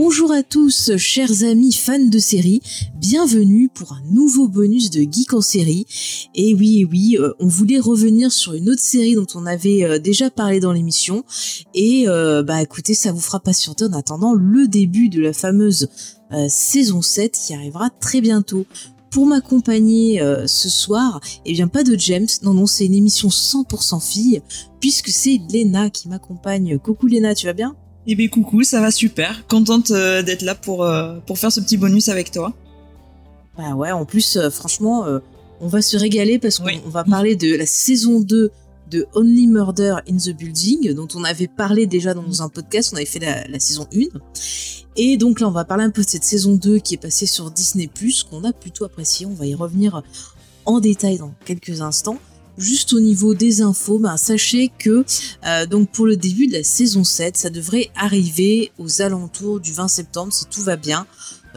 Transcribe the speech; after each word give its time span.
Bonjour 0.00 0.30
à 0.30 0.44
tous, 0.44 0.96
chers 0.96 1.42
amis 1.42 1.72
fans 1.72 1.98
de 1.98 2.20
série, 2.20 2.62
bienvenue 2.94 3.68
pour 3.68 3.94
un 3.94 4.02
nouveau 4.12 4.46
bonus 4.46 4.90
de 4.90 5.00
Geek 5.00 5.34
en 5.34 5.40
série. 5.40 5.86
Et 6.36 6.54
oui, 6.54 6.86
oui, 6.88 7.16
euh, 7.18 7.32
on 7.40 7.48
voulait 7.48 7.80
revenir 7.80 8.30
sur 8.30 8.54
une 8.54 8.70
autre 8.70 8.80
série 8.80 9.16
dont 9.16 9.26
on 9.34 9.44
avait 9.44 9.82
euh, 9.82 9.98
déjà 9.98 10.30
parlé 10.30 10.60
dans 10.60 10.72
l'émission. 10.72 11.24
Et 11.74 12.04
euh, 12.06 12.44
bah 12.44 12.62
écoutez, 12.62 12.94
ça 12.94 13.10
vous 13.10 13.18
fera 13.18 13.40
patienter 13.40 13.86
en 13.86 13.92
attendant 13.92 14.34
le 14.34 14.68
début 14.68 15.08
de 15.08 15.20
la 15.20 15.32
fameuse 15.32 15.88
saison 16.48 17.02
7 17.02 17.32
qui 17.32 17.52
arrivera 17.54 17.90
très 17.90 18.20
bientôt. 18.20 18.66
Pour 19.10 19.26
m'accompagner 19.26 20.22
ce 20.46 20.68
soir, 20.68 21.20
eh 21.44 21.54
bien 21.54 21.66
pas 21.66 21.82
de 21.82 21.98
James, 21.98 22.28
non 22.42 22.54
non, 22.54 22.66
c'est 22.66 22.86
une 22.86 22.94
émission 22.94 23.30
100% 23.30 24.00
fille, 24.00 24.42
puisque 24.78 25.08
c'est 25.08 25.40
Lena 25.52 25.90
qui 25.90 26.08
m'accompagne. 26.08 26.78
Coucou 26.78 27.08
Lena, 27.08 27.34
tu 27.34 27.46
vas 27.46 27.52
bien? 27.52 27.74
Eh 28.10 28.14
bien 28.14 28.28
coucou, 28.28 28.62
ça 28.62 28.80
va 28.80 28.90
super. 28.90 29.46
Contente 29.46 29.90
euh, 29.90 30.22
d'être 30.22 30.42
là 30.42 30.54
pour, 30.54 30.82
euh, 30.82 31.18
pour 31.26 31.38
faire 31.38 31.52
ce 31.52 31.60
petit 31.60 31.76
bonus 31.76 32.08
avec 32.08 32.30
toi. 32.30 32.54
Bah 33.58 33.74
ouais, 33.74 33.92
en 33.92 34.06
plus, 34.06 34.36
euh, 34.36 34.48
franchement, 34.48 35.04
on 35.60 35.68
va 35.68 35.82
se 35.82 35.96
régaler 35.96 36.38
parce 36.38 36.58
qu'on 36.58 36.88
va 36.88 37.04
parler 37.04 37.36
de 37.36 37.54
la 37.54 37.66
saison 37.66 38.20
2 38.20 38.50
de 38.90 39.06
Only 39.14 39.48
Murder 39.48 39.96
in 40.08 40.16
the 40.16 40.30
Building, 40.30 40.94
dont 40.94 41.08
on 41.14 41.22
avait 41.22 41.48
parlé 41.48 41.86
déjà 41.86 42.14
dans 42.14 42.42
un 42.42 42.48
podcast, 42.48 42.90
on 42.94 42.96
avait 42.96 43.04
fait 43.04 43.18
la, 43.18 43.46
la 43.46 43.60
saison 43.60 43.86
1. 43.94 44.18
Et 44.96 45.18
donc 45.18 45.40
là, 45.40 45.48
on 45.48 45.52
va 45.52 45.66
parler 45.66 45.84
un 45.84 45.90
peu 45.90 46.02
de 46.02 46.08
cette 46.08 46.24
saison 46.24 46.54
2 46.54 46.78
qui 46.78 46.94
est 46.94 46.98
passée 46.98 47.26
sur 47.26 47.50
Disney⁇ 47.50 47.90
qu'on 48.28 48.42
a 48.44 48.54
plutôt 48.54 48.86
apprécié. 48.86 49.26
On 49.26 49.34
va 49.34 49.44
y 49.44 49.54
revenir 49.54 50.02
en 50.64 50.80
détail 50.80 51.18
dans 51.18 51.34
quelques 51.44 51.82
instants 51.82 52.18
juste 52.58 52.92
au 52.92 53.00
niveau 53.00 53.34
des 53.34 53.62
infos, 53.62 53.98
ben, 53.98 54.16
sachez 54.16 54.70
que 54.78 55.04
euh, 55.46 55.66
donc 55.66 55.90
pour 55.90 56.06
le 56.06 56.16
début 56.16 56.46
de 56.46 56.52
la 56.52 56.64
saison 56.64 57.04
7, 57.04 57.36
ça 57.36 57.50
devrait 57.50 57.90
arriver 57.96 58.72
aux 58.78 59.00
alentours 59.00 59.60
du 59.60 59.72
20 59.72 59.88
septembre 59.88 60.32
si 60.32 60.46
tout 60.46 60.62
va 60.62 60.76
bien. 60.76 61.06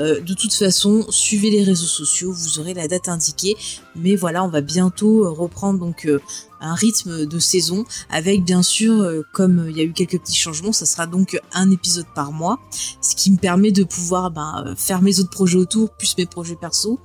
Euh, 0.02 0.20
de 0.20 0.34
toute 0.34 0.54
façon, 0.54 1.06
suivez 1.10 1.52
les 1.52 1.64
réseaux 1.64 1.86
sociaux, 1.86 2.32
vous 2.32 2.60
aurez 2.60 2.74
la 2.74 2.88
date 2.88 3.08
indiquée. 3.08 3.56
Mais 3.96 4.16
voilà, 4.16 4.44
on 4.44 4.48
va 4.48 4.62
bientôt 4.62 5.26
euh, 5.26 5.30
reprendre 5.30 5.80
donc 5.80 6.06
euh, 6.06 6.20
un 6.60 6.74
rythme 6.74 7.26
de 7.26 7.40
saison 7.40 7.86
avec 8.10 8.44
bien 8.44 8.64
sûr, 8.64 9.24
comme 9.34 9.66
il 9.70 9.78
y 9.78 9.80
a 9.80 9.84
eu 9.84 9.94
quelques 9.94 10.20
petits 10.20 10.36
changements, 10.36 10.72
ça 10.72 10.86
sera 10.86 11.08
donc 11.08 11.40
un 11.54 11.72
épisode 11.72 12.06
par 12.14 12.32
mois, 12.32 12.60
ce 13.02 13.16
qui 13.16 13.32
me 13.32 13.38
permet 13.38 13.72
de 13.72 13.84
pouvoir 13.84 14.30
ben, 14.30 14.76
faire 14.78 15.02
mes 15.02 15.20
autres 15.20 15.32
projets 15.32 15.58
autour, 15.58 15.90
plus 15.90 16.16
mes 16.20 16.28
projets 16.28 16.56
perso. 16.56 17.00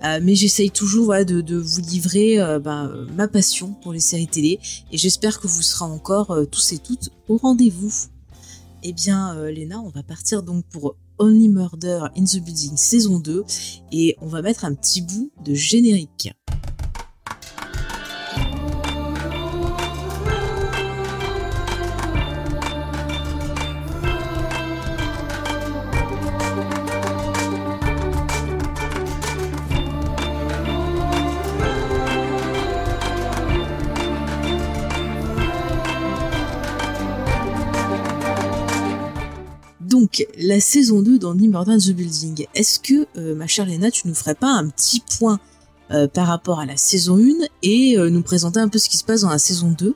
mais 0.00 0.36
j'essaye 0.36 0.70
toujours 0.70 1.08
de, 1.24 1.56
vous 1.56 1.80
livrer 1.80 2.36
ben, 2.60 3.04
ma 3.16 3.26
passion 3.26 3.74
pour 3.82 3.92
les 3.92 3.98
séries 3.98 4.28
télé 4.28 4.60
et 4.92 4.96
j'espère 4.96 5.40
que 5.40 5.48
vous 5.48 5.62
serez 5.62 5.86
encore 5.86 6.38
tous 6.48 6.72
et 6.72 6.78
toutes 6.78 7.10
au 7.28 7.36
rendez-vous. 7.36 7.92
Eh 8.84 8.92
bien, 8.92 9.34
Léna, 9.50 9.80
on 9.80 9.88
va 9.88 10.04
partir 10.04 10.44
donc 10.44 10.64
pour 10.66 10.94
Only 11.20 11.50
Murder 11.50 12.08
in 12.16 12.24
the 12.24 12.42
Building 12.42 12.78
saison 12.78 13.20
2 13.20 13.44
et 13.92 14.16
on 14.22 14.26
va 14.26 14.40
mettre 14.40 14.64
un 14.64 14.72
petit 14.72 15.02
bout 15.02 15.30
de 15.44 15.52
générique. 15.52 16.30
La 40.38 40.60
saison 40.60 41.02
2 41.02 41.18
dans 41.18 41.34
Murder 41.34 41.76
the 41.78 41.90
Building. 41.90 42.46
Est-ce 42.54 42.78
que, 42.80 43.06
euh, 43.16 43.34
ma 43.34 43.46
chère 43.46 43.66
Léna, 43.66 43.90
tu 43.90 44.08
nous 44.08 44.14
ferais 44.14 44.34
pas 44.34 44.50
un 44.50 44.68
petit 44.68 45.02
point 45.18 45.40
euh, 45.90 46.06
par 46.06 46.26
rapport 46.26 46.60
à 46.60 46.66
la 46.66 46.76
saison 46.76 47.18
1 47.18 47.46
et 47.62 47.98
euh, 47.98 48.10
nous 48.10 48.22
présenter 48.22 48.60
un 48.60 48.68
peu 48.68 48.78
ce 48.78 48.88
qui 48.88 48.96
se 48.96 49.04
passe 49.04 49.22
dans 49.22 49.30
la 49.30 49.38
saison 49.38 49.74
2 49.76 49.94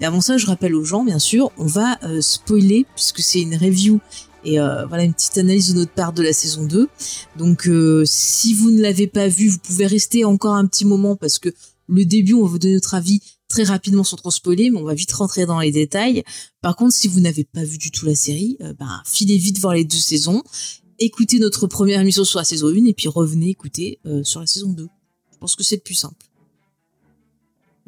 Mais 0.00 0.06
avant 0.06 0.20
ça, 0.20 0.36
je 0.36 0.46
rappelle 0.46 0.74
aux 0.74 0.84
gens, 0.84 1.04
bien 1.04 1.18
sûr, 1.18 1.50
on 1.56 1.66
va 1.66 1.98
spoiler 2.20 2.86
puisque 2.94 3.20
c'est 3.20 3.40
une 3.40 3.56
review 3.56 4.00
et 4.44 4.58
voilà 4.58 5.02
une 5.02 5.12
petite 5.12 5.38
analyse 5.38 5.74
de 5.74 5.80
notre 5.80 5.90
part 5.90 6.12
de 6.12 6.22
la 6.22 6.32
saison 6.32 6.64
2. 6.64 6.88
Donc 7.36 7.68
si 8.04 8.54
vous 8.54 8.70
ne 8.70 8.80
l'avez 8.80 9.08
pas 9.08 9.26
vu, 9.26 9.48
vous 9.48 9.58
pouvez 9.58 9.86
rester 9.86 10.24
encore 10.24 10.54
un 10.54 10.66
petit 10.66 10.84
moment 10.84 11.16
parce 11.16 11.38
que 11.40 11.48
le 11.88 12.04
début, 12.04 12.34
on 12.34 12.42
va 12.42 12.48
vous 12.48 12.58
donner 12.58 12.74
notre 12.74 12.94
avis 12.94 13.20
très 13.48 13.64
rapidement 13.64 14.04
sans 14.04 14.16
trop 14.16 14.30
spoiler, 14.30 14.70
mais 14.70 14.78
on 14.78 14.84
va 14.84 14.94
vite 14.94 15.12
rentrer 15.12 15.46
dans 15.46 15.60
les 15.60 15.70
détails. 15.70 16.24
Par 16.60 16.76
contre, 16.76 16.94
si 16.94 17.08
vous 17.08 17.20
n'avez 17.20 17.44
pas 17.44 17.64
vu 17.64 17.78
du 17.78 17.90
tout 17.90 18.06
la 18.06 18.14
série, 18.14 18.56
euh, 18.60 18.72
ben, 18.78 19.02
filez 19.06 19.38
vite 19.38 19.58
voir 19.58 19.74
les 19.74 19.84
deux 19.84 19.96
saisons, 19.96 20.42
écoutez 20.98 21.38
notre 21.38 21.66
première 21.66 22.00
émission 22.00 22.24
sur 22.24 22.38
la 22.38 22.44
saison 22.44 22.68
1 22.68 22.86
et 22.86 22.94
puis 22.94 23.08
revenez 23.08 23.50
écouter 23.50 24.00
euh, 24.06 24.24
sur 24.24 24.40
la 24.40 24.46
saison 24.46 24.72
2. 24.72 24.88
Je 25.32 25.38
pense 25.38 25.54
que 25.54 25.62
c'est 25.62 25.76
le 25.76 25.82
plus 25.82 25.94
simple. 25.94 26.26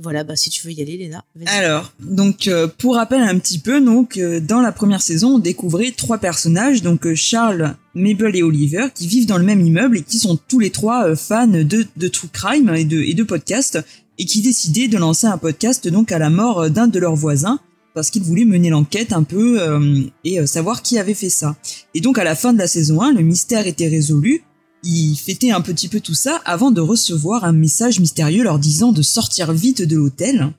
Voilà, 0.01 0.23
bah 0.23 0.37
si 0.37 0.49
tu 0.49 0.65
veux 0.65 0.73
y 0.73 0.81
aller, 0.81 0.97
Léna. 0.97 1.25
Alors, 1.47 1.93
donc 1.99 2.47
euh, 2.47 2.69
pour 2.69 2.95
rappel 2.95 3.21
un 3.21 3.37
petit 3.41 3.59
peu, 3.59 3.81
donc 3.81 4.17
dans 4.17 4.61
la 4.61 4.71
première 4.71 5.03
saison, 5.03 5.35
on 5.35 5.39
découvrait 5.41 5.91
trois 5.91 6.19
personnages, 6.19 6.83
donc 6.83 7.13
Charles, 7.15 7.75
Mabel 7.95 8.37
et 8.37 8.45
Oliver, 8.45 8.87
qui 8.95 9.09
vivent 9.09 9.27
dans 9.27 9.39
le 9.39 9.45
même 9.45 9.61
immeuble 9.61 9.99
et 9.99 10.03
qui 10.05 10.21
sont 10.21 10.37
tous 10.37 10.61
les 10.61 10.71
trois 10.71 11.17
fans 11.17 11.49
de, 11.49 11.85
de 11.97 12.09
true 12.09 12.29
crime 12.29 12.73
et 12.77 12.85
de, 12.85 13.03
et 13.03 13.15
de 13.15 13.25
podcasts 13.25 13.81
et 14.19 14.25
qui 14.25 14.43
décidait 14.43 14.89
de 14.89 14.99
lancer 14.99 15.27
un 15.27 15.39
podcast 15.39 15.89
donc 15.89 16.13
à 16.13 16.19
la 16.19 16.31
mort 16.31 16.71
d'un 16.71 16.89
de 16.89 16.99
leurs 16.99 17.17
voisins 17.17 17.61
parce 17.99 18.11
qu'ils 18.11 18.23
voulaient 18.23 18.45
mener 18.45 18.71
l'enquête 18.71 19.13
un 19.13 19.25
peu 19.25 19.61
euh, 19.61 20.03
et 20.23 20.39
euh, 20.39 20.47
savoir 20.47 20.83
qui 20.83 21.01
avait 21.01 21.15
fait 21.15 21.31
ça. 21.31 21.57
Et 21.95 22.01
donc 22.01 22.17
à 22.17 22.23
la 22.23 22.37
fin 22.37 22.53
de 22.53 22.59
la 22.59 22.69
saison 22.69 23.03
1, 23.03 23.13
le 23.13 23.23
mystère 23.23 23.67
était 23.67 23.89
résolu. 23.89 24.45
Ils 24.85 25.17
fêtaient 25.17 25.51
un 25.51 25.61
petit 25.61 25.89
peu 25.89 25.99
tout 25.99 26.15
ça 26.15 26.41
avant 26.45 26.71
de 26.71 26.81
recevoir 26.81 27.43
un 27.43 27.51
message 27.51 27.99
mystérieux 27.99 28.45
leur 28.45 28.61
disant 28.61 28.93
de 28.93 29.03
sortir 29.03 29.53
vite 29.53 29.83
de 29.83 29.97
l'hôtel. 29.97 30.53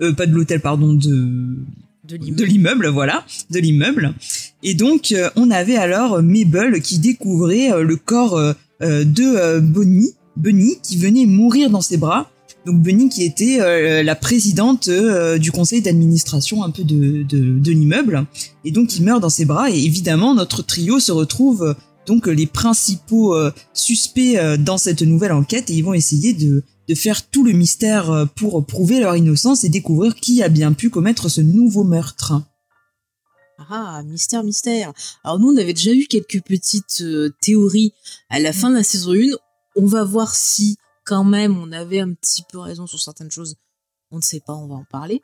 Euh, 0.00 0.12
pas 0.12 0.26
de 0.26 0.34
l'hôtel, 0.34 0.58
pardon, 0.60 0.92
de 0.92 1.56
de 2.02 2.44
l'immeuble, 2.44 2.88
voilà, 2.88 3.24
de 3.50 3.60
l'immeuble. 3.60 4.12
Et 4.64 4.74
donc 4.74 5.12
euh, 5.12 5.30
on 5.36 5.52
avait 5.52 5.76
alors 5.76 6.20
Mabel 6.20 6.82
qui 6.82 6.98
découvrait 6.98 7.80
le 7.80 7.94
corps 7.94 8.56
de 8.80 9.60
Bonnie, 9.60 10.14
Bunny 10.36 10.78
qui 10.82 10.96
venait 10.96 11.26
mourir 11.26 11.70
dans 11.70 11.80
ses 11.80 11.96
bras 11.96 12.31
donc 12.64 12.80
Bunny 12.80 13.08
qui 13.08 13.24
était 13.24 13.60
euh, 13.60 14.02
la 14.02 14.14
présidente 14.14 14.88
euh, 14.88 15.38
du 15.38 15.50
conseil 15.50 15.82
d'administration 15.82 16.62
un 16.62 16.70
peu 16.70 16.84
de, 16.84 17.22
de, 17.22 17.72
l'immeuble 17.72 18.26
et 18.64 18.70
donc 18.70 18.96
il 18.96 19.04
meurt 19.04 19.20
dans 19.20 19.30
ses 19.30 19.44
bras 19.44 19.70
et 19.70 19.78
évidemment 19.78 20.34
notre 20.34 20.62
trio 20.62 21.00
se 21.00 21.12
retrouve 21.12 21.74
donc 22.06 22.26
les 22.26 22.46
principaux 22.46 23.34
euh, 23.34 23.50
suspects 23.72 24.38
dans 24.58 24.78
cette 24.78 25.02
nouvelle 25.02 25.32
enquête 25.32 25.70
et 25.70 25.74
ils 25.74 25.84
vont 25.84 25.94
essayer 25.94 26.34
de, 26.34 26.64
de 26.88 26.94
faire 26.94 27.28
tout 27.28 27.44
le 27.44 27.52
mystère 27.52 28.28
pour 28.36 28.64
prouver 28.64 29.00
leur 29.00 29.16
innocence 29.16 29.64
et 29.64 29.68
découvrir 29.68 30.14
qui 30.14 30.42
a 30.42 30.48
bien 30.48 30.72
pu 30.72 30.90
commettre 30.90 31.28
ce 31.28 31.40
nouveau 31.40 31.84
meurtre. 31.84 32.34
Ah, 33.70 34.02
mystère, 34.04 34.42
mystère. 34.42 34.92
Alors 35.22 35.38
nous, 35.38 35.52
on 35.52 35.56
avait 35.56 35.72
déjà 35.72 35.92
eu 35.92 36.06
quelques 36.06 36.42
petites 36.42 37.04
théories 37.40 37.92
à 38.28 38.40
la 38.40 38.52
fin 38.52 38.70
de 38.70 38.74
la 38.74 38.82
saison 38.82 39.12
1. 39.12 39.36
On 39.76 39.86
va 39.86 40.02
voir 40.02 40.34
si 40.34 40.76
quand 41.04 41.24
même, 41.24 41.58
on 41.58 41.72
avait 41.72 42.00
un 42.00 42.12
petit 42.12 42.42
peu 42.50 42.58
raison 42.58 42.86
sur 42.86 43.00
certaines 43.00 43.30
choses. 43.30 43.56
On 44.10 44.18
ne 44.18 44.22
sait 44.22 44.42
pas, 44.46 44.52
on 44.52 44.66
va 44.66 44.74
en 44.74 44.84
parler. 44.90 45.22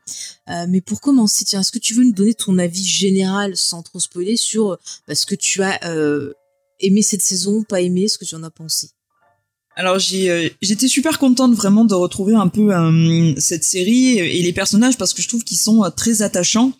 Euh, 0.49 0.67
mais 0.69 0.81
pour 0.81 1.01
commencer, 1.01 1.45
tiens, 1.45 1.61
est-ce 1.61 1.73
que 1.73 1.79
tu 1.79 1.95
veux 1.95 2.05
nous 2.05 2.13
donner 2.13 2.35
ton 2.35 2.57
avis 2.59 2.85
général 2.85 3.55
sans 3.55 3.83
trop 3.83 4.01
spoiler 4.01 4.37
sur 4.37 4.79
parce 5.07 5.27
que 5.27 5.35
tu 5.35 5.63
as 5.63 5.79
euh, 5.85 6.33
aimé 6.81 7.03
cette 7.03 7.21
saison, 7.21 7.63
pas 7.65 7.83
aimé, 7.83 8.09
ce 8.09 8.17
que 8.17 8.25
tu 8.25 8.35
en 8.35 8.43
as 8.43 8.51
pensé? 8.51 8.91
Alors 9.77 9.99
j'ai 9.99 10.31
euh, 10.31 10.49
j'étais 10.63 10.89
super 10.89 11.19
contente 11.19 11.55
vraiment 11.55 11.85
de 11.85 11.95
retrouver 11.95 12.35
un 12.35 12.49
peu 12.49 12.73
cette 13.39 13.63
série 13.63 14.19
et 14.19 14.43
les 14.43 14.53
personnages 14.53 14.97
parce 14.97 15.13
que 15.13 15.23
je 15.23 15.29
trouve 15.29 15.45
qu'ils 15.45 15.59
sont 15.59 15.89
très 15.95 16.23
attachants 16.23 16.73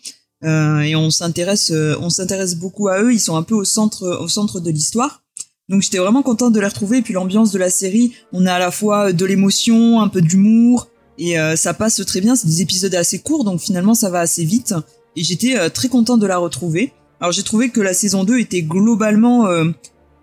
et 0.43 0.95
on 0.97 1.09
s'intéresse 1.09 1.71
on 1.71 2.09
s'intéresse 2.09 2.55
beaucoup 2.55 2.89
à 2.89 3.01
eux 3.01 3.13
ils 3.13 3.21
sont 3.21 3.37
un 3.37 3.43
peu 3.43 3.55
au 3.55 3.63
centre 3.63 4.05
au 4.19 4.27
centre 4.27 4.59
de 4.59 4.69
l'histoire 4.69 5.23
donc 5.69 5.81
j'étais 5.81 5.99
vraiment 5.99 6.23
contente 6.23 6.53
de 6.53 6.59
les 6.59 6.67
retrouver. 6.67 6.97
Et 6.97 7.01
puis 7.01 7.13
l'ambiance 7.13 7.51
de 7.51 7.59
la 7.59 7.69
série, 7.69 8.13
on 8.33 8.45
a 8.45 8.53
à 8.53 8.59
la 8.59 8.71
fois 8.71 9.13
de 9.13 9.25
l'émotion, 9.25 10.01
un 10.01 10.07
peu 10.07 10.21
d'humour, 10.21 10.89
et 11.17 11.39
euh, 11.39 11.55
ça 11.55 11.73
passe 11.73 12.03
très 12.05 12.21
bien. 12.21 12.35
C'est 12.35 12.47
des 12.47 12.61
épisodes 12.61 12.93
assez 12.95 13.19
courts, 13.19 13.43
donc 13.43 13.61
finalement 13.61 13.93
ça 13.93 14.09
va 14.09 14.19
assez 14.19 14.43
vite. 14.43 14.73
et 15.15 15.23
j'étais 15.23 15.69
très 15.69 15.87
contente 15.87 16.19
de 16.19 16.27
la 16.27 16.37
retrouver. 16.37 16.91
Alors 17.19 17.31
j'ai 17.31 17.43
trouvé 17.43 17.69
que 17.69 17.81
la 17.81 17.93
saison 17.93 18.23
2 18.23 18.39
était 18.39 18.61
globalement 18.61 19.47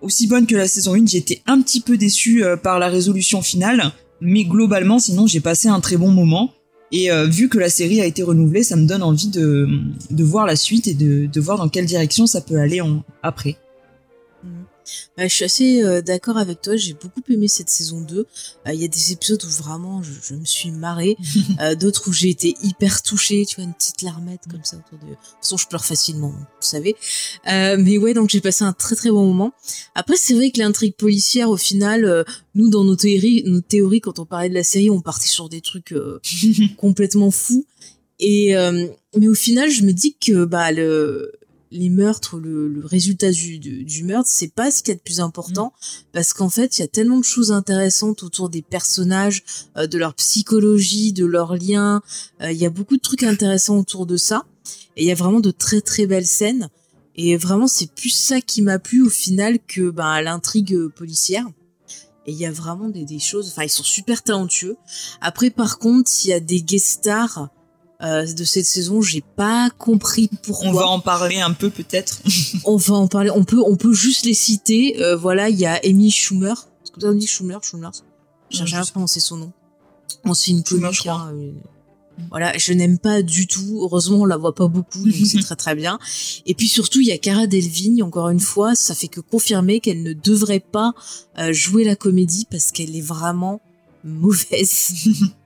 aussi 0.00 0.26
bonne 0.26 0.46
que 0.46 0.56
la 0.56 0.66
saison 0.66 0.94
1. 0.94 1.06
J'étais 1.06 1.42
un 1.46 1.60
petit 1.60 1.80
peu 1.80 1.96
déçue 1.96 2.42
par 2.62 2.78
la 2.78 2.88
résolution 2.88 3.42
finale, 3.42 3.92
mais 4.20 4.44
globalement, 4.44 4.98
sinon, 4.98 5.26
j'ai 5.26 5.40
passé 5.40 5.68
un 5.68 5.80
très 5.80 5.96
bon 5.96 6.10
moment. 6.10 6.52
Et 6.92 7.10
euh, 7.10 7.26
vu 7.26 7.48
que 7.48 7.58
la 7.58 7.68
série 7.68 8.00
a 8.00 8.06
été 8.06 8.22
renouvelée, 8.22 8.62
ça 8.62 8.76
me 8.76 8.86
donne 8.86 9.02
envie 9.02 9.28
de, 9.28 9.68
de 10.10 10.24
voir 10.24 10.46
la 10.46 10.56
suite 10.56 10.86
et 10.86 10.94
de, 10.94 11.26
de 11.26 11.40
voir 11.40 11.58
dans 11.58 11.68
quelle 11.68 11.86
direction 11.86 12.26
ça 12.26 12.40
peut 12.40 12.58
aller 12.58 12.80
en, 12.80 13.02
après. 13.22 13.56
Je 15.18 15.28
suis 15.28 15.44
assez 15.44 15.82
euh, 15.82 16.02
d'accord 16.02 16.36
avec 16.36 16.60
toi, 16.62 16.76
j'ai 16.76 16.94
beaucoup 16.94 17.22
aimé 17.28 17.48
cette 17.48 17.70
saison 17.70 18.00
2. 18.00 18.18
Euh, 18.18 18.72
il 18.72 18.80
y 18.80 18.84
a 18.84 18.88
des 18.88 19.12
épisodes 19.12 19.42
où 19.44 19.48
vraiment 19.48 20.02
je, 20.02 20.12
je 20.22 20.34
me 20.34 20.44
suis 20.44 20.70
marrée, 20.70 21.16
euh, 21.60 21.74
d'autres 21.74 22.08
où 22.08 22.12
j'ai 22.12 22.30
été 22.30 22.54
hyper 22.62 23.02
touchée, 23.02 23.44
tu 23.46 23.56
vois, 23.56 23.64
une 23.64 23.74
petite 23.74 24.02
larmette 24.02 24.42
comme 24.50 24.64
ça 24.64 24.76
autour 24.76 24.98
de... 24.98 25.06
De 25.06 25.14
toute 25.14 25.36
façon, 25.40 25.56
je 25.56 25.66
pleure 25.66 25.84
facilement, 25.84 26.30
vous 26.30 26.44
savez. 26.60 26.96
mais 27.44 27.98
ouais, 27.98 28.14
donc 28.14 28.30
j'ai 28.30 28.40
passé 28.40 28.64
un 28.64 28.72
très 28.72 28.96
très 28.96 29.10
bon 29.10 29.26
moment. 29.26 29.52
Après, 29.94 30.16
c'est 30.16 30.34
vrai 30.34 30.50
que 30.50 30.58
l'intrigue 30.58 30.94
policière, 30.94 31.50
au 31.50 31.56
final, 31.56 32.24
nous, 32.54 32.68
dans 32.68 32.84
nos 32.84 32.96
théories, 32.96 33.44
nos 33.46 33.60
théories, 33.60 34.00
quand 34.00 34.18
on 34.18 34.26
parlait 34.26 34.48
de 34.48 34.54
la 34.54 34.64
série, 34.64 34.90
on 34.90 35.00
partait 35.00 35.28
sur 35.28 35.48
des 35.48 35.60
trucs 35.60 35.94
complètement 36.76 37.30
fous. 37.30 37.66
Et 38.18 38.54
mais 39.16 39.28
au 39.28 39.34
final, 39.34 39.70
je 39.70 39.82
me 39.82 39.92
dis 39.92 40.16
que 40.18 40.44
bah 40.44 40.72
le 40.72 41.32
les 41.70 41.90
meurtres, 41.90 42.38
le, 42.38 42.68
le 42.68 42.84
résultat 42.84 43.30
du, 43.30 43.58
du, 43.58 44.04
meurtre, 44.04 44.28
c'est 44.30 44.52
pas 44.52 44.70
ce 44.70 44.82
qui 44.82 44.90
est 44.90 44.94
le 44.94 45.00
plus 45.00 45.20
important, 45.20 45.72
mm. 45.74 46.04
parce 46.12 46.32
qu'en 46.32 46.48
fait, 46.48 46.78
il 46.78 46.82
y 46.82 46.84
a 46.84 46.88
tellement 46.88 47.18
de 47.18 47.24
choses 47.24 47.52
intéressantes 47.52 48.22
autour 48.22 48.48
des 48.48 48.62
personnages, 48.62 49.44
euh, 49.76 49.86
de 49.86 49.98
leur 49.98 50.14
psychologie, 50.14 51.12
de 51.12 51.24
leurs 51.24 51.56
liens. 51.56 52.02
Euh, 52.42 52.52
il 52.52 52.58
y 52.58 52.66
a 52.66 52.70
beaucoup 52.70 52.96
de 52.96 53.02
trucs 53.02 53.22
intéressants 53.22 53.78
autour 53.78 54.06
de 54.06 54.16
ça, 54.16 54.46
et 54.96 55.02
il 55.02 55.08
y 55.08 55.12
a 55.12 55.16
vraiment 55.16 55.40
de 55.40 55.50
très 55.50 55.80
très 55.80 56.06
belles 56.06 56.26
scènes. 56.26 56.68
Et 57.16 57.36
vraiment, 57.36 57.66
c'est 57.66 57.90
plus 57.90 58.10
ça 58.10 58.40
qui 58.40 58.60
m'a 58.60 58.78
plu 58.78 59.02
au 59.02 59.08
final 59.08 59.58
que 59.66 59.90
ben, 59.90 60.20
l'intrigue 60.20 60.88
policière. 60.88 61.46
Et 62.26 62.32
il 62.32 62.38
y 62.38 62.44
a 62.44 62.50
vraiment 62.50 62.88
des, 62.88 63.04
des 63.04 63.20
choses. 63.20 63.48
Enfin, 63.48 63.62
ils 63.62 63.70
sont 63.70 63.84
super 63.84 64.22
talentueux. 64.22 64.76
Après, 65.20 65.50
par 65.50 65.78
contre, 65.78 66.10
il 66.24 66.28
y 66.28 66.32
a 66.32 66.40
des 66.40 66.60
guest 66.60 66.86
stars 66.86 67.48
euh, 68.02 68.30
de 68.30 68.44
cette 68.44 68.66
saison, 68.66 69.00
j'ai 69.00 69.22
pas 69.22 69.70
compris 69.78 70.28
pourquoi. 70.42 70.68
On 70.68 70.72
va 70.72 70.86
en 70.86 71.00
parler 71.00 71.40
un 71.40 71.52
peu 71.52 71.70
peut-être. 71.70 72.20
on 72.64 72.76
va 72.76 72.94
en 72.94 73.08
parler. 73.08 73.30
On 73.30 73.44
peut, 73.44 73.62
on 73.64 73.76
peut 73.76 73.94
juste 73.94 74.26
les 74.26 74.34
citer. 74.34 75.02
Euh, 75.02 75.16
voilà, 75.16 75.48
il 75.48 75.58
y 75.58 75.66
a 75.66 75.80
Amy 75.84 76.10
Schumer. 76.10 76.52
Est-ce 76.52 76.92
que 76.92 77.00
tu 77.00 77.06
as 77.06 77.14
dit 77.14 77.26
Schumer, 77.26 77.62
Schumer? 77.62 77.90
J'ai 78.50 78.66
jamais 78.66 78.84
prononcé 78.90 79.20
son 79.20 79.36
nom. 79.36 79.52
On 80.24 80.34
c'est 80.34 80.50
une 80.50 80.62
comique. 80.62 81.06
Hein, 81.06 81.32
voilà, 82.30 82.56
je 82.56 82.72
n'aime 82.72 82.98
pas 82.98 83.22
du 83.22 83.46
tout. 83.46 83.80
Heureusement, 83.82 84.18
on 84.18 84.24
la 84.24 84.36
voit 84.36 84.54
pas 84.54 84.68
beaucoup, 84.68 85.04
donc 85.04 85.26
c'est 85.26 85.40
très 85.42 85.56
très 85.56 85.74
bien. 85.74 85.98
Et 86.46 86.54
puis 86.54 86.68
surtout, 86.68 87.00
il 87.00 87.06
y 87.06 87.12
a 87.12 87.18
Cara 87.18 87.46
Delvigne. 87.46 88.02
Encore 88.02 88.28
une 88.28 88.40
fois, 88.40 88.74
ça 88.74 88.94
fait 88.94 89.08
que 89.08 89.20
confirmer 89.20 89.80
qu'elle 89.80 90.02
ne 90.02 90.12
devrait 90.12 90.60
pas 90.60 90.92
euh, 91.38 91.52
jouer 91.52 91.84
la 91.84 91.96
comédie 91.96 92.46
parce 92.50 92.72
qu'elle 92.72 92.96
est 92.96 93.06
vraiment 93.06 93.60
mauvaise. 94.04 94.92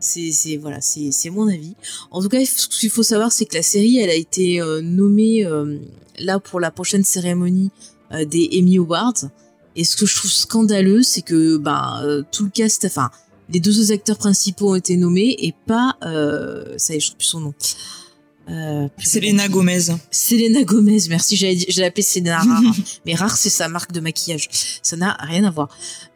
C'est 0.00 0.56
voilà, 0.56 0.80
c'est 0.80 1.30
mon 1.30 1.48
avis. 1.48 1.74
En 2.10 2.22
tout 2.22 2.28
cas, 2.28 2.44
ce 2.44 2.68
qu'il 2.68 2.90
faut 2.90 3.02
savoir, 3.02 3.32
c'est 3.32 3.46
que 3.46 3.56
la 3.56 3.62
série, 3.62 3.98
elle 3.98 4.10
a 4.10 4.14
été 4.14 4.60
euh, 4.60 4.80
nommée 4.80 5.44
euh, 5.44 5.78
là 6.18 6.38
pour 6.38 6.60
la 6.60 6.70
prochaine 6.70 7.04
cérémonie 7.04 7.70
euh, 8.12 8.24
des 8.24 8.48
Emmy 8.52 8.78
Awards. 8.78 9.24
Et 9.76 9.84
ce 9.84 9.96
que 9.96 10.06
je 10.06 10.16
trouve 10.16 10.30
scandaleux, 10.30 11.02
c'est 11.02 11.22
que 11.22 11.56
ben 11.56 12.24
tout 12.32 12.44
le 12.44 12.50
cast, 12.50 12.84
enfin 12.84 13.10
les 13.48 13.60
deux 13.60 13.80
autres 13.80 13.92
acteurs 13.92 14.18
principaux 14.18 14.72
ont 14.72 14.74
été 14.74 14.96
nommés 14.96 15.36
et 15.38 15.54
pas, 15.66 15.96
ça 16.00 16.94
y 16.94 16.96
est, 16.96 17.00
je 17.00 17.06
trouve 17.06 17.18
plus 17.18 17.26
son 17.26 17.40
nom. 17.40 17.54
Euh, 18.50 18.88
Selena 18.98 19.48
Gomez. 19.48 19.88
Selena 20.10 20.62
Gomez, 20.62 21.00
merci, 21.08 21.36
j'ai 21.36 21.84
appelé 21.84 22.02
Selena 22.02 22.38
Rare. 22.38 22.62
mais 23.06 23.14
Rare, 23.14 23.36
c'est 23.36 23.50
sa 23.50 23.68
marque 23.68 23.92
de 23.92 24.00
maquillage. 24.00 24.48
Ça 24.82 24.96
n'a 24.96 25.16
rien 25.20 25.44
à 25.44 25.50
voir. 25.50 25.68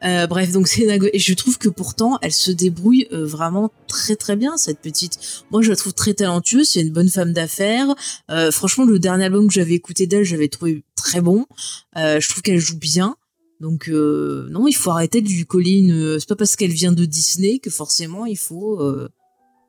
Euh, 0.05 0.26
bref, 0.26 0.50
donc 0.52 0.67
Selena 0.69 0.99
Gomez. 0.99 1.11
Et 1.12 1.19
je 1.19 1.34
trouve 1.34 1.58
que 1.58 1.69
pourtant, 1.69 2.19
elle 2.23 2.32
se 2.32 2.50
débrouille 2.50 3.06
euh, 3.12 3.26
vraiment 3.26 3.70
très 3.87 4.17
très 4.17 4.37
bien, 4.37 4.56
cette 4.56 4.79
petite. 4.79 5.19
Moi, 5.50 5.62
je 5.62 5.70
la 5.70 5.76
trouve 5.76 5.93
très 5.93 6.14
talentueuse. 6.14 6.70
C'est 6.70 6.81
une 6.81 6.93
bonne 6.93 7.11
femme 7.11 7.32
d'affaires. 7.32 7.94
Euh, 8.31 8.50
franchement, 8.50 8.84
le 8.84 8.99
dernier 8.99 9.26
album 9.26 9.49
que 9.49 9.55
j'avais 9.55 9.75
écouté 9.75 10.06
d'elle, 10.06 10.25
j'avais 10.25 10.49
trouvé 10.49 10.84
très 10.96 11.20
bon. 11.20 11.46
Euh, 11.96 12.19
je 12.19 12.29
trouve 12.29 12.43
qu'elle 12.43 12.61
joue 12.61 12.79
bien. 12.79 13.17
Donc 13.61 13.87
non, 13.87 14.67
il 14.67 14.73
faut 14.73 14.90
arrêter 14.90 15.20
de 15.20 15.29
lui 15.29 15.46
coller 15.46 15.70
une. 15.70 16.19
C'est 16.19 16.29
pas 16.29 16.34
parce 16.34 16.56
qu'elle 16.56 16.73
vient 16.73 16.90
de 16.90 17.05
Disney 17.05 17.61
que 17.61 17.70
forcément 17.70 18.26
il 18.26 18.37
faut 18.37 18.81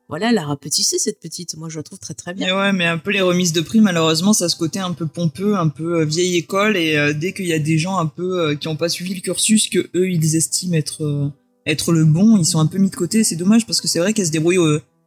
voilà, 0.08 0.30
elle 0.30 0.38
a 0.38 0.44
rapetissé 0.44 0.98
cette 0.98 1.18
petite. 1.18 1.56
Moi, 1.56 1.68
je 1.70 1.78
la 1.78 1.82
trouve 1.82 1.98
très 1.98 2.14
très 2.14 2.34
bien. 2.34 2.46
Mais 2.46 2.52
ouais, 2.52 2.72
mais 2.72 2.86
un 2.86 2.98
peu 2.98 3.10
les 3.10 3.22
remises 3.22 3.52
de 3.52 3.62
prix, 3.62 3.80
malheureusement, 3.80 4.32
ça 4.32 4.46
a 4.46 4.48
ce 4.48 4.56
côté 4.56 4.78
un 4.78 4.92
peu 4.92 5.06
pompeux, 5.06 5.56
un 5.56 5.68
peu 5.68 6.00
euh, 6.00 6.04
vieille 6.04 6.36
école, 6.36 6.76
et 6.76 6.96
euh, 6.96 7.14
dès 7.14 7.32
qu'il 7.32 7.46
y 7.46 7.54
a 7.54 7.58
des 7.58 7.78
gens 7.78 7.98
un 7.98 8.06
peu 8.06 8.40
euh, 8.40 8.54
qui 8.54 8.68
ont 8.68 8.76
pas 8.76 8.90
suivi 8.90 9.14
le 9.14 9.20
cursus 9.20 9.68
que 9.68 9.78
eux 9.94 10.10
ils 10.10 10.36
estiment 10.36 10.74
être 10.76 11.32
être 11.66 11.92
le 11.92 12.04
bon, 12.04 12.36
ils 12.36 12.44
sont 12.44 12.58
un 12.58 12.66
peu 12.66 12.76
mis 12.76 12.90
de 12.90 12.96
côté. 12.96 13.24
C'est 13.24 13.36
dommage 13.36 13.66
parce 13.66 13.80
que 13.80 13.88
c'est 13.88 13.98
vrai 13.98 14.12
qu'elle 14.12 14.26
se 14.26 14.30
débrouille 14.30 14.58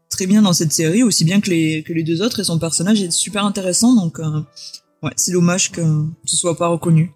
très 0.09 0.25
bien 0.25 0.41
dans 0.41 0.53
cette 0.53 0.73
série, 0.73 1.03
aussi 1.03 1.23
bien 1.25 1.41
que 1.41 1.51
les 1.51 1.83
que 1.83 1.93
les 1.93 2.03
deux 2.03 2.23
autres, 2.23 2.39
et 2.39 2.43
son 2.43 2.57
personnage 2.57 3.01
est 3.01 3.11
super 3.11 3.45
intéressant. 3.45 3.93
Donc 3.93 4.17
ouais, 4.17 5.11
c'est 5.15 5.31
dommage 5.31 5.71
que 5.71 5.81
ce 6.25 6.35
soit 6.35 6.57
pas 6.57 6.67
reconnu. 6.67 7.11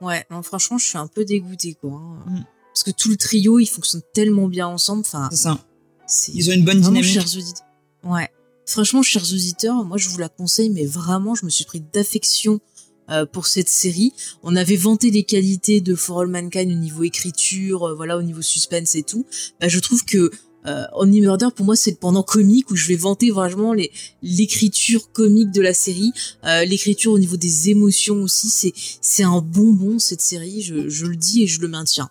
Ouais, 0.00 0.24
non, 0.30 0.44
franchement, 0.44 0.78
je 0.78 0.86
suis 0.86 0.98
un 0.98 1.08
peu 1.08 1.24
dégoûtée 1.24 1.74
quoi. 1.74 1.90
Hein. 1.90 2.24
Mm. 2.28 2.44
Parce 2.72 2.84
que 2.84 2.92
tout 2.92 3.08
le 3.08 3.16
trio, 3.16 3.58
ils 3.58 3.66
fonctionnent 3.66 4.02
tellement 4.14 4.46
bien 4.46 4.68
ensemble. 4.68 5.00
Enfin, 5.00 5.28
c'est 5.32 5.38
ça 5.38 5.58
ils 6.34 6.50
ont 6.50 6.52
une 6.52 6.64
bonne 6.64 6.80
dynamique. 6.80 7.04
Chers 7.04 7.36
auditeurs. 7.36 7.66
Ouais. 8.04 8.28
Franchement, 8.66 9.02
chers 9.02 9.24
auditeurs, 9.32 9.84
moi 9.84 9.96
je 9.96 10.08
vous 10.08 10.18
la 10.18 10.28
conseille, 10.28 10.70
mais 10.70 10.84
vraiment, 10.84 11.34
je 11.34 11.44
me 11.44 11.50
suis 11.50 11.64
pris 11.64 11.80
d'affection 11.80 12.60
euh, 13.10 13.24
pour 13.24 13.46
cette 13.46 13.68
série. 13.68 14.12
On 14.42 14.56
avait 14.56 14.76
vanté 14.76 15.10
les 15.10 15.22
qualités 15.22 15.80
de 15.80 15.94
For 15.94 16.20
All 16.20 16.28
Mankind 16.28 16.70
au 16.70 16.74
niveau 16.74 17.02
écriture, 17.02 17.88
euh, 17.88 17.94
voilà, 17.94 18.18
au 18.18 18.22
niveau 18.22 18.42
suspense 18.42 18.94
et 18.94 19.02
tout. 19.02 19.24
Bah, 19.60 19.68
je 19.68 19.78
trouve 19.78 20.04
que 20.04 20.30
euh, 20.66 20.84
Only 20.92 21.20
Murder 21.20 21.48
pour 21.54 21.64
moi 21.64 21.76
c'est 21.76 21.92
le 21.92 21.96
pendant 21.96 22.22
comique 22.22 22.70
où 22.70 22.76
je 22.76 22.88
vais 22.88 22.96
vanter 22.96 23.30
vraiment 23.30 23.72
les 23.72 23.92
l'écriture 24.22 25.12
comique 25.12 25.52
de 25.52 25.62
la 25.62 25.72
série, 25.72 26.12
euh, 26.44 26.64
l'écriture 26.64 27.12
au 27.12 27.18
niveau 27.18 27.36
des 27.36 27.70
émotions 27.70 28.16
aussi. 28.22 28.50
C'est 28.50 28.74
c'est 29.00 29.22
un 29.22 29.40
bonbon 29.40 29.98
cette 29.98 30.20
série. 30.20 30.60
Je, 30.60 30.88
je 30.88 31.06
le 31.06 31.16
dis 31.16 31.44
et 31.44 31.46
je 31.46 31.60
le 31.60 31.68
maintiens. 31.68 32.10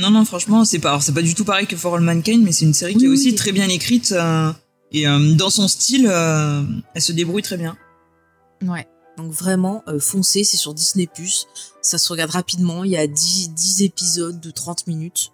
Non, 0.00 0.10
non, 0.10 0.24
franchement, 0.24 0.64
c'est 0.64 0.78
pas, 0.78 0.98
c'est 1.02 1.12
pas 1.12 1.20
du 1.20 1.34
tout 1.34 1.44
pareil 1.44 1.66
que 1.66 1.76
For 1.76 1.94
All 1.94 2.00
Mankind, 2.00 2.42
mais 2.42 2.52
c'est 2.52 2.64
une 2.64 2.72
série 2.72 2.94
qui 2.94 3.04
est 3.04 3.08
aussi 3.08 3.34
très 3.34 3.52
bien 3.52 3.68
écrite 3.68 4.12
euh, 4.12 4.50
et 4.92 5.06
euh, 5.06 5.34
dans 5.34 5.50
son 5.50 5.68
style, 5.68 6.08
euh, 6.10 6.62
elle 6.94 7.02
se 7.02 7.12
débrouille 7.12 7.42
très 7.42 7.58
bien. 7.58 7.76
Ouais. 8.62 8.88
Donc 9.18 9.30
vraiment, 9.32 9.84
foncez, 9.98 10.42
c'est 10.42 10.56
sur 10.56 10.72
Disney+. 10.72 11.06
Ça 11.82 11.98
se 11.98 12.08
regarde 12.08 12.30
rapidement. 12.30 12.82
Il 12.82 12.92
y 12.92 12.96
a 12.96 13.06
10, 13.06 13.50
10 13.50 13.82
épisodes 13.82 14.40
de 14.40 14.50
30 14.50 14.86
minutes 14.86 15.32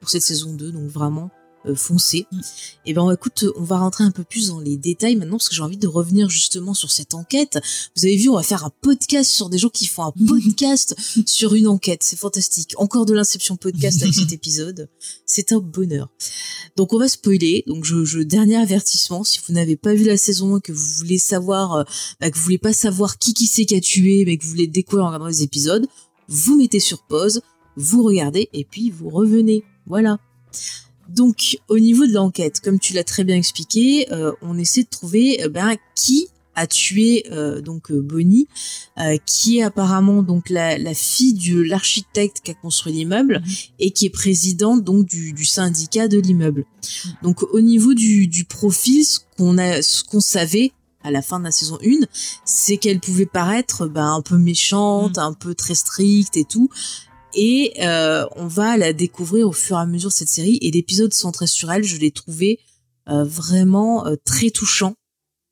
pour 0.00 0.10
cette 0.10 0.22
saison 0.22 0.52
2. 0.52 0.72
Donc 0.72 0.90
vraiment, 0.90 1.30
foncé. 1.74 2.26
Mm. 2.30 2.38
Et 2.38 2.42
eh 2.86 2.94
ben 2.94 3.10
écoute, 3.12 3.44
on 3.56 3.62
va 3.62 3.78
rentrer 3.78 4.04
un 4.04 4.10
peu 4.10 4.24
plus 4.24 4.48
dans 4.48 4.60
les 4.60 4.76
détails 4.76 5.16
maintenant 5.16 5.36
parce 5.36 5.48
que 5.48 5.54
j'ai 5.54 5.62
envie 5.62 5.76
de 5.76 5.86
revenir 5.86 6.28
justement 6.28 6.74
sur 6.74 6.90
cette 6.90 7.14
enquête. 7.14 7.58
Vous 7.96 8.04
avez 8.04 8.16
vu, 8.16 8.28
on 8.28 8.34
va 8.34 8.42
faire 8.42 8.64
un 8.64 8.72
podcast 8.80 9.30
sur 9.30 9.48
des 9.48 9.58
gens 9.58 9.68
qui 9.68 9.86
font 9.86 10.02
un 10.02 10.12
podcast 10.26 10.96
sur 11.26 11.54
une 11.54 11.68
enquête. 11.68 12.02
C'est 12.02 12.18
fantastique. 12.18 12.74
Encore 12.76 13.06
de 13.06 13.14
l'inception 13.14 13.56
podcast 13.56 14.02
avec 14.02 14.14
cet 14.14 14.32
épisode. 14.32 14.88
C'est 15.26 15.52
un 15.52 15.60
bonheur. 15.60 16.08
Donc 16.76 16.92
on 16.92 16.98
va 16.98 17.08
spoiler. 17.08 17.64
Donc 17.66 17.84
je, 17.84 18.04
je 18.04 18.20
dernier 18.20 18.56
avertissement, 18.56 19.24
si 19.24 19.40
vous 19.46 19.52
n'avez 19.52 19.76
pas 19.76 19.94
vu 19.94 20.04
la 20.04 20.16
saison 20.16 20.56
1 20.56 20.60
que 20.60 20.72
vous 20.72 20.86
voulez 20.98 21.18
savoir, 21.18 21.72
euh, 21.74 21.84
bah, 22.20 22.30
que 22.30 22.36
vous 22.36 22.44
voulez 22.44 22.58
pas 22.58 22.72
savoir 22.72 23.18
qui 23.18 23.34
qui 23.34 23.46
c'est 23.46 23.64
qui 23.66 23.74
a 23.74 23.80
tué, 23.80 24.24
mais 24.26 24.36
que 24.36 24.44
vous 24.44 24.50
voulez 24.50 24.66
découvrir 24.66 25.04
en 25.04 25.08
regardant 25.08 25.28
les 25.28 25.42
épisodes, 25.42 25.86
vous 26.28 26.56
mettez 26.56 26.80
sur 26.80 27.02
pause, 27.02 27.42
vous 27.76 28.02
regardez 28.02 28.48
et 28.52 28.64
puis 28.64 28.90
vous 28.90 29.08
revenez. 29.08 29.64
Voilà. 29.86 30.18
Donc, 31.08 31.58
au 31.68 31.78
niveau 31.78 32.06
de 32.06 32.12
l'enquête, 32.12 32.60
comme 32.60 32.78
tu 32.78 32.94
l'as 32.94 33.04
très 33.04 33.24
bien 33.24 33.36
expliqué, 33.36 34.10
euh, 34.12 34.32
on 34.42 34.58
essaie 34.58 34.82
de 34.82 34.88
trouver 34.88 35.42
euh, 35.42 35.48
ben, 35.48 35.76
qui 35.94 36.28
a 36.54 36.66
tué 36.66 37.24
euh, 37.30 37.62
donc 37.62 37.90
Bonnie, 37.90 38.46
qui 39.24 39.58
est 39.58 39.62
apparemment 39.62 40.22
donc 40.22 40.50
la, 40.50 40.76
fille 40.92 41.32
de 41.32 41.62
l'architecte 41.62 42.42
qui 42.44 42.50
a 42.50 42.54
construit 42.54 42.92
l'immeuble 42.92 43.40
mhm. 43.42 43.52
et 43.78 43.90
qui 43.90 44.04
est 44.04 44.10
présidente 44.10 44.84
donc 44.84 45.06
du, 45.06 45.44
syndicat 45.46 46.08
de 46.08 46.18
l'immeuble. 46.18 46.66
Donc 47.22 47.42
au 47.42 47.62
niveau 47.62 47.94
du, 47.94 48.44
profil, 48.46 49.02
ce 49.02 49.20
qu'on 49.38 49.56
a, 49.56 49.80
ce 49.80 50.04
qu'on 50.04 50.20
savait 50.20 50.72
à 51.02 51.10
la 51.10 51.22
fin 51.22 51.38
de 51.38 51.44
la 51.44 51.50
saison 51.52 51.78
1, 51.82 52.06
c'est 52.44 52.76
qu'elle 52.76 53.00
pouvait 53.00 53.26
paraître 53.26 53.86
ben, 53.86 54.12
un 54.12 54.20
peu 54.20 54.36
méchante, 54.36 55.16
mhm. 55.16 55.24
un 55.24 55.32
peu 55.32 55.54
très 55.54 55.74
stricte 55.74 56.36
et 56.36 56.44
tout, 56.44 56.68
et 57.34 57.74
euh, 57.80 58.26
on 58.36 58.46
va 58.46 58.76
la 58.76 58.92
découvrir 58.92 59.48
au 59.48 59.52
fur 59.52 59.76
et 59.76 59.80
à 59.80 59.86
mesure 59.86 60.10
de 60.10 60.14
cette 60.14 60.28
série. 60.28 60.58
Et 60.62 60.70
l'épisode 60.70 61.12
centré 61.12 61.46
sur 61.46 61.70
elle 61.72 61.84
je 61.84 61.96
l'ai 61.96 62.10
trouvé 62.10 62.60
euh, 63.08 63.24
vraiment 63.24 64.06
euh, 64.06 64.16
très 64.24 64.50
touchant. 64.50 64.94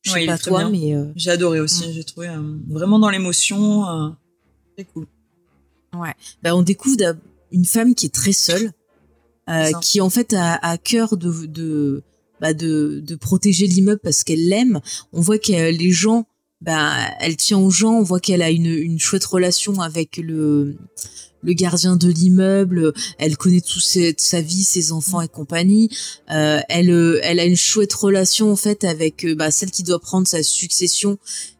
Je 0.02 0.12
sais 0.12 0.26
pas 0.26 0.38
toi 0.38 0.68
mais 0.70 0.94
j'ai 1.16 1.30
adoré 1.30 1.60
aussi. 1.60 1.88
Mm. 1.88 1.92
j'ai 1.92 2.04
trouvé 2.04 2.28
vraiment 2.68 2.98
dans 2.98 3.10
l'émotion 3.10 4.14
très 4.76 4.84
cool. 4.84 5.06
Ouais. 5.92 6.14
Bah, 6.42 6.54
on 6.54 6.62
découvre 6.62 6.96
une 7.50 7.64
femme 7.64 7.94
qui 7.94 8.06
est 8.06 8.14
très 8.14 8.32
seule 8.32 8.72
qui 9.82 10.00
en 10.00 10.10
fait 10.10 10.32
a, 10.32 10.54
à 10.54 10.78
cœur 10.78 11.16
de, 11.16 11.46
de 11.46 12.04
bah, 12.40 12.54
de, 12.54 13.02
de 13.04 13.14
protéger 13.16 13.66
l'immeuble 13.66 14.00
parce 14.02 14.24
qu'elle 14.24 14.48
l'aime. 14.48 14.80
On 15.12 15.20
voit 15.20 15.38
que 15.38 15.70
les 15.70 15.90
gens, 15.90 16.26
bah, 16.60 16.94
elle 17.20 17.36
tient 17.36 17.58
aux 17.58 17.70
gens. 17.70 17.92
On 17.92 18.02
voit 18.02 18.20
qu'elle 18.20 18.42
a 18.42 18.50
une, 18.50 18.66
une 18.66 18.98
chouette 18.98 19.24
relation 19.24 19.80
avec 19.80 20.16
le 20.16 20.76
le 21.42 21.52
gardien 21.52 21.96
de 21.96 22.08
l'immeuble, 22.08 22.92
elle 23.18 23.36
connaît 23.36 23.60
tout 23.60 23.80
sa 23.80 24.40
vie, 24.40 24.64
ses 24.64 24.92
enfants 24.92 25.20
et 25.20 25.28
compagnie. 25.28 25.90
Euh, 26.30 26.60
elle, 26.68 26.90
euh, 26.90 27.20
elle 27.22 27.40
a 27.40 27.44
une 27.44 27.56
chouette 27.56 27.92
relation 27.94 28.50
en 28.52 28.56
fait 28.56 28.84
avec 28.84 29.24
euh, 29.24 29.34
bah, 29.34 29.50
celle 29.50 29.70
qui 29.70 29.82
doit 29.82 30.00
prendre 30.00 30.26
sa 30.26 30.42
succession, 30.42 31.18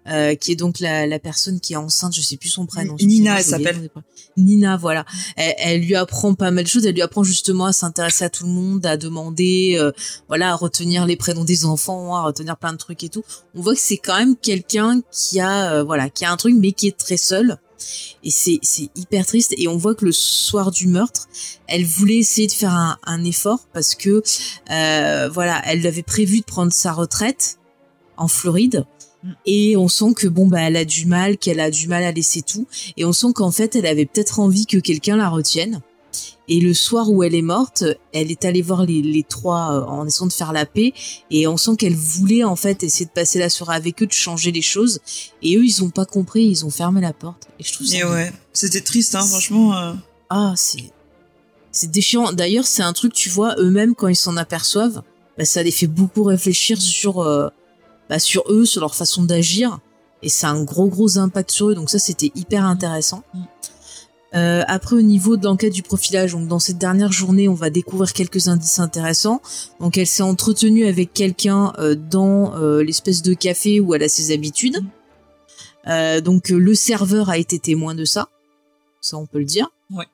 euh, 0.09 0.35
qui 0.35 0.53
est 0.53 0.57
donc 0.57 0.81
la, 0.81 1.07
la, 1.07 1.19
personne 1.19 1.61
qui 1.61 1.75
est 1.75 1.77
enceinte, 1.77 2.15
je 2.15 2.21
sais 2.21 2.37
plus 2.37 2.49
son 2.49 2.67
prénom. 2.67 2.97
Nina, 3.01 3.39
elle 3.39 3.45
s'appelle. 3.45 3.91
Nina, 4.37 4.77
voilà. 4.77 5.05
Elle, 5.37 5.83
lui 5.83 5.95
apprend 5.95 6.35
pas 6.35 6.51
mal 6.51 6.65
de 6.65 6.69
choses. 6.69 6.87
Elle 6.87 6.95
lui 6.95 7.03
apprend 7.03 7.23
justement 7.23 7.67
à 7.67 7.73
s'intéresser 7.73 8.25
à 8.25 8.31
tout 8.31 8.45
le 8.45 8.51
monde, 8.51 8.85
à 8.87 8.97
demander, 8.97 9.77
euh, 9.79 9.93
voilà, 10.29 10.53
à 10.53 10.55
retenir 10.55 11.07
les 11.07 11.17
prénoms 11.17 11.45
des 11.45 11.65
enfants, 11.65 12.17
à 12.17 12.23
retenir 12.23 12.57
plein 12.57 12.73
de 12.73 12.79
trucs 12.79 13.05
et 13.05 13.09
tout. 13.09 13.23
On 13.55 13.61
voit 13.61 13.75
que 13.75 13.81
c'est 13.81 13.99
quand 13.99 14.19
même 14.19 14.37
quelqu'un 14.37 15.01
qui 15.13 15.39
a, 15.39 15.83
voilà, 15.85 16.09
qui 16.09 16.25
a 16.25 16.33
un 16.33 16.37
truc 16.37 16.55
mais 16.59 16.73
qui 16.73 16.89
est 16.89 16.97
très 16.97 17.17
seul 17.17 17.59
et 18.23 18.31
c'est 18.31 18.59
c'est 18.63 18.91
hyper 18.97 19.27
triste. 19.27 19.55
Et 19.57 19.69
on 19.69 19.77
voit 19.77 19.95
que 19.95 20.05
le 20.05 20.13
soir 20.13 20.71
du 20.71 20.87
meurtre 20.87 21.29
elle 21.67 21.85
voulait 21.85 22.19
essayer 22.19 22.47
de 22.47 22.53
faire 22.53 22.75
un, 22.75 22.99
un 23.05 23.25
effort 23.25 23.67
parce 23.73 23.95
que 23.95 24.23
euh, 24.71 25.29
voilà 25.33 25.63
elle 25.65 25.87
avait 25.87 26.03
prévu 26.03 26.41
de 26.41 26.45
prendre 26.45 26.73
sa 26.73 26.93
retraite 26.93 27.59
en 28.17 28.29
Floride. 28.29 28.87
Mm. 29.23 29.33
et 29.45 29.77
on 29.77 29.89
sent 29.89 30.15
que 30.17 30.29
bon 30.29 30.47
bah 30.47 30.63
elle 30.63 30.77
a 30.77 30.87
du 30.87 31.05
mal 31.05 31.37
qu'elle 31.37 31.61
a 31.61 31.71
du 31.71 31.89
mal 31.89 32.05
à 32.05 32.13
laisser 32.13 32.43
tout. 32.43 32.67
Et 32.97 33.05
on 33.05 33.13
sent 33.13 33.33
qu'en 33.35 33.51
fait 33.51 33.77
elle 33.77 33.87
avait 33.87 34.07
peut-être 34.07 34.41
envie 34.41 34.67
que 34.67 34.79
quelqu'un 34.79 35.17
la 35.17 35.29
retienne 35.29 35.81
et 36.51 36.59
le 36.59 36.75
soir 36.75 37.09
où 37.09 37.23
elle 37.23 37.37
est 37.37 37.43
morte, 37.43 37.85
elle 38.13 38.33
est 38.33 38.45
allée 38.45 38.61
voir 38.61 38.85
les, 38.85 39.03
les 39.03 39.23
trois 39.23 39.73
euh, 39.73 39.85
en 39.85 40.05
essayant 40.05 40.27
de 40.27 40.33
faire 40.33 40.53
la 40.53 40.67
paix. 40.67 40.93
Et 41.31 41.47
on 41.47 41.57
sent 41.57 41.77
qu'elle 41.79 41.95
voulait 41.95 42.43
en 42.43 42.57
fait 42.57 42.83
essayer 42.83 43.07
de 43.07 43.13
passer 43.13 43.39
la 43.39 43.49
soirée 43.49 43.77
avec 43.77 44.03
eux, 44.03 44.07
de 44.07 44.13
changer 44.13 44.51
les 44.51 44.61
choses. 44.61 44.99
Et 45.43 45.57
eux, 45.57 45.65
ils 45.65 45.85
ont 45.85 45.91
pas 45.91 46.05
compris, 46.05 46.43
ils 46.43 46.67
ont 46.67 46.71
fermé 46.71 47.01
la 47.01 47.13
porte. 47.13 47.47
Et 47.61 47.63
je 47.63 47.73
trouve 47.73 47.87
ça. 47.87 47.97
Et 47.97 48.05
ouais, 48.05 48.33
c'était 48.53 48.81
triste, 48.81 49.15
hein, 49.15 49.25
franchement. 49.25 49.77
Euh. 49.77 49.93
Ah, 50.29 50.55
c'est 50.57 50.91
c'est 51.71 51.89
déchirant. 51.93 52.33
D'ailleurs, 52.33 52.67
c'est 52.67 52.83
un 52.83 52.93
truc, 52.93 53.13
tu 53.13 53.29
vois, 53.29 53.55
eux-mêmes 53.59 53.95
quand 53.95 54.09
ils 54.09 54.17
s'en 54.17 54.37
aperçoivent, 54.37 55.03
bah, 55.39 55.45
ça 55.45 55.63
les 55.63 55.71
fait 55.71 55.87
beaucoup 55.87 56.25
réfléchir 56.25 56.83
sur 56.83 57.21
euh, 57.21 57.49
bah, 58.09 58.19
sur 58.19 58.43
eux, 58.49 58.65
sur 58.65 58.81
leur 58.81 58.97
façon 58.97 59.23
d'agir. 59.23 59.79
Et 60.23 60.29
ça 60.29 60.49
a 60.49 60.51
un 60.51 60.65
gros 60.65 60.89
gros 60.89 61.17
impact 61.17 61.53
sur 61.53 61.71
eux. 61.71 61.77
Donc 61.77 61.91
ça, 61.91 62.01
c'était 62.01 62.33
hyper 62.35 62.65
intéressant. 62.65 63.23
Mm. 63.35 63.43
Euh, 64.35 64.63
après, 64.69 64.97
au 64.97 65.03
niveau 65.03 65.37
de 65.37 65.45
l'enquête 65.45 65.73
du 65.73 65.83
profilage, 65.83 66.33
donc 66.33 66.47
dans 66.47 66.61
cette 66.61 66.79
dernière 66.79 67.11
journée, 67.11 67.49
on 67.49 67.55
va 67.55 67.71
découvrir 67.71 68.13
quelques 68.13 68.49
indices 68.49 68.79
intéressants. 68.79 69.43
Donc, 69.81 69.99
elle 69.99 70.07
s'est 70.07 70.23
entretenue 70.23 70.87
avec 70.87 71.13
quelqu'un 71.13 71.73
euh, 71.79 71.97
dans 71.97 72.55
euh, 72.57 72.83
l'espèce 72.83 73.23
de 73.23 73.35
café 73.35 73.81
où 73.81 73.95
elle 73.95 74.03
a 74.03 74.09
ses 74.09 74.33
habitudes. 74.33 74.85
Euh, 75.89 76.21
donc, 76.21 76.51
le 76.51 76.75
serveur 76.75 77.29
a 77.29 77.39
été 77.39 77.59
témoin 77.59 77.95
de 77.95 78.05
ça. 78.05 78.29
Ça, 79.01 79.17
on 79.17 79.27
peut 79.27 79.39
le 79.39 79.45
dire. 79.45 79.69
Ouais. 79.91 80.07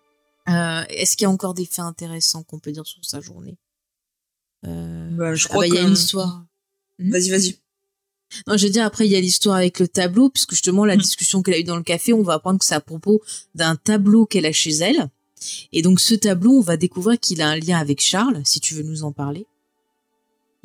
Est-ce 0.88 1.16
qu'il 1.16 1.25
y 1.25 1.26
a 1.26 1.30
encore 1.30 1.54
des 1.54 1.66
faits 1.66 1.80
intéressants 1.80 2.42
qu'on 2.42 2.58
peut 2.58 2.73
dire 2.73 2.87
sur 2.87 3.04
sa 3.04 3.20
journée? 3.20 3.58
Bah, 4.62 5.35
Je 5.35 5.46
crois 5.46 5.64
ah 5.64 5.66
bah, 5.66 5.66
qu'il 5.66 5.75
y 5.75 5.78
a 5.78 5.82
une 5.82 5.92
histoire. 5.92 6.44
Hmm? 6.99 7.11
Vas-y, 7.11 7.30
vas-y. 7.30 7.58
Non, 8.47 8.56
je 8.56 8.66
veux 8.66 8.73
dire, 8.73 8.85
après, 8.85 9.06
il 9.06 9.12
y 9.12 9.16
a 9.16 9.21
l'histoire 9.21 9.56
avec 9.56 9.78
le 9.78 9.88
tableau, 9.88 10.30
puisque 10.30 10.52
justement, 10.52 10.85
la 10.85 10.97
mm. 10.97 11.00
discussion 11.00 11.42
qu'elle 11.42 11.54
a 11.54 11.59
eue 11.59 11.64
dans 11.64 11.76
le 11.76 11.83
café, 11.83 12.12
on 12.12 12.23
va 12.23 12.35
apprendre 12.35 12.59
que 12.59 12.64
c'est 12.64 12.75
à 12.75 12.80
propos 12.80 13.23
d'un 13.54 13.76
tableau 13.76 14.26
qu'elle 14.26 14.47
a 14.47 14.52
chez 14.52 14.75
elle. 14.75 15.09
Et 15.73 15.83
donc, 15.83 16.00
ce 16.00 16.14
tableau, 16.14 16.59
on 16.59 16.62
va 16.62 16.76
découvrir 16.76 17.21
qu'il 17.21 17.40
a 17.42 17.49
un 17.49 17.56
lien 17.56 17.78
avec 17.78 18.00
Charles, 18.00 18.40
si 18.45 18.61
tu 18.61 18.75
veux 18.75 18.83
nous 18.83 19.04
en 19.04 19.12
parler. 19.12 19.47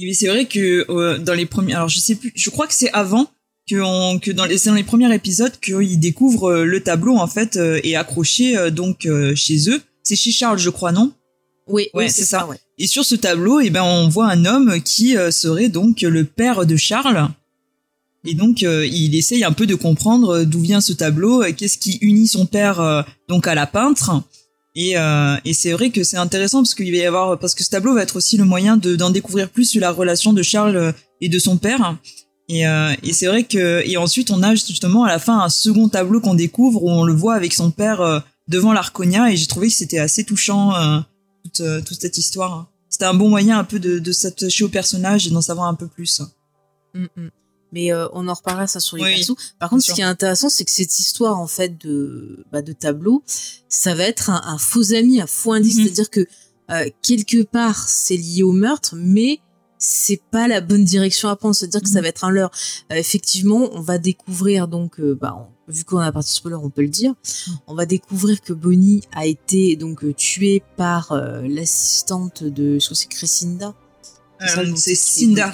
Mais 0.05 0.13
c'est 0.13 0.27
vrai 0.27 0.45
que 0.45 0.85
euh, 0.89 1.17
dans 1.19 1.33
les 1.33 1.45
premiers, 1.45 1.73
alors 1.73 1.89
je 1.89 1.99
sais 1.99 2.15
plus, 2.15 2.31
je 2.35 2.49
crois 2.49 2.67
que 2.67 2.73
c'est 2.73 2.91
avant 2.91 3.29
que, 3.69 3.75
on, 3.81 4.19
que 4.19 4.31
dans 4.31 4.45
les, 4.45 4.57
dans 4.65 4.73
les 4.73 4.83
premiers 4.83 5.13
épisodes 5.13 5.53
qu'ils 5.59 5.99
découvrent 5.99 6.51
euh, 6.51 6.65
le 6.65 6.81
tableau 6.81 7.17
en 7.17 7.27
fait 7.27 7.57
euh, 7.57 7.79
est 7.83 7.95
accroché 7.95 8.71
donc 8.71 9.07
chez 9.35 9.69
eux. 9.69 9.81
C'est 10.03 10.15
chez 10.15 10.31
Charles, 10.31 10.57
je 10.57 10.69
crois, 10.69 10.91
non? 10.91 11.11
Oui, 11.67 11.89
oui, 11.93 12.09
c'est 12.09 12.25
ça. 12.25 12.47
ouais. 12.47 12.57
Et 12.79 12.87
sur 12.87 13.05
ce 13.05 13.15
tableau, 13.15 13.59
eh 13.59 13.69
ben 13.69 13.83
on 13.83 14.09
voit 14.09 14.27
un 14.27 14.45
homme 14.45 14.81
qui 14.81 15.15
serait 15.29 15.69
donc 15.69 16.01
le 16.01 16.25
père 16.25 16.65
de 16.65 16.75
Charles 16.75 17.29
et 18.23 18.35
donc 18.35 18.63
euh, 18.63 18.85
il 18.85 19.15
essaye 19.15 19.43
un 19.43 19.51
peu 19.51 19.65
de 19.65 19.75
comprendre 19.75 20.37
euh, 20.37 20.45
d'où 20.45 20.59
vient 20.59 20.81
ce 20.81 20.93
tableau, 20.93 21.41
euh, 21.41 21.51
qu'est-ce 21.55 21.77
qui 21.77 21.97
unit 22.01 22.27
son 22.27 22.45
père 22.45 23.05
donc 23.27 23.47
à 23.47 23.55
la 23.55 23.65
peintre. 23.65 24.23
Et, 24.73 24.93
et 25.43 25.53
c'est 25.53 25.73
vrai 25.73 25.89
que 25.89 26.03
c'est 26.03 26.15
intéressant 26.15 26.59
parce 26.59 26.75
qu'il 26.75 26.89
va 26.91 26.97
y 26.97 27.05
avoir 27.05 27.37
parce 27.37 27.55
que 27.55 27.63
ce 27.63 27.69
tableau 27.69 27.93
va 27.93 28.03
être 28.03 28.15
aussi 28.15 28.37
le 28.37 28.45
moyen 28.45 28.77
de 28.77 28.95
d'en 28.95 29.09
découvrir 29.09 29.49
plus 29.49 29.65
sur 29.65 29.81
la 29.81 29.91
relation 29.91 30.31
de 30.31 30.41
Charles 30.43 30.93
et 31.19 31.27
de 31.27 31.39
son 31.39 31.57
père. 31.57 31.97
Et, 32.47 32.61
et 32.61 33.13
c'est 33.13 33.25
vrai 33.25 33.43
que 33.43 33.85
et 33.85 33.97
ensuite 33.97 34.31
on 34.31 34.41
a 34.43 34.55
justement 34.55 35.03
à 35.03 35.09
la 35.09 35.19
fin 35.19 35.39
un 35.39 35.49
second 35.49 35.89
tableau 35.89 36.21
qu'on 36.21 36.35
découvre 36.35 36.83
où 36.83 36.89
on 36.89 37.03
le 37.03 37.13
voit 37.13 37.35
avec 37.35 37.53
son 37.53 37.69
père 37.69 38.23
devant 38.47 38.71
l'Arconia 38.71 39.29
et 39.29 39.35
j'ai 39.35 39.47
trouvé 39.47 39.67
que 39.67 39.73
c'était 39.73 39.99
assez 39.99 40.23
touchant 40.23 40.71
toute, 41.43 41.85
toute 41.85 41.99
cette 41.99 42.17
histoire. 42.17 42.71
C'était 42.89 43.05
un 43.05 43.13
bon 43.13 43.27
moyen 43.27 43.59
un 43.59 43.65
peu 43.65 43.79
de, 43.79 43.99
de 43.99 44.11
s'attacher 44.13 44.63
au 44.63 44.69
personnage 44.69 45.27
et 45.27 45.31
d'en 45.31 45.41
savoir 45.41 45.67
un 45.67 45.75
peu 45.75 45.87
plus. 45.87 46.21
Mm, 46.93 47.07
mm 47.17 47.29
mais 47.71 47.91
euh, 47.91 48.07
on 48.13 48.27
en 48.27 48.33
reparlera 48.33 48.67
ça 48.67 48.79
sur 48.79 48.97
les 48.97 49.03
persos. 49.03 49.35
Par 49.59 49.69
contre, 49.69 49.83
ce 49.83 49.93
qui 49.93 50.01
est 50.01 50.05
intéressant, 50.05 50.49
c'est 50.49 50.65
que 50.65 50.71
cette 50.71 50.99
histoire 50.99 51.39
en 51.39 51.47
fait 51.47 51.77
de 51.77 52.45
bah, 52.51 52.61
de 52.61 52.73
tableau, 52.73 53.23
ça 53.69 53.95
va 53.95 54.03
être 54.03 54.29
un, 54.29 54.57
faux 54.57 54.93
ami, 54.93 55.21
un 55.21 55.27
faux 55.27 55.53
indice, 55.53 55.77
mhm. 55.77 55.83
c'est-à-dire 55.83 56.09
que 56.09 56.27
euh, 56.71 56.89
quelque 57.01 57.43
part 57.43 57.87
c'est 57.87 58.17
lié 58.17 58.43
au 58.43 58.51
meurtre, 58.51 58.95
mais 58.95 59.39
c'est 59.77 60.21
pas 60.29 60.47
la 60.47 60.61
bonne 60.61 60.83
direction 60.83 61.27
à 61.29 61.35
prendre, 61.35 61.55
c'est-à-dire 61.55 61.81
que 61.81 61.89
ça 61.89 61.99
mhm. 61.99 62.03
va 62.03 62.09
être 62.09 62.23
un 62.23 62.29
leurre. 62.29 62.51
Euh, 62.91 62.95
effectivement, 62.95 63.69
on 63.73 63.81
va 63.81 63.97
découvrir 63.97 64.67
donc, 64.67 65.01
bah, 65.01 65.49
vu 65.67 65.83
qu'on 65.85 65.97
a 65.97 66.11
partie 66.11 66.33
spoiler, 66.33 66.57
on 66.61 66.69
peut 66.69 66.83
le 66.83 66.89
dire, 66.89 67.11
mhm. 67.11 67.57
on 67.67 67.75
va 67.75 67.85
découvrir 67.85 68.41
que 68.41 68.53
Bonnie 68.53 69.01
a 69.13 69.25
été 69.25 69.75
donc 69.75 70.03
tuée 70.15 70.61
par 70.77 71.15
l'assistante 71.43 72.43
de, 72.43 72.77
je 72.79 72.85
crois 72.85 72.95
c'est 72.95 73.07
Crescinda. 73.07 73.73
C'est 74.75 74.95
Cinda. 74.95 75.51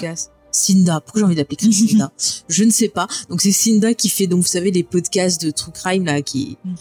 Cinda. 0.58 1.00
Pourquoi 1.00 1.20
j'ai 1.20 1.26
envie 1.26 1.34
d'appeler 1.34 1.72
Cinda 1.72 2.12
Je 2.48 2.64
ne 2.64 2.70
sais 2.70 2.88
pas. 2.88 3.06
Donc 3.30 3.40
c'est 3.40 3.52
Cinda 3.52 3.94
qui 3.94 4.08
fait 4.08 4.26
donc 4.26 4.42
vous 4.42 4.48
savez 4.48 4.70
les 4.70 4.82
podcasts 4.82 5.42
de 5.44 5.50
true 5.50 5.72
crime 5.72 6.04
là 6.04 6.22
qui 6.22 6.58
mm. 6.64 6.74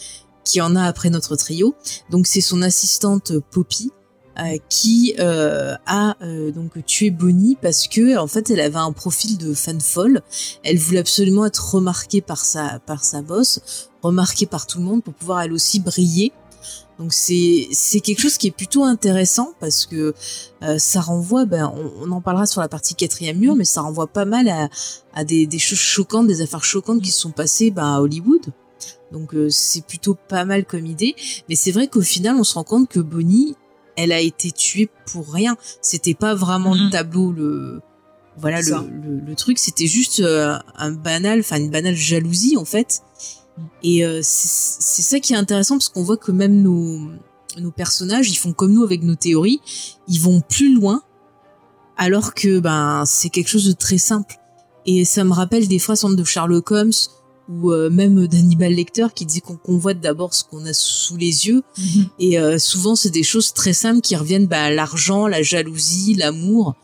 qui 0.43 0.62
en 0.62 0.75
a 0.75 0.84
après 0.84 1.10
notre 1.10 1.36
trio. 1.36 1.75
Donc 2.10 2.27
c'est 2.27 2.41
son 2.41 2.62
assistante 2.62 3.34
Poppy 3.51 3.91
euh, 4.39 4.57
qui 4.69 5.15
euh, 5.19 5.75
a 5.88 6.15
euh, 6.22 6.51
donc 6.51 6.86
tué 6.86 7.10
Bonnie 7.10 7.57
parce 7.60 7.88
que 7.88 8.17
en 8.17 8.27
fait 8.27 8.51
elle 8.51 8.60
avait 8.60 8.75
un 8.75 8.91
profil 8.91 9.38
de 9.38 9.53
fan 9.55 9.81
folle. 9.81 10.22
Elle 10.63 10.77
voulait 10.77 11.00
absolument 11.00 11.46
être 11.46 11.74
remarquée 11.74 12.22
par 12.22 12.46
sa 12.46 12.79
par 12.86 13.03
sa 13.03 13.24
boss, 13.24 13.89
remarquée 14.03 14.46
par 14.46 14.67
tout 14.67 14.77
le 14.77 14.84
monde 14.84 15.03
pour 15.03 15.15
pouvoir 15.15 15.41
elle 15.41 15.53
aussi 15.53 15.79
briller. 15.79 16.34
Donc 17.00 17.13
c'est 17.13 17.68
c'est 17.72 18.00
quelque 18.00 18.22
chose 18.22 18.38
qui 18.38 18.48
est 18.48 18.51
plutôt 18.51 18.84
intéressant 18.84 19.54
parce 19.60 19.86
que 19.86 20.16
euh, 20.63 20.80
ça 20.80 21.00
renvoie, 21.01 21.46
ben 21.46 21.72
on, 22.01 22.12
en 22.12 22.22
parlera 22.22 22.48
sur 22.48 22.62
la 22.62 22.68
partie 22.68 22.96
quatrième 22.96 23.38
mur, 23.38 23.56
mais 23.56 23.66
ça 23.66 23.82
renvoie 23.82 24.08
pas 24.08 24.25
mal 24.25 24.50
à, 24.50 24.70
à 25.13 25.24
des, 25.24 25.46
des 25.46 25.60
choses 25.60 25.77
choquantes, 25.77 26.27
des 26.27 26.42
affaires 26.42 26.63
choquantes 26.63 27.01
qui 27.01 27.12
se 27.12 27.20
sont 27.20 27.32
passées 27.32 27.70
ben, 27.70 27.96
à 27.96 28.01
Hollywood. 28.01 28.48
Donc 29.12 29.36
euh, 29.36 29.50
c'est 29.50 29.86
plutôt 29.86 30.16
pas 30.27 30.44
mal 30.44 30.66
comme 30.66 30.86
idée, 30.86 31.16
mais 31.50 31.56
c'est 31.56 31.72
vrai 31.72 31.88
qu'au 31.88 32.01
final 32.01 32.36
on 32.36 32.44
se 32.44 32.56
rend 32.56 32.63
compte 32.63 32.89
que 32.89 33.00
Bonnie, 33.00 33.56
elle 33.96 34.12
a 34.12 34.20
été 34.20 34.51
tuée 34.51 34.89
pour 35.06 35.32
rien. 35.32 35.56
C'était 35.82 36.16
pas 36.16 36.34
vraiment 36.34 36.74
le 36.74 36.82
mm-hmm. 36.82 36.92
tableau 36.92 37.32
le 37.32 37.82
voilà 38.39 38.62
le, 38.62 38.70
le, 38.70 39.20
le, 39.20 39.36
truc, 39.36 39.58
c'était 39.58 39.88
juste 39.88 40.20
euh, 40.20 40.60
un 40.75 40.92
banal, 40.92 41.39
enfin 41.39 41.58
une 41.58 41.72
banale 41.72 41.96
jalousie 41.96 42.56
en 42.56 42.66
fait 42.66 43.01
et 43.83 44.05
euh, 44.05 44.21
c'est 44.23 45.01
ça 45.01 45.19
qui 45.19 45.33
est 45.33 45.37
intéressant 45.37 45.75
parce 45.75 45.89
qu'on 45.89 46.03
voit 46.03 46.17
que 46.17 46.31
même 46.31 46.61
nos, 46.61 47.11
nos 47.57 47.71
personnages, 47.71 48.29
ils 48.29 48.35
font 48.35 48.53
comme 48.53 48.73
nous 48.73 48.83
avec 48.83 49.03
nos 49.03 49.15
théories, 49.15 49.61
ils 50.07 50.19
vont 50.19 50.41
plus 50.41 50.73
loin, 50.73 51.01
alors 51.97 52.33
que 52.33 52.59
ben 52.59 53.03
c'est 53.05 53.29
quelque 53.29 53.49
chose 53.49 53.65
de 53.65 53.73
très 53.73 53.97
simple. 53.97 54.35
Et 54.85 55.05
ça 55.05 55.23
me 55.23 55.33
rappelle 55.33 55.67
des 55.67 55.79
phrases 55.79 56.03
de 56.03 56.23
Sherlock 56.23 56.71
Holmes 56.71 56.91
ou 57.49 57.71
euh, 57.71 57.89
même 57.89 58.27
d'Hannibal 58.27 58.73
Lecter 58.73 59.07
qui 59.13 59.25
dit 59.25 59.41
qu'on 59.41 59.57
convoite 59.57 59.99
d'abord 59.99 60.33
ce 60.33 60.43
qu'on 60.43 60.65
a 60.65 60.73
sous 60.73 61.17
les 61.17 61.47
yeux. 61.47 61.61
Mhm. 61.77 62.09
Et 62.19 62.39
euh, 62.39 62.57
souvent, 62.57 62.95
c'est 62.95 63.09
des 63.09 63.23
choses 63.23 63.53
très 63.53 63.73
simples 63.73 64.01
qui 64.01 64.15
reviennent 64.15 64.47
bah, 64.47 64.69
l'argent, 64.69 65.27
la 65.27 65.43
jalousie, 65.43 66.13
l'amour. 66.15 66.75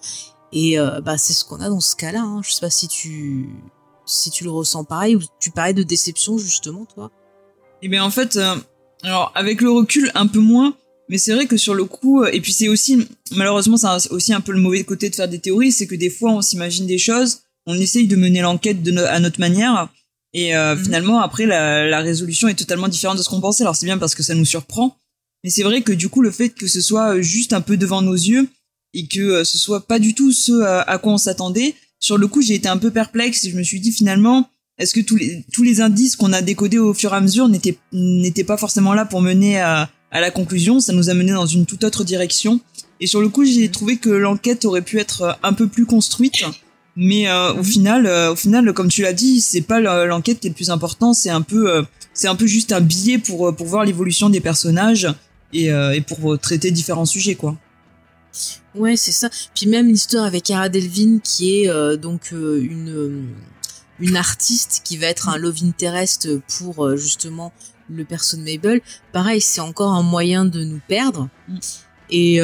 Et 0.51 0.77
bah, 1.03 1.17
c'est 1.17 1.33
ce 1.33 1.43
qu'on 1.43 1.61
a 1.61 1.69
dans 1.69 1.79
ce 1.79 1.95
cas-là. 1.95 2.21
Hein. 2.21 2.41
Je 2.43 2.53
sais 2.53 2.59
pas 2.59 2.69
si 2.69 2.87
tu 2.87 3.49
si 4.05 4.31
tu 4.31 4.43
le 4.43 4.51
ressens 4.51 4.83
pareil 4.83 5.15
ou 5.15 5.21
tu 5.39 5.51
parlais 5.51 5.73
de 5.73 5.83
déception 5.83 6.37
justement 6.37 6.85
toi 6.85 7.11
Eh 7.81 7.87
bien 7.87 8.03
en 8.03 8.09
fait, 8.09 8.35
euh, 8.35 8.55
alors 9.03 9.31
avec 9.35 9.61
le 9.61 9.71
recul 9.71 10.11
un 10.15 10.27
peu 10.27 10.39
moins, 10.39 10.75
mais 11.09 11.17
c'est 11.17 11.33
vrai 11.33 11.45
que 11.45 11.57
sur 11.57 11.73
le 11.73 11.85
coup, 11.85 12.23
euh, 12.23 12.29
et 12.31 12.41
puis 12.41 12.53
c'est 12.53 12.67
aussi 12.67 13.07
malheureusement 13.31 13.77
c'est 13.77 14.11
aussi 14.11 14.33
un 14.33 14.41
peu 14.41 14.51
le 14.51 14.59
mauvais 14.59 14.83
côté 14.83 15.09
de 15.09 15.15
faire 15.15 15.27
des 15.27 15.39
théories, 15.39 15.71
c'est 15.71 15.87
que 15.87 15.95
des 15.95 16.09
fois 16.09 16.31
on 16.31 16.41
s'imagine 16.41 16.87
des 16.87 16.97
choses, 16.97 17.39
on 17.65 17.75
essaye 17.75 18.07
de 18.07 18.15
mener 18.15 18.41
l'enquête 18.41 18.77
à 19.07 19.19
notre 19.19 19.39
manière, 19.39 19.89
et 20.33 20.55
euh, 20.55 20.75
mhm. 20.75 20.83
finalement 20.83 21.19
après 21.21 21.45
la, 21.45 21.87
la, 21.87 21.99
résolution 21.99 22.47
est 22.47 22.55
totalement 22.55 22.87
différente 22.87 23.17
de 23.17 23.23
ce 23.23 23.29
qu'on 23.29 23.41
pensait. 23.41 23.63
Alors 23.63 23.75
c'est 23.75 23.85
bien 23.85 23.97
parce 23.97 24.15
que 24.15 24.23
ça 24.23 24.35
nous 24.35 24.45
surprend, 24.45 24.97
mais 25.43 25.49
c'est 25.49 25.63
vrai 25.63 25.81
que 25.81 25.93
du 25.93 26.09
coup 26.09 26.21
le 26.21 26.31
fait 26.31 26.49
que 26.49 26.67
ce 26.67 26.81
soit 26.81 27.21
juste 27.21 27.53
un 27.53 27.61
peu 27.61 27.77
devant 27.77 28.01
nos 28.01 28.15
yeux, 28.15 28.47
et 28.93 29.07
que 29.07 29.43
ce 29.43 29.57
soit 29.57 29.85
pas 29.87 29.99
du 29.99 30.13
tout 30.13 30.31
ce 30.31 30.61
à, 30.61 30.97
quoi 30.97 31.13
on 31.13 31.17
s'attendait. 31.17 31.75
Sur 32.03 32.17
le 32.17 32.27
coup, 32.27 32.41
j'ai 32.41 32.55
été 32.55 32.67
un 32.67 32.75
peu 32.75 32.91
perplexe 32.91 33.45
et 33.45 33.49
je 33.49 33.55
me 33.55 33.63
suis 33.63 33.79
dit 33.79 33.93
finalement, 33.93 34.49
est-ce 34.77 34.93
que 34.93 34.99
tous 34.99 35.15
les 35.15 35.45
tous 35.53 35.63
les 35.63 35.79
indices 35.79 36.17
qu'on 36.17 36.33
a 36.33 36.41
décodés 36.41 36.77
au 36.77 36.93
fur 36.93 37.13
et 37.13 37.15
à 37.15 37.21
mesure 37.21 37.47
n'étaient 37.47 37.77
n'étaient 37.93 38.43
pas 38.43 38.57
forcément 38.57 38.93
là 38.93 39.05
pour 39.05 39.21
mener 39.21 39.61
à 39.61 39.89
à 40.11 40.19
la 40.19 40.29
conclusion? 40.29 40.81
Ça 40.81 40.91
nous 40.91 41.09
a 41.09 41.13
mené 41.13 41.31
dans 41.31 41.45
une 41.45 41.65
toute 41.65 41.85
autre 41.85 42.03
direction. 42.03 42.59
Et 42.99 43.07
sur 43.07 43.21
le 43.21 43.29
coup, 43.29 43.45
j'ai 43.45 43.69
trouvé 43.69 43.95
que 43.95 44.09
l'enquête 44.09 44.65
aurait 44.65 44.81
pu 44.81 44.99
être 44.99 45.39
un 45.43 45.53
peu 45.53 45.67
plus 45.67 45.85
construite. 45.85 46.43
Mais 46.97 47.29
euh, 47.29 47.53
au 47.53 47.63
final, 47.63 48.05
euh, 48.05 48.33
au 48.33 48.35
final, 48.35 48.73
comme 48.73 48.89
tu 48.89 49.01
l'as 49.01 49.13
dit, 49.13 49.39
c'est 49.39 49.61
pas 49.61 49.79
l'enquête 49.79 50.41
qui 50.41 50.47
est 50.47 50.49
le 50.49 50.55
plus 50.55 50.71
important. 50.71 51.13
C'est 51.13 51.29
un 51.29 51.41
peu, 51.41 51.71
euh, 51.71 51.83
c'est 52.13 52.27
un 52.27 52.35
peu 52.35 52.47
juste 52.47 52.73
un 52.73 52.81
billet 52.81 53.17
pour 53.17 53.55
pour 53.55 53.67
voir 53.67 53.85
l'évolution 53.85 54.29
des 54.29 54.41
personnages 54.41 55.07
et, 55.53 55.67
et 55.67 56.01
pour 56.01 56.37
traiter 56.37 56.69
différents 56.71 57.05
sujets, 57.05 57.35
quoi. 57.35 57.57
Ouais, 58.75 58.95
c'est 58.95 59.11
ça. 59.11 59.29
Puis 59.55 59.67
même 59.67 59.87
l'histoire 59.87 60.25
avec 60.25 60.43
Cara 60.43 60.69
Delvin, 60.69 61.19
qui 61.19 61.63
est 61.63 61.97
donc 61.97 62.31
une 62.31 63.29
une 63.99 64.17
artiste 64.17 64.81
qui 64.83 64.97
va 64.97 65.07
être 65.07 65.29
un 65.29 65.37
love 65.37 65.63
interest 65.63 66.27
pour 66.57 66.97
justement 66.97 67.53
le 67.89 68.03
perso 68.05 68.37
de 68.37 68.41
Mabel. 68.41 68.81
Pareil, 69.11 69.39
c'est 69.39 69.61
encore 69.61 69.93
un 69.93 70.01
moyen 70.01 70.45
de 70.45 70.63
nous 70.63 70.81
perdre. 70.87 71.29
Mm. 71.47 71.57
Et 72.09 72.41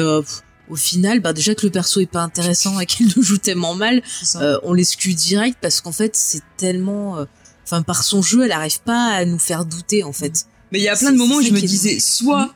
au 0.70 0.76
final, 0.76 1.20
bah 1.20 1.32
déjà 1.32 1.54
que 1.54 1.66
le 1.66 1.72
perso 1.72 2.00
est 2.00 2.06
pas 2.06 2.22
intéressant 2.22 2.78
et 2.80 2.86
qu'il 2.86 3.12
nous 3.16 3.22
joue 3.22 3.38
tellement 3.38 3.74
mal, 3.74 4.02
euh, 4.36 4.58
on 4.62 4.72
l'exclut 4.72 5.14
direct 5.14 5.58
parce 5.60 5.80
qu'en 5.80 5.92
fait 5.92 6.16
c'est 6.16 6.42
tellement, 6.56 7.18
euh, 7.18 7.24
enfin 7.64 7.82
par 7.82 8.04
son 8.04 8.22
jeu, 8.22 8.44
elle 8.44 8.52
arrive 8.52 8.80
pas 8.80 9.08
à 9.08 9.24
nous 9.24 9.38
faire 9.38 9.64
douter 9.64 10.04
en 10.04 10.12
fait. 10.12 10.46
Mais 10.72 10.78
il 10.78 10.84
y 10.84 10.88
a 10.88 10.96
plein 10.96 11.10
de 11.12 11.16
moments 11.16 11.36
où 11.36 11.42
je 11.42 11.50
me 11.50 11.60
disais, 11.60 11.98
soit, 11.98 12.54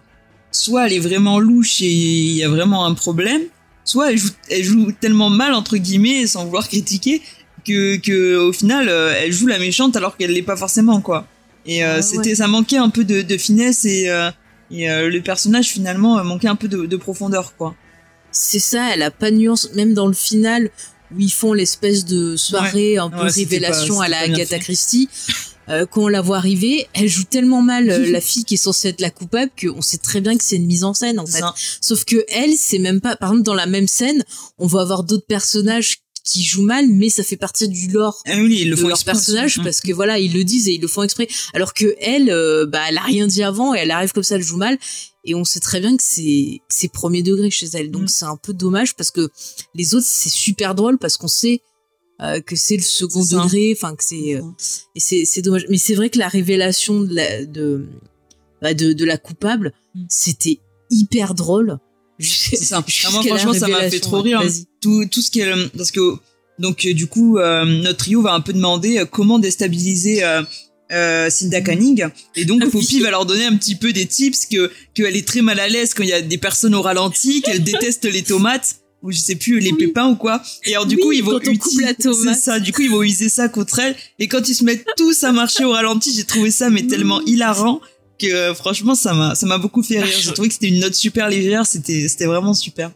soit 0.55 0.87
elle 0.87 0.95
est 0.95 1.01
vraiment 1.01 1.39
louche 1.39 1.83
et 1.83 1.91
il 1.91 2.37
y 2.37 2.45
a 2.45 2.49
vraiment 2.49 2.87
un 2.87 2.95
problème, 2.95 3.43
soit 3.85 4.13
elle 4.13 4.19
joue, 4.19 4.31
elle 4.49 4.65
joue 4.65 4.93
tellement 5.01 5.31
mal 5.31 5.53
entre 5.53 5.77
guillemets 5.77 6.27
sans 6.27 6.45
vouloir 6.45 6.69
critiquer 6.69 7.23
que, 7.67 7.97
que 7.97 8.37
au 8.37 8.53
final 8.53 8.89
euh, 8.89 9.15
elle 9.17 9.33
joue 9.33 9.47
la 9.47 9.59
méchante 9.59 9.97
alors 9.97 10.17
qu'elle 10.17 10.33
l'est 10.33 10.43
pas 10.43 10.57
forcément 10.57 11.01
quoi. 11.01 11.27
Et 11.67 11.83
ah 11.83 12.03
c'était, 12.03 12.35
ça 12.35 12.47
manquait 12.47 12.77
un 12.77 12.91
peu 12.91 13.05
de, 13.05 13.23
de 13.23 13.37
finesse 13.39 13.87
et, 13.87 14.11
et 14.71 14.87
le 14.87 15.19
personnage 15.21 15.69
finalement 15.69 16.23
manquait 16.23 16.49
un 16.49 16.57
peu 16.57 16.69
de, 16.69 16.85
de 16.85 16.97
profondeur 16.97 17.57
quoi 17.57 17.75
c'est 18.35 18.59
ça, 18.59 18.93
elle 18.93 19.03
a 19.03 19.11
pas 19.11 19.31
de 19.31 19.37
nuance, 19.37 19.71
même 19.75 19.95
dans 19.95 20.09
le 20.09 20.13
final 20.13 20.71
où 21.15 21.21
ils 21.21 21.33
font 21.33 21.53
l'espèce 21.53 22.05
de 22.05 22.37
soirée 22.37 22.99
un 22.99 23.09
peu 23.09 23.23
révélation 23.23 24.01
à 24.01 24.09
la 24.09 24.19
Agatha 24.19 24.59
Christie. 24.59 25.09
Euh, 25.69 25.87
quand 25.87 26.03
on 26.03 26.09
la 26.09 26.21
voit 26.21 26.37
arriver, 26.37 26.87
elle 26.93 27.09
joue 27.09 27.25
tellement 27.25 27.63
mal 27.63 27.91
euh, 27.91 28.11
la 28.11 28.21
fille 28.21 28.45
qui 28.45 28.55
est 28.55 28.59
censée 28.59 28.89
être 28.89 29.01
la 29.01 29.11
coupable 29.11 29.51
qu'on 29.61 29.83
sait 29.83 29.99
très 29.99 30.21
bien 30.21 30.37
que 30.37 30.45
c'est 30.45 30.57
une 30.57 30.67
mise 30.67 30.85
en 30.85 30.95
scène 30.95 31.19
en 31.19 31.27
fait. 31.27 31.43
Sauf 31.81 32.05
que 32.05 32.25
elle, 32.29 32.55
c'est 32.57 32.79
même 32.79 33.01
pas. 33.01 33.17
Par 33.17 33.31
exemple, 33.31 33.45
dans 33.45 33.55
la 33.55 33.67
même 33.67 33.89
scène, 33.89 34.25
on 34.59 34.67
va 34.67 34.81
avoir 34.81 35.05
d'autres 35.05 35.27
personnages 35.27 35.99
qui 36.25 36.43
jouent 36.43 36.63
mal, 36.63 36.89
mais 36.89 37.11
ça 37.11 37.23
fait 37.23 37.37
partie 37.37 37.69
du 37.69 37.89
lore 37.91 38.23
ah 38.27 38.33
oui, 38.37 38.61
ils 38.63 38.71
le 38.71 38.77
de 38.77 38.81
font 38.81 38.89
leur 38.89 39.05
personnage 39.05 39.63
parce 39.63 39.81
que 39.83 39.93
voilà, 39.93 40.19
ils 40.19 40.33
le 40.33 40.43
disent 40.43 40.69
et 40.69 40.73
ils 40.73 40.81
le 40.81 40.89
font 40.89 41.03
exprès. 41.03 41.29
Alors 41.53 41.75
que 41.75 41.95
elle, 42.01 42.31
euh, 42.31 42.65
bah, 42.67 42.81
elle 42.89 42.97
a 42.97 43.03
rien 43.03 43.27
dit 43.27 43.43
avant 43.43 43.75
et 43.75 43.81
elle 43.81 43.91
arrive 43.91 44.13
comme 44.13 44.23
ça, 44.23 44.37
elle 44.37 44.43
joue 44.43 44.57
mal 44.57 44.79
et 45.25 45.35
on 45.35 45.45
sait 45.45 45.61
très 45.61 45.81
bien 45.81 45.97
que 45.97 46.03
c'est 46.03 46.61
c'est 46.69 46.89
premier 46.89 47.23
degré 47.23 47.51
chez 47.51 47.67
elle. 47.75 47.91
Donc 47.91 48.05
mm. 48.05 48.09
c'est 48.09 48.25
un 48.25 48.37
peu 48.37 48.55
dommage 48.55 48.97
parce 48.97 49.11
que 49.11 49.29
les 49.75 49.95
autres 49.95 50.07
c'est 50.09 50.31
super 50.31 50.75
drôle 50.75 50.99
parce 50.99 51.19
qu'on 51.19 51.29
sait 51.29 51.61
euh, 52.23 52.41
que 52.41 52.57
c'est 52.57 52.77
le 52.77 52.83
second 52.83 53.25
degré, 53.25 53.75
enfin 53.77 53.95
que 53.97 54.05
c'est 54.05 54.37
euh, 54.37 54.43
et 54.95 55.25
c'est 55.25 55.43
dommage. 55.43 55.67
Mais 55.69 55.79
c'est 55.79 55.95
vrai 55.95 56.11
que 56.11 56.19
la 56.19 56.29
révélation 56.29 57.01
de 57.01 57.15
la 57.15 57.45
de 57.45 57.87
bah, 58.63 58.75
de, 58.75 58.93
de 58.93 59.05
la 59.05 59.19
coupable, 59.19 59.73
mm. 59.95 60.05
c'était 60.09 60.61
hyper 60.91 61.35
drôle. 61.35 61.79
C'est 62.21 62.57
ça. 62.57 62.77
moi, 63.13 63.23
franchement, 63.23 63.53
ça 63.53 63.67
m'a 63.67 63.91
fait 63.91 63.99
trop 63.99 64.23
rire. 64.23 64.41
Tout, 64.81 65.05
tout 65.11 65.21
ce 65.21 65.33
qui 65.33 65.41
est, 65.41 65.53
parce 65.77 65.91
que, 65.91 66.15
donc, 66.61 66.87
euh, 66.87 66.95
du 66.95 67.09
coup, 67.09 67.39
notre 67.39 67.97
trio 67.97 68.23
va 68.23 68.35
un 68.35 68.41
peu 68.41 68.53
demander 68.53 69.03
comment 69.11 69.41
déstabiliser 69.41 70.23
euh, 70.93 71.31
Cinda 71.31 71.63
Canning 71.63 72.07
et 72.37 72.45
donc 72.45 72.63
ah 72.65 72.71
Poppy 72.71 73.01
va 73.01 73.11
leur 73.11 73.25
donner 73.25 73.47
un 73.47 73.57
petit 73.57 73.75
peu 73.75 73.93
des 73.93 74.07
tips 74.07 74.47
que 74.47 74.71
qu'elle 74.93 75.17
est 75.17 75.27
très 75.27 75.41
mal 75.41 75.59
à 75.59 75.67
l'aise 75.67 75.95
quand 75.95 76.03
il 76.03 76.11
y 76.11 76.13
a 76.13 76.21
des 76.21 76.37
personnes 76.37 76.75
au 76.75 76.83
ralenti 76.83 77.41
qu'elle 77.41 77.65
déteste 77.65 78.05
les 78.05 78.23
tomates 78.23 78.77
ou 79.05 79.13
je 79.13 79.19
sais 79.19 79.37
plus 79.37 79.61
les 79.61 79.73
pépins 79.73 80.09
ou 80.09 80.17
quoi 80.17 80.43
et 80.65 80.75
alors 80.75 80.87
du 80.87 80.97
coup 80.97 81.13
ils 81.13 81.23
vont 81.23 81.39
utiliser 81.39 81.95
ça 82.35 82.59
du 82.59 82.73
coup 82.73 82.83
ils 82.83 82.91
vont 82.91 83.03
utiliser 83.03 83.29
ça 83.29 83.49
contre 83.49 83.79
elle 83.79 83.95
et 84.19 84.27
quand 84.27 84.49
ils 84.49 84.55
se 84.55 84.65
mettent 84.65 84.87
tous 84.97 85.23
à 85.23 85.31
marcher 85.31 85.65
au 85.65 85.71
ralenti 85.71 86.13
j'ai 86.13 86.25
trouvé 86.25 86.51
ça 86.51 86.71
mais 86.71 86.87
tellement 86.87 87.21
hilarant 87.23 87.81
que 88.19 88.27
euh, 88.27 88.55
franchement 88.55 88.95
ça 88.95 89.15
m'a 89.15 89.35
ça 89.35 89.47
m'a 89.47 89.59
beaucoup 89.59 89.83
fait 89.83 90.01
rire. 90.01 90.17
J'ai 90.19 90.33
trouvé 90.33 90.49
que 90.49 90.55
c'était 90.55 90.69
une 90.69 90.81
note 90.81 90.95
super 90.95 91.29
légère, 91.29 91.67
c'était 91.67 92.09
c'était 92.09 92.27
vraiment 92.27 92.55
super. 92.55 92.93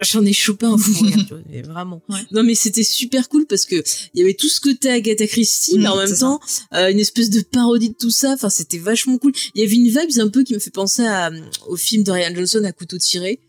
J'en 0.00 0.24
ai 0.24 0.32
chopé 0.32 0.64
un 0.64 0.78
fou 0.78 0.92
vraiment. 1.64 2.00
Non 2.30 2.44
mais 2.44 2.54
c'était 2.54 2.84
super 2.84 3.28
cool 3.28 3.46
parce 3.46 3.64
que 3.64 3.82
il 4.14 4.20
y 4.20 4.22
avait 4.22 4.34
tout 4.34 4.48
ce 4.48 4.60
côté 4.60 4.90
Agatha 4.90 5.26
Christie, 5.26 5.76
mais 5.78 5.88
mm, 5.88 5.92
en 5.92 5.96
même 5.96 6.16
temps 6.16 6.40
euh, 6.74 6.90
une 6.90 7.00
espèce 7.00 7.30
de 7.30 7.40
parodie 7.40 7.90
de 7.90 7.96
tout 7.98 8.10
ça. 8.10 8.32
Enfin 8.34 8.48
c'était 8.48 8.78
vachement 8.78 9.18
cool. 9.18 9.32
Il 9.54 9.62
y 9.62 9.64
avait 9.64 9.74
une 9.74 9.88
vibe 9.88 10.20
un 10.20 10.28
peu 10.28 10.44
qui 10.44 10.54
me 10.54 10.60
fait 10.60 10.70
penser 10.70 11.04
à, 11.04 11.30
au 11.66 11.76
film 11.76 12.04
de 12.04 12.12
Ryan 12.12 12.32
Johnson 12.34 12.62
à 12.64 12.72
couteau 12.72 12.98
tiré. 12.98 13.40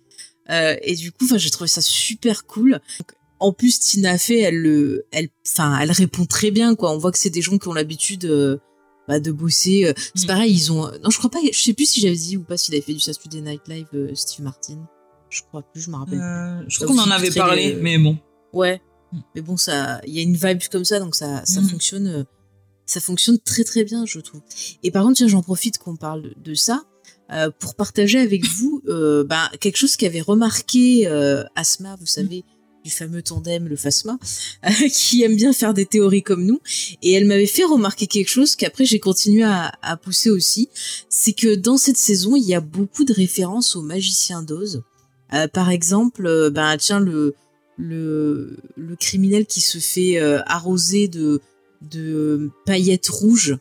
Euh, 0.49 0.75
et 0.81 0.95
du 0.95 1.11
coup, 1.11 1.25
enfin 1.25 1.37
j'ai 1.37 1.49
trouvé 1.49 1.67
ça 1.67 1.81
super 1.81 2.45
cool. 2.45 2.79
en 3.39 3.53
plus 3.53 3.79
Tina 3.79 4.17
Fey, 4.17 4.39
elle 4.39 4.57
le, 4.57 5.05
elle, 5.11 5.29
enfin 5.47 5.79
elle 5.79 5.91
répond 5.91 6.25
très 6.25 6.51
bien 6.51 6.75
quoi. 6.75 6.91
On 6.91 6.97
voit 6.97 7.11
que 7.11 7.19
c'est 7.19 7.29
des 7.29 7.41
gens 7.41 7.57
qui 7.57 7.67
ont 7.67 7.73
l'habitude 7.73 8.25
euh, 8.25 8.57
bah, 9.09 9.19
de 9.19 9.31
bosser. 9.31 9.85
Euh, 9.85 9.93
c'est 10.13 10.25
mm. 10.25 10.27
pareil, 10.27 10.53
ils 10.53 10.71
ont. 10.71 10.83
Non, 11.03 11.09
je 11.09 11.17
crois 11.17 11.31
pas. 11.31 11.39
Je 11.51 11.59
sais 11.59 11.73
plus 11.73 11.87
si 11.87 11.99
j'avais 11.99 12.15
dit 12.15 12.37
ou 12.37 12.43
pas 12.43 12.57
s'il 12.57 12.75
avait 12.75 12.83
fait 12.83 12.93
du 12.93 12.99
Saturday 12.99 13.41
Night 13.41 13.67
Live, 13.67 13.87
euh, 13.95 14.13
Steve 14.13 14.45
Martin. 14.45 14.87
Je 15.31 15.41
crois 15.41 15.63
plus, 15.63 15.81
je 15.81 15.89
me 15.89 15.95
rappelle. 15.95 16.21
Euh, 16.21 16.63
je 16.67 16.75
crois 16.75 16.87
qu'on 16.87 16.99
en 16.99 17.09
avait 17.11 17.31
parlé, 17.31 17.75
mais 17.81 17.97
bon. 17.97 18.19
Ouais, 18.53 18.81
mm. 19.11 19.19
mais 19.33 19.41
bon, 19.41 19.57
ça, 19.57 19.99
il 20.05 20.13
y 20.13 20.19
a 20.19 20.21
une 20.21 20.35
vibe 20.35 20.61
comme 20.71 20.85
ça, 20.85 20.99
donc 20.99 21.15
ça, 21.15 21.43
ça 21.43 21.59
mm. 21.59 21.69
fonctionne. 21.69 22.25
ça 22.85 22.99
fonctionne 22.99 23.39
très 23.39 23.63
très 23.63 23.83
bien, 23.83 24.05
je 24.05 24.19
trouve. 24.19 24.41
Et 24.83 24.91
par 24.91 25.03
contre, 25.03 25.17
tiens, 25.17 25.27
j'en 25.27 25.41
profite 25.41 25.79
qu'on 25.79 25.95
parle 25.95 26.31
de, 26.37 26.53
ça. 26.53 26.83
Pour 27.59 27.75
partager 27.75 28.19
avec 28.19 28.45
vous 28.57 28.81
bah, 29.25 29.49
quelque 29.59 29.77
chose 29.77 29.95
qu'avait 29.95 30.21
remarqué 30.21 31.07
Asma, 31.55 31.95
vous 31.99 32.05
savez, 32.05 32.43
du 32.83 32.91
fameux 32.91 33.21
tandem, 33.21 33.67
le 33.67 33.75
euh, 34.65 34.69
qui 34.91 35.23
aime 35.23 35.35
bien 35.35 35.53
faire 35.53 35.73
des 35.73 35.85
théories 35.85 36.23
comme 36.23 36.45
nous. 36.45 36.59
Et 37.01 37.13
elle 37.13 37.25
m'avait 37.25 37.45
fait 37.45 37.63
remarquer 37.63 38.07
quelque 38.07 38.29
chose 38.29 38.55
qu'après 38.55 38.85
j'ai 38.85 38.99
continué 38.99 39.43
à, 39.43 39.71
pousser 40.01 40.29
aussi. 40.29 40.69
C'est 41.09 41.33
que 41.33 41.55
dans 41.55 41.77
cette 41.77 41.97
saison, 41.97 42.35
il 42.35 42.43
y 42.43 42.55
a 42.55 42.61
beaucoup 42.61 43.05
de 43.05 43.13
références 43.13 43.75
aux 43.75 43.81
magiciens 43.81 44.43
d'Oz. 44.43 44.83
Euh, 45.33 45.47
par 45.47 45.69
exemple, 45.69 46.25
euh, 46.25 46.49
ben 46.49 46.75
tiens 46.77 46.99
le 46.99 47.35
le 47.77 48.57
le 48.75 48.95
criminel 48.97 49.45
qui 49.45 49.61
se 49.61 49.77
fait 49.77 50.19
arroser 50.45 51.07
de 51.07 51.39
de 51.81 52.49
paillettes 52.65 53.07
rouges 53.07 53.57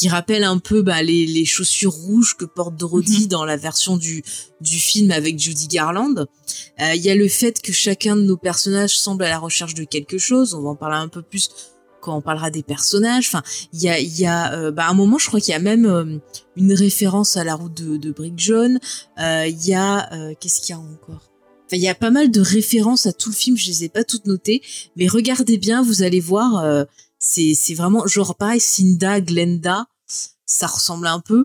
qui 0.00 0.08
rappelle 0.08 0.44
un 0.44 0.56
peu 0.56 0.80
bah, 0.80 1.02
les, 1.02 1.26
les, 1.26 1.44
chaussures 1.44 1.92
rouges 1.92 2.34
que 2.34 2.46
porte 2.46 2.74
Dorothy 2.74 3.24
mhm. 3.24 3.26
dans 3.26 3.44
la 3.44 3.58
version 3.58 3.98
du, 3.98 4.24
du 4.62 4.78
film 4.78 5.10
avec 5.10 5.38
Judy 5.38 5.68
Garland. 5.68 6.26
Euh, 6.80 6.94
il 6.94 7.02
y 7.02 7.10
a 7.10 7.14
le 7.14 7.28
fait 7.28 7.60
que 7.60 7.70
chacun 7.70 8.16
de 8.16 8.22
nos 8.22 8.38
personnages 8.38 8.96
semble 8.96 9.24
à 9.24 9.28
la 9.28 9.38
recherche 9.38 9.74
de 9.74 9.84
quelque 9.84 10.16
chose. 10.16 10.54
On 10.54 10.62
va 10.62 10.70
en 10.70 10.74
parler 10.74 10.96
un 10.96 11.08
peu 11.08 11.20
plus 11.20 11.50
quand 12.00 12.16
on 12.16 12.22
parlera 12.22 12.50
des 12.50 12.62
personnages. 12.62 13.26
Enfin, 13.26 13.42
il 13.74 13.82
y 13.82 13.90
a, 13.90 14.00
il 14.00 14.18
y 14.18 14.24
a 14.24 14.54
euh, 14.54 14.70
bah, 14.70 14.86
à 14.86 14.88
un 14.88 14.94
moment, 14.94 15.18
je 15.18 15.26
crois 15.26 15.38
qu'il 15.38 15.52
y 15.52 15.54
a 15.54 15.60
même 15.60 15.84
euh, 15.84 16.16
une 16.56 16.72
référence 16.72 17.36
à 17.36 17.44
la 17.44 17.54
route 17.54 17.74
de, 17.74 17.98
de 17.98 18.10
Brick 18.10 18.38
John. 18.38 18.80
Il 19.18 19.66
y 19.66 19.74
a, 19.74 20.08
qu'est-ce 20.40 20.62
qu'il 20.62 20.74
y 20.74 20.78
a 20.78 20.80
encore? 20.80 21.30
Enfin, 21.66 21.76
il 21.76 21.82
y 21.82 21.88
a 21.88 21.94
pas 21.94 22.10
mal 22.10 22.30
de 22.30 22.40
références 22.40 23.04
à 23.04 23.12
tout 23.12 23.28
le 23.28 23.34
film. 23.34 23.58
Je 23.58 23.66
les 23.66 23.84
ai 23.84 23.90
pas 23.90 24.04
toutes 24.04 24.24
notées, 24.24 24.62
mais 24.96 25.08
regardez 25.08 25.58
bien, 25.58 25.82
vous 25.82 26.02
allez 26.02 26.20
voir 26.20 26.86
c'est 27.20 27.54
c'est 27.54 27.74
vraiment 27.74 28.06
genre 28.08 28.34
pareil 28.34 28.60
Cinda, 28.60 29.20
Glenda, 29.20 29.86
ça 30.46 30.66
ressemble 30.66 31.06
un 31.06 31.20
peu. 31.20 31.44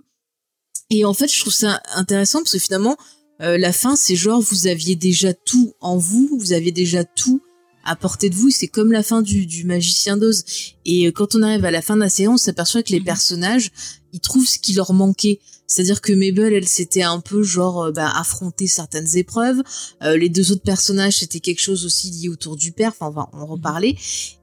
Et 0.90 1.06
en 1.06 1.14
fait, 1.14 1.32
je 1.32 1.40
trouve 1.40 1.54
ça 1.54 1.82
intéressant 1.96 2.40
parce 2.40 2.54
que 2.54 2.60
finalement, 2.60 2.98
euh, 3.42 3.58
la 3.58 3.74
fin, 3.74 3.96
c'est 3.96 4.16
genre 4.16 4.42
vous 4.42 4.68
aviez 4.68 4.96
déjà 4.96 5.34
tout 5.34 5.74
en 5.82 5.98
vous, 5.98 6.30
vous 6.40 6.54
aviez 6.54 6.72
déjà 6.72 7.04
tout 7.04 7.42
à 7.84 7.96
portée 7.96 8.30
de 8.30 8.36
vous. 8.36 8.50
C'est 8.50 8.68
comme 8.68 8.92
la 8.92 9.04
fin 9.04 9.22
du, 9.22 9.46
du 9.46 9.66
magicien 9.66 10.18
d'Oz. 10.18 10.44
Et 10.86 11.08
euh, 11.08 11.12
quand 11.12 11.36
on 11.36 11.42
arrive 11.42 11.66
à 11.66 11.72
la 11.72 11.82
fin 11.82 11.96
de 11.96 12.02
la 12.02 12.10
séance, 12.10 12.42
on 12.42 12.46
s'aperçoit 12.46 12.84
que 12.84 12.92
les 12.92 13.00
mhm. 13.00 13.06
personnages, 13.06 13.72
ils 14.16 14.22
trouvent 14.22 14.48
ce 14.48 14.60
qui 14.60 14.74
leur 14.74 14.94
manquait. 14.94 15.40
C'est-à-dire 15.68 16.00
que 16.00 16.14
Mabel, 16.14 16.54
elle 16.54 16.68
s'était 16.68 17.02
un 17.02 17.20
peu 17.20 17.44
genre 17.44 17.86
euh, 17.86 17.92
bah, 17.92 18.10
affronter 18.16 18.68
certaines 18.68 19.18
épreuves. 19.18 19.62
Euh, 20.04 20.16
les 20.16 20.30
deux 20.30 20.52
autres 20.52 20.62
personnages, 20.62 21.18
c'était 21.18 21.40
quelque 21.40 21.60
chose 21.60 21.86
aussi 21.86 22.12
lié 22.12 22.30
autour 22.30 22.56
du 22.56 22.72
père. 22.72 22.94
Enfin, 22.98 23.08
on 23.08 23.12
va 23.12 23.30
en 23.34 23.46
mhm. 23.46 23.52
reparler. 23.52 23.98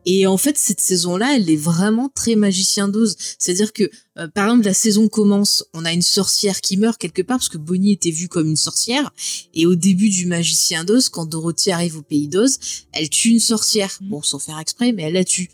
Et 0.04 0.26
en 0.26 0.36
fait, 0.36 0.58
cette 0.58 0.80
saison-là, 0.80 1.36
elle 1.36 1.48
est 1.48 1.56
vraiment 1.56 2.10
très 2.12 2.34
magicien 2.34 2.88
d'ose. 2.88 3.16
C'est-à-dire 3.38 3.72
que, 3.72 3.84
euh, 4.18 4.28
par 4.28 4.46
exemple, 4.46 4.64
la 4.64 4.74
saison 4.74 5.08
commence, 5.08 5.64
on 5.72 5.84
a 5.84 5.92
une 5.92 6.02
sorcière 6.02 6.60
qui 6.60 6.76
meurt 6.76 6.98
quelque 6.98 7.22
part 7.22 7.38
parce 7.38 7.48
que 7.48 7.58
Bonnie 7.58 7.92
était 7.92 8.10
vue 8.10 8.28
comme 8.28 8.48
une 8.48 8.56
sorcière. 8.56 9.12
Et 9.54 9.64
au 9.64 9.76
début 9.76 10.10
du 10.10 10.26
magicien 10.26 10.84
d'Oz, 10.84 11.08
quand 11.08 11.24
Dorothy 11.24 11.70
arrive 11.70 11.96
au 11.96 12.02
pays 12.02 12.28
d'Oz, 12.28 12.58
elle 12.92 13.08
tue 13.08 13.30
une 13.30 13.40
sorcière. 13.40 13.96
Mhm. 14.00 14.08
Bon, 14.08 14.22
sans 14.22 14.40
faire 14.40 14.58
exprès, 14.58 14.92
mais 14.92 15.04
elle 15.04 15.14
la 15.14 15.24
tue. 15.24 15.50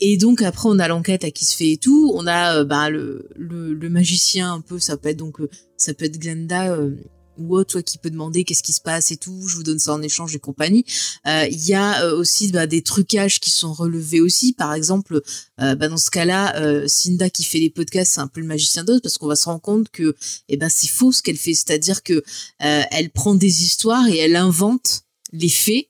Et 0.00 0.16
donc 0.16 0.42
après 0.42 0.68
on 0.68 0.78
a 0.78 0.88
l'enquête 0.88 1.24
à 1.24 1.30
qui 1.30 1.44
se 1.44 1.56
fait 1.56 1.72
et 1.72 1.76
tout. 1.76 2.12
On 2.14 2.26
a 2.26 2.58
euh, 2.58 2.64
bah, 2.64 2.90
le, 2.90 3.28
le, 3.36 3.74
le, 3.74 3.88
magicien 3.88 4.52
un 4.52 4.60
peu, 4.60 4.78
ça 4.78 4.96
peut 4.96 5.08
être 5.08 5.16
donc 5.16 5.40
euh, 5.40 5.48
ça 5.76 5.94
peut 5.94 6.04
être 6.04 6.18
Glenda, 6.18 6.72
euh, 6.72 6.96
ou 7.36 7.56
autre, 7.56 7.80
qui 7.80 7.98
peut 7.98 8.10
demander 8.10 8.44
qu'est-ce 8.44 8.62
qui 8.62 8.72
se 8.72 8.80
passe 8.80 9.10
et 9.10 9.16
tout, 9.16 9.48
je 9.48 9.56
vous 9.56 9.64
donne 9.64 9.80
ça 9.80 9.92
en 9.92 10.02
échange 10.02 10.36
et 10.36 10.38
compagnie. 10.38 10.84
Il 11.26 11.66
y 11.66 11.74
a 11.74 12.14
aussi 12.14 12.52
bah, 12.52 12.68
des 12.68 12.80
trucages 12.80 13.40
qui 13.40 13.50
sont 13.50 13.72
relevés 13.72 14.20
aussi. 14.20 14.52
Par 14.52 14.72
exemple, 14.72 15.20
bah, 15.58 15.74
dans 15.74 15.96
ce 15.96 16.12
cas-là, 16.12 16.86
Cinda 16.86 17.30
qui 17.30 17.42
fait 17.42 17.58
les 17.58 17.70
podcasts, 17.70 18.12
c'est 18.12 18.20
un 18.20 18.28
peu 18.28 18.40
le 18.40 18.46
magicien 18.46 18.84
d'os 18.84 19.00
parce 19.00 19.18
qu'on 19.18 19.26
va 19.26 19.34
se 19.34 19.46
rendre 19.46 19.60
compte 19.60 19.88
que 19.88 20.14
eh 20.48 20.56
ben 20.56 20.68
c'est 20.68 20.86
faux 20.86 21.10
ce 21.10 21.22
qu'elle 21.22 21.36
fait, 21.36 21.54
c'est-à-dire 21.54 22.04
que 22.04 22.22
elle 22.60 23.10
prend 23.10 23.34
des 23.34 23.64
histoires 23.64 24.06
et 24.06 24.18
elle 24.18 24.36
invente 24.36 25.02
les 25.32 25.48
faits 25.48 25.88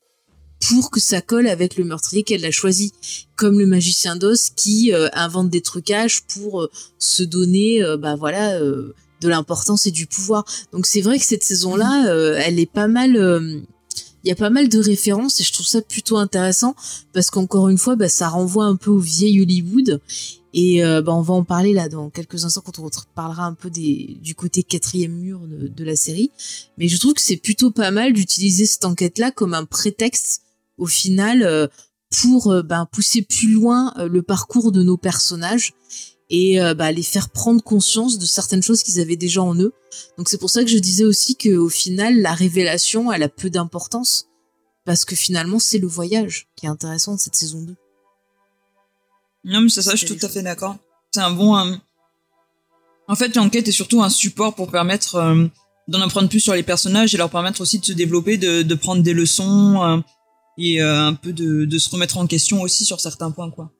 pour 0.68 0.90
que 0.90 1.00
ça 1.00 1.20
colle 1.20 1.46
avec 1.46 1.77
le 1.77 1.85
meurtrier 1.85 2.22
qu'elle 2.22 2.44
a 2.44 2.50
choisi, 2.50 2.92
comme 3.37 3.59
le 3.59 3.66
magicien 3.66 4.16
d'os 4.16 4.50
qui 4.55 4.92
invente 5.12 5.50
des 5.50 5.61
trucages 5.61 6.22
pour 6.22 6.68
se 6.98 7.22
donner, 7.22 7.83
bah 7.98 8.16
voilà 8.16 8.61
de 9.24 9.29
l'importance 9.29 9.87
et 9.87 9.90
du 9.90 10.07
pouvoir. 10.07 10.44
Donc 10.72 10.87
c'est 10.87 11.00
vrai 11.00 11.18
que 11.18 11.24
cette 11.24 11.42
saison-là, 11.42 12.09
euh, 12.09 12.38
elle 12.38 12.61
est 12.61 12.70
pas 12.70 12.87
mal. 12.87 13.16
Euh, 13.16 13.61
il 14.22 14.29
y 14.29 14.33
a 14.33 14.37
pas 14.37 14.48
mal 14.48 14.70
de 14.70 14.79
références 14.79 15.38
et 15.40 15.44
je 15.44 15.53
trouve 15.53 15.66
ça 15.66 15.83
plutôt 15.83 16.16
intéressant 16.16 16.74
parce 17.12 17.29
qu'encore 17.29 17.68
une 17.68 17.77
fois, 17.77 17.94
bah, 17.94 18.09
ça 18.09 18.29
renvoie 18.29 18.64
un 18.64 18.77
peu 18.77 18.90
au 18.90 18.98
vieil 18.98 19.38
Hollywood. 19.42 20.00
Et 20.55 20.83
euh, 20.83 21.03
bah, 21.03 21.12
on 21.12 21.20
va 21.20 21.35
en 21.35 21.44
parler 21.44 21.74
là 21.74 21.90
dans 21.90 22.09
quelques 22.09 22.46
instants 22.46 22.62
quand 22.64 22.79
on 22.79 22.88
parlera 23.14 23.44
un 23.44 23.53
peu 23.53 23.68
des, 23.68 24.16
du 24.22 24.35
côté 24.35 24.62
quatrième 24.62 25.12
mur 25.12 25.40
de, 25.46 25.85
la 25.85 25.94
série. 25.94 26.31
Mais 26.79 26.88
je 26.88 26.96
trouve 26.98 27.12
que 27.12 27.20
c'est 27.20 27.37
plutôt 27.37 27.70
pas 27.70 27.90
mal 27.90 28.14
d'utiliser 28.14 28.64
cette 28.64 28.87
enquête-là 28.87 29.31
comme 29.31 29.53
un 29.53 29.66
prétexte 29.66 30.43
au 30.79 30.87
final 30.87 31.71
pour 32.23 32.63
bah, 32.63 32.89
pousser 32.91 33.23
plus 33.23 33.49
loin 33.49 33.93
le 33.97 34.23
parcours 34.23 34.73
de 34.73 34.83
nos 34.83 34.97
personnages 34.97 35.75
et 36.31 36.61
euh, 36.61 36.75
bah, 36.75 36.91
les 36.93 37.03
faire 37.03 37.31
prendre 37.31 37.63
conscience 37.63 38.19
de 38.19 38.27
certaines 38.27 38.63
choses 38.63 38.83
qu'ils 38.83 39.01
avaient 39.01 39.17
déjà 39.17 39.43
en 39.43 39.55
eux. 39.57 39.73
Donc 40.19 40.29
c'est 40.29 40.39
pour 40.39 40.51
ça 40.51 40.65
que 40.65 40.71
je 40.71 40.79
disais 40.79 41.05
aussi 41.05 41.37
que 41.37 41.57
au 41.57 41.69
final 41.69 42.21
la 42.21 42.35
révélation 42.35 43.13
elle 43.13 43.23
a 43.23 43.29
peu 43.29 43.51
d'importance 43.51 44.27
parce 44.85 45.05
que 45.05 45.15
finalement 45.15 45.59
c'est 45.59 45.79
le 45.79 45.87
voyage 45.87 46.49
qui 46.57 46.67
est 46.67 46.69
intéressant 46.69 47.15
de 47.15 47.21
cette 47.21 47.37
saison 47.37 47.63
2. 47.63 47.77
Non 49.45 49.61
mais 49.61 49.69
ça, 49.69 49.83
ça 49.83 49.93
je 49.93 50.05
suis 50.05 50.17
tout 50.17 50.27
à 50.27 50.29
fait 50.29 50.43
d'accord. 50.43 50.77
C'est 51.13 51.21
un 51.21 51.31
bon. 51.31 51.57
Euh, 51.57 51.77
en 53.07 53.15
fait 53.15 53.37
l'enquête 53.37 53.69
est 53.69 53.73
surtout 53.73 54.03
un 54.03 54.11
support 54.11 54.55
pour 54.55 54.71
permettre 54.71 55.17
euh, 55.17 55.47
d'en 55.89 56.01
apprendre 56.01 56.29
plus 56.29 56.41
sur 56.41 56.55
les 56.55 56.63
personnages 56.63 57.15
et 57.15 57.19
leur 57.19 57.31
permettre 57.31 57.61
aussi 57.61 57.79
de 57.79 57.85
se 57.85 57.93
développer, 57.93 58.39
de, 58.39 58.63
de 58.63 58.75
prendre 58.75 59.03
des 59.03 59.13
leçons 59.13 60.03
et 60.59 60.81
un 60.81 61.14
peu 61.14 61.33
de, 61.33 61.64
de 61.64 61.79
se 61.79 61.90
remettre 61.90 62.19
en 62.19 62.27
question 62.27 62.62
aussi 62.62 62.85
sur 62.85 63.01
certains 63.01 63.31
points 63.31 63.51
quoi. 63.51 63.71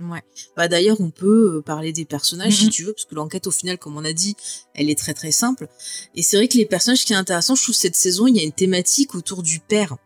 Ouais. 0.00 0.22
Bah 0.56 0.68
d'ailleurs, 0.68 1.00
on 1.00 1.10
peut 1.10 1.56
euh, 1.56 1.62
parler 1.62 1.92
des 1.92 2.04
personnages 2.04 2.54
si 2.54 2.68
tu 2.68 2.84
veux, 2.84 2.92
parce 2.92 3.04
que 3.04 3.16
l'enquête 3.16 3.48
au 3.48 3.50
final, 3.50 3.78
comme 3.78 3.96
on 3.96 4.04
a 4.04 4.12
dit, 4.12 4.36
elle 4.74 4.90
est 4.90 4.98
très 4.98 5.12
très 5.12 5.32
simple. 5.32 5.68
Et 6.14 6.22
c'est 6.22 6.36
vrai 6.36 6.46
que 6.46 6.56
les 6.56 6.66
personnages 6.66 7.04
qui 7.04 7.12
est 7.12 7.16
intéressant, 7.16 7.56
je 7.56 7.64
trouve 7.64 7.74
cette 7.74 7.96
saison, 7.96 8.28
il 8.28 8.36
y 8.36 8.40
a 8.40 8.44
une 8.44 8.52
thématique 8.52 9.14
autour 9.16 9.42
du 9.42 9.58
père. 9.58 9.96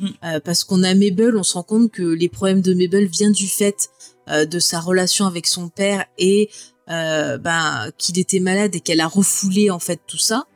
Mm. 0.00 0.08
Euh, 0.24 0.40
parce 0.40 0.64
qu'on 0.64 0.82
a 0.82 0.94
Mabel, 0.94 1.36
on 1.36 1.44
se 1.44 1.54
rend 1.54 1.62
compte 1.62 1.92
que 1.92 2.02
les 2.02 2.28
problèmes 2.28 2.60
de 2.60 2.74
Mabel 2.74 3.06
viennent 3.06 3.32
du 3.32 3.46
fait 3.46 3.88
euh, 4.28 4.46
de 4.46 4.58
sa 4.58 4.80
relation 4.80 5.26
avec 5.26 5.46
son 5.46 5.68
père 5.68 6.04
et 6.18 6.50
ben 6.88 7.90
qu'il 7.98 8.16
était 8.16 8.38
malade 8.38 8.76
et 8.76 8.80
qu'elle 8.80 9.00
a 9.00 9.08
refoulé 9.08 9.70
en 9.70 9.80
fait 9.80 10.00
tout 10.06 10.18
ça. 10.18 10.46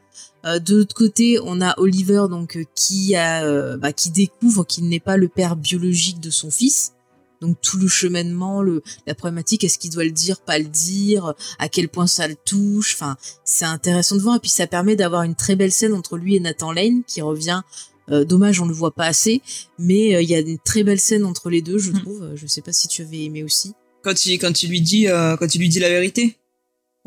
De 0.44 0.76
l'autre 0.76 0.94
côté, 0.94 1.38
on 1.42 1.61
a 1.61 1.74
Oliver 1.79 2.26
donc 2.31 2.59
qui 2.74 3.14
a 3.14 3.76
bah, 3.76 3.92
qui 3.92 4.11
découvre 4.11 4.64
qu'il 4.64 4.88
n'est 4.88 5.00
pas 5.00 5.16
le 5.16 5.29
père 5.29 5.57
biologique 5.57 6.20
de 6.20 6.31
son 6.31 6.50
fils 6.50 6.94
donc 7.40 7.61
tout 7.61 7.79
le 7.79 7.88
cheminement, 7.88 8.62
le, 8.62 8.83
la 9.07 9.14
problématique, 9.14 9.64
est-ce 9.64 9.79
qu'il 9.79 9.90
doit 9.90 10.05
le 10.05 10.11
dire, 10.11 10.40
pas 10.40 10.59
le 10.59 10.66
dire, 10.66 11.35
à 11.59 11.68
quel 11.68 11.88
point 11.88 12.07
ça 12.07 12.29
le 12.29 12.37
touche. 12.37 12.94
Enfin, 12.94 13.16
c'est 13.44 13.64
intéressant 13.64 14.16
de 14.16 14.20
voir. 14.20 14.37
Et 14.37 14.40
puis 14.40 14.50
ça 14.50 14.66
permet 14.66 14.96
d'avoir 14.96 15.22
une 15.22 15.35
très 15.35 15.57
belle 15.57 15.72
scène 15.72 15.94
entre 15.94 16.16
lui 16.16 16.37
et 16.37 16.40
Nathan 16.40 16.72
Lane 16.72 17.03
qui 17.07 17.22
revient. 17.22 17.62
Euh, 18.11 18.24
dommage, 18.24 18.61
on 18.61 18.66
le 18.66 18.74
voit 18.74 18.94
pas 18.94 19.07
assez, 19.07 19.40
mais 19.79 20.16
euh, 20.16 20.22
il 20.22 20.29
y 20.29 20.35
a 20.35 20.40
une 20.40 20.59
très 20.59 20.83
belle 20.83 21.00
scène 21.00 21.24
entre 21.24 21.48
les 21.48 21.62
deux, 21.62 21.79
je 21.79 21.92
hmm. 21.92 22.00
trouve. 22.00 22.31
Je 22.35 22.46
sais 22.46 22.61
pas 22.61 22.72
si 22.72 22.88
tu 22.88 23.03
avais 23.03 23.24
aimé 23.24 23.44
aussi. 23.44 23.72
Quand 24.03 24.26
il 24.26 24.38
quand 24.38 24.62
il 24.62 24.70
lui 24.70 24.81
dit 24.81 25.09
euh, 25.09 25.37
quand 25.37 25.55
il 25.55 25.59
lui 25.59 25.68
dit 25.68 25.79
la 25.79 25.90
vérité. 25.90 26.37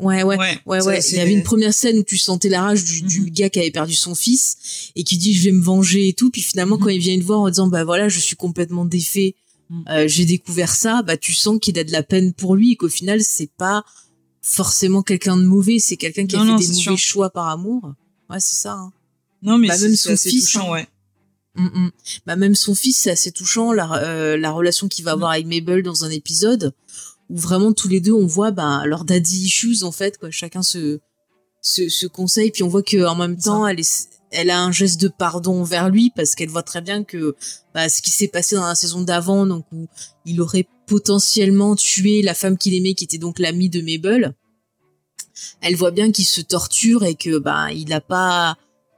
Ouais, 0.00 0.24
ouais, 0.24 0.36
ouais, 0.66 0.82
ouais. 0.82 1.00
Il 1.10 1.16
y 1.16 1.20
avait 1.20 1.32
une 1.32 1.44
première 1.44 1.72
scène 1.72 1.98
où 1.98 2.02
tu 2.02 2.18
sentais 2.18 2.48
la 2.48 2.62
rage 2.62 2.84
du, 2.84 3.02
du, 3.02 3.20
hmm. 3.20 3.30
gars 3.30 3.50
qui 3.50 3.60
avait 3.60 3.70
perdu 3.70 3.94
son 3.94 4.14
fils 4.14 4.90
et 4.96 5.04
qui 5.04 5.18
dit 5.18 5.32
je 5.34 5.44
vais 5.44 5.52
me 5.52 5.62
venger 5.62 6.08
et 6.08 6.12
tout. 6.14 6.30
Puis 6.30 6.42
finalement, 6.42 6.76
hmm. 6.76 6.80
quand 6.80 6.88
il 6.88 6.98
vient 6.98 7.16
le 7.16 7.22
voir 7.22 7.40
en 7.40 7.48
disant 7.48 7.68
bah 7.68 7.84
voilà, 7.84 8.08
je 8.08 8.18
suis 8.18 8.34
complètement 8.34 8.84
défait, 8.84 9.36
Mm. 9.70 9.82
Euh, 9.88 10.08
j'ai 10.08 10.24
découvert 10.24 10.74
ça, 10.74 11.02
bah 11.02 11.16
tu 11.16 11.34
sens 11.34 11.58
qu'il 11.60 11.78
a 11.78 11.84
de 11.84 11.92
la 11.92 12.02
peine 12.02 12.32
pour 12.32 12.54
lui 12.54 12.72
et 12.72 12.76
qu'au 12.76 12.88
final 12.88 13.22
c'est 13.22 13.50
pas 13.56 13.84
forcément 14.42 15.02
quelqu'un 15.02 15.36
de 15.36 15.44
mauvais, 15.44 15.78
c'est 15.78 15.96
quelqu'un 15.96 16.26
qui 16.26 16.36
a 16.36 16.40
fait 16.40 16.66
des 16.66 16.68
mauvais 16.68 16.96
choix 16.96 17.30
par 17.30 17.48
amour. 17.48 17.94
Ouais, 18.28 18.40
c'est 18.40 18.56
ça. 18.56 18.74
Hein. 18.74 18.92
Non, 19.42 19.58
mais 19.58 19.68
bah, 19.68 19.78
même 19.78 19.96
son 19.96 20.16
fils, 20.16 20.44
touchant, 20.44 20.70
ouais. 20.72 20.86
Mm, 21.56 21.66
mm. 21.66 21.90
Bah 22.26 22.36
même 22.36 22.54
son 22.54 22.74
fils, 22.74 22.98
c'est 22.98 23.10
assez 23.10 23.32
touchant 23.32 23.72
la, 23.72 24.04
euh, 24.04 24.36
la 24.36 24.50
relation 24.50 24.88
qu'il 24.88 25.04
va 25.04 25.12
avoir 25.12 25.30
avec 25.30 25.46
Mabel 25.46 25.82
dans 25.82 26.04
un 26.04 26.10
épisode 26.10 26.74
où 27.34 27.38
vraiment 27.38 27.74
tous 27.74 27.88
les 27.88 28.00
deux 28.00 28.12
on 28.12 28.26
voit 28.26 28.52
bah 28.52 28.84
leur 28.86 29.04
daddy 29.04 29.44
issues 29.44 29.82
en 29.82 29.92
fait 29.92 30.16
quoi, 30.16 30.30
chacun 30.30 30.62
se 30.62 31.00
se, 31.60 31.88
se 31.88 32.06
conseille 32.06 32.50
puis 32.50 32.62
on 32.62 32.68
voit 32.68 32.82
que 32.82 33.04
en 33.04 33.16
même 33.16 33.36
temps 33.36 33.66
elle 33.66 33.80
est 33.80 34.08
elle 34.34 34.50
a 34.50 34.60
un 34.60 34.72
geste 34.72 35.00
de 35.00 35.08
pardon 35.08 35.62
vers 35.62 35.88
lui 35.88 36.10
parce 36.14 36.34
qu'elle 36.34 36.48
voit 36.48 36.62
très 36.62 36.80
bien 36.80 37.04
que 37.04 37.36
bah, 37.72 37.88
ce 37.88 38.02
qui 38.02 38.10
s'est 38.10 38.28
passé 38.28 38.56
dans 38.56 38.66
la 38.66 38.74
saison 38.74 39.02
d'avant, 39.02 39.46
donc 39.46 39.64
où 39.72 39.88
il 40.26 40.40
aurait 40.40 40.66
potentiellement 40.86 41.76
tué 41.76 42.22
la 42.22 42.34
femme 42.34 42.58
qu'il 42.58 42.74
aimait, 42.74 42.94
qui 42.94 43.04
était 43.04 43.18
donc 43.18 43.38
l'amie 43.38 43.70
de 43.70 43.80
Mabel. 43.80 44.34
Elle 45.60 45.76
voit 45.76 45.90
bien 45.90 46.12
qu'il 46.12 46.26
se 46.26 46.40
torture 46.40 47.04
et 47.04 47.14
que 47.14 47.38
bah 47.38 47.72
il 47.72 47.92
a 47.92 48.00
pas 48.00 48.56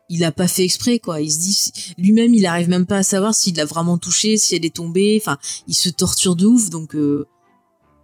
il 0.08 0.22
a 0.24 0.32
pas 0.32 0.48
fait 0.48 0.64
exprès 0.64 0.98
quoi. 0.98 1.20
Il 1.20 1.30
se 1.30 1.38
dit 1.38 1.72
lui-même 1.98 2.34
il 2.34 2.46
arrive 2.46 2.68
même 2.68 2.86
pas 2.86 2.98
à 2.98 3.02
savoir 3.02 3.34
s'il 3.34 3.56
l'a 3.56 3.64
vraiment 3.64 3.98
touché, 3.98 4.36
si 4.36 4.54
elle 4.54 4.64
est 4.64 4.74
tombée. 4.74 5.18
Enfin, 5.20 5.38
il 5.66 5.74
se 5.74 5.88
torture 5.88 6.36
de 6.36 6.46
ouf 6.46 6.70
donc 6.70 6.94
euh, 6.94 7.26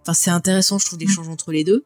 enfin 0.03 0.13
c'est 0.13 0.29
intéressant 0.29 0.77
je 0.77 0.85
trouve 0.85 0.99
l'échange 0.99 1.29
entre 1.29 1.51
les 1.51 1.63
deux. 1.63 1.85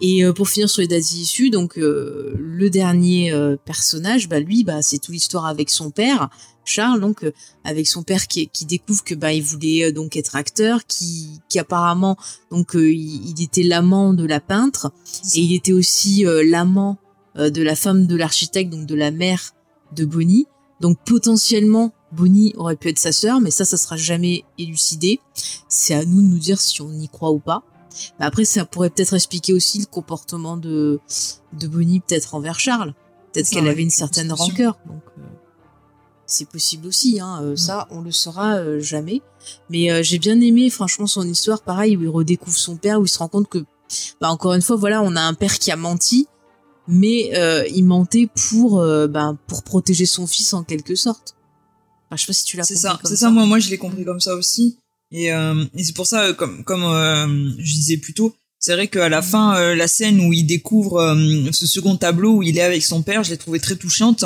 Et 0.00 0.24
euh, 0.24 0.32
pour 0.32 0.48
finir 0.48 0.68
sur 0.70 0.80
les 0.80 0.88
dates 0.88 1.12
issues, 1.12 1.50
donc 1.50 1.78
euh, 1.78 2.34
le 2.38 2.70
dernier 2.70 3.32
euh, 3.32 3.56
personnage, 3.56 4.28
bah 4.28 4.40
lui, 4.40 4.64
bah 4.64 4.80
c'est 4.80 4.98
toute 4.98 5.12
l'histoire 5.12 5.44
avec 5.44 5.68
son 5.68 5.90
père, 5.90 6.30
Charles, 6.64 7.00
donc 7.00 7.30
avec 7.64 7.86
son 7.86 8.02
père 8.02 8.26
qui, 8.26 8.48
qui 8.48 8.64
découvre 8.64 9.04
que 9.04 9.14
bah 9.14 9.32
il 9.32 9.42
voulait 9.42 9.92
donc 9.92 10.16
être 10.16 10.36
acteur, 10.36 10.86
qui, 10.86 11.40
qui 11.48 11.58
apparemment 11.58 12.16
donc 12.50 12.70
il, 12.74 13.42
était 13.42 13.62
l'amant 13.62 14.14
de 14.14 14.24
la 14.24 14.40
peintre 14.40 14.92
et 15.34 15.40
il 15.40 15.54
était 15.54 15.72
aussi 15.72 16.24
l'amant 16.44 16.98
de 17.36 17.62
la 17.62 17.74
femme 17.74 18.06
de 18.06 18.14
l'architecte, 18.14 18.70
donc 18.70 18.86
de 18.86 18.94
la 18.94 19.10
mère 19.10 19.52
de 19.96 20.04
Bonnie. 20.04 20.46
Donc 20.80 20.98
potentiellement 21.04 21.92
Bonnie 22.12 22.54
aurait 22.56 22.76
pu 22.76 22.88
être 22.88 22.98
sa 22.98 23.12
sœur, 23.12 23.40
mais 23.40 23.50
ça, 23.50 23.64
ça 23.64 23.76
sera 23.76 23.96
jamais 23.96 24.44
élucidé. 24.58 25.20
C'est 25.68 25.94
à 25.94 26.04
nous 26.04 26.22
de 26.22 26.26
nous 26.26 26.38
dire 26.38 26.60
si 26.60 26.82
on 26.82 26.92
y 26.92 27.08
croit 27.08 27.30
ou 27.30 27.38
pas. 27.38 27.62
Mais 28.18 28.26
après, 28.26 28.44
ça 28.44 28.64
pourrait 28.64 28.90
peut-être 28.90 29.14
expliquer 29.14 29.52
aussi 29.52 29.78
le 29.78 29.86
comportement 29.86 30.56
de, 30.56 31.00
de 31.52 31.66
Bonnie, 31.66 32.00
peut-être 32.00 32.34
envers 32.34 32.58
Charles. 32.58 32.94
Peut-être 33.32 33.50
qu'elle 33.50 33.68
avait 33.68 33.82
une 33.82 33.90
certaine 33.90 34.32
rancœur. 34.32 34.78
Donc, 34.86 35.02
euh, 35.18 35.22
c'est 36.26 36.48
possible 36.48 36.88
aussi. 36.88 37.20
Hein. 37.20 37.40
Euh, 37.42 37.56
ça, 37.56 37.86
on 37.90 38.00
le 38.00 38.10
saura 38.10 38.56
euh, 38.56 38.80
jamais. 38.80 39.22
Mais 39.68 40.02
j'ai 40.02 40.18
bien 40.18 40.40
aimé, 40.40 40.68
franchement, 40.68 41.06
son 41.06 41.26
histoire, 41.26 41.62
pareil, 41.62 41.96
où 41.96 42.02
il 42.02 42.08
redécouvre 42.08 42.58
son 42.58 42.76
père, 42.76 43.00
où 43.00 43.04
il 43.04 43.08
se 43.08 43.18
rend 43.18 43.28
compte 43.28 43.48
que, 43.48 43.64
bah, 44.20 44.30
encore 44.30 44.54
une 44.54 44.62
fois, 44.62 44.76
voilà, 44.76 45.02
on 45.02 45.16
a 45.16 45.20
un 45.20 45.34
père 45.34 45.58
qui 45.58 45.70
a 45.70 45.76
menti, 45.76 46.26
mais 46.86 47.30
il 47.72 47.84
mentait 47.84 48.28
pour, 48.34 48.84
bah, 49.08 49.34
pour 49.46 49.62
protéger 49.62 50.06
son 50.06 50.26
fils 50.26 50.52
en 50.52 50.62
quelque 50.62 50.94
sorte. 50.94 51.36
Enfin, 52.10 52.16
je 52.16 52.22
sais 52.22 52.26
pas 52.26 52.32
si 52.32 52.44
tu 52.44 52.56
l'as 52.56 52.64
compris. 52.64 52.76
C'est 52.76 52.82
ça, 52.82 53.00
c'est 53.04 53.16
ça. 53.16 53.30
Moi, 53.30 53.46
moi, 53.46 53.60
je 53.60 53.70
l'ai 53.70 53.78
compris 53.78 54.04
comme 54.04 54.20
ça 54.20 54.34
aussi. 54.34 54.76
Et, 55.12 55.32
euh, 55.32 55.64
et 55.76 55.84
c'est 55.84 55.94
pour 55.94 56.06
ça, 56.06 56.24
euh, 56.24 56.32
comme 56.32 56.64
comme 56.64 56.82
euh, 56.84 57.50
je 57.58 57.72
disais 57.72 57.96
plus 57.98 58.14
tôt, 58.14 58.34
c'est 58.58 58.74
vrai 58.74 58.88
qu'à 58.88 59.08
la 59.08 59.22
fin, 59.22 59.56
euh, 59.56 59.74
la 59.74 59.88
scène 59.88 60.20
où 60.20 60.32
il 60.32 60.44
découvre 60.44 61.16
ce 61.52 61.66
second 61.66 61.96
tableau 61.96 62.36
où 62.36 62.42
il 62.42 62.58
est 62.58 62.62
avec 62.62 62.82
son 62.82 63.02
père, 63.02 63.22
je 63.22 63.30
l'ai 63.30 63.36
trouvé 63.36 63.60
très 63.60 63.76
touchante 63.76 64.24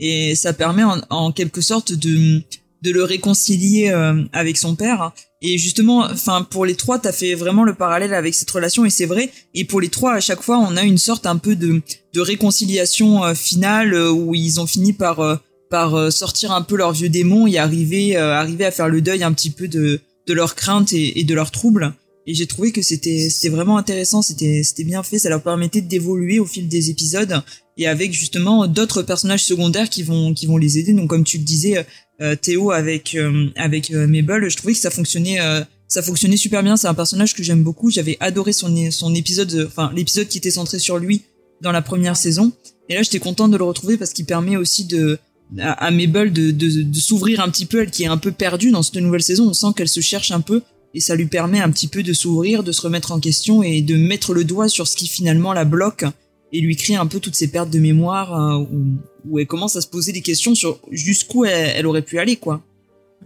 et 0.00 0.34
ça 0.34 0.52
permet 0.52 0.82
en, 0.82 1.00
en, 1.10 1.32
quelque 1.32 1.60
sorte 1.60 1.92
de 1.92 2.42
de 2.82 2.90
le 2.90 3.02
réconcilier 3.02 3.88
avec 4.32 4.58
son 4.58 4.76
père. 4.76 5.12
Et 5.42 5.58
justement, 5.58 6.00
enfin 6.00 6.42
pour 6.42 6.66
les 6.66 6.74
trois, 6.74 6.98
t'as 6.98 7.12
fait 7.12 7.34
vraiment 7.34 7.64
le 7.64 7.74
parallèle 7.74 8.12
avec 8.12 8.34
cette 8.34 8.50
relation 8.50 8.84
et 8.84 8.90
c'est 8.90 9.06
vrai. 9.06 9.32
Et 9.54 9.64
pour 9.64 9.80
les 9.80 9.88
trois, 9.88 10.14
à 10.14 10.20
chaque 10.20 10.42
fois, 10.42 10.58
on 10.58 10.76
a 10.76 10.82
une 10.82 10.98
sorte 10.98 11.26
un 11.26 11.36
peu 11.36 11.56
de 11.56 11.82
de 12.12 12.20
réconciliation 12.20 13.34
finale 13.34 13.94
où 13.94 14.34
ils 14.34 14.60
ont 14.60 14.66
fini 14.66 14.92
par 14.92 15.40
par 15.70 16.12
sortir 16.12 16.52
un 16.52 16.62
peu 16.62 16.76
leur 16.76 16.92
vieux 16.92 17.08
démon 17.08 17.46
et 17.46 17.58
arriver 17.58 18.16
arriver 18.16 18.64
à 18.64 18.70
faire 18.70 18.88
le 18.88 19.00
deuil 19.00 19.22
un 19.22 19.32
petit 19.32 19.50
peu 19.50 19.68
de 19.68 20.00
de 20.26 20.34
leurs 20.34 20.54
craintes 20.54 20.92
et, 20.92 21.24
de 21.24 21.34
leurs 21.34 21.50
troubles. 21.50 21.94
Et 22.28 22.34
j'ai 22.34 22.46
trouvé 22.46 22.72
que 22.72 22.82
c'était 22.82 23.28
c'était 23.30 23.48
vraiment 23.48 23.78
intéressant, 23.78 24.20
c'était 24.20 24.62
c'était 24.64 24.84
bien 24.84 25.02
fait, 25.02 25.18
ça 25.18 25.28
leur 25.28 25.42
permettait 25.42 25.80
d'évoluer 25.80 26.40
au 26.40 26.46
fil 26.46 26.66
des 26.66 26.90
épisodes 26.90 27.42
et 27.78 27.86
avec 27.86 28.12
justement 28.12 28.66
d'autres 28.66 29.02
personnages 29.02 29.44
secondaires 29.44 29.88
qui 29.88 30.02
vont 30.02 30.34
qui 30.34 30.46
vont 30.46 30.56
les 30.56 30.78
aider. 30.78 30.92
Donc 30.92 31.08
comme 31.08 31.22
tu 31.22 31.38
le 31.38 31.44
disais, 31.44 31.86
euh, 32.20 32.34
Théo 32.34 32.72
avec 32.72 33.14
euh, 33.14 33.48
avec 33.56 33.90
euh, 33.92 34.06
Mabel, 34.06 34.48
je 34.48 34.56
trouvais 34.56 34.72
que 34.72 34.78
ça 34.78 34.90
fonctionnait 34.90 35.38
ça 35.86 36.02
fonctionnait 36.02 36.36
super 36.36 36.64
bien. 36.64 36.76
C'est 36.76 36.88
un 36.88 36.94
personnage 36.94 37.34
que 37.34 37.44
j'aime 37.44 37.62
beaucoup. 37.62 37.90
J'avais 37.90 38.16
adoré 38.18 38.52
son 38.52 38.90
son 38.90 39.14
épisode, 39.14 39.66
enfin 39.68 39.92
l'épisode 39.94 40.26
qui 40.26 40.38
était 40.38 40.50
centré 40.50 40.80
sur 40.80 40.98
lui 40.98 41.22
dans 41.60 41.72
la 41.72 41.82
première 41.82 42.16
saison. 42.16 42.52
Et 42.88 42.94
là, 42.94 43.02
j'étais 43.02 43.18
contente 43.18 43.50
de 43.50 43.56
le 43.56 43.64
retrouver 43.64 43.96
parce 43.96 44.12
qu'il 44.12 44.26
permet 44.26 44.56
aussi 44.56 44.84
de 44.84 45.18
à, 45.58 45.90
Mabel 45.90 46.32
de, 46.32 46.50
de, 46.50 46.82
de 46.82 46.98
s'ouvrir 46.98 47.40
un 47.40 47.48
petit 47.48 47.66
peu, 47.66 47.82
elle 47.82 47.90
qui 47.90 48.02
est 48.02 48.08
un 48.08 48.18
peu 48.18 48.32
perdue 48.32 48.70
dans 48.70 48.82
cette 48.82 48.96
nouvelle 48.96 49.22
saison. 49.22 49.48
On 49.48 49.54
sent 49.54 49.68
qu'elle 49.76 49.88
se 49.88 50.00
cherche 50.00 50.32
un 50.32 50.40
peu 50.40 50.62
et 50.94 51.00
ça 51.00 51.14
lui 51.14 51.26
permet 51.26 51.60
un 51.60 51.70
petit 51.70 51.88
peu 51.88 52.02
de 52.02 52.12
s'ouvrir, 52.12 52.62
de 52.62 52.72
se 52.72 52.82
remettre 52.82 53.12
en 53.12 53.20
question 53.20 53.62
et 53.62 53.82
de 53.82 53.96
mettre 53.96 54.34
le 54.34 54.44
doigt 54.44 54.68
sur 54.68 54.86
ce 54.86 54.96
qui 54.96 55.06
finalement 55.06 55.52
la 55.52 55.64
bloque 55.64 56.04
et 56.52 56.60
lui 56.60 56.76
crée 56.76 56.94
un 56.94 57.06
peu 57.06 57.20
toutes 57.20 57.34
ces 57.34 57.48
pertes 57.48 57.70
de 57.70 57.78
mémoire 57.78 58.34
euh, 58.34 58.64
où, 58.72 58.84
où, 59.28 59.38
elle 59.38 59.46
commence 59.46 59.76
à 59.76 59.80
se 59.80 59.88
poser 59.88 60.12
des 60.12 60.22
questions 60.22 60.54
sur 60.54 60.80
jusqu'où 60.90 61.44
elle, 61.44 61.86
aurait 61.86 62.02
pu 62.02 62.18
aller 62.18 62.36
quoi. 62.36 62.62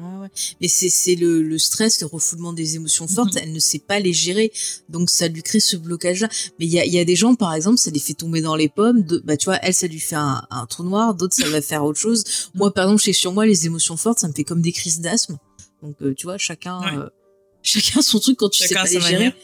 Ah 0.02 0.20
ouais. 0.20 0.28
Mais 0.60 0.68
c'est 0.68 0.88
c'est 0.88 1.14
le, 1.14 1.42
le 1.42 1.58
stress, 1.58 2.00
le 2.00 2.06
refoulement 2.06 2.52
des 2.52 2.76
émotions 2.76 3.04
mhm. 3.04 3.10
fortes. 3.10 3.36
Elle 3.36 3.52
ne 3.52 3.58
sait 3.58 3.78
pas 3.78 4.00
les 4.00 4.12
gérer, 4.12 4.52
donc 4.88 5.10
ça 5.10 5.28
lui 5.28 5.42
crée 5.42 5.60
ce 5.60 5.76
blocage-là. 5.76 6.28
Mais 6.58 6.66
il 6.66 6.72
y 6.72 6.78
a, 6.78 6.86
y 6.86 6.98
a 6.98 7.04
des 7.04 7.16
gens, 7.16 7.34
par 7.34 7.54
exemple, 7.54 7.78
ça 7.78 7.90
les 7.90 7.98
fait 7.98 8.14
tomber 8.14 8.40
dans 8.40 8.56
les 8.56 8.68
pommes. 8.68 9.02
De, 9.02 9.18
bah 9.24 9.36
tu 9.36 9.46
vois, 9.46 9.58
elle, 9.62 9.74
ça 9.74 9.86
lui 9.86 10.00
fait 10.00 10.16
un, 10.16 10.42
un 10.50 10.66
trou 10.66 10.84
noir. 10.84 11.14
D'autres, 11.14 11.36
ça 11.36 11.48
va 11.48 11.60
faire 11.60 11.84
autre 11.84 11.98
chose. 11.98 12.24
Moi, 12.54 12.72
par 12.72 12.84
exemple, 12.84 13.02
chez 13.02 13.12
sur 13.12 13.32
moi, 13.32 13.46
les 13.46 13.66
émotions 13.66 13.96
fortes, 13.96 14.18
ça 14.18 14.28
me 14.28 14.32
fait 14.32 14.44
comme 14.44 14.62
des 14.62 14.72
crises 14.72 15.00
d'asthme. 15.00 15.38
Donc 15.82 15.96
euh, 16.02 16.14
tu 16.14 16.26
vois, 16.26 16.38
chacun, 16.38 16.80
euh, 16.98 17.08
chacun 17.62 18.02
son 18.02 18.18
truc 18.18 18.38
quand 18.38 18.48
tu 18.48 18.66
sais 18.66 18.74
pas 18.74 18.84
les 18.84 19.00
gérer. 19.00 19.34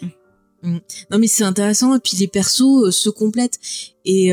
Mm. 0.63 0.79
Non 1.11 1.19
mais 1.19 1.27
c'est 1.27 1.45
intéressant 1.45 1.95
et 1.95 2.01
puis 2.01 2.17
les 2.17 2.29
persos 2.29 2.91
se 2.91 3.11
complètent 3.11 3.59
et 4.05 4.33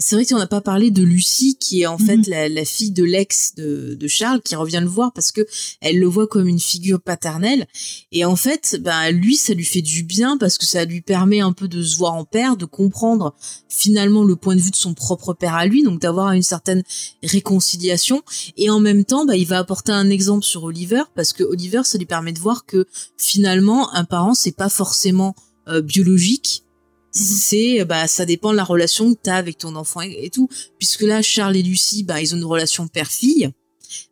c'est 0.00 0.16
vrai 0.16 0.24
qu'on 0.24 0.38
n'a 0.38 0.46
pas 0.46 0.62
parlé 0.62 0.90
de 0.90 1.02
Lucie, 1.02 1.56
qui 1.60 1.82
est 1.82 1.86
en 1.86 1.98
fait 1.98 2.16
mhm. 2.16 2.54
la, 2.54 2.64
fille 2.64 2.90
de 2.90 3.04
l'ex 3.04 3.54
de, 3.54 4.08
Charles, 4.08 4.40
qui 4.40 4.56
revient 4.56 4.80
le 4.80 4.88
voir 4.88 5.12
parce 5.12 5.30
que 5.30 5.46
elle 5.82 5.98
le 5.98 6.06
voit 6.06 6.26
comme 6.26 6.48
une 6.48 6.58
figure 6.58 7.00
paternelle. 7.00 7.66
Et 8.10 8.24
en 8.24 8.34
fait, 8.34 8.80
ben 8.80 9.10
lui, 9.10 9.36
ça 9.36 9.52
lui 9.52 9.64
fait 9.64 9.82
du 9.82 10.02
bien 10.02 10.38
parce 10.38 10.56
que 10.56 10.64
ça 10.64 10.86
lui 10.86 11.02
permet 11.02 11.40
un 11.40 11.52
peu 11.52 11.68
de 11.68 11.82
se 11.82 11.98
voir 11.98 12.14
en 12.14 12.24
père, 12.24 12.56
de 12.56 12.64
comprendre 12.64 13.36
finalement 13.68 14.24
le 14.24 14.36
point 14.36 14.56
de 14.56 14.60
vue 14.62 14.70
de 14.70 14.76
son 14.76 14.94
propre 14.94 15.34
père 15.34 15.54
à 15.54 15.66
lui, 15.66 15.82
donc 15.82 16.00
d'avoir 16.00 16.32
une 16.32 16.42
certaine 16.42 16.82
réconciliation. 17.22 18.22
Et 18.56 18.70
en 18.70 18.80
même 18.80 19.04
temps, 19.04 19.26
ben, 19.26 19.34
il 19.34 19.46
va 19.46 19.58
apporter 19.58 19.92
un 19.92 20.08
exemple 20.08 20.44
sur 20.44 20.64
Oliver 20.64 21.02
parce 21.14 21.34
que 21.34 21.44
Oliver, 21.44 21.82
ça 21.84 21.98
lui 21.98 22.06
permet 22.06 22.32
de 22.32 22.38
voir 22.38 22.64
que 22.64 22.86
finalement, 23.18 23.92
un 23.94 24.04
parent, 24.04 24.32
c'est 24.34 24.56
pas 24.56 24.70
forcément 24.70 25.34
euh, 25.68 25.82
biologique. 25.82 26.64
C'est 27.12 27.84
bah 27.84 28.06
ça 28.06 28.24
dépend 28.24 28.52
de 28.52 28.56
la 28.56 28.64
relation 28.64 29.12
que 29.12 29.18
t'as 29.22 29.36
avec 29.36 29.58
ton 29.58 29.74
enfant 29.76 30.00
et, 30.00 30.30
tout. 30.30 30.48
Puisque 30.78 31.02
là 31.02 31.22
Charles 31.22 31.56
et 31.56 31.62
Lucie 31.62 32.04
bah 32.04 32.20
ils 32.20 32.34
ont 32.34 32.38
une 32.38 32.44
relation 32.44 32.86
père-fille. 32.88 33.50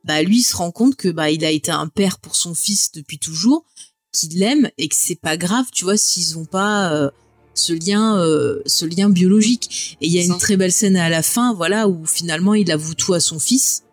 Bah 0.04 0.22
lui 0.22 0.38
il 0.38 0.42
se 0.42 0.56
rend 0.56 0.72
compte 0.72 0.96
que 0.96 1.08
bah 1.08 1.30
il 1.30 1.44
a 1.44 1.50
été 1.50 1.70
un 1.70 1.88
père 1.88 2.18
pour 2.18 2.34
son 2.34 2.54
fils 2.54 2.92
depuis 2.92 3.18
toujours 3.18 3.64
qu'il 4.12 4.38
l'aime 4.38 4.70
et 4.78 4.88
que 4.88 4.96
c'est 4.96 5.20
pas 5.20 5.36
grave 5.36 5.66
tu 5.72 5.84
vois 5.84 5.96
s'ils 5.96 6.38
ont 6.38 6.46
pas 6.46 6.92
euh, 6.92 7.10
ce 7.54 7.72
lien 7.72 8.18
euh, 8.18 8.60
ce 8.66 8.84
lien 8.84 9.10
biologique. 9.10 9.96
Et 10.00 10.06
il 10.06 10.12
y 10.12 10.18
a 10.18 10.24
une 10.24 10.38
très 10.38 10.56
belle 10.56 10.72
scène 10.72 10.96
à 10.96 11.08
la 11.08 11.22
fin 11.22 11.54
voilà 11.54 11.88
où 11.88 12.04
finalement 12.04 12.54
il 12.54 12.70
avoue 12.72 12.94
tout 12.94 13.14
à 13.14 13.20
son 13.20 13.38
fils. 13.38 13.84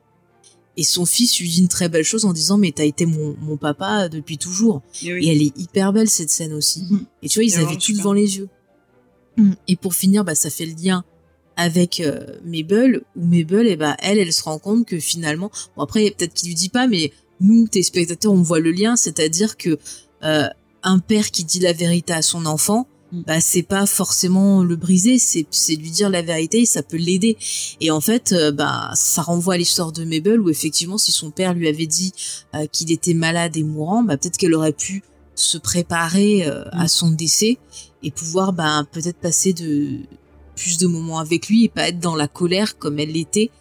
Et 0.77 0.83
son 0.83 1.05
fils 1.05 1.39
lui 1.39 1.47
dit 1.47 1.61
une 1.61 1.69
très 1.69 1.87
belle 1.87 2.03
chose 2.03 2.25
en 2.25 2.33
disant 2.33 2.57
mais 2.57 2.71
t'as 2.71 2.83
été 2.83 3.05
mon, 3.05 3.35
mon 3.39 3.55
papa 3.55 4.09
depuis 4.09 4.37
toujours. 4.37 4.81
Et, 5.03 5.27
elle 5.27 5.41
est 5.41 5.57
hyper 5.57 5.93
belle 5.93 6.09
cette 6.09 6.29
scène 6.31 6.53
aussi. 6.53 6.83
Mhm. 6.89 7.05
et 7.21 7.29
tu 7.29 7.39
vois 7.39 7.43
ils 7.45 7.57
avaient 7.57 7.77
tout 7.77 7.93
devant 7.93 8.13
les 8.13 8.37
yeux. 8.37 8.49
Et 9.67 9.75
pour 9.75 9.93
finir, 9.93 10.23
bah, 10.23 10.35
ça 10.35 10.49
fait 10.49 10.65
le 10.65 10.75
lien 10.81 11.03
avec 11.57 11.99
euh, 11.99 12.19
Mabel, 12.43 13.01
où 13.15 13.25
Mabel, 13.25 13.67
et 13.67 13.71
eh 13.71 13.75
bah, 13.75 13.95
elle, 13.99 14.19
elle 14.19 14.33
se 14.33 14.43
rend 14.43 14.59
compte 14.59 14.85
que 14.85 14.99
finalement, 14.99 15.51
bon 15.75 15.83
après, 15.83 16.13
peut-être 16.17 16.33
qu'il 16.33 16.49
lui 16.49 16.55
dit 16.55 16.69
pas, 16.69 16.87
mais 16.87 17.11
nous, 17.39 17.67
tes 17.67 17.83
spectateurs, 17.83 18.31
on 18.31 18.41
voit 18.41 18.59
le 18.59 18.71
lien, 18.71 18.95
c'est-à-dire 18.95 19.57
que 19.57 19.77
euh, 20.23 20.47
un 20.83 20.99
père 20.99 21.31
qui 21.31 21.43
dit 21.43 21.59
la 21.59 21.73
vérité 21.73 22.13
à 22.13 22.21
son 22.21 22.45
enfant, 22.45 22.87
mm. 23.11 23.21
bah 23.25 23.41
c'est 23.41 23.63
pas 23.63 23.85
forcément 23.85 24.63
le 24.63 24.75
briser, 24.75 25.17
c'est 25.19 25.45
c'est 25.49 25.75
lui 25.75 25.89
dire 25.89 26.09
la 26.09 26.21
vérité 26.21 26.61
et 26.61 26.65
ça 26.65 26.83
peut 26.83 26.97
l'aider. 26.97 27.37
Et 27.81 27.91
en 27.91 28.01
fait, 28.01 28.31
euh, 28.31 28.51
bah 28.51 28.91
ça 28.93 29.21
renvoie 29.21 29.55
à 29.55 29.57
l'histoire 29.57 29.91
de 29.91 30.03
Mabel 30.03 30.39
où 30.39 30.49
effectivement, 30.49 30.97
si 30.97 31.11
son 31.11 31.31
père 31.31 31.53
lui 31.53 31.67
avait 31.67 31.87
dit 31.87 32.13
euh, 32.53 32.67
qu'il 32.71 32.91
était 32.91 33.13
malade 33.13 33.57
et 33.57 33.63
mourant, 33.63 34.03
bah 34.03 34.17
peut-être 34.17 34.37
qu'elle 34.37 34.53
aurait 34.53 34.73
pu 34.73 35.03
se 35.35 35.57
préparer 35.57 36.45
à 36.45 36.85
mm. 36.85 36.87
son 36.87 37.11
décès 37.11 37.57
et 38.03 38.11
pouvoir 38.11 38.53
ben 38.53 38.87
peut-être 38.91 39.17
passer 39.17 39.53
de 39.53 39.99
plus 40.55 40.77
de 40.77 40.87
moments 40.87 41.19
avec 41.19 41.47
lui 41.49 41.65
et 41.65 41.69
pas 41.69 41.89
être 41.89 41.99
dans 41.99 42.15
la 42.15 42.27
colère 42.27 42.77
comme 42.77 42.99
elle 42.99 43.11
l'était. 43.11 43.51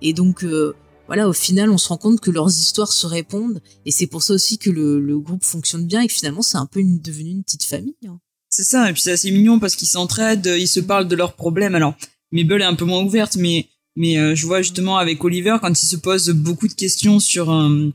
Et 0.00 0.12
donc 0.12 0.44
euh, 0.44 0.74
voilà, 1.06 1.28
au 1.28 1.32
final, 1.32 1.70
on 1.70 1.78
se 1.78 1.88
rend 1.88 1.96
compte 1.96 2.20
que 2.20 2.30
leurs 2.30 2.48
histoires 2.48 2.92
se 2.92 3.06
répondent 3.06 3.60
et 3.86 3.90
c'est 3.90 4.06
pour 4.06 4.22
ça 4.22 4.34
aussi 4.34 4.58
que 4.58 4.70
le, 4.70 5.18
groupe 5.18 5.44
fonctionne 5.44 5.86
bien 5.86 6.02
et 6.02 6.06
que 6.06 6.12
finalement 6.12 6.42
c'est 6.42 6.58
un 6.58 6.66
peu 6.66 6.80
une, 6.80 7.00
devenu 7.00 7.30
une 7.30 7.44
petite 7.44 7.64
famille. 7.64 7.96
Hein. 8.06 8.18
C'est 8.48 8.64
ça, 8.64 8.90
et 8.90 8.92
puis 8.92 9.00
c'est 9.00 9.12
assez 9.12 9.30
mignon 9.30 9.58
parce 9.58 9.76
qu'ils 9.76 9.88
s'entraident, 9.88 10.54
ils 10.58 10.68
se 10.68 10.80
parlent 10.80 11.08
de 11.08 11.16
leurs 11.16 11.34
problèmes. 11.34 11.74
Alors, 11.74 11.94
Mabel 12.32 12.60
est 12.60 12.66
un 12.66 12.74
peu 12.74 12.84
moins 12.84 13.02
ouverte, 13.02 13.36
mais 13.36 13.68
mais 13.96 14.18
euh, 14.18 14.34
je 14.34 14.46
vois 14.46 14.62
justement 14.62 14.96
avec 14.96 15.22
Oliver 15.22 15.56
quand 15.60 15.82
il 15.82 15.86
se 15.86 15.96
pose 15.96 16.30
beaucoup 16.30 16.68
de 16.68 16.72
questions 16.72 17.20
sur 17.20 17.50
euh, 17.50 17.90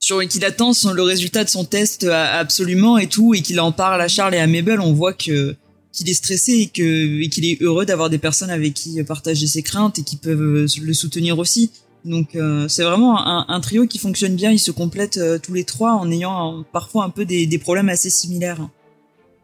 sur 0.00 0.26
qu'il 0.26 0.44
attend 0.46 0.72
son, 0.72 0.92
le 0.92 1.02
résultat 1.02 1.44
de 1.44 1.50
son 1.50 1.64
test 1.64 2.04
euh, 2.04 2.40
absolument 2.40 2.98
et 2.98 3.06
tout 3.06 3.34
et 3.34 3.42
qu'il 3.42 3.60
en 3.60 3.70
parle 3.70 4.00
à 4.00 4.08
Charles 4.08 4.34
et 4.34 4.38
à 4.38 4.46
Mabel, 4.46 4.80
on 4.80 4.94
voit 4.94 5.12
que 5.12 5.54
qu'il 5.92 6.08
est 6.08 6.14
stressé 6.14 6.52
et 6.52 6.66
que 6.68 7.20
et 7.20 7.28
qu'il 7.28 7.44
est 7.44 7.60
heureux 7.62 7.84
d'avoir 7.84 8.10
des 8.10 8.18
personnes 8.18 8.50
avec 8.50 8.74
qui 8.74 9.02
partager 9.04 9.46
ses 9.46 9.62
craintes 9.62 9.98
et 9.98 10.02
qui 10.02 10.16
peuvent 10.16 10.40
euh, 10.40 10.66
le 10.82 10.94
soutenir 10.94 11.38
aussi. 11.38 11.70
Donc 12.04 12.34
euh, 12.34 12.66
c'est 12.66 12.82
vraiment 12.82 13.26
un, 13.26 13.44
un, 13.46 13.60
trio 13.60 13.86
qui 13.86 13.98
fonctionne 13.98 14.34
bien, 14.34 14.50
ils 14.50 14.58
se 14.58 14.70
complètent 14.70 15.20
tous 15.42 15.52
les 15.52 15.64
trois 15.64 15.92
en 15.92 16.10
ayant 16.10 16.64
parfois 16.72 17.04
un 17.04 17.10
peu 17.10 17.26
des, 17.26 17.46
des 17.46 17.58
problèmes 17.58 17.90
assez 17.90 18.08
similaires. 18.08 18.70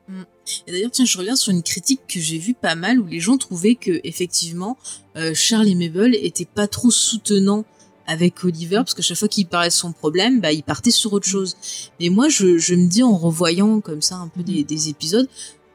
Mm. 0.09 0.23
Et 0.69 0.73
d'ailleurs, 0.73 0.93
tiens, 0.93 1.05
je 1.05 1.19
reviens 1.19 1.37
sur 1.37 1.53
une 1.53 1.63
critique 1.63 2.01
que 2.09 2.19
j'ai 2.19 2.39
vue 2.39 2.55
pas 2.55 2.77
mal 2.77 2.99
où 3.01 3.07
les 3.07 3.21
gens 3.21 3.37
trouvaient 3.37 3.75
que 3.75 4.01
effectivement 4.05 4.79
Charles 5.35 5.69
et 5.69 5.75
Mabel 5.75 6.15
étaient 6.15 6.47
pas 6.47 6.69
trop 6.69 6.91
soutenants 6.91 7.65
avec 8.07 8.43
Oliver 8.45 8.77
parce 8.77 8.95
que 8.95 9.03
chaque 9.03 9.19
fois 9.19 9.29
qu'il 9.29 9.47
parlait 9.47 9.69
de 9.69 9.73
son 9.73 9.93
problème, 9.93 10.41
bah 10.41 10.53
il 10.53 10.63
partait 10.63 10.91
sur 10.91 11.13
autre 11.13 11.27
chose. 11.27 11.57
Mais 12.01 12.09
moi 12.09 12.29
je, 12.29 12.59
je 12.59 12.75
me 12.75 12.87
dis 12.87 13.03
en 13.03 13.17
revoyant 13.17 13.81
comme 13.81 14.03
ça 14.03 14.17
un 14.17 14.29
peu 14.29 14.43
des, 14.43 14.65
des 14.65 14.89
épisodes 14.89 15.29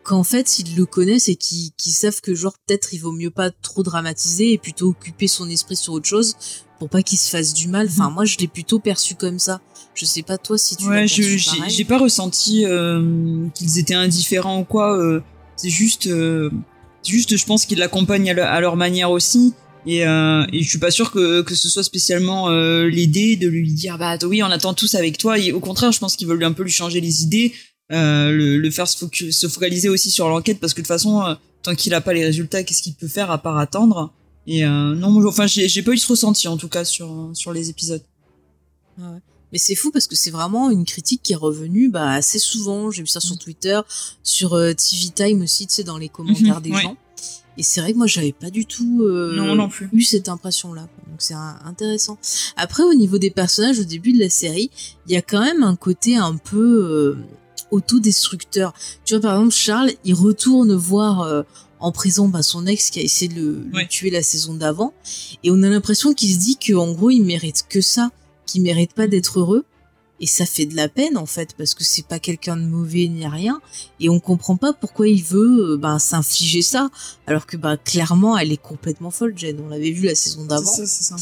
qu'en 0.03 0.23
fait 0.23 0.47
s'ils 0.47 0.75
le 0.75 0.85
connaissent 0.85 1.29
et 1.29 1.35
qu'ils 1.35 1.93
savent 1.93 2.21
que 2.21 2.33
genre 2.33 2.53
peut-être 2.65 2.93
il 2.93 2.99
vaut 2.99 3.11
mieux 3.11 3.29
pas 3.29 3.51
trop 3.51 3.83
dramatiser 3.83 4.53
et 4.53 4.57
plutôt 4.57 4.89
occuper 4.89 5.27
son 5.27 5.49
esprit 5.49 5.75
sur 5.75 5.93
autre 5.93 6.07
chose 6.07 6.35
pour 6.79 6.89
pas 6.89 7.03
qu'il 7.03 7.19
se 7.19 7.29
fasse 7.29 7.53
du 7.53 7.67
mal. 7.67 7.87
Enfin 7.87 8.09
moi 8.09 8.25
je 8.25 8.37
l'ai 8.37 8.47
plutôt 8.47 8.79
perçu 8.79 9.15
comme 9.15 9.37
ça. 9.37 9.61
Je 9.93 10.05
sais 10.05 10.23
pas 10.23 10.37
toi 10.37 10.57
si 10.57 10.75
tu 10.77 10.87
ouais, 10.87 11.05
j'ai 11.07 11.85
pas 11.85 11.97
ressenti 11.97 12.65
euh, 12.65 13.47
qu'ils 13.53 13.77
étaient 13.77 13.93
indifférents 13.93 14.61
ou 14.61 14.63
quoi. 14.63 14.97
Euh, 14.97 15.21
c'est 15.57 15.69
juste, 15.69 16.07
euh, 16.07 16.49
juste 17.05 17.37
je 17.37 17.45
pense 17.45 17.65
qu'ils 17.65 17.77
l'accompagnent 17.77 18.31
à, 18.31 18.61
leur 18.61 18.77
manière 18.77 19.11
aussi. 19.11 19.53
Et, 19.85 20.05
euh, 20.05 20.45
et 20.53 20.61
je 20.61 20.69
suis 20.69 20.79
pas 20.79 20.91
sûr 20.91 21.11
que, 21.11 21.41
que 21.41 21.55
ce 21.55 21.69
soit 21.69 21.83
spécialement 21.83 22.49
euh, 22.49 22.87
l'aider 22.87 23.35
de 23.35 23.47
lui 23.47 23.73
dire 23.73 23.97
bah 23.97 24.15
oui 24.23 24.43
on 24.43 24.47
attend 24.47 24.73
tous 24.73 24.95
avec 24.95 25.17
toi. 25.17 25.39
Et 25.39 25.51
au 25.51 25.59
contraire, 25.59 25.91
je 25.91 25.99
pense 25.99 26.15
qu'ils 26.15 26.27
veulent 26.27 26.43
un 26.43 26.51
peu 26.51 26.63
lui 26.63 26.71
changer 26.71 27.01
les 27.01 27.23
idées, 27.23 27.53
euh, 27.91 28.31
le, 28.31 28.57
le, 28.57 28.71
faire 28.71 28.87
se, 28.87 29.05
se, 29.31 29.47
focaliser 29.47 29.89
aussi 29.89 30.11
sur 30.11 30.29
l'enquête 30.29 30.59
parce 30.59 30.73
que 30.73 30.81
de 30.81 30.85
toute 30.85 30.93
façon, 30.93 31.23
euh, 31.23 31.33
tant 31.63 31.75
qu'il 31.75 31.93
a 31.93 32.01
pas 32.01 32.13
les 32.13 32.23
résultats, 32.23 32.63
qu'est-ce 32.63 32.81
qu'il 32.81 32.93
peut 32.93 33.07
faire 33.07 33.31
à 33.31 33.39
part 33.39 33.57
attendre? 33.57 34.13
Et 34.47 34.65
euh, 34.65 34.95
non, 34.95 35.25
enfin 35.27 35.45
j'ai 35.47 35.81
pas 35.81 35.91
eu 35.91 35.97
ce 35.97 36.07
ressenti 36.07 36.47
en 36.47 36.57
tout 36.57 36.69
cas 36.69 36.85
sur 36.85 37.31
sur 37.33 37.53
les 37.53 37.69
épisodes. 37.69 38.03
Ouais. 38.97 39.19
Mais 39.51 39.57
c'est 39.57 39.75
fou 39.75 39.91
parce 39.91 40.07
que 40.07 40.15
c'est 40.15 40.31
vraiment 40.31 40.69
une 40.69 40.85
critique 40.85 41.21
qui 41.23 41.33
est 41.33 41.37
revenue 41.37 41.89
bah, 41.89 42.11
assez 42.11 42.39
souvent. 42.39 42.89
J'ai 42.91 43.01
vu 43.01 43.07
ça 43.07 43.19
sur 43.19 43.35
mm. 43.35 43.39
Twitter, 43.39 43.79
sur 44.23 44.53
euh, 44.53 44.73
TV 44.73 45.09
Time 45.13 45.41
aussi, 45.41 45.67
tu 45.67 45.75
sais, 45.75 45.83
dans 45.83 45.97
les 45.97 46.09
commentaires 46.09 46.61
des 46.61 46.71
gens. 46.71 46.95
Et 47.57 47.63
c'est 47.63 47.81
vrai 47.81 47.93
que 47.93 47.97
moi, 47.97 48.07
j'avais 48.07 48.31
pas 48.31 48.49
du 48.49 48.65
tout 48.65 49.03
euh, 49.03 49.35
non, 49.35 49.55
non 49.55 49.69
plus. 49.69 49.89
eu 49.93 50.01
cette 50.01 50.29
impression-là. 50.29 50.81
Donc 50.81 51.19
c'est 51.19 51.33
intéressant. 51.33 52.17
Après, 52.55 52.83
au 52.83 52.93
niveau 52.93 53.17
des 53.17 53.31
personnages, 53.31 53.79
au 53.79 53.83
début 53.83 54.13
de 54.13 54.19
la 54.19 54.29
série, 54.29 54.71
il 55.07 55.13
y 55.13 55.17
a 55.17 55.21
quand 55.21 55.41
même 55.41 55.63
un 55.63 55.75
côté 55.75 56.15
un 56.15 56.37
peu 56.37 56.57
euh, 56.57 57.17
autodestructeur. 57.71 58.73
Tu 59.05 59.13
vois, 59.13 59.21
par 59.21 59.35
exemple, 59.35 59.53
Charles, 59.53 59.91
il 60.05 60.13
retourne 60.13 60.73
voir 60.73 61.21
euh, 61.21 61.43
en 61.79 61.91
prison 61.91 62.27
bah, 62.29 62.43
son 62.43 62.65
ex 62.67 62.89
qui 62.89 62.99
a 62.99 63.03
essayé 63.03 63.33
de 63.33 63.65
le, 63.73 63.87
tuer 63.87 64.09
la 64.09 64.23
saison 64.23 64.53
d'avant. 64.53 64.93
Et 65.43 65.51
on 65.51 65.61
a 65.63 65.69
l'impression 65.69 66.13
qu'il 66.13 66.33
se 66.33 66.39
dit 66.39 66.57
qu'en 66.57 66.91
gros, 66.93 67.09
il 67.09 67.23
mérite 67.23 67.65
que 67.67 67.81
ça, 67.81 68.11
qu'il 68.45 68.61
mérite 68.61 68.93
pas 68.93 69.07
d'être 69.07 69.39
heureux 69.39 69.65
et 70.21 70.27
ça 70.27 70.45
fait 70.45 70.67
de 70.67 70.75
la 70.75 70.87
peine 70.87 71.17
en 71.17 71.25
fait 71.25 71.55
parce 71.57 71.73
que 71.73 71.83
c'est 71.83 72.05
pas 72.05 72.19
quelqu'un 72.19 72.55
de 72.55 72.61
mauvais 72.61 73.07
ni 73.07 73.27
rien. 73.27 73.59
Et 73.99 74.07
on 74.07 74.19
comprend 74.19 74.55
pas 74.55 74.71
pourquoi 74.71 75.07
il 75.07 75.23
veut 75.23 75.73
euh, 75.73 75.77
ben 75.77 75.97
s'infliger 75.97 76.61
ça. 76.61 76.89
Alors 77.25 77.47
que 77.47 77.57
ben 77.57 77.75
clairement 77.75 78.37
elle 78.37 78.51
est 78.51 78.61
complètement 78.61 79.09
folle 79.09 79.33
Jen 79.35 79.57
on 79.65 79.69
l'avait 79.69 79.89
vu 79.89 80.05
la 80.05 80.15
saison 80.15 80.45
d'avant. 80.45 80.63
c'est 80.63 80.85
ça. 80.85 81.15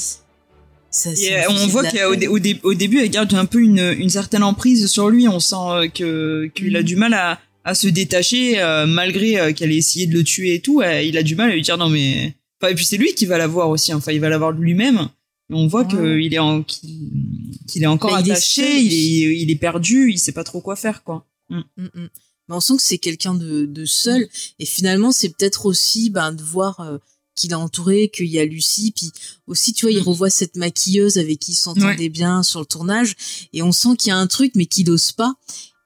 C'est 0.92 1.16
ça 1.16 1.34
euh, 1.34 1.44
on 1.50 1.68
voit 1.68 1.84
qu'au 1.84 2.74
début 2.74 3.00
elle 3.00 3.10
garde 3.10 3.34
un 3.36 3.46
peu 3.46 3.62
une, 3.62 3.96
une 3.98 4.10
certaine 4.10 4.44
emprise 4.44 4.88
sur 4.88 5.10
lui. 5.10 5.30
On 5.30 5.40
sent 5.40 5.56
euh, 5.56 5.88
que 5.88 6.52
qu'il 6.54 6.76
a 6.76 6.82
mm. 6.82 6.84
du 6.84 6.96
mal 6.98 7.14
à, 7.14 7.40
à 7.64 7.76
se 7.76 7.88
détacher 7.88 8.62
malgré 8.86 9.54
qu'elle 9.54 9.72
ait 9.72 9.78
essayé 9.78 10.08
de 10.08 10.14
le 10.14 10.26
tuer 10.26 10.56
et 10.56 10.60
tout. 10.60 10.82
Il 10.82 11.18
a 11.18 11.24
du 11.24 11.36
mal 11.36 11.52
à 11.52 11.54
lui 11.54 11.62
dire 11.62 11.78
non 11.78 11.88
mais 11.88 12.36
enfin, 12.62 12.74
et 12.74 12.76
puis 12.76 12.86
c'est 12.86 12.98
lui 12.98 13.14
qui 13.14 13.26
va 13.26 13.38
la 13.38 13.48
voir 13.48 13.70
aussi. 13.70 13.94
Enfin 13.94 14.12
il 14.12 14.20
va 14.20 14.28
la 14.28 14.38
voir 14.38 14.52
lui-même 14.52 15.08
on 15.50 15.68
voit 15.68 15.86
qu'il 15.86 16.34
est 16.34 16.40
en 16.40 16.64
qu'il 16.64 17.84
est 17.84 17.88
encore 17.88 18.12
bah, 18.12 18.18
attaché, 18.18 18.82
il 18.82 18.94
est, 18.94 19.42
il 19.42 19.52
est, 19.52 19.56
perdu, 19.56 20.12
il 20.12 20.20
sait 20.20 20.32
pas 20.32 20.44
trop 20.44 20.62
quoi 20.62 20.76
faire 20.76 21.04
quoi. 21.04 21.26
Mm. 21.50 21.60
Mm, 21.78 21.84
mm. 21.84 22.10
Mais 22.48 22.56
on 22.56 22.60
sent 22.60 22.78
que 22.78 22.84
c'est 22.84 22.98
quelqu'un 22.98 23.36
de, 23.36 23.66
de 23.66 23.86
seul 23.86 24.28
et 24.60 24.66
finalement 24.66 25.12
c'est 25.12 25.30
peut-être 25.30 25.66
aussi 25.66 26.10
ben 26.10 26.32
de 26.34 26.44
voir 26.44 26.80
euh, 26.82 26.98
qu'il 27.40 27.54
a 27.54 27.60
entouré, 27.60 28.10
qu'il 28.10 28.28
y 28.28 28.38
a 28.38 28.46
Lucie, 28.46 28.92
puis 28.92 29.12
aussi, 29.48 29.74
tu 29.74 29.86
vois, 29.86 29.92
il 29.92 30.02
mm. 30.02 30.08
revoit 30.08 30.30
cette 30.30 30.58
maquilleuse 30.58 31.18
avec 31.18 31.40
qui 31.40 31.54
il 31.54 31.56
s'entendait 31.56 32.10
bien 32.10 32.44
sur 32.44 32.60
le 32.60 32.66
tournage, 32.66 33.16
et 33.54 33.64
on 33.64 33.72
sent 33.72 33.96
qu'il 33.98 34.10
y 34.10 34.12
a 34.12 34.18
un 34.18 34.28
truc, 34.28 34.52
mais 34.56 34.66
qu'il 34.66 34.88
n'ose 34.88 35.14
pas. 35.14 35.36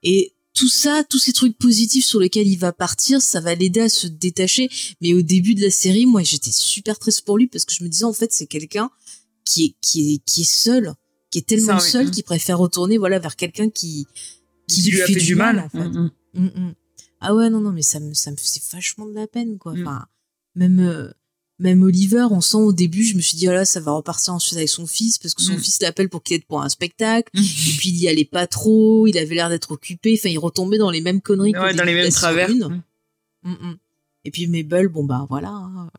Et 0.02 0.34
tout 0.54 0.70
ça, 0.70 1.04
tous 1.10 1.20
ces 1.20 1.34
trucs 1.34 1.58
positifs 1.58 2.06
sur 2.06 2.20
lesquels 2.20 2.48
il 2.48 2.58
va 2.58 2.72
partir, 2.72 3.22
ça 3.22 3.40
va 3.40 3.56
l'aider 3.56 3.82
à 3.82 3.90
se 3.90 4.08
détacher. 4.08 4.70
Mais 5.02 5.14
au 5.14 5.22
début 5.22 5.56
de 5.56 5.62
la 5.62 5.72
série, 5.72 6.06
moi, 6.06 6.22
j'étais 6.24 6.52
super 6.52 7.00
triste 7.00 7.22
pour 7.22 7.38
lui 7.38 7.48
parce 7.48 7.66
que 7.66 7.74
je 7.74 7.84
me 7.84 7.90
disais, 7.90 8.04
en 8.04 8.14
fait, 8.14 8.32
c'est 8.32 8.48
quelqu'un 8.48 8.92
qui 9.46 9.66
est, 9.66 9.76
qui 9.82 10.14
est, 10.14 10.18
qui 10.26 10.42
est 10.42 10.52
seul, 10.52 10.94
qui 11.32 11.40
est 11.40 11.48
tellement 11.48 11.80
seul, 11.80 12.12
qu'il 12.12 12.24
préfère 12.24 12.60
retourner, 12.60 12.98
voilà, 12.98 13.20
vers 13.20 13.36
quelqu'un 13.36 13.70
qui, 13.70 14.08
qui, 14.68 14.90
lui, 14.92 15.02
a 15.02 15.06
fait, 15.08 15.16
du 15.16 15.36
mal, 15.36 15.60
en 15.60 15.70
fait. 15.70 15.90
Mm, 15.90 16.12
mm. 16.34 16.74
Ah 17.22 17.34
ouais, 17.34 17.50
non, 17.50 17.62
non, 17.62 17.72
mais 17.72 17.82
ça 17.82 18.00
me, 18.00 18.14
ça 18.14 18.32
me 18.32 18.36
faisait 18.36 18.62
vachement 18.72 19.06
de 19.06 19.14
la 19.14 19.28
peine, 19.28 19.58
quoi. 19.58 19.74
Enfin, 19.74 20.06
même, 20.56 20.80
euh, 20.80 21.10
même 21.60 21.82
Oliver, 21.84 22.28
on 22.32 22.42
sent 22.42 22.58
au 22.58 22.74
début, 22.74 23.04
je 23.04 23.16
me 23.16 23.22
suis 23.22 23.38
dit, 23.38 23.48
oh 23.48 23.54
là, 23.54 23.66
ça 23.66 23.80
va 23.80 23.92
repartir 23.92 24.34
ensuite 24.34 24.58
avec 24.58 24.70
son 24.70 24.86
fils, 24.86 25.18
parce 25.18 25.34
que 25.34 25.42
son 25.42 25.58
fils 25.58 25.82
l'appelle 25.82 26.10
pour 26.10 26.22
qu'il 26.22 26.36
aide 26.36 26.46
pour 26.46 26.62
un 26.62 26.70
spectacle, 26.70 27.30
et 27.34 27.40
puis 27.78 27.90
il 27.90 27.98
y 27.98 28.08
allait 28.08 28.26
pas 28.26 28.48
trop, 28.48 29.08
il 29.08 29.18
avait 29.18 29.36
l'air 29.36 29.50
d'être 29.50 29.72
occupé, 29.72 30.16
enfin, 30.20 30.30
il 30.30 30.40
retombait 30.40 30.78
dans 30.78 30.92
les 30.92 31.02
mêmes 31.02 31.22
conneries. 31.22 31.56
Ouais, 31.58 31.74
dans 31.74 31.84
les 31.84 31.94
mêmes 31.94 32.12
travers. 32.12 32.50
Et 34.26 34.32
puis 34.32 34.48
Mabel, 34.48 34.88
bon 34.88 35.04
bah 35.04 35.26
voilà, 35.30 35.50
hein. 35.50 35.90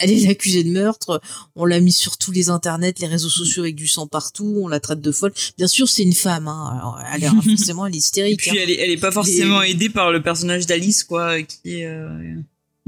Elle 0.00 0.10
est 0.10 0.26
accusée 0.30 0.64
de 0.64 0.70
meurtre, 0.70 1.20
on 1.56 1.64
l'a 1.64 1.80
mis 1.80 1.92
sur 1.92 2.16
tous 2.16 2.32
les 2.32 2.48
internets, 2.48 2.94
les 3.00 3.06
réseaux 3.06 3.28
sociaux 3.28 3.62
avec 3.62 3.74
du 3.74 3.86
sang 3.86 4.06
partout, 4.06 4.60
on 4.62 4.68
la 4.68 4.80
traite 4.80 5.00
de 5.00 5.12
folle. 5.12 5.32
Bien 5.56 5.68
sûr, 5.68 5.88
c'est 5.88 6.02
une 6.02 6.14
femme, 6.14 6.48
hein, 6.48 6.78
alors 6.78 7.00
elle 7.14 7.24
est 7.24 7.28
forcément 7.56 7.86
elle 7.86 7.94
est 7.94 7.98
hystérique. 7.98 8.34
Et 8.46 8.50
puis 8.50 8.50
hein. 8.50 8.62
elle, 8.62 8.70
est, 8.70 8.80
elle 8.80 8.90
est 8.90 8.96
pas 8.96 9.12
forcément 9.12 9.62
aidée 9.62 9.88
par 9.88 10.12
le 10.12 10.22
personnage 10.22 10.66
d'Alice, 10.66 11.04
quoi, 11.04 11.42
qui 11.42 11.80
est... 11.80 11.86
Euh, 11.86 12.34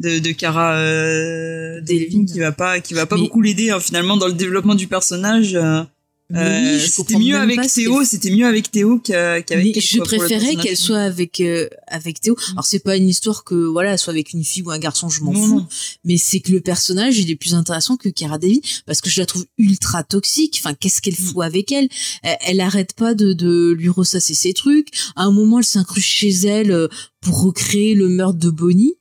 de, 0.00 0.18
de 0.18 0.32
Cara 0.32 0.76
euh, 0.76 1.80
Delevingne 1.82 2.24
qui 2.24 2.38
va 2.40 2.52
pas 2.52 2.80
qui 2.80 2.94
va 2.94 3.04
pas 3.06 3.16
beaucoup 3.16 3.42
l'aider 3.42 3.70
hein, 3.70 3.80
finalement 3.80 4.16
dans 4.16 4.28
le 4.28 4.32
développement 4.32 4.74
du 4.74 4.86
personnage. 4.86 5.54
Euh, 5.54 5.82
euh 6.34 6.78
c'était 6.78 7.18
mieux 7.18 7.36
avec 7.36 7.60
Théo, 7.72 8.04
c'était 8.04 8.30
mieux 8.30 8.46
avec 8.46 8.70
Théo 8.70 8.98
qu'avec. 8.98 9.80
je 9.80 9.98
préférais 10.00 10.56
qu'elle 10.56 10.76
soit 10.76 11.00
avec 11.00 11.40
euh, 11.40 11.68
avec 11.86 12.20
Théo. 12.20 12.34
Mm. 12.34 12.52
Alors 12.52 12.64
c'est 12.66 12.78
pas 12.80 12.96
une 12.96 13.08
histoire 13.08 13.44
que 13.44 13.54
voilà, 13.54 13.96
soit 13.96 14.12
avec 14.12 14.32
une 14.32 14.44
fille 14.44 14.62
ou 14.62 14.70
un 14.70 14.78
garçon, 14.78 15.08
je 15.08 15.22
m'en 15.22 15.32
fous. 15.32 15.66
Mais 16.04 16.16
c'est 16.16 16.40
que 16.40 16.52
le 16.52 16.60
personnage 16.60 17.18
il 17.18 17.30
est 17.30 17.36
plus 17.36 17.54
intéressant 17.54 17.96
que 17.96 18.08
Cara 18.08 18.38
Delevingne 18.38 18.60
parce 18.86 19.00
que 19.00 19.10
je 19.10 19.20
la 19.20 19.26
trouve 19.26 19.46
ultra 19.58 20.02
toxique. 20.04 20.60
Enfin, 20.62 20.74
qu'est-ce 20.74 21.02
qu'elle 21.02 21.14
mm. 21.14 21.32
fout 21.32 21.44
avec 21.44 21.72
elle, 21.72 21.88
elle 22.22 22.36
Elle 22.40 22.60
arrête 22.60 22.94
pas 22.94 23.14
de 23.14 23.32
de 23.32 23.74
lui 23.76 23.88
ressasser 23.88 24.34
ses 24.34 24.52
trucs. 24.52 24.88
À 25.16 25.24
un 25.24 25.32
moment, 25.32 25.58
elle 25.58 25.64
s'incruste 25.64 26.08
chez 26.08 26.30
elle 26.46 26.72
euh, 26.72 26.88
pour 27.20 27.42
recréer 27.42 27.94
le 27.94 28.08
meurtre 28.08 28.38
de 28.38 28.50
Bonnie 28.50 28.94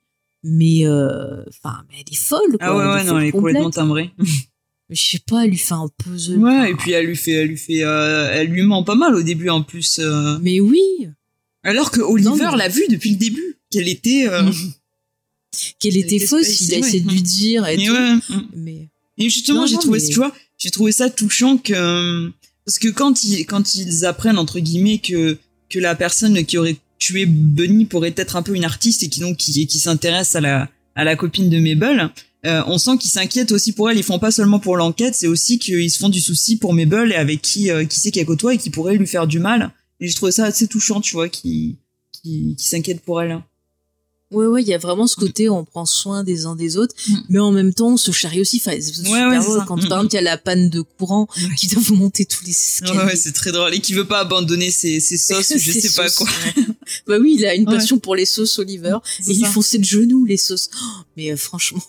mais 0.44 0.86
euh, 0.86 1.44
enfin 1.50 1.84
mais 1.90 1.96
elle 2.00 2.14
est 2.14 2.16
folle 2.16 2.58
quoi, 2.58 2.60
ah 2.62 2.76
ouais 2.76 2.86
ouais 2.86 3.04
non 3.04 3.20
elle 3.20 3.28
est 3.28 3.32
complètement 3.32 3.70
timbrée 3.70 4.12
je 4.90 5.10
sais 5.12 5.20
pas 5.20 5.44
elle 5.44 5.52
lui 5.52 5.58
fait 5.58 5.74
un 5.74 5.90
puzzle 6.04 6.38
ouais 6.38 6.72
et 6.72 6.74
puis 6.76 6.92
elle 6.92 7.06
lui 7.06 7.16
fait 7.16 7.32
elle 7.32 7.50
lui 7.50 7.58
fait 7.58 7.84
euh, 7.84 8.30
elle 8.34 8.48
lui 8.48 8.64
ment 8.64 8.84
pas 8.84 8.96
mal 8.96 9.16
au 9.16 9.22
début 9.22 9.50
en 9.50 9.62
plus 9.62 10.00
euh. 10.00 10.38
mais 10.42 10.60
oui 10.60 10.82
alors 11.64 11.92
que 11.92 12.02
Oliver 12.02 12.52
l'a 12.58 12.70
vu 12.70 12.84
depuis 12.90 13.12
le 13.12 13.18
début 13.18 13.58
qu'elle 13.72 13.88
était 13.88 14.26
qu'elle 15.80 15.98
était, 15.98 16.20
fausse 16.20 16.62
il 16.62 16.76
a 16.76 16.78
essayé 16.80 17.02
de 17.02 17.10
lui 17.10 17.22
dire 17.22 17.68
et, 17.68 17.78
tout. 17.78 17.92
Ouais. 17.92 18.20
mais 18.56 18.88
et 19.18 19.30
justement 19.30 19.66
j'ai 19.66 19.78
trouvé 19.78 20.02
tu 20.04 20.16
vois 20.16 20.34
j'ai 20.58 20.72
trouvé 20.72 20.92
ça 20.92 21.10
touchant 21.10 21.58
que 21.58 22.32
parce 22.66 22.80
que 22.80 22.88
quand 22.88 23.24
ils 23.24 23.46
quand 23.46 23.76
ils 23.76 24.06
apprennent 24.06 24.38
entre 24.38 24.60
guillemets 24.60 25.00
que 25.00 25.38
que 25.70 25.80
la 25.80 25.96
personne 25.96 26.46
qui 26.46 26.58
aurait 26.58 26.78
tuer 27.00 27.26
Bunny 27.26 27.86
pourrait 27.86 28.14
être 28.18 28.36
un 28.36 28.42
peu 28.42 28.56
une 28.56 28.66
artiste 28.66 29.04
et 29.04 29.10
qui 29.10 29.22
donc 29.22 29.38
qui, 29.38 29.66
qui 29.66 29.80
s'intéresse 29.80 30.36
à 30.36 30.42
la 30.42 30.70
à 30.96 31.04
la 31.04 31.16
copine 31.16 31.50
de 31.50 31.60
Mabel. 31.60 32.10
Euh, 32.46 32.64
on 32.68 32.78
sent 32.78 32.98
qu'ils 32.98 33.12
s'inquiètent 33.12 33.52
aussi 33.52 33.74
pour 33.74 33.90
elle. 33.90 33.98
Ils 33.98 34.04
font 34.04 34.20
pas 34.20 34.32
seulement 34.32 34.60
pour 34.60 34.78
l'enquête, 34.78 35.16
c'est 35.16 35.28
aussi 35.28 35.60
qu'ils 35.60 35.92
se 35.92 36.00
font 36.00 36.10
du 36.10 36.22
souci 36.22 36.58
pour 36.58 36.74
Mabel 36.74 37.12
et 37.12 37.16
avec 37.16 37.42
qui 37.42 37.70
euh, 37.70 37.86
qui 37.86 38.00
c'est 38.00 38.12
qu'elle 38.12 38.26
côtoie 38.26 38.54
et 38.54 38.58
qui 38.58 38.70
pourrait 38.70 38.96
lui 38.96 39.08
faire 39.08 39.28
du 39.28 39.40
mal. 39.40 39.74
Et 40.00 40.08
je 40.08 40.16
trouvais 40.16 40.32
ça 40.32 40.46
assez 40.46 40.68
touchant, 40.68 41.02
tu 41.02 41.16
vois, 41.16 41.28
qui 41.28 41.78
qui, 42.12 42.56
qui 42.58 42.68
s'inquiète 42.68 43.02
pour 43.02 43.22
elle. 43.22 43.42
Ouais, 44.32 44.46
ouais, 44.46 44.62
il 44.62 44.68
y 44.68 44.76
a 44.76 44.78
vraiment 44.78 45.08
ce 45.08 45.16
côté, 45.16 45.50
on 45.50 45.66
prend 45.66 45.88
soin 45.88 46.24
des 46.24 46.46
uns 46.46 46.56
des 46.56 46.78
autres, 46.78 46.94
mm. 47.08 47.16
mais 47.30 47.40
en 47.40 47.52
même 47.52 47.74
temps, 47.74 47.94
on 47.94 47.98
se 47.98 48.12
charrie 48.12 48.40
aussi. 48.40 48.62
Enfin, 48.64 48.78
c'est 48.80 48.94
super 48.94 49.44
drôle 49.44 49.66
quand, 49.66 49.76
par 49.90 50.00
exemple, 50.00 50.08
il 50.12 50.16
y 50.16 50.18
a 50.20 50.22
la 50.22 50.38
panne 50.38 50.70
de 50.70 50.82
courant 50.82 51.28
qui 51.58 51.66
doit 51.68 51.82
vous 51.82 51.96
monter 51.96 52.26
tous 52.26 52.46
les 52.46 52.52
escaliers. 52.52 53.06
Ouais, 53.06 53.16
c'est 53.16 53.32
très 53.32 53.52
drôle. 53.52 53.74
Et 53.74 53.80
qui 53.80 53.94
veut 53.94 54.06
pas 54.06 54.20
abandonner 54.20 54.70
ses, 54.70 55.00
ses 55.00 55.18
sauces, 55.18 55.58
je 55.58 55.72
sais 55.72 55.94
pas 55.94 56.10
quoi. 56.12 56.28
bah 57.08 57.18
oui, 57.20 57.38
il 57.40 57.46
a 57.46 57.56
une 57.56 57.66
passion 57.66 57.98
pour 57.98 58.16
les 58.16 58.26
sauces, 58.26 58.60
Oliver. 58.60 58.98
Et 59.28 59.32
il 59.32 59.48
fonçait 59.48 59.80
de 59.80 59.86
genoux, 59.86 60.26
les 60.26 60.38
sauces. 60.38 60.70
Oh, 60.76 61.02
mais 61.18 61.32
euh, 61.32 61.36
franchement 61.36 61.82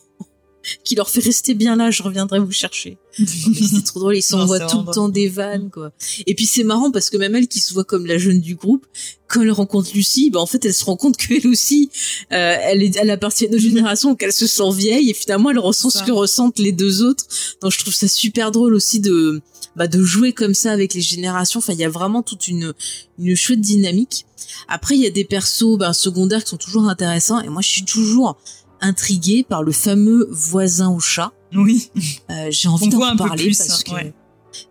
qui 0.85 0.95
leur 0.95 1.11
fait 1.11 1.21
rester 1.21 1.55
bien 1.55 1.77
là, 1.77 1.91
je 1.91 2.03
reviendrai 2.03 2.39
vous 2.39 2.53
chercher. 2.53 2.99
c'est 3.13 3.85
trop 3.85 4.01
drôle, 4.01 4.17
ils 4.17 4.23
s'envoient 4.23 4.61
tout 4.61 4.85
le 4.87 4.93
temps 4.93 5.09
des 5.09 5.29
vannes, 5.29 5.71
quoi. 5.71 5.93
Et 6.27 6.35
puis 6.35 6.47
c'est 6.47 6.65
marrant 6.65 6.91
parce 6.91 7.11
que 7.11 7.17
même 7.17 7.35
elle 7.35 7.49
qui 7.49 7.61
se 7.61 7.73
voit 7.73 7.85
comme 7.85 8.07
la 8.07 8.19
jeune 8.19 8.41
du 8.41 8.55
groupe, 8.55 8.87
quand 9.31 9.43
elle 9.43 9.53
rencontre 9.53 9.91
Lucie, 9.95 10.31
bah 10.31 10.41
en 10.41 10.47
fait 10.47 10.65
elle 10.65 10.75
se 10.75 10.85
rend 10.85 10.97
compte 10.97 11.17
qu'elle 11.17 11.47
aussi, 11.47 11.91
euh, 12.33 12.57
elle, 12.61 12.83
est, 12.83 12.97
elle 12.97 13.11
appartient 13.11 13.47
à 13.47 13.49
nos 13.49 13.59
générations, 13.59 14.17
qu'elle 14.17 14.33
se 14.33 14.47
sent 14.47 14.73
vieille 14.73 15.11
et 15.11 15.15
finalement 15.15 15.51
elle 15.51 15.59
ressent 15.59 15.91
ce 15.91 16.03
que 16.03 16.11
ressentent 16.11 16.59
les 16.59 16.73
deux 16.73 17.03
autres. 17.03 17.25
Donc 17.63 17.73
je 17.73 17.79
trouve 17.79 17.95
ça 17.95 18.09
super 18.09 18.51
drôle 18.51 18.75
aussi 18.75 19.01
de 19.01 19.41
bah, 19.77 19.87
de 19.87 20.03
jouer 20.03 20.33
comme 20.33 20.55
ça 20.55 20.73
avec 20.73 20.95
les 20.95 21.01
générations. 21.01 21.59
Enfin 21.59 21.73
il 21.73 21.79
y 21.79 21.85
a 21.85 21.89
vraiment 21.89 22.23
toute 22.23 22.49
une 22.49 22.75
une 23.19 23.37
chouette 23.37 23.61
dynamique. 23.61 24.27
Après 24.67 24.97
il 24.97 25.01
y 25.01 25.07
a 25.07 25.11
des 25.11 25.25
persos 25.25 25.79
bah, 25.79 25.93
secondaires 25.93 26.43
qui 26.43 26.51
sont 26.51 26.57
toujours 26.57 26.89
intéressants 26.89 27.41
et 27.41 27.49
moi 27.49 27.63
je 27.63 27.69
suis 27.69 27.85
toujours 27.85 28.37
intrigué 28.81 29.45
par 29.49 29.63
le 29.63 29.73
fameux 29.73 30.29
voisin 30.31 30.91
au 30.91 31.01
chat. 31.01 31.33
Oui. 31.55 31.91
Euh, 32.31 32.49
j'ai 32.51 32.69
envie 32.69 32.89
d'en 32.89 33.17
parler 33.17 33.53
parce 33.57 33.83
que 33.83 33.91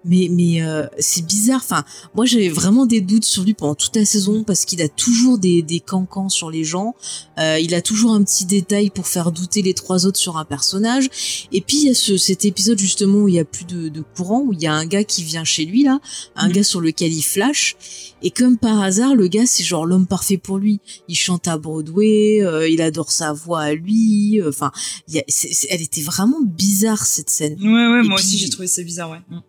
mais 0.05 0.27
mais 0.31 0.61
euh, 0.61 0.85
c'est 0.99 1.25
bizarre. 1.25 1.61
Enfin 1.63 1.83
moi 2.15 2.25
j'avais 2.25 2.49
vraiment 2.49 2.85
des 2.85 3.01
doutes 3.01 3.25
sur 3.25 3.43
lui 3.43 3.53
pendant 3.53 3.75
toute 3.75 3.95
la 3.95 4.05
saison 4.05 4.43
parce 4.43 4.65
qu'il 4.65 4.81
a 4.81 4.89
toujours 4.89 5.37
des 5.37 5.61
des 5.61 5.79
cancans 5.79 6.29
sur 6.29 6.49
les 6.51 6.63
gens. 6.63 6.95
Euh, 7.39 7.59
il 7.59 7.73
a 7.73 7.81
toujours 7.81 8.11
un 8.11 8.23
petit 8.23 8.45
détail 8.45 8.89
pour 8.89 9.07
faire 9.07 9.31
douter 9.31 9.61
les 9.61 9.73
trois 9.73 10.05
autres 10.05 10.19
sur 10.19 10.37
un 10.37 10.45
personnage. 10.45 11.09
Et 11.51 11.61
puis 11.61 11.77
il 11.77 11.85
y 11.87 11.89
a 11.89 11.93
ce 11.93 12.17
cet 12.17 12.45
épisode 12.45 12.79
justement 12.79 13.19
où 13.19 13.27
il 13.27 13.35
y 13.35 13.39
a 13.39 13.45
plus 13.45 13.65
de, 13.65 13.89
de 13.89 14.01
courant 14.15 14.41
où 14.41 14.53
il 14.53 14.61
y 14.61 14.67
a 14.67 14.73
un 14.73 14.85
gars 14.85 15.03
qui 15.03 15.23
vient 15.23 15.43
chez 15.43 15.65
lui 15.65 15.83
là. 15.83 15.99
Un 16.35 16.47
mhm. 16.47 16.53
gars 16.53 16.63
sur 16.63 16.81
lequel 16.81 17.13
il 17.13 17.23
flash. 17.23 17.75
Et 18.21 18.31
comme 18.31 18.57
par 18.57 18.81
hasard 18.81 19.15
le 19.15 19.27
gars 19.27 19.45
c'est 19.45 19.63
genre 19.63 19.85
l'homme 19.85 20.07
parfait 20.07 20.37
pour 20.37 20.57
lui. 20.57 20.79
Il 21.07 21.15
chante 21.15 21.47
à 21.47 21.57
Broadway 21.57 22.41
euh, 22.41 22.67
il 22.69 22.81
adore 22.81 23.11
sa 23.11 23.33
voix 23.33 23.61
à 23.61 23.73
lui. 23.73 24.41
Enfin 24.47 24.71
elle 25.13 25.81
était 25.81 26.01
vraiment 26.01 26.41
bizarre 26.43 27.05
cette 27.05 27.29
scène. 27.29 27.55
Ouais 27.61 27.87
ouais 27.87 28.03
moi 28.03 28.19
aussi 28.19 28.37
j'ai 28.37 28.49
trouvé 28.49 28.67
ça 28.67 28.83
bizarre 28.83 29.11
ouais. 29.11 29.21
Mm. 29.29 29.39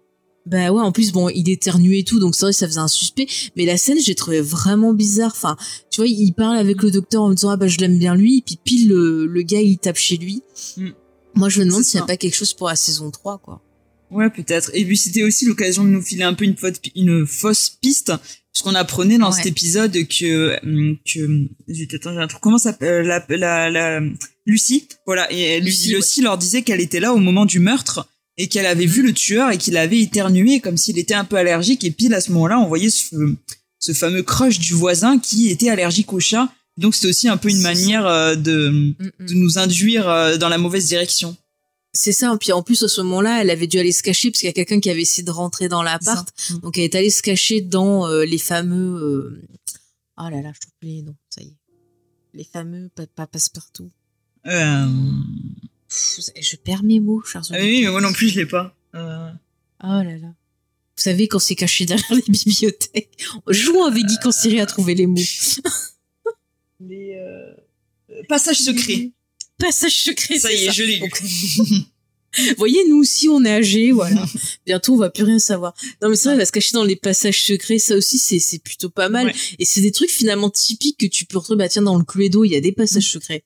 Bah 0.47 0.73
ouais, 0.73 0.81
en 0.81 0.91
plus, 0.91 1.13
bon, 1.13 1.29
il 1.29 1.49
éternuait 1.51 2.01
et 2.01 2.05
tout, 2.05 2.19
donc 2.19 2.35
c'est 2.35 2.47
vrai 2.47 2.53
ça 2.53 2.67
faisait 2.67 2.81
un 2.81 2.89
suspect. 2.89 3.27
Mais 3.57 3.67
la 3.67 3.77
scène, 3.77 3.99
j'ai 4.01 4.15
trouvé 4.15 4.41
vraiment 4.41 4.95
bizarre. 4.95 5.33
Enfin, 5.35 5.57
tu 5.91 6.01
vois, 6.01 6.09
il 6.09 6.33
parle 6.33 6.57
avec 6.57 6.83
le 6.83 6.91
docteur 6.91 7.23
en 7.23 7.29
me 7.29 7.35
disant, 7.35 7.51
ah 7.51 7.57
bah 7.57 7.69
je 7.69 7.79
l'aime 7.79 7.99
bien 7.99 8.15
lui, 8.15 8.39
et 8.39 8.43
puis 8.43 8.59
pile 8.63 8.89
le, 8.89 9.27
le 9.27 9.43
gars, 9.43 9.61
il 9.61 9.79
tape 9.79 9.99
chez 9.99 10.17
lui. 10.17 10.43
Mm. 10.77 10.89
Moi, 11.35 11.49
je 11.49 11.61
me 11.61 11.67
demande 11.67 11.85
s'il 11.85 11.99
n'y 11.99 12.05
a 12.05 12.07
pas 12.07 12.17
quelque 12.17 12.35
chose 12.35 12.55
pour 12.55 12.69
la 12.69 12.77
saison 12.77 13.11
3, 13.11 13.39
quoi. 13.39 13.63
Ouais, 14.11 14.29
peut-être. 14.29 14.71
Et 14.75 14.85
puis 14.85 14.97
c'était 14.97 15.23
aussi 15.23 15.47
l'occasion 15.47 15.85
de 15.85 15.91
nous 15.91 16.03
filer 16.03 16.25
un 16.25 16.35
peu 16.35 16.45
une, 16.45 16.57
faute, 16.57 16.81
une 16.97 17.27
fausse 17.27 17.71
piste, 17.81 18.13
puisqu'on 18.53 18.75
apprenait 18.75 19.19
dans 19.19 19.31
cet 19.31 19.47
épisode 19.47 19.93
que 19.93 20.57
mm, 20.67 20.97
que 21.05 21.49
j'étais 21.69 22.01
comment 22.41 22.59
ça 22.59 22.73
s'appelle 22.73 23.07
la, 23.07 23.25
la, 23.29 23.71
la 23.71 24.01
Lucie, 24.47 24.89
voilà, 25.07 25.31
et 25.31 25.61
Lucie, 25.61 25.95
aussi 25.95 26.23
leur 26.23 26.39
disait 26.39 26.63
qu'elle 26.63 26.81
était 26.81 26.99
là 26.99 27.15
au 27.15 27.19
moment 27.19 27.47
du 27.47 27.61
meurtre 27.61 28.09
et 28.41 28.49
qu'elle 28.49 28.67
avait 28.67 28.87
vu 28.87 29.03
le 29.03 29.13
tueur 29.13 29.51
et 29.51 29.59
qu'il 29.59 29.77
avait 29.77 30.01
éternué 30.01 30.61
comme 30.61 30.77
s'il 30.77 30.99
était 30.99 31.15
un 31.15 31.25
peu 31.25 31.37
allergique 31.37 31.85
et 31.85 31.91
pile 31.91 32.15
à 32.15 32.21
ce 32.21 32.33
moment-là 32.33 32.59
on 32.59 32.67
voyait 32.67 32.91
ce, 32.91 33.35
ce 33.79 33.93
fameux 33.93 34.23
crush 34.23 34.59
du 34.59 34.73
voisin 34.73 35.19
qui 35.19 35.51
était 35.51 35.69
allergique 35.69 36.13
au 36.13 36.21
chat 36.21 36.49
donc 36.79 36.95
c'était 36.95 37.09
aussi 37.09 37.29
un 37.29 37.37
peu 37.37 37.51
une 37.51 37.61
manière 37.61 38.07
euh, 38.07 38.35
de, 38.37 38.95
de 39.21 39.35
nous 39.35 39.59
induire 39.59 40.09
euh, 40.09 40.37
dans 40.39 40.49
la 40.49 40.59
mauvaise 40.59 40.87
direction 40.87 41.37
c'est 41.93 42.13
ça, 42.13 42.33
et 42.33 42.39
puis 42.39 42.53
en 42.53 42.63
plus 42.63 42.81
à 42.85 42.89
ce 42.89 43.01
moment-là, 43.01 43.41
elle 43.43 43.51
avait 43.51 43.67
dû 43.67 43.77
aller 43.81 43.91
se 43.91 44.05
cacher 44.05 44.31
parce 44.31 44.39
qu'il 44.39 44.47
y 44.47 44.51
a 44.51 44.53
quelqu'un 44.53 44.79
qui 44.79 44.91
avait 44.91 45.03
essayé 45.03 45.25
de 45.25 45.31
rentrer 45.33 45.67
dans 45.67 45.83
l'appart. 45.83 46.29
Mm. 46.49 46.59
Donc 46.59 46.79
elle 46.79 46.85
est 46.85 46.95
allée 46.95 47.11
se 47.11 47.21
cacher 47.21 47.63
dans 47.63 48.07
euh, 48.07 48.25
les 48.25 48.39
fameux 48.39 49.43
Oh 50.17 50.29
là 50.31 50.41
là, 50.41 50.53
je 50.55 50.61
trouve 50.61 50.73
les 50.83 51.03
noms, 51.03 51.17
ça 51.31 51.43
y 51.43 51.47
est. 51.47 51.57
Les 52.33 52.45
fameux 52.45 52.91
pas 52.95 53.27
passe-partout. 53.27 53.91
Euh 54.47 54.87
je 55.91 56.57
perds 56.57 56.85
mes 56.85 57.01
mots, 57.01 57.23
chers 57.23 57.43
ah 57.51 57.57
oui, 57.61 57.83
mais 57.83 57.91
moi 57.91 58.01
non 58.01 58.13
plus, 58.13 58.29
je 58.29 58.41
l'ai 58.41 58.47
pas. 58.47 58.77
Euh... 58.95 59.31
Oh 59.83 60.03
là 60.03 60.17
là. 60.19 60.29
Vous 60.29 61.05
savez, 61.05 61.29
quand 61.29 61.39
c'est 61.39 61.55
caché 61.55 61.87
derrière 61.87 62.15
les 62.15 62.23
bibliothèques, 62.29 63.11
jouons 63.49 63.85
avec 63.85 64.05
Guy 64.05 64.17
quand 64.23 64.33
Siri 64.33 64.61
a 64.61 64.67
trouvé 64.67 64.95
les 64.95 65.07
mots. 65.07 65.21
les 66.81 67.15
euh... 67.15 68.23
passages 68.29 68.59
secrets. 68.59 69.11
Passages 69.59 70.03
secrets, 70.03 70.39
ça 70.39 70.53
y 70.53 70.67
est, 70.67 70.73
je 70.73 70.83
l'ai 70.83 70.99
Vous 70.99 72.55
voyez, 72.59 72.87
nous 72.89 72.99
aussi, 72.99 73.29
on 73.29 73.45
est 73.45 73.51
âgés, 73.51 73.93
voilà. 73.93 74.25
Bientôt, 74.65 74.95
on 74.95 74.99
va 74.99 75.11
plus 75.11 75.25
rien 75.25 75.39
savoir. 75.39 75.75
Non, 76.03 76.09
mais 76.09 76.17
c'est 76.17 76.25
vrai, 76.25 76.35
elle 76.35 76.39
va 76.41 76.47
se 76.47 76.53
cacher 76.53 76.73
dans 76.73 76.85
les 76.85 76.97
passages 76.97 77.43
secrets. 77.45 77.79
Ça 77.79 77.95
aussi, 77.97 78.19
c'est, 78.19 78.39
c'est 78.39 78.59
plutôt 78.59 78.91
pas 78.91 79.09
mal. 79.09 79.33
Et 79.59 79.65
c'est 79.65 79.81
des 79.81 79.93
trucs 79.93 80.11
finalement 80.11 80.51
typiques 80.51 80.99
que 80.99 81.07
tu 81.07 81.27
peux 81.27 81.39
retrouver. 81.39 81.59
Bah, 81.59 81.69
tiens, 81.69 81.83
dans 81.83 81.99
le 81.99 82.05
Cluedo, 82.05 82.45
il 82.45 82.53
y 82.53 82.57
a 82.57 82.61
des 82.61 82.73
passages 82.73 83.11
secrets. 83.11 83.45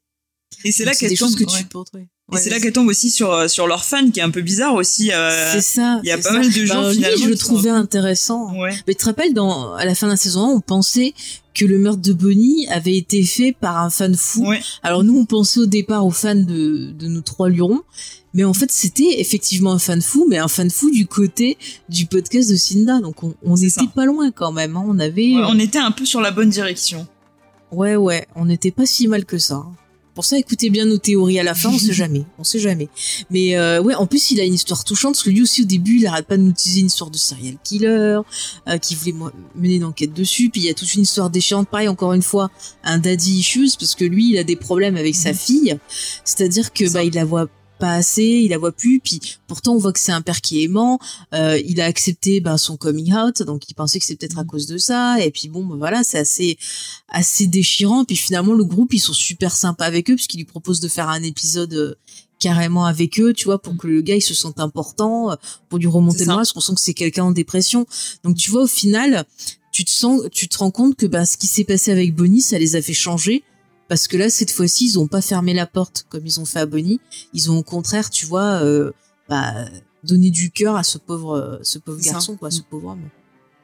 Et 0.64 0.72
c'est 0.72 0.84
là 0.84 0.94
qu'elle 0.94 1.08
des 1.08 1.16
choses 1.16 1.36
que 1.36 1.44
tu 1.44 1.64
peux 1.64 1.78
retrouver. 1.78 2.06
Et 2.32 2.36
c'est 2.38 2.50
là 2.50 2.58
qu'elle 2.58 2.72
tombe 2.72 2.88
aussi 2.88 3.10
sur 3.10 3.32
euh, 3.32 3.48
sur 3.48 3.66
leur 3.66 3.84
fan 3.84 4.10
qui 4.10 4.20
est 4.20 4.22
un 4.22 4.30
peu 4.30 4.40
bizarre 4.40 4.74
aussi. 4.74 5.12
Euh, 5.12 5.52
c'est 5.52 5.60
ça. 5.60 6.00
Il 6.02 6.08
y 6.08 6.12
a 6.12 6.18
pas 6.18 6.32
mal 6.32 6.50
de 6.50 6.64
gens 6.64 6.82
bah, 6.82 6.92
finalement. 6.92 7.24
je 7.24 7.28
le 7.28 7.36
trouvais 7.36 7.70
intéressant. 7.70 8.52
Ouais. 8.58 8.70
Mais 8.86 8.94
tu 8.94 9.00
te 9.00 9.04
rappelles, 9.04 9.34
dans 9.34 9.74
à 9.74 9.84
la 9.84 9.94
fin 9.94 10.06
de 10.06 10.12
la 10.12 10.16
saison 10.16 10.48
1, 10.48 10.52
on 10.54 10.60
pensait 10.60 11.12
que 11.54 11.64
le 11.64 11.78
meurtre 11.78 12.00
de 12.00 12.12
Bonnie 12.12 12.66
avait 12.68 12.96
été 12.96 13.22
fait 13.24 13.52
par 13.52 13.78
un 13.78 13.90
fan 13.90 14.16
fou. 14.16 14.46
Ouais. 14.46 14.60
Alors 14.82 15.04
nous, 15.04 15.16
on 15.18 15.26
pensait 15.26 15.60
au 15.60 15.66
départ 15.66 16.06
aux 16.06 16.10
fans 16.10 16.34
de 16.34 16.92
de 16.92 17.06
nos 17.08 17.20
trois 17.20 17.50
lurons, 17.50 17.82
mais 18.32 18.44
en 18.44 18.54
fait, 18.54 18.72
c'était 18.72 19.20
effectivement 19.20 19.72
un 19.72 19.78
fan 19.78 20.00
fou, 20.00 20.26
mais 20.28 20.38
un 20.38 20.48
fan 20.48 20.70
fou 20.70 20.90
du 20.90 21.06
côté 21.06 21.58
du 21.90 22.06
podcast 22.06 22.50
de 22.50 22.56
Cinda. 22.56 23.00
Donc 23.00 23.22
on, 23.22 23.34
on 23.44 23.56
était 23.56 23.86
pas 23.94 24.06
loin 24.06 24.30
quand 24.30 24.50
même. 24.50 24.76
Hein. 24.76 24.84
On 24.86 24.98
avait. 24.98 25.34
on 25.46 25.58
était 25.58 25.78
un 25.78 25.90
peu 25.90 26.06
sur 26.06 26.22
la 26.22 26.30
bonne 26.30 26.50
direction. 26.50 27.06
Ouais, 27.70 27.96
ouais, 27.96 28.26
on 28.34 28.46
n'était 28.46 28.70
pas 28.70 28.86
si 28.86 29.08
mal 29.08 29.24
que 29.24 29.36
ça. 29.36 29.64
Pour 30.14 30.24
ça, 30.24 30.38
écoutez 30.38 30.70
bien 30.70 30.86
nos 30.86 30.98
théories 30.98 31.40
à 31.40 31.42
la 31.42 31.54
fin, 31.54 31.70
on 31.70 31.78
sait 31.78 31.92
jamais, 31.92 32.24
on 32.38 32.44
sait 32.44 32.60
jamais. 32.60 32.88
Mais 33.30 33.56
euh, 33.56 33.82
ouais, 33.82 33.94
en 33.94 34.06
plus, 34.06 34.30
il 34.30 34.40
a 34.40 34.44
une 34.44 34.54
histoire 34.54 34.84
touchante, 34.84 35.14
parce 35.14 35.24
que 35.24 35.30
lui 35.30 35.42
aussi, 35.42 35.62
au 35.62 35.64
début, 35.64 35.96
il 35.98 36.06
arrête 36.06 36.26
pas 36.26 36.36
de 36.36 36.42
nous 36.42 36.50
utiliser 36.50 36.80
une 36.80 36.86
histoire 36.86 37.10
de 37.10 37.16
serial 37.16 37.56
killer, 37.64 38.20
euh, 38.68 38.78
qui 38.78 38.94
voulait 38.94 39.14
mener 39.56 39.74
une 39.74 39.84
enquête 39.84 40.12
dessus, 40.12 40.50
puis 40.50 40.60
il 40.60 40.66
y 40.66 40.70
a 40.70 40.74
toute 40.74 40.94
une 40.94 41.02
histoire 41.02 41.30
déchirante, 41.30 41.68
pareil, 41.68 41.88
encore 41.88 42.12
une 42.12 42.22
fois, 42.22 42.52
un 42.84 42.98
daddy 42.98 43.38
issues, 43.38 43.70
parce 43.78 43.96
que 43.96 44.04
lui, 44.04 44.30
il 44.30 44.38
a 44.38 44.44
des 44.44 44.54
problèmes 44.54 44.96
avec 44.96 45.16
sa 45.16 45.30
mhm. 45.30 45.36
fille, 45.36 45.78
c'est-à-dire 46.24 46.72
que 46.72 46.88
bah, 46.92 47.02
il 47.02 47.14
la 47.14 47.24
voit 47.24 47.48
pas 47.78 47.94
assez, 47.94 48.22
il 48.22 48.48
la 48.48 48.58
voit 48.58 48.72
plus, 48.72 49.00
puis 49.00 49.20
pourtant 49.46 49.74
on 49.74 49.78
voit 49.78 49.92
que 49.92 50.00
c'est 50.00 50.12
un 50.12 50.22
père 50.22 50.40
qui 50.40 50.60
est 50.60 50.64
aimant, 50.64 50.98
euh, 51.34 51.60
il 51.64 51.80
a 51.80 51.86
accepté 51.86 52.40
ben, 52.40 52.56
son 52.56 52.76
coming 52.76 53.14
out, 53.14 53.42
donc 53.42 53.68
il 53.68 53.74
pensait 53.74 53.98
que 53.98 54.04
c'est 54.04 54.16
peut-être 54.16 54.38
à 54.38 54.44
mm. 54.44 54.46
cause 54.46 54.66
de 54.66 54.78
ça, 54.78 55.20
et 55.20 55.30
puis 55.30 55.48
bon, 55.48 55.64
ben, 55.64 55.76
voilà, 55.76 56.04
c'est 56.04 56.18
assez 56.18 56.56
assez 57.08 57.46
déchirant, 57.46 58.04
puis 58.04 58.16
finalement 58.16 58.54
le 58.54 58.64
groupe 58.64 58.94
ils 58.94 59.00
sont 59.00 59.12
super 59.12 59.54
sympas 59.54 59.84
avec 59.84 60.10
eux 60.10 60.14
puisqu'ils 60.14 60.38
lui 60.38 60.44
proposent 60.44 60.80
de 60.80 60.88
faire 60.88 61.08
un 61.08 61.22
épisode 61.22 61.74
euh, 61.74 61.94
carrément 62.38 62.84
avec 62.84 63.18
eux, 63.20 63.32
tu 63.32 63.46
vois, 63.46 63.60
pour 63.60 63.74
mm. 63.74 63.78
que 63.78 63.86
le 63.86 64.00
gars 64.02 64.16
il 64.16 64.22
se 64.22 64.34
sente 64.34 64.60
important, 64.60 65.32
euh, 65.32 65.36
pour 65.68 65.78
lui 65.78 65.86
remonter 65.86 66.20
le 66.20 66.26
moral, 66.26 66.40
parce 66.40 66.52
qu'on 66.52 66.60
sent 66.60 66.74
que 66.74 66.80
c'est 66.80 66.94
quelqu'un 66.94 67.24
en 67.24 67.32
dépression. 67.32 67.86
Donc 68.22 68.36
tu 68.36 68.50
vois 68.50 68.64
au 68.64 68.68
final, 68.68 69.24
tu 69.72 69.84
te 69.84 69.90
sens, 69.90 70.22
tu 70.30 70.48
te 70.48 70.58
rends 70.58 70.70
compte 70.70 70.96
que 70.96 71.06
bah 71.06 71.26
ce 71.26 71.36
qui 71.36 71.46
s'est 71.46 71.64
passé 71.64 71.90
avec 71.90 72.14
Bonnie, 72.14 72.42
ça 72.42 72.58
les 72.58 72.76
a 72.76 72.82
fait 72.82 72.94
changer 72.94 73.42
parce 73.88 74.08
que 74.08 74.16
là, 74.16 74.30
cette 74.30 74.50
fois-ci, 74.50 74.86
ils 74.86 74.98
ont 74.98 75.06
pas 75.06 75.20
fermé 75.20 75.54
la 75.54 75.66
porte 75.66 76.06
comme 76.08 76.26
ils 76.26 76.40
ont 76.40 76.44
fait 76.44 76.60
à 76.60 76.66
Bonnie. 76.66 77.00
Ils 77.32 77.50
ont 77.50 77.58
au 77.58 77.62
contraire, 77.62 78.10
tu 78.10 78.26
vois, 78.26 78.62
euh, 78.62 78.92
bah, 79.28 79.66
donné 80.04 80.30
du 80.30 80.50
cœur 80.50 80.76
à 80.76 80.82
ce 80.82 80.98
pauvre, 80.98 81.36
euh, 81.36 81.58
ce 81.62 81.78
pauvre 81.78 82.00
garçon, 82.00 82.36
quoi, 82.36 82.50
ce 82.50 82.60
mm. 82.60 82.64
pauvre 82.70 82.88
homme. 82.90 83.08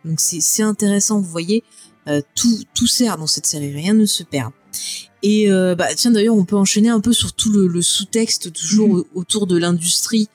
Donc 0.05 0.21
c'est 0.21 0.41
c'est 0.41 0.63
intéressant, 0.63 1.21
vous 1.21 1.31
voyez, 1.31 1.63
euh, 2.09 2.23
tout 2.35 2.65
tout 2.75 2.87
sert 2.87 3.19
dans 3.19 3.27
cette 3.27 3.47
série, 3.47 3.73
rien 3.73 3.95
ne 3.95 4.07
se 4.07 4.23
perd. 4.23 4.53
Et 5.23 5.51
euh, 5.53 5.75
bah 5.75 5.95
tiens 5.95 6.11
d'ailleurs, 6.11 6.37
on 6.37 6.45
peut 6.45 6.57
enchaîner 6.57 6.89
un 6.89 7.01
peu 7.01 7.13
sur 7.13 7.35
tout 7.35 7.53
le, 7.53 7.67
le 7.67 7.83
sous-texte 7.83 8.53
toujours 8.53 8.89
mm. 8.89 9.05
autour 9.15 9.47
de 9.47 9.59
l'industrie 9.59 10.29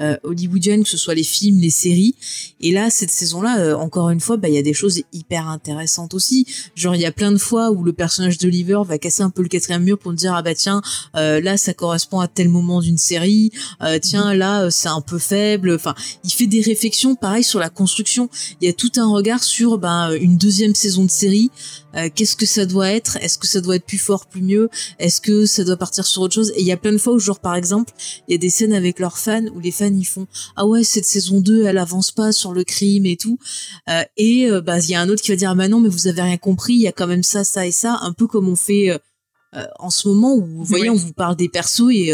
euh, 0.00 0.16
hollywoodienne, 0.22 0.82
que 0.82 0.88
ce 0.88 0.96
soit 0.96 1.14
les 1.14 1.22
films, 1.22 1.58
les 1.60 1.70
séries. 1.70 2.14
Et 2.60 2.72
là, 2.72 2.90
cette 2.90 3.10
saison-là, 3.10 3.58
euh, 3.60 3.74
encore 3.74 4.10
une 4.10 4.20
fois, 4.20 4.36
bah 4.36 4.48
il 4.48 4.54
y 4.54 4.58
a 4.58 4.62
des 4.62 4.72
choses 4.72 5.02
hyper 5.12 5.48
intéressantes 5.48 6.14
aussi. 6.14 6.46
Genre 6.74 6.94
il 6.94 7.00
y 7.00 7.06
a 7.06 7.12
plein 7.12 7.32
de 7.32 7.38
fois 7.38 7.70
où 7.70 7.84
le 7.84 7.92
personnage 7.92 8.38
d'Oliver 8.38 8.80
va 8.86 8.98
casser 8.98 9.22
un 9.22 9.30
peu 9.30 9.42
le 9.42 9.48
quatrième 9.48 9.82
mur 9.82 9.98
pour 9.98 10.12
me 10.12 10.16
dire 10.16 10.34
ah 10.34 10.42
bah 10.42 10.54
tiens 10.54 10.82
euh, 11.16 11.40
là 11.40 11.56
ça 11.56 11.74
correspond 11.74 12.20
à 12.20 12.28
tel 12.28 12.48
moment 12.48 12.80
d'une 12.80 12.98
série. 12.98 13.52
tiens 14.02 14.34
là 14.34 14.70
c'est 14.70 14.88
un 14.88 15.00
peu 15.00 15.18
faible. 15.18 15.74
Enfin, 15.74 15.94
il 16.24 16.30
fait 16.30 16.46
des 16.46 16.60
réflexions 16.60 17.14
pareil 17.14 17.44
sur 17.44 17.58
la 17.58 17.68
construction. 17.68 18.30
Il 18.60 18.66
y 18.66 18.70
a 18.70 18.72
tout 18.72 18.92
un 18.96 19.10
regard 19.10 19.42
sur 19.42 19.78
ben 19.78 20.12
une 20.20 20.36
deuxième 20.36 20.74
saison 20.74 21.04
de 21.04 21.10
série. 21.10 21.50
Qu'est-ce 22.14 22.36
que 22.36 22.46
ça 22.46 22.66
doit 22.66 22.90
être? 22.90 23.16
Est-ce 23.16 23.38
que 23.38 23.46
ça 23.46 23.60
doit 23.60 23.76
être 23.76 23.84
plus 23.84 23.98
fort, 23.98 24.26
plus 24.26 24.42
mieux? 24.42 24.68
Est-ce 24.98 25.20
que 25.20 25.46
ça 25.46 25.64
doit 25.64 25.76
partir 25.76 26.06
sur 26.06 26.22
autre 26.22 26.34
chose? 26.34 26.52
Et 26.54 26.60
il 26.60 26.66
y 26.66 26.72
a 26.72 26.76
plein 26.76 26.92
de 26.92 26.98
fois 26.98 27.12
où 27.12 27.18
genre 27.18 27.40
par 27.40 27.54
exemple 27.54 27.92
il 28.28 28.32
y 28.32 28.34
a 28.34 28.38
des 28.38 28.50
scènes 28.50 28.72
avec 28.72 28.98
leurs 28.98 29.18
fans 29.18 29.46
où 29.54 29.60
les 29.60 29.70
fans 29.70 29.86
ils 29.86 30.04
font 30.04 30.26
ah 30.56 30.66
ouais 30.66 30.84
cette 30.84 31.04
saison 31.04 31.40
2 31.40 31.64
elle 31.64 31.78
avance 31.78 32.12
pas 32.12 32.32
sur 32.32 32.52
le 32.52 32.64
crime 32.64 33.06
et 33.06 33.16
tout. 33.16 33.38
Euh, 33.88 34.02
et 34.16 34.50
euh, 34.50 34.60
bah 34.60 34.78
il 34.78 34.90
y 34.90 34.94
a 34.94 35.00
un 35.00 35.08
autre 35.08 35.22
qui 35.22 35.30
va 35.30 35.36
dire 35.36 35.50
ah 35.50 35.54
bah 35.54 35.68
non 35.68 35.80
mais 35.80 35.88
vous 35.88 36.06
avez 36.06 36.22
rien 36.22 36.36
compris 36.36 36.74
il 36.74 36.80
y 36.80 36.88
a 36.88 36.92
quand 36.92 37.06
même 37.06 37.22
ça 37.22 37.44
ça 37.44 37.66
et 37.66 37.72
ça 37.72 37.98
un 38.02 38.12
peu 38.12 38.26
comme 38.26 38.48
on 38.48 38.56
fait 38.56 38.90
euh, 38.90 39.66
en 39.78 39.90
ce 39.90 40.08
moment 40.08 40.34
où 40.34 40.44
vous 40.44 40.64
voyez 40.64 40.90
on 40.90 40.96
vous 40.96 41.12
parle 41.12 41.36
des 41.36 41.48
persos 41.48 41.90
et 41.90 42.12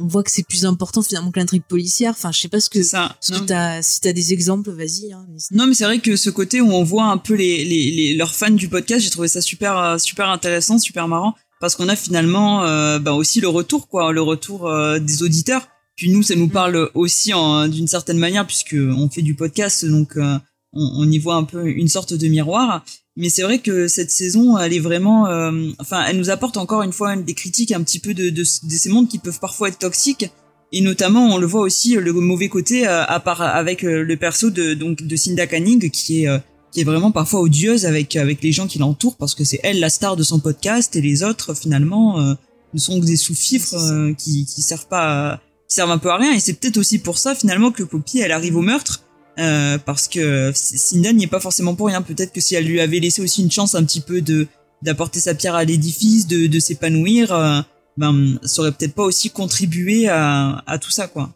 on 0.00 0.06
voit 0.06 0.22
que 0.22 0.30
c'est 0.30 0.46
plus 0.46 0.64
important 0.64 1.02
finalement 1.02 1.30
que 1.30 1.38
l'intrigue 1.38 1.62
policière. 1.62 2.10
Enfin, 2.10 2.32
je 2.32 2.40
sais 2.40 2.48
pas 2.48 2.60
ce 2.60 2.70
que, 2.70 2.82
ça, 2.82 3.16
ce 3.20 3.32
que 3.32 3.38
t'as, 3.40 3.82
si 3.82 4.00
t'as 4.00 4.12
des 4.12 4.32
exemples, 4.32 4.70
vas-y. 4.70 5.12
Hein, 5.12 5.26
non, 5.52 5.66
mais 5.66 5.74
c'est 5.74 5.84
vrai 5.84 5.98
que 5.98 6.16
ce 6.16 6.30
côté 6.30 6.60
où 6.60 6.72
on 6.72 6.84
voit 6.84 7.06
un 7.06 7.18
peu 7.18 7.34
les, 7.34 7.64
les, 7.64 7.90
les 7.90 8.14
leurs 8.14 8.34
fans 8.34 8.50
du 8.50 8.68
podcast, 8.68 9.04
j'ai 9.04 9.10
trouvé 9.10 9.28
ça 9.28 9.40
super, 9.40 10.00
super 10.00 10.28
intéressant, 10.28 10.78
super 10.78 11.08
marrant, 11.08 11.34
parce 11.60 11.76
qu'on 11.76 11.88
a 11.88 11.96
finalement, 11.96 12.60
bah 12.98 13.12
aussi 13.12 13.40
le 13.40 13.48
retour, 13.48 13.88
quoi, 13.88 14.12
le 14.12 14.22
retour 14.22 14.70
des 15.00 15.22
auditeurs 15.22 15.68
puis 16.00 16.08
nous, 16.08 16.22
ça 16.22 16.34
nous 16.34 16.46
mm. 16.46 16.52
parle 16.52 16.90
aussi 16.94 17.32
d'une 17.68 17.86
certaine 17.86 18.16
manière 18.16 18.46
puisque 18.46 18.74
on 18.74 19.10
fait 19.10 19.20
du 19.20 19.34
podcast, 19.34 19.84
donc 19.84 20.16
euh, 20.16 20.38
on, 20.72 21.10
y 21.10 21.18
voit 21.18 21.34
un 21.34 21.44
peu 21.44 21.68
une 21.68 21.88
sorte 21.88 22.14
de 22.14 22.26
miroir. 22.26 22.82
Mais 23.20 23.28
c'est 23.28 23.42
vrai 23.42 23.58
que 23.58 23.86
cette 23.86 24.10
saison, 24.10 24.56
elle 24.56 24.72
est 24.72 24.80
vraiment, 24.80 25.26
euh, 25.26 25.52
enfin, 25.78 26.02
elle 26.08 26.16
nous 26.16 26.30
apporte 26.30 26.56
encore 26.56 26.82
une 26.82 26.92
fois 26.92 27.14
des 27.16 27.34
critiques 27.34 27.70
un 27.70 27.82
petit 27.82 27.98
peu 27.98 28.14
de, 28.14 28.30
de, 28.30 28.44
ces 28.44 28.88
mondes 28.88 29.08
qui 29.08 29.18
peuvent 29.18 29.38
parfois 29.38 29.68
être 29.68 29.78
toxiques. 29.78 30.30
Et 30.72 30.80
notamment, 30.80 31.26
on 31.26 31.36
le 31.36 31.46
voit 31.46 31.60
aussi 31.60 31.96
le 31.96 32.12
mauvais 32.14 32.48
côté 32.48 32.88
euh, 32.88 33.04
à 33.04 33.20
part 33.20 33.42
avec 33.42 33.82
le 33.82 34.16
perso 34.16 34.48
de 34.48 34.72
donc 34.72 35.02
de 35.02 35.16
Cinda 35.16 35.46
Canning 35.46 35.90
qui 35.90 36.24
est 36.24 36.28
qui 36.72 36.80
est 36.80 36.84
vraiment 36.84 37.10
parfois 37.10 37.40
odieuse 37.40 37.84
avec 37.84 38.16
avec 38.16 38.42
les 38.42 38.52
gens 38.52 38.66
qui 38.66 38.78
l'entourent 38.78 39.16
parce 39.16 39.34
que 39.34 39.44
c'est 39.44 39.60
elle 39.64 39.80
la 39.80 39.90
star 39.90 40.16
de 40.16 40.22
son 40.22 40.38
podcast 40.38 40.96
et 40.96 41.02
les 41.02 41.22
autres 41.24 41.54
finalement 41.54 42.20
ne 42.20 42.78
sont 42.78 43.00
que 43.00 43.04
des 43.04 43.16
sous-fifres 43.16 44.12
qui 44.16 44.46
qui 44.46 44.62
servent 44.62 44.86
pas 44.86 45.32
à, 45.32 45.40
qui 45.68 45.74
servent 45.74 45.90
un 45.90 45.98
peu 45.98 46.10
à 46.10 46.16
rien. 46.16 46.32
Et 46.32 46.40
c'est 46.40 46.54
peut-être 46.54 46.78
aussi 46.78 47.00
pour 47.00 47.18
ça 47.18 47.34
finalement 47.34 47.72
que 47.72 47.82
Poppy 47.82 48.20
elle 48.20 48.32
arrive 48.32 48.56
au 48.56 48.62
meurtre. 48.62 49.02
Euh, 49.40 49.78
parce 49.78 50.06
que 50.06 50.52
Cinda 50.54 51.12
n'y 51.12 51.24
est 51.24 51.28
pas 51.28 51.40
forcément 51.40 51.74
pour 51.74 51.86
rien. 51.86 52.02
Peut-être 52.02 52.32
que 52.32 52.40
si 52.40 52.54
elle 52.54 52.66
lui 52.66 52.80
avait 52.80 53.00
laissé 53.00 53.22
aussi 53.22 53.42
une 53.42 53.50
chance 53.50 53.74
un 53.74 53.84
petit 53.84 54.00
peu 54.00 54.20
de 54.20 54.46
d'apporter 54.82 55.20
sa 55.20 55.34
pierre 55.34 55.54
à 55.54 55.64
l'édifice, 55.64 56.26
de, 56.26 56.46
de 56.46 56.58
s'épanouir, 56.58 57.32
euh, 57.32 57.60
ben 57.98 58.38
ça 58.44 58.62
aurait 58.62 58.72
peut-être 58.72 58.94
pas 58.94 59.02
aussi 59.02 59.28
contribué 59.28 60.08
à, 60.08 60.62
à 60.66 60.78
tout 60.78 60.90
ça 60.90 61.06
quoi. 61.06 61.34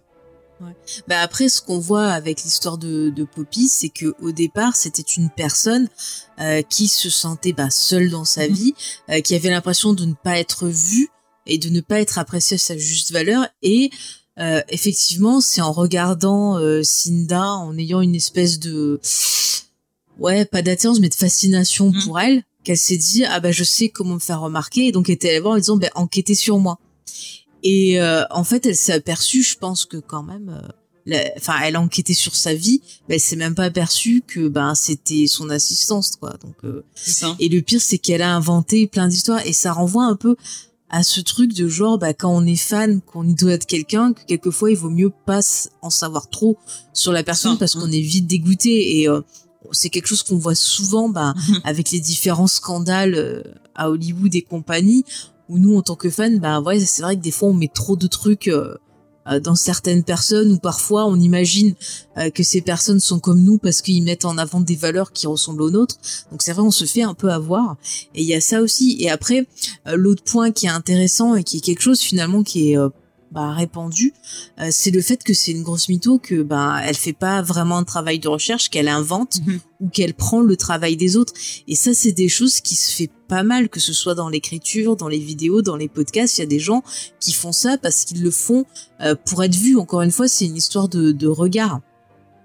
Ouais. 0.61 0.73
Bah 1.09 1.21
après, 1.21 1.49
ce 1.49 1.61
qu'on 1.61 1.79
voit 1.79 2.09
avec 2.09 2.43
l'histoire 2.43 2.79
de, 2.79 3.11
de 3.11 3.25
Poppy, 3.25 3.69
c'est 3.69 3.89
que 3.89 4.15
au 4.21 4.33
départ, 4.33 4.77
c'était 4.77 5.03
une 5.03 5.29
personne 5.29 5.89
euh, 6.41 6.63
qui 6.63 6.89
se 6.89 7.11
sentait 7.11 7.53
bah, 7.53 7.71
seule 7.71 8.09
dans 8.09 8.25
sa 8.25 8.49
mhm. 8.49 8.55
vie, 8.55 8.75
qui 9.25 9.35
avait 9.35 9.51
l'impression 9.51 9.95
de 9.95 10.05
ne 10.05 10.15
pas 10.15 10.39
être 10.39 10.69
vue 10.69 11.09
et 11.47 11.59
de 11.59 11.69
ne 11.69 11.81
pas 11.81 12.01
être 12.01 12.19
appréciée 12.19 12.55
à 12.55 12.59
sa 12.59 12.79
juste 12.79 13.13
valeur, 13.13 13.47
et 13.63 13.91
euh, 14.41 14.62
effectivement, 14.68 15.41
c'est 15.41 15.61
en 15.61 15.72
regardant 15.72 16.59
euh, 16.59 16.82
Cinda, 16.82 17.45
en 17.45 17.76
ayant 17.78 18.01
une 18.01 18.16
espèce 18.16 18.59
de 18.59 19.01
ouais, 20.18 20.45
pas 20.45 20.62
d'attirance, 20.62 21.01
mais 21.01 21.09
de 21.09 21.14
fascination 21.14 21.91
mm. 21.91 22.05
pour 22.05 22.18
elle, 22.18 22.43
qu'elle 22.64 22.78
s'est 22.78 22.97
dit 22.97 23.24
ah 23.24 23.41
bah 23.41 23.53
je 23.53 23.62
sais 23.62 23.89
comment 23.89 24.14
me 24.14 24.20
faire 24.20 24.41
remarquer, 24.41 24.89
et 24.89 24.93
donc 24.93 25.09
elle 25.09 25.14
était 25.14 25.30
allée 25.30 25.41
voir 25.41 25.55
en 25.55 25.59
disant 25.59 25.76
bah 25.76 25.89
enquêtez 25.95 26.35
sur 26.35 26.59
moi. 26.59 26.78
Et 27.62 28.01
euh, 28.01 28.24
en 28.30 28.45
fait, 28.45 28.66
elle 28.66 28.76
s'est 28.76 28.93
aperçue, 28.93 29.43
je 29.43 29.57
pense 29.57 29.87
que 29.87 29.97
quand 29.97 30.22
même, 30.22 30.61
enfin, 31.37 31.55
elle 31.62 31.76
a 31.76 31.80
enquêté 31.80 32.12
sur 32.12 32.35
sa 32.35 32.55
vie, 32.55 32.82
mais 33.09 33.14
elle 33.14 33.20
s'est 33.20 33.37
même 33.37 33.55
pas 33.55 33.64
aperçue 33.64 34.22
que 34.26 34.49
ben 34.49 34.74
c'était 34.74 35.26
son 35.28 35.49
assistance 35.49 36.16
quoi. 36.16 36.37
Donc 36.43 36.57
et 37.39 37.49
le 37.49 37.62
pire 37.62 37.80
c'est 37.80 37.99
qu'elle 37.99 38.22
a 38.22 38.35
inventé 38.35 38.89
plein 38.89 39.07
d'histoires 39.07 39.47
et 39.47 39.53
ça 39.53 39.72
renvoie 39.72 40.05
un 40.05 40.16
peu 40.16 40.35
à 40.95 41.03
ce 41.03 41.21
truc 41.21 41.53
de 41.55 41.67
genre 41.67 41.99
bah 41.99 42.15
quand 42.15 42.31
on 42.31 42.47
est 42.47 42.55
fan 42.55 43.01
qu'on 43.01 43.27
idolâtre 43.27 43.67
quelqu'un 43.67 44.13
que 44.13 44.25
quelquefois 44.27 44.71
il 44.71 44.77
vaut 44.77 44.91
mieux 44.91 45.11
pas 45.11 45.41
en 45.83 45.91
savoir 45.91 46.31
trop 46.31 46.57
sur 46.93 47.11
la 47.11 47.25
personne 47.25 47.59
parce 47.59 47.75
qu'on 47.75 47.91
est 47.91 48.01
vite 48.01 48.29
dégoûté 48.29 49.01
et 49.01 49.09
euh, 49.09 49.21
c'est 49.73 49.89
quelque 49.89 50.07
chose 50.07 50.23
qu'on 50.23 50.39
voit 50.39 50.55
souvent 50.55 51.09
bah, 51.09 51.35
avec 51.65 51.91
les 51.91 51.99
différents 51.99 52.47
scandales 52.47 53.17
euh, 53.17 53.43
à 53.75 53.91
Hollywood 53.91 54.37
et 54.37 54.43
compagnie 54.43 55.05
où 55.49 55.59
nous 55.59 55.77
en 55.77 55.83
tant 55.83 55.97
que 55.97 56.09
fans 56.11 56.37
bah 56.37 56.61
ouais 56.61 56.79
c'est 56.79 57.03
vrai 57.03 57.17
que 57.17 57.23
des 57.23 57.33
fois 57.33 57.49
on 57.49 57.55
met 57.55 57.67
trop 57.75 57.97
de 57.97 58.07
trucs 58.07 58.47
euh, 58.47 58.77
dans 59.43 59.55
certaines 59.55 60.05
personnes 60.05 60.53
ou 60.53 60.59
parfois 60.59 61.07
on 61.07 61.18
imagine 61.18 61.75
euh, 62.18 62.31
que 62.31 62.43
ces 62.43 62.61
personnes 62.61 63.01
sont 63.01 63.18
comme 63.18 63.43
nous 63.43 63.59
parce 63.59 63.83
qu'ils 63.83 64.03
mettent 64.03 64.25
en 64.25 64.39
avant 64.39 64.61
des 64.61 64.77
valeurs 64.77 65.12
qui 65.12 65.27
ressemblent 65.27 65.62
aux 65.62 65.70
nôtres. 65.70 65.97
Donc 66.31 66.43
c'est 66.43 66.53
vrai, 66.53 66.62
on 66.62 66.70
se 66.70 66.85
fait 66.85 67.03
un 67.03 67.14
peu 67.14 67.31
avoir. 67.31 67.77
Et 68.14 68.22
il 68.22 68.29
y 68.29 68.35
a 68.35 68.41
ça 68.41 68.61
aussi. 68.61 68.97
Et 69.01 69.11
après, 69.11 69.47
euh, 69.87 69.97
l'autre 69.97 70.22
point 70.25 70.51
qui 70.51 70.66
est 70.66 70.70
intéressant 70.70 71.35
et 71.35 71.45
qui 71.45 71.59
est 71.59 71.61
quelque 71.61 71.83
chose 71.83 72.01
finalement 72.01 72.43
qui 72.43 72.72
est 72.72 72.79
bah, 73.35 73.53
répandu, 73.53 74.14
c'est 74.70 74.91
le 74.91 75.03
fait 75.03 75.22
que 75.22 75.35
c'est 75.35 75.51
une 75.51 75.62
grosse 75.62 75.89
mytho 75.89 76.18
que 76.18 76.43
bah 76.43 76.80
elle 76.85 76.95
fait 76.95 77.12
pas 77.12 77.43
vraiment 77.43 77.78
un 77.78 77.85
travail 77.85 78.18
de 78.18 78.28
recherche, 78.28 78.70
qu'elle 78.70 78.89
invente 78.89 79.41
mhm. 79.45 79.61
ou 79.80 79.89
qu'elle 79.89 80.14
prend 80.14 80.41
le 80.41 80.57
travail 80.57 80.97
des 80.97 81.16
autres. 81.16 81.32
Et 81.66 81.74
ça, 81.74 81.93
c'est 81.95 82.12
des 82.12 82.28
choses 82.28 82.61
qui 82.61 82.76
se 82.76 82.93
fait 82.93 83.11
pas 83.28 83.43
mal, 83.43 83.68
que 83.68 83.80
ce 83.80 83.93
soit 83.93 84.14
dans 84.14 84.28
l'écriture, 84.28 84.97
dans 84.97 85.09
les 85.09 85.18
vidéos, 85.18 85.62
dans 85.62 85.76
les 85.76 85.89
podcasts. 85.89 86.39
Il 86.39 86.43
y 86.43 86.45
a 86.45 86.47
des 86.47 86.61
gens 86.61 86.82
qui 87.20 87.32
font 87.32 87.53
ça 87.53 87.76
parce 87.78 88.05
qu'ils 88.05 88.22
le 88.22 88.30
font 88.30 88.64
pour 89.24 89.43
être 89.43 89.57
vus. 89.57 89.76
Encore 89.76 90.03
une 90.03 90.11
fois, 90.12 90.28
c'est 90.28 90.47
une 90.47 90.57
histoire 90.57 90.89
de, 90.89 91.12
de 91.12 91.26
regard. 91.26 91.80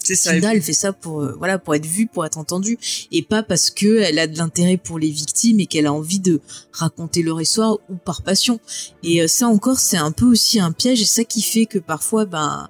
C'est 0.04 0.16
ça. 0.16 0.34
elle 0.34 0.62
fait 0.62 0.74
ça 0.74 0.93
pour 0.93 1.22
euh, 1.22 1.36
voilà 1.38 1.60
pour 1.60 1.76
être 1.76 1.86
vue, 1.86 2.08
pour 2.08 2.26
être 2.26 2.38
entendue, 2.38 2.78
et 3.12 3.22
pas 3.22 3.43
parce 3.43 3.70
que 3.70 4.00
elle 4.00 4.20
a 4.20 4.28
de 4.28 4.38
l'intérêt 4.38 4.78
pour 4.78 4.97
les 5.00 5.10
victimes 5.10 5.60
et 5.60 5.66
qu'elle 5.66 5.86
a 5.86 5.93
envie 5.93 6.20
de 6.20 6.41
raconter 6.72 7.22
leur 7.22 7.41
histoire 7.41 7.78
ou 7.89 7.95
par 7.95 8.22
passion. 8.22 8.60
Et 9.04 9.22
euh, 9.22 9.28
ça 9.28 9.47
encore, 9.47 9.80
c'est 9.80 9.97
un 9.97 10.12
peu 10.12 10.26
aussi 10.26 10.60
un 10.60 10.72
piège, 10.72 11.02
et 11.02 11.06
ça 11.06 11.24
qui 11.24 11.41
fait 11.41 11.66
que 11.66 11.80
parfois, 11.80 12.26
ben, 12.26 12.70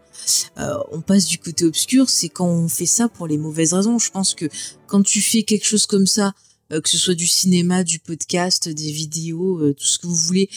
euh, 0.57 0.73
on 0.91 1.01
passe 1.01 1.25
du 1.25 1.37
côté 1.37 1.65
obscur, 1.65 2.09
c'est 2.09 2.29
quand 2.29 2.47
on 2.47 2.67
fait 2.67 2.85
ça 2.85 3.07
pour 3.07 3.27
les 3.27 3.37
mauvaises 3.37 3.73
raisons. 3.73 3.99
Je 3.99 4.11
pense 4.11 4.33
que 4.33 4.45
quand 4.87 5.03
tu 5.03 5.21
fais 5.21 5.43
quelque 5.43 5.65
chose 5.65 5.85
comme 5.85 6.07
ça, 6.07 6.33
que 6.69 6.87
ce 6.87 6.99
soit 6.99 7.15
du 7.15 7.25
cinéma, 7.25 7.83
du 7.83 7.97
podcast, 7.97 8.69
des 8.69 8.91
vidéos, 8.91 9.73
tout 9.73 9.85
ce 9.85 9.97
que 9.97 10.05
vous 10.05 10.13
voulez, 10.13 10.51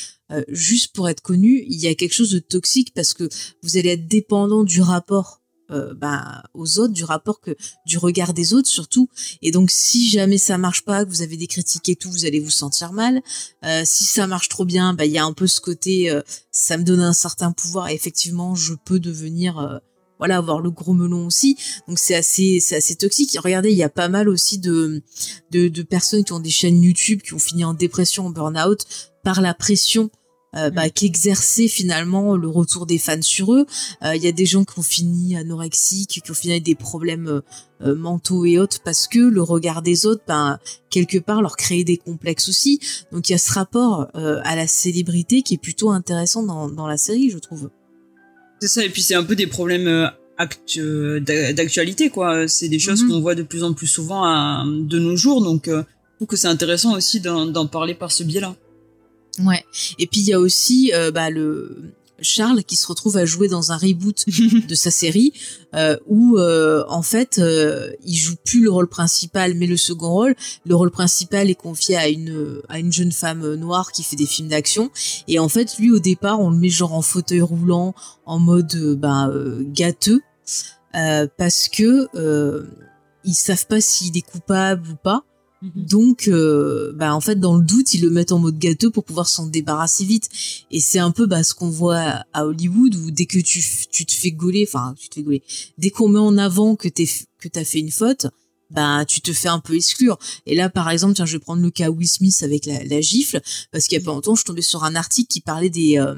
juste 0.49 0.93
pour 0.95 1.09
être 1.09 1.23
connu, 1.23 1.64
il 1.66 1.81
y 1.81 1.87
a 1.87 1.95
quelque 1.95 2.12
chose 2.12 2.33
de 2.33 2.39
toxique 2.39 2.93
parce 2.95 3.14
que 3.14 3.31
vous 3.62 3.79
allez 3.79 3.91
être 3.91 4.09
dépendant 4.09 4.62
du 4.62 4.83
rapport 4.83 5.41
euh, 5.73 5.95
bah, 5.95 6.43
aux 6.55 6.79
autres, 6.79 6.93
du 6.93 7.05
rapport 7.05 7.41
que 7.41 7.57
du 7.87 7.99
regard 7.99 8.35
des 8.35 8.55
autres 8.55 8.68
surtout. 8.68 9.09
Et 9.43 9.51
donc 9.51 9.70
si 9.70 10.11
jamais 10.11 10.39
ça 10.39 10.59
marche 10.59 10.85
pas, 10.85 11.05
que 11.05 11.11
vous 11.11 11.23
avez 11.23 11.37
des 11.37 11.47
critiques 11.47 11.89
et 11.89 11.97
tout, 11.97 12.11
vous 12.11 12.25
allez 12.25 12.41
vous 12.41 12.51
sentir 12.51 12.93
mal. 12.93 13.23
Euh, 13.64 13.83
si 13.85 14.05
ça 14.05 14.27
marche 14.27 14.49
trop 14.49 14.64
bien, 14.64 14.95
bah 14.95 15.07
il 15.07 15.12
y 15.12 15.18
a 15.18 15.25
un 15.25 15.33
peu 15.33 15.47
ce 15.47 15.61
côté, 15.61 16.11
euh, 16.11 16.23
ça 16.51 16.77
me 16.77 16.85
donne 16.85 17.01
un 17.01 17.12
certain 17.12 17.53
pouvoir. 17.53 17.89
Et 17.89 17.95
effectivement, 17.95 18.55
je 18.55 18.75
peux 18.75 19.01
devenir 19.01 19.81
voilà 20.18 20.37
avoir 20.37 20.61
le 20.61 20.70
gros 20.70 20.93
melon 20.93 21.27
aussi 21.27 21.57
donc 21.89 21.99
c'est 21.99 22.14
assez 22.14 22.61
c'est 22.61 22.77
assez 22.77 22.95
toxique 22.95 23.37
regardez 23.43 23.73
il 23.73 23.77
y 23.77 23.83
a 23.83 23.89
pas 23.89 24.09
mal 24.09 24.29
aussi 24.29 24.59
de, 24.59 25.03
de 25.51 25.66
de 25.66 25.83
personnes 25.83 26.23
qui 26.23 26.33
ont 26.33 26.39
des 26.39 26.51
chaînes 26.51 26.81
YouTube 26.81 27.23
qui 27.23 27.35
ont 27.35 27.41
fini 27.41 27.64
en 27.64 27.75
dépression 27.75 28.27
en 28.27 28.31
burn-out 28.31 28.85
par 29.25 29.41
la 29.41 29.53
pression 29.53 30.11
euh, 30.55 30.68
bah, 30.68 30.90
qu'exercer 30.90 31.66
finalement 31.66 32.36
le 32.36 32.46
retour 32.46 32.84
des 32.84 32.98
fans 32.98 33.22
sur 33.22 33.55
eux. 33.55 33.64
Euh, 34.05 34.14
il 34.14 34.22
y 34.22 34.26
a 34.26 34.32
des 34.32 34.44
gens 34.44 34.64
qui 34.64 34.78
ont 34.78 34.82
fini 34.82 35.34
anorexiques, 35.34 36.20
qui 36.22 36.30
ont 36.30 36.34
fini 36.34 36.53
avec 36.53 36.64
des 36.64 36.74
problèmes 36.74 37.40
euh, 37.82 37.94
mentaux 37.94 38.44
et 38.44 38.59
autres 38.59 38.80
parce 38.84 39.07
que 39.07 39.18
le 39.18 39.40
regard 39.40 39.80
des 39.80 40.05
autres, 40.05 40.22
ben, 40.28 40.59
quelque 40.90 41.16
part, 41.16 41.40
leur 41.40 41.57
créait 41.57 41.84
des 41.84 41.96
complexes 41.96 42.50
aussi. 42.50 42.80
Donc 43.12 43.30
il 43.30 43.32
y 43.32 43.34
a 43.34 43.38
ce 43.38 43.50
rapport 43.50 44.09
à 44.14 44.55
la 44.55 44.66
célébrité 44.66 45.40
qui 45.40 45.55
est 45.55 45.62
plutôt 45.62 45.90
intéressant 45.90 46.42
dans, 46.42 46.68
dans 46.68 46.86
la 46.86 46.98
série, 46.98 47.30
je 47.30 47.38
trouve. 47.38 47.70
C'est 48.61 48.68
ça, 48.68 48.84
et 48.84 48.90
puis 48.90 49.00
c'est 49.00 49.14
un 49.14 49.24
peu 49.24 49.34
des 49.34 49.46
problèmes 49.46 50.11
d'actualité, 50.38 52.11
quoi. 52.11 52.46
C'est 52.46 52.68
des 52.68 52.78
choses 52.78 53.03
mhm. 53.05 53.09
qu'on 53.09 53.20
voit 53.20 53.34
de 53.34 53.42
plus 53.42 53.64
en 53.64 53.72
plus 53.72 53.86
souvent 53.86 54.64
de 54.66 54.98
nos 54.98 55.16
jours, 55.16 55.42
donc 55.42 55.62
je 55.66 55.82
trouve 56.16 56.28
que 56.28 56.36
c'est 56.36 56.48
intéressant 56.48 56.94
aussi 56.94 57.20
d'en 57.20 57.66
parler 57.66 57.94
par 57.94 58.12
ce 58.12 58.22
biais-là. 58.22 58.55
Ouais. 59.39 59.64
Et 59.99 60.07
puis 60.07 60.20
il 60.20 60.26
y 60.26 60.33
a 60.33 60.41
aussi 60.41 60.93
euh, 60.95 61.11
bah, 61.11 61.30
le 61.30 61.95
Charles 62.22 62.64
qui 62.64 62.76
se 62.76 62.87
retrouve 62.87 63.16
à 63.16 63.24
jouer 63.24 63.49
dans 63.49 63.72
un 63.72 63.76
reboot 63.76 64.24
de 64.68 64.74
sa 64.74 64.91
série 64.91 65.33
euh, 65.74 65.97
où 66.07 66.39
euh, 66.39 66.85
en 66.89 67.03
fait 67.03 67.39
euh, 67.39 67.91
il 68.05 68.16
joue 68.16 68.37
plus 68.45 68.62
le 68.62 68.70
rôle 68.70 68.89
principal 68.89 69.55
mais 69.55 69.66
le 69.66 69.76
second 69.76 70.11
rôle. 70.11 70.37
Le 70.64 70.74
rôle 70.74 70.91
principal 70.91 71.51
est 71.51 71.55
confié 71.55 71.97
à 71.97 72.09
une 72.09 72.61
à 72.68 72.78
une 72.78 72.93
jeune 72.93 73.12
femme 73.12 73.55
noire 73.55 73.93
qui 73.93 74.03
fait 74.03 74.16
des 74.16 74.26
films 74.26 74.49
d'action 74.49 74.91
et 75.28 75.39
en 75.39 75.49
fait 75.49 75.78
lui 75.78 75.91
au 75.91 75.99
départ 75.99 76.41
on 76.41 76.51
le 76.51 76.57
met 76.57 76.68
genre 76.68 76.95
en 76.95 77.03
fauteuil 77.03 77.43
roulant 77.43 77.95
en 78.24 78.39
mode 78.39 78.97
bah, 78.99 79.30
gâteux 79.72 80.20
parce 80.93 81.68
que 81.68 82.09
ils 83.24 83.35
savent 83.35 83.66
pas 83.66 83.80
s'il 83.80 84.16
est 84.16 84.22
coupable 84.22 84.89
ou 84.91 84.97
pas. 84.97 85.24
Mhm. 85.62 85.86
Donc, 85.86 86.28
euh, 86.28 86.92
bah 86.94 87.14
en 87.14 87.20
fait, 87.20 87.38
dans 87.38 87.56
le 87.56 87.64
doute, 87.64 87.94
ils 87.94 88.02
le 88.02 88.10
mettent 88.10 88.32
en 88.32 88.38
mode 88.38 88.58
gâteau 88.58 88.90
pour 88.90 89.04
pouvoir 89.04 89.28
s'en 89.28 89.46
débarrasser 89.46 90.04
vite. 90.04 90.28
Et 90.70 90.80
c'est 90.80 90.98
un 90.98 91.12
peu 91.12 91.26
bah, 91.26 91.42
ce 91.44 91.54
qu'on 91.54 91.70
voit 91.70 92.24
à 92.32 92.46
Hollywood 92.46 92.94
où 92.96 93.10
dès 93.10 93.26
que 93.26 93.38
tu, 93.38 93.62
tu 93.90 94.04
te 94.04 94.12
fais 94.12 94.32
gauler, 94.32 94.64
enfin, 94.66 94.94
tu 94.98 95.08
te 95.08 95.14
fais 95.14 95.22
gauler, 95.22 95.42
dès 95.78 95.90
qu'on 95.90 96.08
met 96.08 96.18
en 96.18 96.36
avant 96.36 96.76
que 96.76 96.88
t'es 96.88 97.06
que 97.38 97.48
t'as 97.48 97.64
fait 97.64 97.80
une 97.80 97.90
faute, 97.90 98.26
bah 98.73 99.05
tu 99.07 99.20
te 99.20 99.33
fais 99.33 99.49
un 99.49 99.61
peu 99.61 99.75
exclure. 99.75 100.18
Et 100.47 100.55
là, 100.55 100.68
par 100.68 100.91
exemple, 100.91 101.14
tiens, 101.14 101.27
je 101.27 101.33
vais 101.33 101.39
prendre 101.39 101.62
le 101.62 101.70
cas 101.70 101.91
Will 101.91 102.09
Smith 102.09 102.43
avec 102.43 102.66
la, 102.66 102.83
la 102.85 103.01
gifle, 103.01 103.41
parce 103.70 103.87
qu'il 103.87 103.99
y 103.99 104.01
a 104.01 104.05
pas 104.05 104.12
longtemps, 104.12 104.35
je 104.35 104.45
tombais 104.45 104.62
sur 104.62 104.85
un 104.85 104.95
article 104.95 105.29
qui 105.29 105.41
parlait 105.41 105.70
des... 105.70 105.99
Euh, 105.99 106.14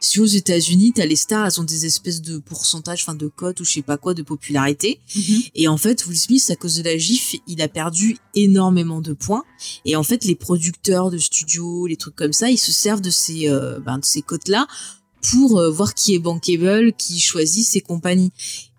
si 0.00 0.20
aux 0.20 0.26
États-Unis, 0.26 0.92
t'as 0.94 1.06
les 1.06 1.16
stars, 1.16 1.46
elles 1.46 1.60
ont 1.60 1.64
des 1.64 1.86
espèces 1.86 2.22
de 2.22 2.38
pourcentages, 2.38 3.02
enfin 3.02 3.14
de 3.14 3.28
cotes 3.28 3.60
ou 3.60 3.64
je 3.64 3.72
sais 3.72 3.82
pas 3.82 3.96
quoi, 3.96 4.14
de 4.14 4.22
popularité. 4.22 5.00
Mhm. 5.14 5.42
Et 5.54 5.68
en 5.68 5.76
fait, 5.76 6.06
Will 6.06 6.18
Smith, 6.18 6.50
à 6.50 6.56
cause 6.56 6.76
de 6.76 6.82
la 6.82 6.96
gifle, 6.96 7.36
il 7.46 7.60
a 7.62 7.68
perdu 7.68 8.18
énormément 8.34 9.00
de 9.00 9.12
points. 9.12 9.44
Et 9.84 9.96
en 9.96 10.02
fait, 10.02 10.24
les 10.24 10.34
producteurs 10.34 11.10
de 11.10 11.18
studios, 11.18 11.86
les 11.86 11.96
trucs 11.96 12.16
comme 12.16 12.32
ça, 12.32 12.50
ils 12.50 12.58
se 12.58 12.72
servent 12.72 13.00
de 13.00 13.10
ces, 13.10 13.48
euh, 13.48 13.78
ben, 13.80 13.98
de 13.98 14.04
ces 14.04 14.22
cotes-là 14.22 14.66
pour 15.30 15.58
euh, 15.58 15.70
voir 15.70 15.94
qui 15.94 16.14
est 16.14 16.18
bankable, 16.18 16.92
qui 16.92 17.20
choisit 17.20 17.66
ses 17.66 17.80
compagnies. 17.80 18.32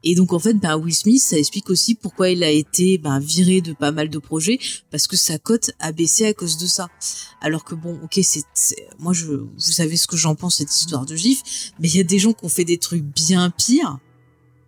Et 0.04 0.16
donc 0.16 0.34
en 0.34 0.40
fait, 0.40 0.54
ben 0.54 0.78
Will 0.78 0.96
Smith, 0.96 1.22
ça 1.22 1.38
explique 1.38 1.70
aussi 1.70 1.96
pourquoi 1.96 2.30
il 2.30 2.44
a 2.44 2.50
été 2.50 2.98
ben, 2.98 3.20
viré 3.20 3.62
de 3.62 3.74
pas 3.74 3.92
mal 3.92 4.10
de 4.10 4.18
projets 4.18 4.60
parce 4.92 5.08
que 5.08 5.18
sa 5.18 5.38
cote 5.38 5.72
a 5.80 5.92
baissé 5.92 6.26
à 6.26 6.34
cause 6.34 6.58
de 6.58 6.68
ça. 6.68 6.90
Alors 7.42 7.64
que 7.64 7.76
bon, 7.76 8.00
ok, 8.04 8.20
c'est 8.22 8.44
moi 8.98 9.14
je, 9.14 9.26
vous 9.26 9.60
savez 9.60 9.98
ce 9.98 10.08
que 10.08 10.18
j'en 10.18 10.36
pense 10.36 10.58
cette 10.58 10.74
histoire 10.74 11.06
de 11.06 11.16
gif, 11.16 11.72
mais 11.80 11.90
il 11.90 11.98
y 11.98 12.00
a 12.00 12.04
des 12.04 12.20
gens 12.20 12.34
qui 12.34 12.46
ont 12.46 12.50
fait 12.50 12.66
des 12.66 12.78
trucs 12.78 13.04
bien 13.04 13.50
pires 13.50 14.00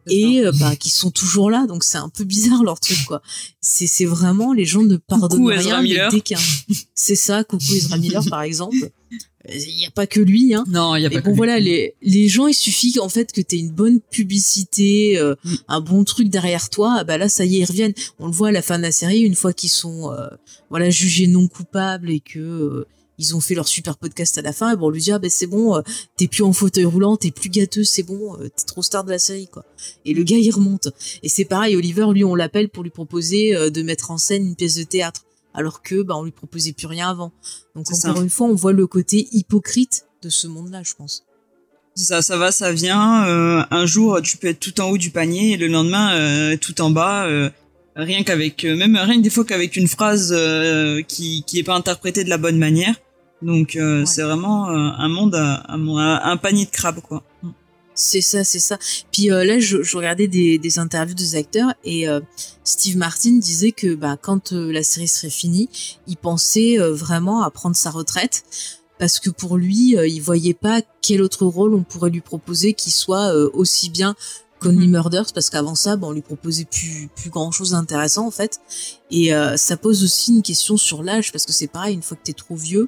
et 0.07 0.39
euh, 0.39 0.51
bah, 0.59 0.75
qui 0.75 0.89
sont 0.89 1.11
toujours 1.11 1.49
là 1.49 1.65
donc 1.67 1.83
c'est 1.83 1.97
un 1.97 2.09
peu 2.09 2.23
bizarre 2.23 2.63
leur 2.63 2.79
truc 2.79 2.97
quoi. 3.07 3.21
C'est 3.59 3.87
c'est 3.87 4.05
vraiment 4.05 4.53
les 4.53 4.65
gens 4.65 4.83
ne 4.83 4.97
pardonnent 4.97 5.47
rien 5.47 6.09
dès 6.09 6.21
qu'un 6.21 6.39
c'est 6.95 7.15
ça 7.15 7.43
coucou 7.43 7.73
Ezra 7.73 7.97
Miller 7.97 8.23
par 8.29 8.41
exemple. 8.41 8.91
Il 9.49 9.75
n'y 9.75 9.87
a 9.87 9.91
pas 9.91 10.05
que 10.05 10.19
lui 10.19 10.53
hein. 10.53 10.65
Non 10.67 10.95
il 10.95 11.01
y 11.01 11.05
a 11.05 11.09
pas 11.09 11.21
bon 11.21 11.33
voilà 11.33 11.59
les 11.59 11.95
les 12.01 12.27
gens 12.27 12.47
il 12.47 12.53
suffit 12.53 12.99
en 12.99 13.09
fait 13.09 13.31
que 13.31 13.41
tu 13.41 13.55
aies 13.55 13.59
une 13.59 13.71
bonne 13.71 13.99
publicité 13.99 15.17
euh, 15.17 15.35
mm. 15.43 15.55
un 15.67 15.81
bon 15.81 16.03
truc 16.03 16.29
derrière 16.29 16.69
toi 16.69 17.03
bah 17.03 17.17
là 17.17 17.27
ça 17.27 17.45
y 17.45 17.57
est 17.57 17.59
ils 17.59 17.65
reviennent. 17.65 17.93
On 18.19 18.27
le 18.27 18.33
voit 18.33 18.49
à 18.49 18.51
la 18.51 18.61
fin 18.61 18.77
de 18.77 18.83
la 18.83 18.91
série 18.91 19.21
une 19.21 19.35
fois 19.35 19.53
qu'ils 19.53 19.71
sont 19.71 20.11
euh, 20.11 20.27
voilà 20.69 20.89
jugés 20.89 21.27
non 21.27 21.47
coupables 21.47 22.09
et 22.09 22.19
que 22.19 22.85
ils 23.21 23.35
ont 23.35 23.39
fait 23.39 23.53
leur 23.53 23.67
super 23.67 23.97
podcast 23.97 24.37
à 24.39 24.41
la 24.41 24.51
fin 24.51 24.73
et 24.73 24.75
bon 24.75 24.87
on 24.87 24.89
lui 24.89 24.99
dit 24.99 25.11
ah 25.11 25.19
ben 25.19 25.29
c'est 25.29 25.45
bon 25.45 25.75
euh, 25.75 25.81
t'es 26.17 26.27
plus 26.27 26.43
en 26.43 26.53
fauteuil 26.53 26.85
roulant 26.85 27.17
t'es 27.17 27.29
plus 27.29 27.49
gâteux 27.49 27.83
c'est 27.83 28.03
bon 28.03 28.35
euh, 28.37 28.49
t'es 28.49 28.65
trop 28.65 28.81
star 28.81 29.03
de 29.03 29.11
la 29.11 29.19
série 29.19 29.47
quoi 29.47 29.63
et 30.05 30.13
le 30.13 30.23
gars 30.23 30.37
il 30.37 30.51
remonte 30.51 30.89
et 31.21 31.29
c'est 31.29 31.45
pareil 31.45 31.75
Oliver 31.75 32.07
lui 32.11 32.23
on 32.23 32.35
l'appelle 32.35 32.69
pour 32.69 32.83
lui 32.83 32.89
proposer 32.89 33.55
euh, 33.55 33.69
de 33.69 33.83
mettre 33.83 34.09
en 34.09 34.17
scène 34.17 34.45
une 34.45 34.55
pièce 34.55 34.75
de 34.75 34.83
théâtre 34.83 35.21
alors 35.53 35.83
que 35.83 36.01
bah 36.01 36.15
on 36.17 36.23
lui 36.23 36.31
proposait 36.31 36.73
plus 36.73 36.87
rien 36.87 37.09
avant 37.09 37.31
donc 37.75 37.91
encore 37.91 38.21
une 38.21 38.29
fois 38.29 38.47
on 38.47 38.55
voit 38.55 38.73
le 38.73 38.87
côté 38.87 39.27
hypocrite 39.31 40.05
de 40.23 40.29
ce 40.29 40.47
monde 40.47 40.71
là 40.71 40.81
je 40.83 40.93
pense 40.93 41.23
ça, 41.93 42.21
ça 42.21 42.37
va, 42.37 42.53
ça 42.53 42.71
vient. 42.71 42.97
un 43.69 43.85
jour, 43.85 44.21
tu 44.23 44.37
peux 44.37 44.47
être 44.47 44.61
tout 44.61 44.79
en 44.79 44.89
haut 44.89 44.97
du 44.97 45.09
panier 45.11 45.51
et 45.51 45.57
le 45.57 45.67
lendemain, 45.67 46.55
tout 46.55 46.79
en 46.79 46.89
bas. 46.89 47.27
rien 47.97 48.23
qu'avec, 48.23 48.63
même 48.63 48.95
rien 48.95 49.19
des 49.19 49.29
fois 49.29 49.43
qu'avec 49.43 49.75
une 49.75 49.89
phrase 49.89 50.33
qui 51.09 51.43
qui 51.45 51.59
est 51.59 51.63
pas 51.63 51.75
interprétée 51.75 52.23
de 52.23 52.29
la 52.29 52.37
bonne 52.37 52.57
manière, 52.57 52.95
donc 53.41 53.75
euh, 53.75 54.05
c'est 54.05 54.21
vraiment 54.21 54.69
euh, 54.69 54.73
un 54.75 55.07
monde, 55.07 55.35
à, 55.35 55.65
un 55.67 56.37
panier 56.37 56.65
de 56.65 56.71
crabes 56.71 57.01
quoi. 57.01 57.23
C'est 57.93 58.21
ça, 58.21 58.43
c'est 58.43 58.59
ça. 58.59 58.77
Puis 59.11 59.31
euh, 59.31 59.43
là, 59.43 59.59
je, 59.59 59.83
je, 59.83 59.97
regardais 59.97 60.27
des, 60.27 60.57
des, 60.57 60.79
interviews 60.79 61.13
des 61.13 61.35
acteurs 61.35 61.73
et 61.83 62.05
Steve 62.63 62.97
Martin 62.97 63.37
disait 63.37 63.73
que 63.73 63.95
bah, 63.95 64.17
quand 64.19 64.51
la 64.51 64.81
série 64.81 65.07
serait 65.07 65.29
finie, 65.29 65.69
il 66.07 66.17
pensait 66.17 66.77
vraiment 66.77 67.43
à 67.43 67.51
prendre 67.51 67.75
sa 67.75 67.89
retraite 67.89 68.43
parce 68.97 69.19
que 69.19 69.29
pour 69.29 69.57
lui, 69.57 69.95
il 69.97 70.19
voyait 70.19 70.53
pas 70.53 70.81
quel 71.01 71.21
autre 71.21 71.45
rôle 71.45 71.73
on 71.73 71.83
pourrait 71.83 72.11
lui 72.11 72.21
proposer 72.21 72.73
qui 72.73 72.91
soit 72.91 73.33
aussi 73.53 73.89
bien 73.89 74.15
qu'Only 74.61 74.87
mm 74.87 74.91
Murders 74.91 75.33
parce 75.33 75.49
qu'avant 75.49 75.75
ça, 75.75 75.97
bon, 75.97 76.09
on 76.09 76.11
lui 76.13 76.21
proposait 76.21 76.65
plus 76.65 77.09
plus 77.15 77.29
grand 77.29 77.51
chose 77.51 77.71
d'intéressant 77.71 78.25
en 78.25 78.31
fait. 78.31 78.61
Et 79.11 79.31
ça 79.57 79.75
pose 79.75 80.03
aussi 80.03 80.33
une 80.33 80.43
question 80.43 80.77
sur 80.77 81.03
l'âge 81.03 81.31
parce 81.31 81.45
que 81.45 81.51
c'est 81.51 81.67
pareil, 81.67 81.93
une 81.93 82.03
fois 82.03 82.15
que 82.15 82.23
t'es 82.23 82.33
trop 82.33 82.55
vieux, 82.55 82.87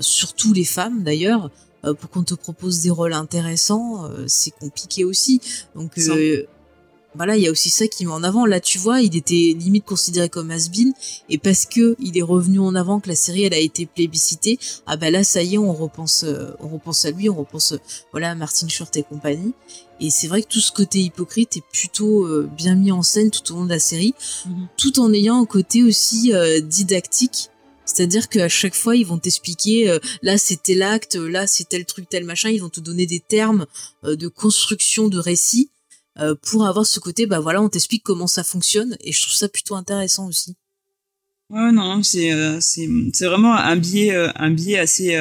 surtout 0.00 0.52
les 0.52 0.64
femmes 0.64 1.02
d'ailleurs, 1.02 1.50
euh, 1.84 1.94
pour 1.94 2.10
qu'on 2.10 2.22
te 2.22 2.34
propose 2.34 2.80
des 2.80 2.90
rôles 2.90 3.14
intéressants, 3.14 4.04
euh, 4.04 4.24
c'est 4.26 4.50
compliqué 4.50 5.04
aussi. 5.04 5.40
Donc 5.74 5.98
voilà, 7.16 7.36
il 7.36 7.42
y 7.42 7.48
a 7.48 7.50
aussi 7.50 7.70
ça 7.70 7.88
qui 7.88 8.06
met 8.06 8.12
en 8.12 8.22
avant. 8.22 8.46
Là, 8.46 8.60
tu 8.60 8.78
vois, 8.78 9.00
il 9.00 9.16
était 9.16 9.56
limite 9.58 9.84
considéré 9.84 10.28
comme 10.28 10.52
has-been, 10.52 10.92
et 11.28 11.38
parce 11.38 11.66
que 11.66 11.96
il 11.98 12.16
est 12.16 12.22
revenu 12.22 12.60
en 12.60 12.76
avant, 12.76 13.00
que 13.00 13.08
la 13.08 13.16
série 13.16 13.42
elle 13.42 13.54
a 13.54 13.58
été 13.58 13.84
plébiscitée, 13.84 14.60
ah 14.86 14.96
bah 14.96 15.10
là, 15.10 15.24
ça 15.24 15.42
y 15.42 15.54
est, 15.54 15.58
on 15.58 15.72
repense, 15.72 16.24
on 16.60 16.68
repense 16.68 17.04
à 17.06 17.10
lui, 17.10 17.28
on 17.28 17.34
repense, 17.34 17.74
voilà, 18.12 18.30
à 18.30 18.34
Martin 18.36 18.68
Short 18.68 18.96
et 18.96 19.02
compagnie. 19.02 19.54
Et 19.98 20.08
c'est 20.08 20.28
vrai 20.28 20.42
que 20.42 20.48
tout 20.48 20.60
ce 20.60 20.70
côté 20.70 21.00
hypocrite 21.00 21.56
est 21.56 21.64
plutôt 21.72 22.28
bien 22.56 22.76
mis 22.76 22.92
en 22.92 23.02
scène 23.02 23.32
tout 23.32 23.52
au 23.52 23.56
long 23.56 23.64
de 23.64 23.70
la 23.70 23.80
série, 23.80 24.14
mhm. 24.46 24.68
tout 24.76 25.00
en 25.00 25.12
ayant 25.12 25.42
un 25.42 25.46
côté 25.46 25.82
aussi 25.82 26.32
didactique 26.62 27.50
c'est-à-dire 27.92 28.28
qu'à 28.28 28.48
chaque 28.48 28.74
fois, 28.74 28.96
ils 28.96 29.06
vont 29.06 29.18
t'expliquer, 29.18 29.90
euh, 29.90 29.98
là 30.22 30.38
c'était 30.38 30.74
l'acte, 30.74 31.16
là 31.16 31.46
c'est 31.46 31.68
tel 31.68 31.84
truc, 31.84 32.08
tel 32.08 32.24
machin, 32.24 32.50
ils 32.50 32.60
vont 32.60 32.68
te 32.68 32.80
donner 32.80 33.06
des 33.06 33.20
termes 33.20 33.66
euh, 34.04 34.16
de 34.16 34.28
construction 34.28 35.08
de 35.08 35.18
récit 35.18 35.70
euh, 36.18 36.34
pour 36.40 36.66
avoir 36.66 36.86
ce 36.86 37.00
côté, 37.00 37.26
bah 37.26 37.40
voilà, 37.40 37.60
on 37.62 37.68
t'explique 37.68 38.04
comment 38.04 38.26
ça 38.26 38.44
fonctionne, 38.44 38.96
et 39.00 39.12
je 39.12 39.20
trouve 39.22 39.34
ça 39.34 39.48
plutôt 39.48 39.74
intéressant 39.74 40.28
aussi. 40.28 40.54
Ouais, 41.50 41.72
non, 41.72 42.02
c'est 42.04 42.30
c'est 42.60 43.26
vraiment 43.26 43.56
un 43.56 43.74
biais 43.74 44.14
un 44.14 44.50
biais 44.52 44.78
assez 44.78 45.18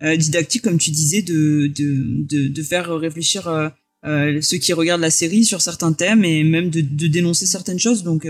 didactique, 0.00 0.62
comme 0.62 0.78
tu 0.78 0.92
disais, 0.92 1.22
de 1.22 1.66
de 1.66 2.24
de, 2.28 2.46
de 2.46 2.62
faire 2.62 2.96
réfléchir 2.96 3.72
ceux 4.04 4.58
qui 4.58 4.72
regardent 4.72 5.00
la 5.00 5.10
série 5.10 5.44
sur 5.44 5.60
certains 5.60 5.92
thèmes 5.92 6.24
et 6.24 6.44
même 6.44 6.70
de, 6.70 7.08
dénoncer 7.08 7.46
certaines 7.46 7.80
choses. 7.80 8.04
Donc 8.04 8.24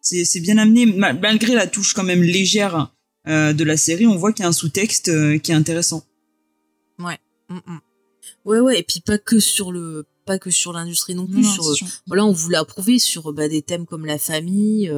c'est 0.00 0.40
bien 0.40 0.58
amené 0.58 0.86
malgré 0.86 1.54
la 1.54 1.66
touche 1.66 1.94
quand 1.94 2.04
même 2.04 2.22
légère 2.22 2.92
de 3.26 3.64
la 3.64 3.76
série, 3.76 4.06
on 4.06 4.16
voit 4.16 4.32
qu'il 4.32 4.42
y 4.42 4.46
a 4.46 4.48
un 4.48 4.52
sous-texte 4.52 5.10
qui 5.40 5.52
est 5.52 5.54
intéressant. 5.54 6.04
Ouais. 6.98 7.18
Mm, 7.48 7.56
mm. 7.66 7.80
Ouais, 8.44 8.60
ouais, 8.60 8.78
et 8.78 8.82
puis 8.82 9.00
pas 9.00 9.18
que 9.18 9.38
sur 9.38 9.72
le, 9.72 10.06
pas 10.24 10.38
que 10.38 10.50
sur 10.50 10.72
l'industrie 10.72 11.14
non 11.14 11.26
plus. 11.26 11.44
sur, 11.44 11.64
voilà, 12.06 12.24
on 12.24 12.32
voulait 12.32 12.56
approuver 12.56 12.98
sur 12.98 13.32
bah, 13.32 13.48
des 13.48 13.62
thèmes 13.62 13.86
comme 13.86 14.06
la 14.06 14.18
famille, 14.18 14.90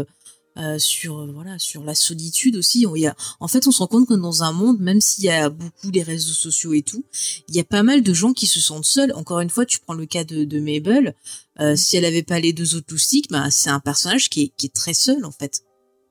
euh, 0.57 0.75
euh 0.75 0.79
sur 0.79 1.19
euh, 1.19 1.31
voilà, 1.33 1.59
sur 1.59 1.85
la 1.85 1.95
solitude 1.95 2.57
aussi. 2.57 2.87
On, 2.87 2.97
y 2.97 3.07
a, 3.07 3.15
en 3.41 3.49
fait, 3.49 3.67
on 3.67 3.71
se 3.71 3.79
rend 3.79 3.87
compte 3.87 4.09
que 4.09 4.15
dans 4.15 4.43
un 4.43 4.53
monde, 4.53 4.81
même 4.81 5.01
s'il 5.01 5.25
y 5.25 5.31
a 5.31 5.49
beaucoup 5.51 5.91
des 5.91 6.03
réseaux 6.03 6.33
sociaux 6.33 6.73
et 6.73 6.83
tout, 6.83 7.05
il 7.49 7.55
y 7.55 7.61
a 7.61 7.65
pas 7.65 7.83
mal 7.83 8.03
de 8.03 8.15
gens 8.15 8.33
qui 8.33 8.47
se 8.47 8.61
sentent 8.61 8.85
seuls. 8.85 9.13
Encore 9.15 9.41
une 9.41 9.51
fois, 9.51 9.67
tu 9.67 9.79
prends 9.81 9.95
le 9.95 10.07
cas 10.07 10.25
de, 10.25 10.45
de 10.45 10.61
Mabel. 10.61 11.15
Euh, 11.61 11.77
si 11.77 11.97
elle 11.97 12.05
avait 12.05 12.23
pas 12.23 12.41
les 12.41 12.53
deux 12.53 12.75
autres 12.75 12.87
loustiques, 12.91 13.31
bah, 13.31 13.51
c'est 13.51 13.71
un 13.71 13.81
personnage 13.81 14.31
qui 14.31 14.43
est, 14.43 14.53
qui 14.57 14.67
est 14.67 14.75
très 14.75 14.95
seul 14.95 15.25
en 15.25 15.33
fait. 15.33 15.63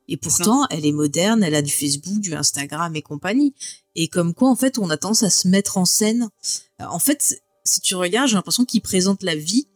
Et 0.08 0.18
pourtant, 0.18 0.68
elle 0.70 0.86
est 0.86 0.92
moderne, 0.92 1.42
elle 1.42 1.56
a 1.56 1.62
du 1.62 1.72
Facebook, 1.72 2.20
du 2.20 2.36
Instagram 2.36 2.94
et 2.98 3.02
compagnie. 3.02 3.54
Et 3.96 4.10
comme 4.10 4.34
quoi, 4.34 4.50
en 4.50 4.58
fait, 4.58 4.78
on 4.78 4.90
a 4.90 4.98
tendance 4.98 5.24
à 5.24 5.30
se 5.30 5.48
mettre 5.48 5.78
en 5.78 5.86
scène. 5.86 6.30
En 6.80 7.00
fait, 7.00 7.42
si 7.64 7.80
tu 7.80 7.96
regardes, 7.96 8.28
j'ai 8.28 8.36
l'impression 8.36 8.66
qu'il 8.66 8.82
présente 8.82 9.24
la 9.24 9.36
vie 9.36 9.68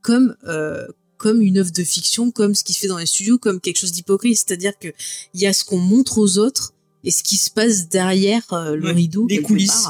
comme 0.00 0.36
euh, 0.44 0.86
comme 1.16 1.40
une 1.40 1.58
œuvre 1.58 1.72
de 1.72 1.84
fiction, 1.84 2.30
comme 2.30 2.54
ce 2.54 2.64
qui 2.64 2.72
se 2.72 2.80
fait 2.80 2.88
dans 2.88 2.98
les 2.98 3.06
studios, 3.06 3.38
comme 3.38 3.60
quelque 3.60 3.78
chose 3.78 3.92
d'hypocrite. 3.92 4.36
C'est-à-dire 4.36 4.78
que 4.78 4.88
il 5.34 5.40
y 5.40 5.46
a 5.46 5.52
ce 5.52 5.64
qu'on 5.64 5.78
montre 5.78 6.18
aux 6.18 6.38
autres 6.38 6.74
et 7.04 7.10
ce 7.10 7.22
qui 7.22 7.36
se 7.36 7.50
passe 7.50 7.88
derrière 7.88 8.42
euh, 8.52 8.76
le 8.76 8.90
rideau, 8.90 9.26
les 9.28 9.42
coulisses. 9.42 9.88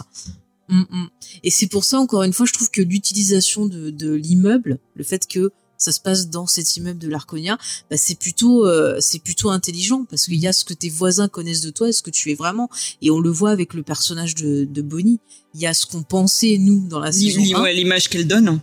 Mm, 0.69 0.83
mm. 0.91 1.09
Et 1.45 1.51
c'est 1.51 1.67
pour 1.67 1.85
ça, 1.85 1.99
encore 1.99 2.23
une 2.23 2.33
fois, 2.33 2.47
je 2.47 2.53
trouve 2.53 2.71
que 2.71 2.83
l'utilisation 2.83 3.67
de, 3.67 3.91
de 3.91 4.13
l'immeuble, 4.13 4.79
le 4.95 5.05
fait 5.05 5.27
que 5.27 5.53
ça 5.79 5.93
se 5.93 6.01
passe 6.01 6.29
dans 6.31 6.47
cet 6.47 6.77
immeuble 6.77 6.99
de 6.99 7.09
l'Arconia, 7.09 7.59
bah 7.91 7.97
c'est 7.97 8.19
plutôt 8.19 8.67
euh, 8.67 8.97
c'est 9.01 9.19
plutôt 9.19 9.51
intelligent 9.51 10.05
parce 10.09 10.25
qu'il 10.25 10.37
y 10.37 10.47
a 10.47 10.53
ce 10.53 10.65
que 10.65 10.75
tes 10.75 10.89
voisins 10.89 11.29
connaissent 11.29 11.61
de 11.61 11.71
toi 11.71 11.89
et 11.89 11.93
ce 11.93 12.03
que 12.03 12.11
tu 12.11 12.31
es 12.31 12.35
vraiment 12.35 12.71
et 13.03 13.11
on 13.11 13.21
le 13.21 13.31
voit 13.31 13.51
avec 13.51 13.75
le 13.75 13.83
personnage 13.83 14.35
de, 14.35 14.65
de 14.65 14.83
Bonnie. 14.83 15.21
Il 15.55 15.61
y 15.61 15.67
a 15.67 15.75
ce 15.75 15.87
qu'on 15.87 16.03
pensait 16.03 16.57
nous 16.59 16.87
dans 16.89 17.01
la 17.01 17.13
saison 17.13 17.65
l'image 17.65 18.09
qu'elle 18.09 18.27
donne. 18.27 18.61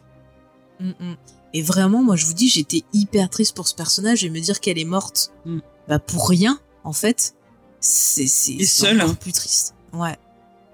Mm, 0.79 0.89
mm. 0.89 1.15
Et 1.53 1.61
vraiment, 1.61 2.03
moi 2.03 2.15
je 2.15 2.25
vous 2.25 2.33
dis, 2.33 2.49
j'étais 2.49 2.83
hyper 2.93 3.29
triste 3.29 3.55
pour 3.55 3.67
ce 3.67 3.75
personnage 3.75 4.23
et 4.23 4.29
me 4.29 4.39
dire 4.39 4.59
qu'elle 4.59 4.79
est 4.79 4.85
morte, 4.85 5.31
mm. 5.45 5.59
bah 5.87 5.99
pour 5.99 6.27
rien 6.29 6.59
en 6.83 6.93
fait, 6.93 7.35
c'est 7.79 8.27
c'est 8.27 8.93
encore 8.93 9.09
hein. 9.11 9.17
plus 9.19 9.33
triste. 9.33 9.75
Ouais, 9.93 10.17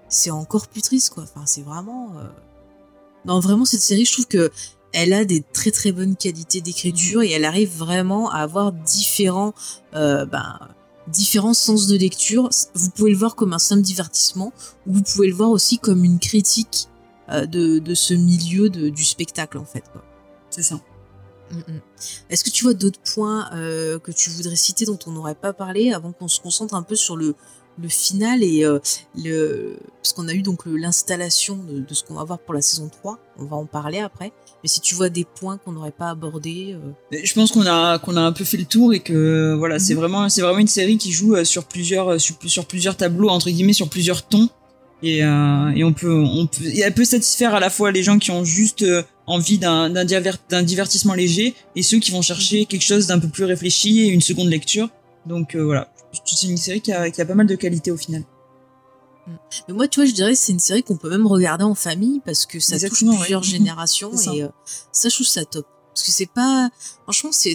c'est 0.08 0.30
encore 0.30 0.68
plus 0.68 0.82
triste 0.82 1.10
quoi. 1.10 1.24
Enfin 1.24 1.44
c'est 1.46 1.62
vraiment. 1.62 2.12
Euh... 2.16 2.28
Non 3.26 3.40
vraiment 3.40 3.64
cette 3.64 3.82
série, 3.82 4.04
je 4.04 4.12
trouve 4.12 4.26
que 4.26 4.50
elle 4.92 5.12
a 5.12 5.24
des 5.24 5.42
très 5.52 5.70
très 5.70 5.92
bonnes 5.92 6.16
qualités 6.16 6.60
d'écriture 6.60 7.22
et 7.22 7.30
elle 7.30 7.44
arrive 7.44 7.76
vraiment 7.76 8.30
à 8.30 8.38
avoir 8.38 8.72
différents 8.72 9.54
euh, 9.94 10.24
ben, 10.26 10.58
différents 11.06 11.54
sens 11.54 11.86
de 11.86 11.96
lecture. 11.96 12.48
Vous 12.74 12.90
pouvez 12.90 13.10
le 13.10 13.16
voir 13.16 13.34
comme 13.34 13.52
un 13.52 13.58
simple 13.58 13.82
divertissement 13.82 14.52
ou 14.86 14.94
vous 14.94 15.02
pouvez 15.02 15.28
le 15.28 15.34
voir 15.34 15.50
aussi 15.50 15.78
comme 15.78 16.04
une 16.04 16.18
critique 16.18 16.88
euh, 17.28 17.46
de, 17.46 17.78
de 17.78 17.94
ce 17.94 18.14
milieu 18.14 18.70
de, 18.70 18.88
du 18.88 19.04
spectacle 19.04 19.58
en 19.58 19.64
fait. 19.64 19.84
C'est 20.50 20.62
ça. 20.62 20.80
Mm, 21.50 21.56
mm. 21.56 21.80
Est-ce 22.28 22.44
que 22.44 22.50
tu 22.50 22.64
vois 22.64 22.74
d'autres 22.74 23.00
points 23.14 23.48
euh, 23.54 23.98
que 23.98 24.12
tu 24.12 24.30
voudrais 24.30 24.56
citer 24.56 24.84
dont 24.84 24.98
on 25.06 25.12
n'aurait 25.12 25.34
pas 25.34 25.52
parlé 25.52 25.92
avant 25.92 26.12
qu'on 26.12 26.28
se 26.28 26.40
concentre 26.40 26.74
un 26.74 26.82
peu 26.82 26.94
sur 26.94 27.16
le, 27.16 27.34
le 27.80 27.88
final 27.88 28.42
et 28.42 28.64
euh, 28.64 28.78
le 29.16 29.76
parce 30.02 30.12
qu'on 30.12 30.28
a 30.28 30.32
eu 30.32 30.42
donc 30.42 30.66
l'installation 30.66 31.56
de, 31.56 31.80
de, 31.80 31.94
ce 31.94 32.04
qu'on 32.04 32.14
va 32.14 32.24
voir 32.24 32.38
pour 32.38 32.54
la 32.54 32.62
saison 32.62 32.88
3 32.88 33.18
on 33.38 33.44
va 33.44 33.56
en 33.56 33.66
parler 33.66 33.98
après 33.98 34.32
mais 34.62 34.68
si 34.68 34.80
tu 34.80 34.94
vois 34.94 35.08
des 35.08 35.24
points 35.24 35.56
qu'on 35.56 35.72
n'aurait 35.72 35.90
pas 35.90 36.10
abordés 36.10 36.74
euh... 36.74 37.18
je 37.22 37.32
pense 37.32 37.52
qu'on 37.52 37.66
a 37.66 37.98
qu'on 37.98 38.16
a 38.16 38.20
un 38.20 38.32
peu 38.32 38.44
fait 38.44 38.56
le 38.56 38.64
tour 38.64 38.92
et 38.92 39.00
que 39.00 39.54
voilà 39.58 39.78
c'est 39.78 39.94
mhm. 39.94 40.00
vraiment 40.00 40.28
c'est 40.28 40.42
vraiment 40.42 40.58
une 40.58 40.68
série 40.68 40.98
qui 40.98 41.12
joue 41.12 41.42
sur 41.44 41.64
plusieurs 41.64 42.20
sur, 42.20 42.36
sur 42.46 42.66
plusieurs 42.66 42.96
tableaux 42.96 43.28
entre 43.28 43.50
guillemets 43.50 43.72
sur 43.72 43.88
plusieurs 43.88 44.26
tons 44.26 44.48
et, 45.02 45.24
euh, 45.24 45.70
et 45.74 45.84
on 45.84 45.92
peut 45.92 46.12
on 46.12 46.46
peut 46.46 46.64
et 46.64 46.80
elle 46.80 46.94
peut 46.94 47.04
satisfaire 47.04 47.54
à 47.54 47.60
la 47.60 47.70
fois 47.70 47.90
les 47.90 48.02
gens 48.02 48.18
qui 48.18 48.30
ont 48.30 48.44
juste 48.44 48.84
envie 49.26 49.58
d'un 49.58 49.88
d'un 49.90 50.62
divertissement 50.62 51.14
léger 51.14 51.54
et 51.76 51.82
ceux 51.82 51.98
qui 51.98 52.10
vont 52.10 52.22
chercher 52.22 52.60
mhm. 52.60 52.66
quelque 52.66 52.84
chose 52.84 53.06
d'un 53.06 53.18
peu 53.18 53.28
plus 53.28 53.44
réfléchi 53.44 54.00
et 54.00 54.08
une 54.08 54.20
seconde 54.20 54.48
lecture 54.48 54.88
donc 55.26 55.56
voilà 55.56 55.88
c'est 56.24 56.48
une 56.48 56.56
série 56.56 56.80
qui 56.80 56.92
a, 56.92 57.10
qui 57.10 57.20
a 57.20 57.24
pas 57.24 57.34
mal 57.34 57.46
de 57.46 57.54
qualité 57.54 57.90
au 57.90 57.96
final. 57.96 58.24
Mm. 59.26 59.32
Mais 59.68 59.74
moi, 59.74 59.88
tu 59.88 60.00
vois, 60.00 60.06
je 60.06 60.14
dirais 60.14 60.34
c'est 60.34 60.52
une 60.52 60.58
série 60.58 60.82
qu'on 60.82 60.96
peut 60.96 61.10
même 61.10 61.26
regarder 61.26 61.64
en 61.64 61.74
famille 61.74 62.20
parce 62.24 62.46
que 62.46 62.60
ça 62.60 62.78
touche 62.78 63.04
plusieurs 63.04 63.42
générations 63.42 64.12
et 64.12 64.42
euh, 64.42 64.48
ça, 64.92 65.08
je 65.08 65.14
trouve 65.14 65.26
ça 65.26 65.44
top. 65.44 65.66
Parce 65.94 66.06
que 66.06 66.12
c'est 66.12 66.30
pas, 66.30 66.70
franchement, 67.02 67.30
c'est, 67.32 67.54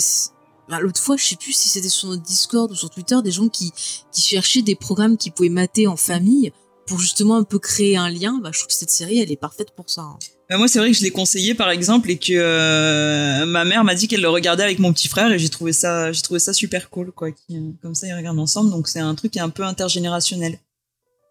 bah, 0.70 0.80
l'autre 0.80 1.02
fois, 1.02 1.16
je 1.18 1.26
sais 1.26 1.36
plus 1.36 1.54
si 1.54 1.70
c'était 1.70 1.89
sur 1.89 2.10
notre 2.10 2.24
Discord 2.24 2.70
ou 2.72 2.76
sur 2.76 2.89
Twitter, 2.89 3.16
des 3.24 3.32
gens 3.32 3.48
qui, 3.48 3.72
qui 4.12 4.22
cherchaient 4.22 4.62
des 4.62 4.76
programmes 4.76 5.18
qu'ils 5.18 5.32
pouvaient 5.32 5.50
mater 5.50 5.88
en 5.88 5.96
famille 5.96 6.52
pour 6.88 7.00
justement 7.00 7.38
un 7.38 7.44
peu 7.44 7.60
créer 7.60 7.98
un 7.98 8.10
lien. 8.10 8.40
Bah, 8.42 8.50
je 8.54 8.60
trouve 8.60 8.68
que 8.68 8.74
cette 8.74 8.90
série, 8.90 9.20
elle 9.20 9.32
est 9.32 9.38
parfaite 9.38 9.72
pour 9.76 9.90
ça. 9.90 10.02
Hein. 10.02 10.20
Bah, 10.50 10.58
moi, 10.58 10.68
c'est 10.68 10.80
vrai 10.80 10.92
que 10.92 10.98
je 10.98 11.04
l'ai 11.04 11.12
conseillé, 11.12 11.56
par 11.56 11.70
exemple, 11.72 12.10
et 12.12 12.18
que 12.18 12.34
euh, 12.34 13.46
ma 13.46 13.66
mère 13.66 13.84
m'a 13.84 13.96
dit 13.96 14.08
qu'elle 14.08 14.22
le 14.22 14.30
regardait 14.30 14.64
avec 14.64 14.80
mon 14.80 14.94
petit 14.94 15.08
frère, 15.08 15.32
et 15.32 15.40
j'ai 15.40 15.50
trouvé 15.50 15.74
ça, 15.74 16.12
j'ai 16.12 16.22
trouvé 16.22 16.40
ça 16.40 16.54
super 16.54 16.90
cool, 16.90 17.12
quoi. 17.12 17.32
Qui, 17.32 17.60
comme 17.82 17.96
ça, 17.96 18.08
ils 18.08 18.14
regardent 18.14 18.40
ensemble, 18.40 18.70
donc 18.70 18.88
c'est 18.88 19.00
un 19.00 19.16
truc 19.16 19.32
qui 19.32 19.40
est 19.40 19.44
un 19.44 19.50
peu 19.50 19.64
intergénérationnel. 19.64 20.60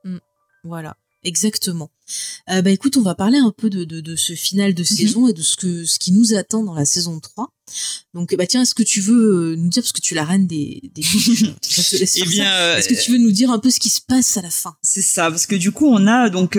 Mmh, 0.02 0.18
voilà. 0.64 0.96
Exactement. 1.24 1.90
Euh, 2.50 2.60
bah 2.60 2.70
écoute, 2.70 2.98
on 2.98 3.02
va 3.02 3.14
parler 3.14 3.38
un 3.38 3.50
peu 3.50 3.70
de, 3.70 3.84
de, 3.84 4.02
de 4.02 4.14
ce 4.14 4.34
final 4.34 4.74
de 4.74 4.82
mhm. 4.82 4.86
saison 4.86 5.28
et 5.28 5.32
de 5.32 5.40
ce 5.40 5.56
que 5.56 5.86
ce 5.86 5.98
qui 5.98 6.12
nous 6.12 6.34
attend 6.34 6.62
dans 6.62 6.74
la 6.74 6.84
saison 6.84 7.18
3. 7.18 7.48
Donc 8.12 8.36
bah 8.36 8.46
tiens, 8.46 8.60
est-ce 8.60 8.74
que 8.74 8.82
tu 8.82 9.00
veux 9.00 9.52
euh, 9.52 9.56
nous 9.56 9.68
dire 9.68 9.82
parce 9.82 9.92
que 9.92 10.02
tu 10.02 10.12
es 10.12 10.16
la 10.16 10.24
reine 10.24 10.46
des 10.46 10.82
des 10.94 11.02
Eh 12.16 12.26
bien, 12.26 12.52
euh, 12.52 12.76
est-ce 12.76 12.88
que 12.88 13.02
tu 13.02 13.12
veux 13.12 13.18
nous 13.18 13.32
dire 13.32 13.50
un 13.50 13.58
peu 13.58 13.70
ce 13.70 13.80
qui 13.80 13.88
se 13.88 14.02
passe 14.06 14.36
à 14.36 14.42
la 14.42 14.50
fin? 14.50 14.76
C'est 14.82 15.00
ça, 15.02 15.30
parce 15.30 15.46
que 15.46 15.56
du 15.56 15.72
coup, 15.72 15.86
on 15.86 16.06
a 16.06 16.28
donc 16.28 16.58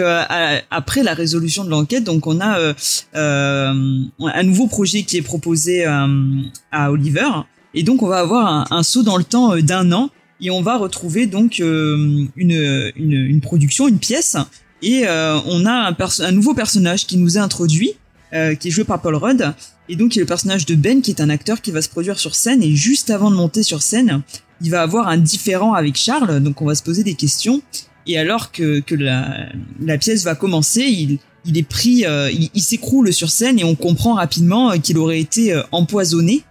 après 0.71 1.03
la 1.03 1.13
résolution 1.13 1.63
de 1.63 1.69
l'enquête, 1.69 2.03
donc 2.03 2.25
on 2.25 2.41
a 2.41 2.73
un 3.13 4.43
nouveau 4.43 4.67
projet 4.67 5.03
qui 5.03 5.17
est 5.17 5.21
proposé 5.21 5.85
à 5.85 6.91
Oliver, 6.91 7.29
et 7.75 7.83
donc 7.83 8.01
on 8.01 8.07
va 8.07 8.19
avoir 8.19 8.47
un, 8.47 8.65
un 8.75 8.83
saut 8.83 9.03
dans 9.03 9.17
le 9.17 9.23
temps 9.23 9.55
d'un 9.57 9.91
an 9.91 10.09
et 10.41 10.51
on 10.51 10.61
va 10.61 10.77
retrouver 10.77 11.27
donc 11.27 11.59
euh, 11.59 12.25
une, 12.35 12.91
une, 12.95 13.13
une, 13.13 13.41
production, 13.41 13.87
une 13.87 13.99
pièce, 13.99 14.35
et 14.81 15.03
euh, 15.07 15.39
on 15.45 15.65
a 15.65 15.89
un, 15.89 15.95
un, 16.19 16.31
nouveau 16.31 16.53
personnage 16.53 17.05
qui 17.07 17.17
nous 17.17 17.37
est 17.37 17.41
introduit, 17.41 17.93
euh, 18.33 18.55
qui 18.55 18.67
est 18.67 18.71
joué 18.71 18.83
par 18.83 19.01
Paul 19.01 19.15
Rudd, 19.15 19.53
et 19.87 19.95
donc 19.95 20.15
il 20.15 20.19
est 20.19 20.21
le 20.23 20.27
personnage 20.27 20.65
de 20.65 20.75
Ben, 20.75 21.01
qui 21.01 21.11
est 21.11 21.21
un 21.21 21.29
acteur 21.29 21.61
qui 21.61 21.71
va 21.71 21.81
se 21.81 21.89
produire 21.89 22.19
sur 22.19 22.35
scène, 22.35 22.61
et 22.63 22.75
juste 22.75 23.09
avant 23.09 23.31
de 23.31 23.35
monter 23.35 23.63
sur 23.63 23.81
scène, 23.81 24.21
il 24.61 24.71
va 24.71 24.81
avoir 24.81 25.07
un 25.07 25.17
différent 25.17 25.73
avec 25.73 25.95
Charles, 25.95 26.41
donc 26.41 26.61
on 26.61 26.65
va 26.65 26.75
se 26.75 26.83
poser 26.83 27.03
des 27.03 27.15
questions, 27.15 27.61
et 28.07 28.17
alors 28.17 28.51
que, 28.51 28.81
que 28.81 28.95
la, 28.95 29.47
la 29.81 29.97
pièce 29.97 30.23
va 30.23 30.35
commencer, 30.35 30.81
il, 30.81 31.19
il 31.45 31.57
est 31.57 31.67
pris, 31.67 32.05
il, 32.33 32.49
il 32.53 32.61
s'écroule 32.61 33.13
sur 33.13 33.29
scène, 33.29 33.59
et 33.59 33.63
on 33.63 33.75
comprend 33.75 34.15
rapidement 34.15 34.77
qu'il 34.79 34.97
aurait 34.97 35.19
été 35.19 35.59
empoisonné, 35.71 36.43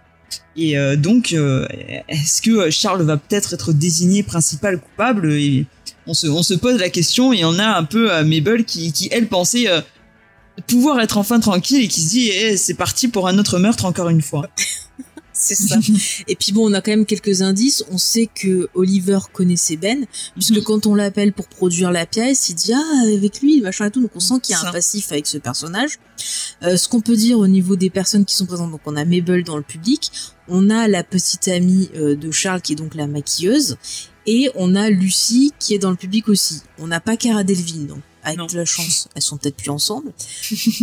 et 0.57 0.77
euh, 0.77 0.95
donc, 0.95 1.33
euh, 1.33 1.67
est-ce 2.07 2.41
que 2.41 2.69
Charles 2.69 3.03
va 3.03 3.17
peut-être 3.17 3.53
être 3.53 3.73
désigné 3.73 4.23
principal 4.23 4.79
coupable 4.79 5.33
on 6.07 6.13
se, 6.13 6.53
pose 6.53 6.79
la 6.79 6.89
question 6.89 7.33
et 7.33 7.43
on 7.45 7.57
a 7.57 7.65
un 7.65 7.83
peu 7.83 8.13
euh, 8.13 8.23
Mabel 8.23 8.63
qui, 8.63 9.09
elle 9.11 9.27
pensait 9.27 9.67
pouvoir 10.67 10.99
être 10.99 11.17
enfin 11.17 11.39
tranquille 11.39 11.83
et 11.83 11.87
qui 11.87 12.01
se 12.01 12.09
dit 12.09 12.29
eh, 12.29 12.57
c'est 12.57 12.75
parti 12.75 13.07
pour 13.07 13.27
un 13.27 13.37
autre 13.39 13.57
meurtre 13.57 13.85
encore 13.85 14.09
une 14.09 14.21
fois. 14.21 14.47
c'est 15.35 15.55
ça. 15.55 15.77
Et 16.27 16.35
puis 16.35 16.53
bon, 16.53 16.69
on 16.69 16.73
a 16.73 16.81
quand 16.81 16.91
même 16.91 17.05
quelques 17.05 17.41
indices. 17.41 17.83
On 17.91 17.97
sait 17.97 18.27
que 18.33 18.69
Oliver 18.73 19.19
connaissait 19.33 19.75
Ben, 19.75 20.05
puisque 20.33 20.57
mhm. 20.57 20.63
quand 20.63 20.85
on 20.87 20.95
l'appelle 20.95 21.33
pour 21.33 21.47
produire 21.47 21.91
la 21.91 22.05
pièce, 22.05 22.49
il 22.49 22.55
dit 22.55 22.73
ah 22.73 23.03
avec 23.13 23.41
lui, 23.41 23.61
machin 23.61 23.87
et 23.87 23.91
tout. 23.91 24.01
Donc 24.01 24.11
on 24.15 24.19
sent 24.19 24.35
qu'il 24.41 24.53
y 24.53 24.55
a 24.55 24.67
un 24.67 24.71
passif 24.71 25.11
avec 25.11 25.27
ce 25.27 25.37
personnage. 25.37 25.99
Euh, 26.63 26.77
ce 26.77 26.87
qu'on 26.87 27.01
peut 27.01 27.17
dire 27.17 27.37
au 27.37 27.47
niveau 27.47 27.75
des 27.75 27.89
personnes 27.89 28.25
qui 28.25 28.35
sont 28.35 28.45
présentes, 28.45 28.71
donc 28.71 28.81
on 28.85 28.95
a 28.95 29.03
Mabel 29.03 29.43
dans 29.43 29.57
le 29.57 29.63
public, 29.63 30.11
on 30.47 30.69
a 30.69 30.87
la 30.87 31.03
petite 31.03 31.47
amie 31.49 31.89
euh, 31.95 32.15
de 32.15 32.31
Charles 32.31 32.61
qui 32.61 32.73
est 32.73 32.77
donc 32.77 32.95
la 32.95 33.07
maquilleuse, 33.07 33.77
et 34.25 34.49
on 34.55 34.75
a 34.75 34.89
Lucie 34.89 35.51
qui 35.59 35.75
est 35.75 35.79
dans 35.79 35.91
le 35.91 35.97
public 35.97 36.29
aussi. 36.29 36.61
On 36.79 36.87
n'a 36.87 36.99
pas 36.99 37.17
Cara 37.17 37.43
Delvin, 37.43 37.83
donc 37.83 37.99
avec 38.25 38.49
de 38.49 38.57
la 38.57 38.65
chance, 38.65 39.07
elles 39.15 39.21
sont 39.21 39.37
peut-être 39.37 39.55
plus 39.55 39.69
ensemble. 39.69 40.11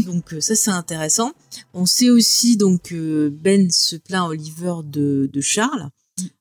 donc 0.07 0.33
euh, 0.33 0.41
ça 0.41 0.55
c'est 0.55 0.71
intéressant. 0.71 1.33
On 1.75 1.87
sait 1.87 2.11
aussi 2.11 2.57
donc 2.57 2.83
que 2.83 3.29
Ben 3.29 3.71
se 3.71 3.97
plaint 3.97 4.25
à 4.25 4.29
Oliver 4.29 4.75
de, 4.85 5.29
de 5.33 5.41
Charles. 5.41 5.89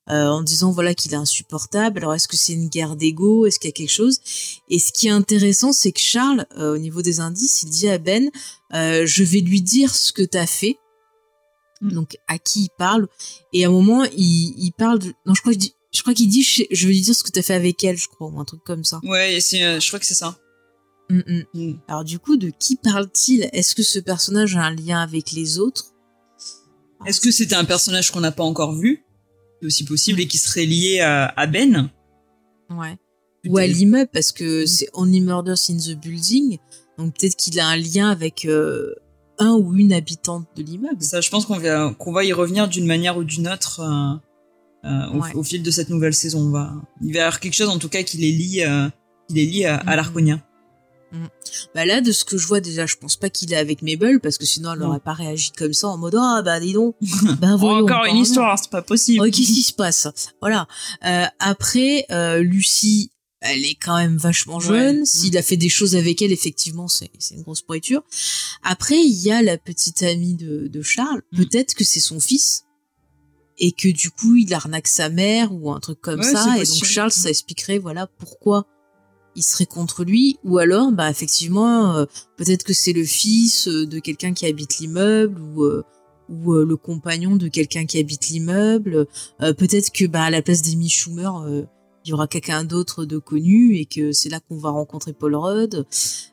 Euh, 0.10 0.28
en 0.28 0.42
disant 0.42 0.72
voilà 0.72 0.94
qu'il 0.94 1.14
est 1.14 1.18
insupportable. 1.18 2.00
Alors 2.00 2.14
est-ce 2.14 2.28
que 2.28 2.36
c'est 2.36 2.54
une 2.54 2.68
guerre 2.68 2.98
d'ego? 2.98 3.46
Est-ce 3.46 3.58
qu'il 3.58 3.70
y 3.70 3.72
a 3.72 3.74
quelque 3.74 3.90
chose? 3.90 4.20
Et 4.70 4.78
ce 4.78 4.92
qui 4.92 5.08
est 5.08 5.12
intéressant, 5.12 5.72
c'est 5.72 5.94
que 5.94 6.02
Charles, 6.02 6.46
euh, 6.58 6.76
au 6.76 6.78
niveau 6.78 7.02
des 7.02 7.22
indices, 7.22 7.64
il 7.64 7.70
dit 7.70 7.88
à 7.88 7.98
Ben 7.98 8.30
je 8.72 9.24
vais 9.24 9.40
lui 9.40 9.62
dire 9.62 9.96
ce 9.96 10.12
que 10.12 10.24
t'as 10.24 10.46
fait. 10.46 10.78
Mm. 11.80 11.94
Donc 11.94 12.18
à 12.28 12.38
qui 12.38 12.64
il 12.64 12.70
parle 12.78 13.08
Et 13.54 13.64
à 13.64 13.70
un 13.70 13.72
moment, 13.72 14.04
il, 14.04 14.54
il 14.58 14.72
parle 14.78 15.00
de... 15.00 15.14
non, 15.26 15.34
je 15.34 15.42
crois 15.42 15.54
qu'il 15.54 15.62
dit 15.62 15.76
je 15.94 16.02
crois 16.02 16.14
qu'il 16.14 16.30
dit 16.30 16.44
je 16.44 16.88
vais 16.88 16.94
lui 16.94 17.02
dire 17.02 17.16
ce 17.16 17.24
que 17.24 17.32
t'as 17.32 17.42
fait 17.42 17.54
avec 17.54 17.84
elle, 17.84 17.98
je 17.98 18.08
crois, 18.08 18.28
ou 18.28 18.40
un 18.40 18.46
truc 18.46 18.64
comme 18.64 18.84
ça. 18.84 19.00
Ouais, 19.04 19.40
je 19.40 19.88
crois 19.88 20.00
que 20.00 20.06
c'est 20.06 20.14
ça. 20.14 20.38
Mm, 21.12 21.24
mm. 21.28 21.44
Mm. 21.54 21.80
Alors 21.88 22.04
du 22.04 22.20
coup, 22.20 22.38
de 22.38 22.52
qui 22.58 22.78
parle-t-il? 22.78 23.50
Est-ce 23.52 23.76
que 23.76 23.84
ce 23.84 24.00
personnage 24.00 24.56
a 24.56 24.62
un 24.62 24.74
lien 24.74 25.02
avec 25.02 25.32
les 25.34 25.60
autres? 25.60 25.94
Est-ce 27.06 27.20
que 27.20 27.32
c'était 27.32 27.56
un 27.56 27.66
personnage 27.66 28.12
qu'on 28.12 28.22
n'a 28.22 28.32
pas 28.32 28.44
encore 28.44 28.74
vu 28.74 29.04
C'est 29.60 29.68
aussi 29.68 29.86
possible 29.86 30.22
et 30.22 30.28
qui 30.28 30.38
serait 30.38 30.66
lié 30.66 31.00
à, 31.02 31.48
Ben? 31.48 31.90
Ouais. 32.70 32.98
Ou 33.48 33.58
à 33.58 33.66
l'immeuble, 33.66 34.10
parce 34.14 34.32
que 34.32 34.66
c'est 34.66 34.88
Only 34.94 35.20
Murders 35.20 35.58
in 35.70 35.78
the 35.78 36.00
Building, 36.00 36.60
donc 37.00 37.18
peut-être 37.18 37.36
qu'il 37.36 37.60
a 37.60 37.68
un 37.68 37.76
lien 37.76 38.10
avec 38.10 38.46
euh, 38.46 38.94
un 39.40 39.54
ou 39.54 39.76
une 39.76 39.94
habitante 39.94 40.48
de 40.56 40.62
l'immeuble. 40.62 41.02
Ça, 41.02 41.22
je 41.22 41.30
pense 41.32 41.48
qu'on 41.48 41.58
va, 41.58 41.92
qu'on 41.98 42.12
va 42.12 42.24
y 42.24 42.34
revenir 42.34 42.68
d'une 42.68 42.86
manière 42.86 43.18
ou 43.18 43.24
d'une 43.24 43.48
autre 43.48 43.80
euh, 43.80 44.88
euh, 44.88 45.34
au, 45.34 45.44
fil 45.44 45.64
de 45.64 45.72
cette 45.72 45.90
nouvelle 45.90 46.14
saison. 46.14 46.42
On 46.42 46.52
va, 46.52 46.76
il 47.02 47.14
va 47.14 47.18
y 47.18 47.22
avoir 47.22 47.40
quelque 47.40 47.56
chose 47.56 47.70
en 47.70 47.80
tout 47.80 47.90
cas 47.90 48.04
qui 48.04 48.18
les 48.18 48.32
lie, 48.32 48.62
qui 49.28 49.34
les 49.34 49.46
lie 49.48 49.66
à, 49.66 49.78
à 49.78 49.96
l'Arconia. 49.96 50.40
Mm. 51.12 51.26
Bah 51.76 51.86
là, 51.86 52.02
de 52.02 52.12
ce 52.12 52.26
que 52.26 52.38
je 52.38 52.48
vois 52.48 52.62
déjà, 52.62 52.86
je 52.86 52.96
pense 52.96 53.16
pas 53.16 53.30
qu'il 53.30 53.52
est 53.54 53.58
avec 53.58 53.82
Mabel 53.82 54.20
parce 54.20 54.38
que 54.38 54.46
sinon 54.46 54.74
elle 54.74 54.80
n'aurait 54.80 55.00
pas 55.00 55.14
réagi 55.14 55.52
comme 55.52 55.74
ça 55.74 55.88
en 55.88 55.98
mode 55.98 56.16
ah 56.18 56.42
bah 56.44 56.60
dis 56.60 56.74
donc. 56.74 56.96
bah, 57.40 57.56
voyons, 57.56 57.84
encore 57.84 58.06
une 58.06 58.18
histoire, 58.18 58.58
c'est 58.58 58.72
pas 58.72 58.82
possible. 58.82 59.24
Oh, 59.26 59.30
qu'est-ce 59.30 59.54
qui 59.54 59.64
se 59.64 59.74
passe? 59.74 60.08
Voilà. 60.40 60.68
Euh, 61.06 61.26
après, 61.40 62.06
euh, 62.12 62.40
Lucie, 62.40 63.12
elle 63.42 63.66
est 63.66 63.76
quand 63.76 63.98
même 63.98 64.18
vachement 64.18 64.60
jeune. 64.60 65.06
S'il 65.06 65.38
a 65.38 65.42
fait 65.42 65.58
des 65.58 65.70
choses 65.70 65.96
avec 65.96 66.22
elle, 66.22 66.32
effectivement, 66.32 66.88
c'est 66.88 67.10
une 67.32 67.42
grosse 67.42 67.62
pourriture. 67.62 68.04
Après, 68.64 69.00
il 69.00 69.20
y 69.20 69.32
a 69.32 69.42
la 69.42 69.58
petite 69.58 70.04
amie 70.04 70.36
de, 70.36 70.68
de 70.68 70.82
Charles. 70.82 71.24
Mm. 71.32 71.38
Peut-être 71.38 71.74
que 71.74 71.84
c'est 71.84 72.00
son 72.00 72.20
fils 72.20 72.66
et 73.58 73.72
que 73.72 73.90
du 73.90 74.10
coup 74.10 74.36
il 74.36 74.54
arnaque 74.54 74.88
sa 74.88 75.10
mère 75.10 75.54
ou 75.54 75.72
un 75.72 75.80
truc 75.80 76.02
comme 76.02 76.24
ça. 76.24 76.58
Et 76.58 76.66
donc 76.66 76.84
Charles, 76.84 77.12
ça 77.12 77.30
expliquerait 77.30 77.78
voilà 77.78 78.08
pourquoi 78.08 78.66
il 79.36 79.44
serait 79.44 79.66
contre 79.66 80.04
lui 80.04 80.38
ou 80.44 80.58
alors 80.58 80.92
bah 80.92 81.10
effectivement 81.10 81.96
euh, 81.96 82.06
peut-être 82.38 82.64
que 82.64 82.74
c'est 82.74 82.94
le 82.94 83.04
fils 83.04 83.68
euh, 83.68 83.86
de 83.86 84.00
quelqu'un 84.00 84.34
qui 84.34 84.46
habite 84.46 84.80
l'immeuble 84.80 85.42
ou 85.42 85.64
euh, 85.64 85.84
ou 86.30 86.54
le 86.54 86.78
compagnon 86.78 87.36
de 87.36 87.50
quelqu'un 87.50 87.86
qui 87.86 88.00
habite 88.00 88.30
l'immeuble. 88.30 89.06
Peut-être 89.40 89.92
que 89.92 90.06
bah 90.06 90.24
à 90.24 90.30
la 90.30 90.42
place 90.42 90.62
d'Amy 90.62 90.88
Schumer 90.88 91.30
il 92.04 92.10
y 92.10 92.14
aura 92.14 92.28
quelqu'un 92.28 92.64
d'autre 92.64 93.06
de 93.06 93.18
connu 93.18 93.78
et 93.78 93.86
que 93.86 94.12
c'est 94.12 94.30
là 94.30 94.40
qu'on 94.40 94.58
va 94.58 94.70
rencontrer 94.70 95.14
Paul 95.14 95.36
Rudd. 95.36 95.86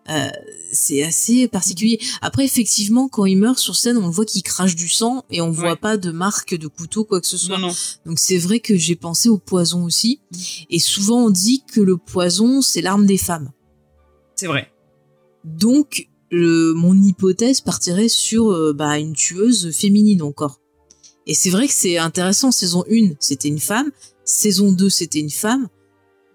Euh, 0.09 0.29
c'est 0.73 1.03
assez 1.03 1.47
particulier. 1.49 2.01
Après, 2.23 2.45
effectivement, 2.45 3.09
quand 3.09 3.27
il 3.27 3.37
meurt 3.37 3.59
sur 3.59 3.77
scène, 3.77 3.99
on 3.99 4.09
voit 4.09 4.25
qu'il 4.25 4.43
crache 4.43 4.75
du 4.75 4.89
sang 4.89 5.25
et 5.31 5.41
on 5.41 5.51
voit 5.51 5.77
pas 5.77 5.97
de 5.97 6.11
marque 6.11 6.55
de 6.55 6.69
couteau, 6.69 7.05
quoi 7.05 7.21
que 7.21 7.27
ce 7.27 7.37
soit. 7.37 7.59
Donc 8.07 8.19
c'est 8.19 8.39
vrai 8.39 8.61
que 8.61 8.77
j'ai 8.77 8.97
pensé 8.97 9.29
au 9.29 9.39
poison 9.39 9.85
aussi. 9.85 10.21
Et 10.71 10.79
souvent 10.79 11.27
on 11.27 11.31
dit 11.31 11.65
que 11.71 11.81
le 11.81 11.97
poison, 11.97 12.63
c'est 12.63 12.81
l'arme 12.81 13.07
des 13.07 13.19
femmes. 13.19 13.51
C'est 14.37 14.47
vrai. 14.47 14.73
Donc, 15.45 16.09
mon 16.31 16.95
hypothèse 17.03 17.61
partirait 17.61 18.09
sur 18.09 18.51
euh, 18.51 18.73
bah, 18.73 18.99
une 18.99 19.15
tueuse 19.15 19.71
féminine 19.73 20.23
encore. 20.23 20.61
Et 21.27 21.35
c'est 21.35 21.51
vrai 21.51 21.69
que 21.69 21.75
c'est 21.75 21.99
intéressant. 21.99 22.51
Saison 22.51 22.85
1, 22.91 23.15
c'était 23.21 23.49
une 23.49 23.59
femme. 23.59 23.91
Saison 24.29 24.73
2, 24.73 24.91
c'était 24.91 25.21
une 25.21 25.31
femme. 25.31 25.69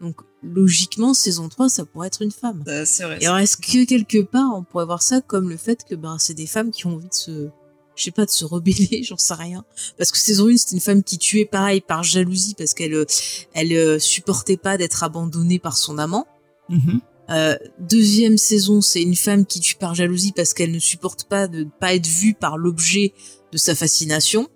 Donc, 0.01 0.21
logiquement, 0.41 1.13
saison 1.13 1.47
3, 1.47 1.69
ça 1.69 1.85
pourrait 1.85 2.07
être 2.07 2.23
une 2.23 2.31
femme. 2.31 2.63
c'est 2.85 3.03
vrai. 3.03 3.19
Et 3.21 3.27
alors, 3.27 3.37
est-ce 3.37 3.55
que 3.55 3.85
quelque 3.85 4.23
part, 4.23 4.49
on 4.55 4.63
pourrait 4.63 4.85
voir 4.85 5.03
ça 5.03 5.21
comme 5.21 5.47
le 5.47 5.57
fait 5.57 5.83
que 5.87 5.93
ben, 5.93 6.17
c'est 6.19 6.33
des 6.33 6.47
femmes 6.47 6.71
qui 6.71 6.87
ont 6.87 6.95
envie 6.95 7.07
de 7.07 7.13
se, 7.13 7.49
je 7.95 8.03
sais 8.03 8.11
pas, 8.11 8.25
de 8.25 8.31
se 8.31 8.45
rebeller, 8.45 9.03
j'en 9.07 9.17
sais 9.17 9.35
rien. 9.35 9.63
Parce 9.97 10.11
que 10.11 10.17
saison 10.17 10.49
1, 10.49 10.57
c'était 10.57 10.75
une 10.75 10.81
femme 10.81 11.03
qui 11.03 11.19
tuait 11.19 11.45
pareil 11.45 11.81
par 11.81 12.01
jalousie 12.01 12.55
parce 12.57 12.73
qu'elle 12.73 12.95
euh, 12.95 13.05
elle, 13.53 13.71
euh, 13.73 13.99
supportait 13.99 14.57
pas 14.57 14.75
d'être 14.77 15.03
abandonnée 15.03 15.59
par 15.59 15.77
son 15.77 15.99
amant. 15.99 16.25
Mm-hmm. 16.71 16.99
Euh, 17.29 17.55
deuxième 17.79 18.39
saison, 18.39 18.81
c'est 18.81 19.03
une 19.03 19.15
femme 19.15 19.45
qui 19.45 19.59
tue 19.59 19.75
par 19.75 19.93
jalousie 19.93 20.31
parce 20.31 20.55
qu'elle 20.55 20.71
ne 20.71 20.79
supporte 20.79 21.25
pas 21.25 21.47
de 21.47 21.59
ne 21.59 21.69
pas 21.69 21.93
être 21.93 22.07
vue 22.07 22.33
par 22.33 22.57
l'objet 22.57 23.13
de 23.51 23.57
sa 23.59 23.75
fascination. 23.75 24.49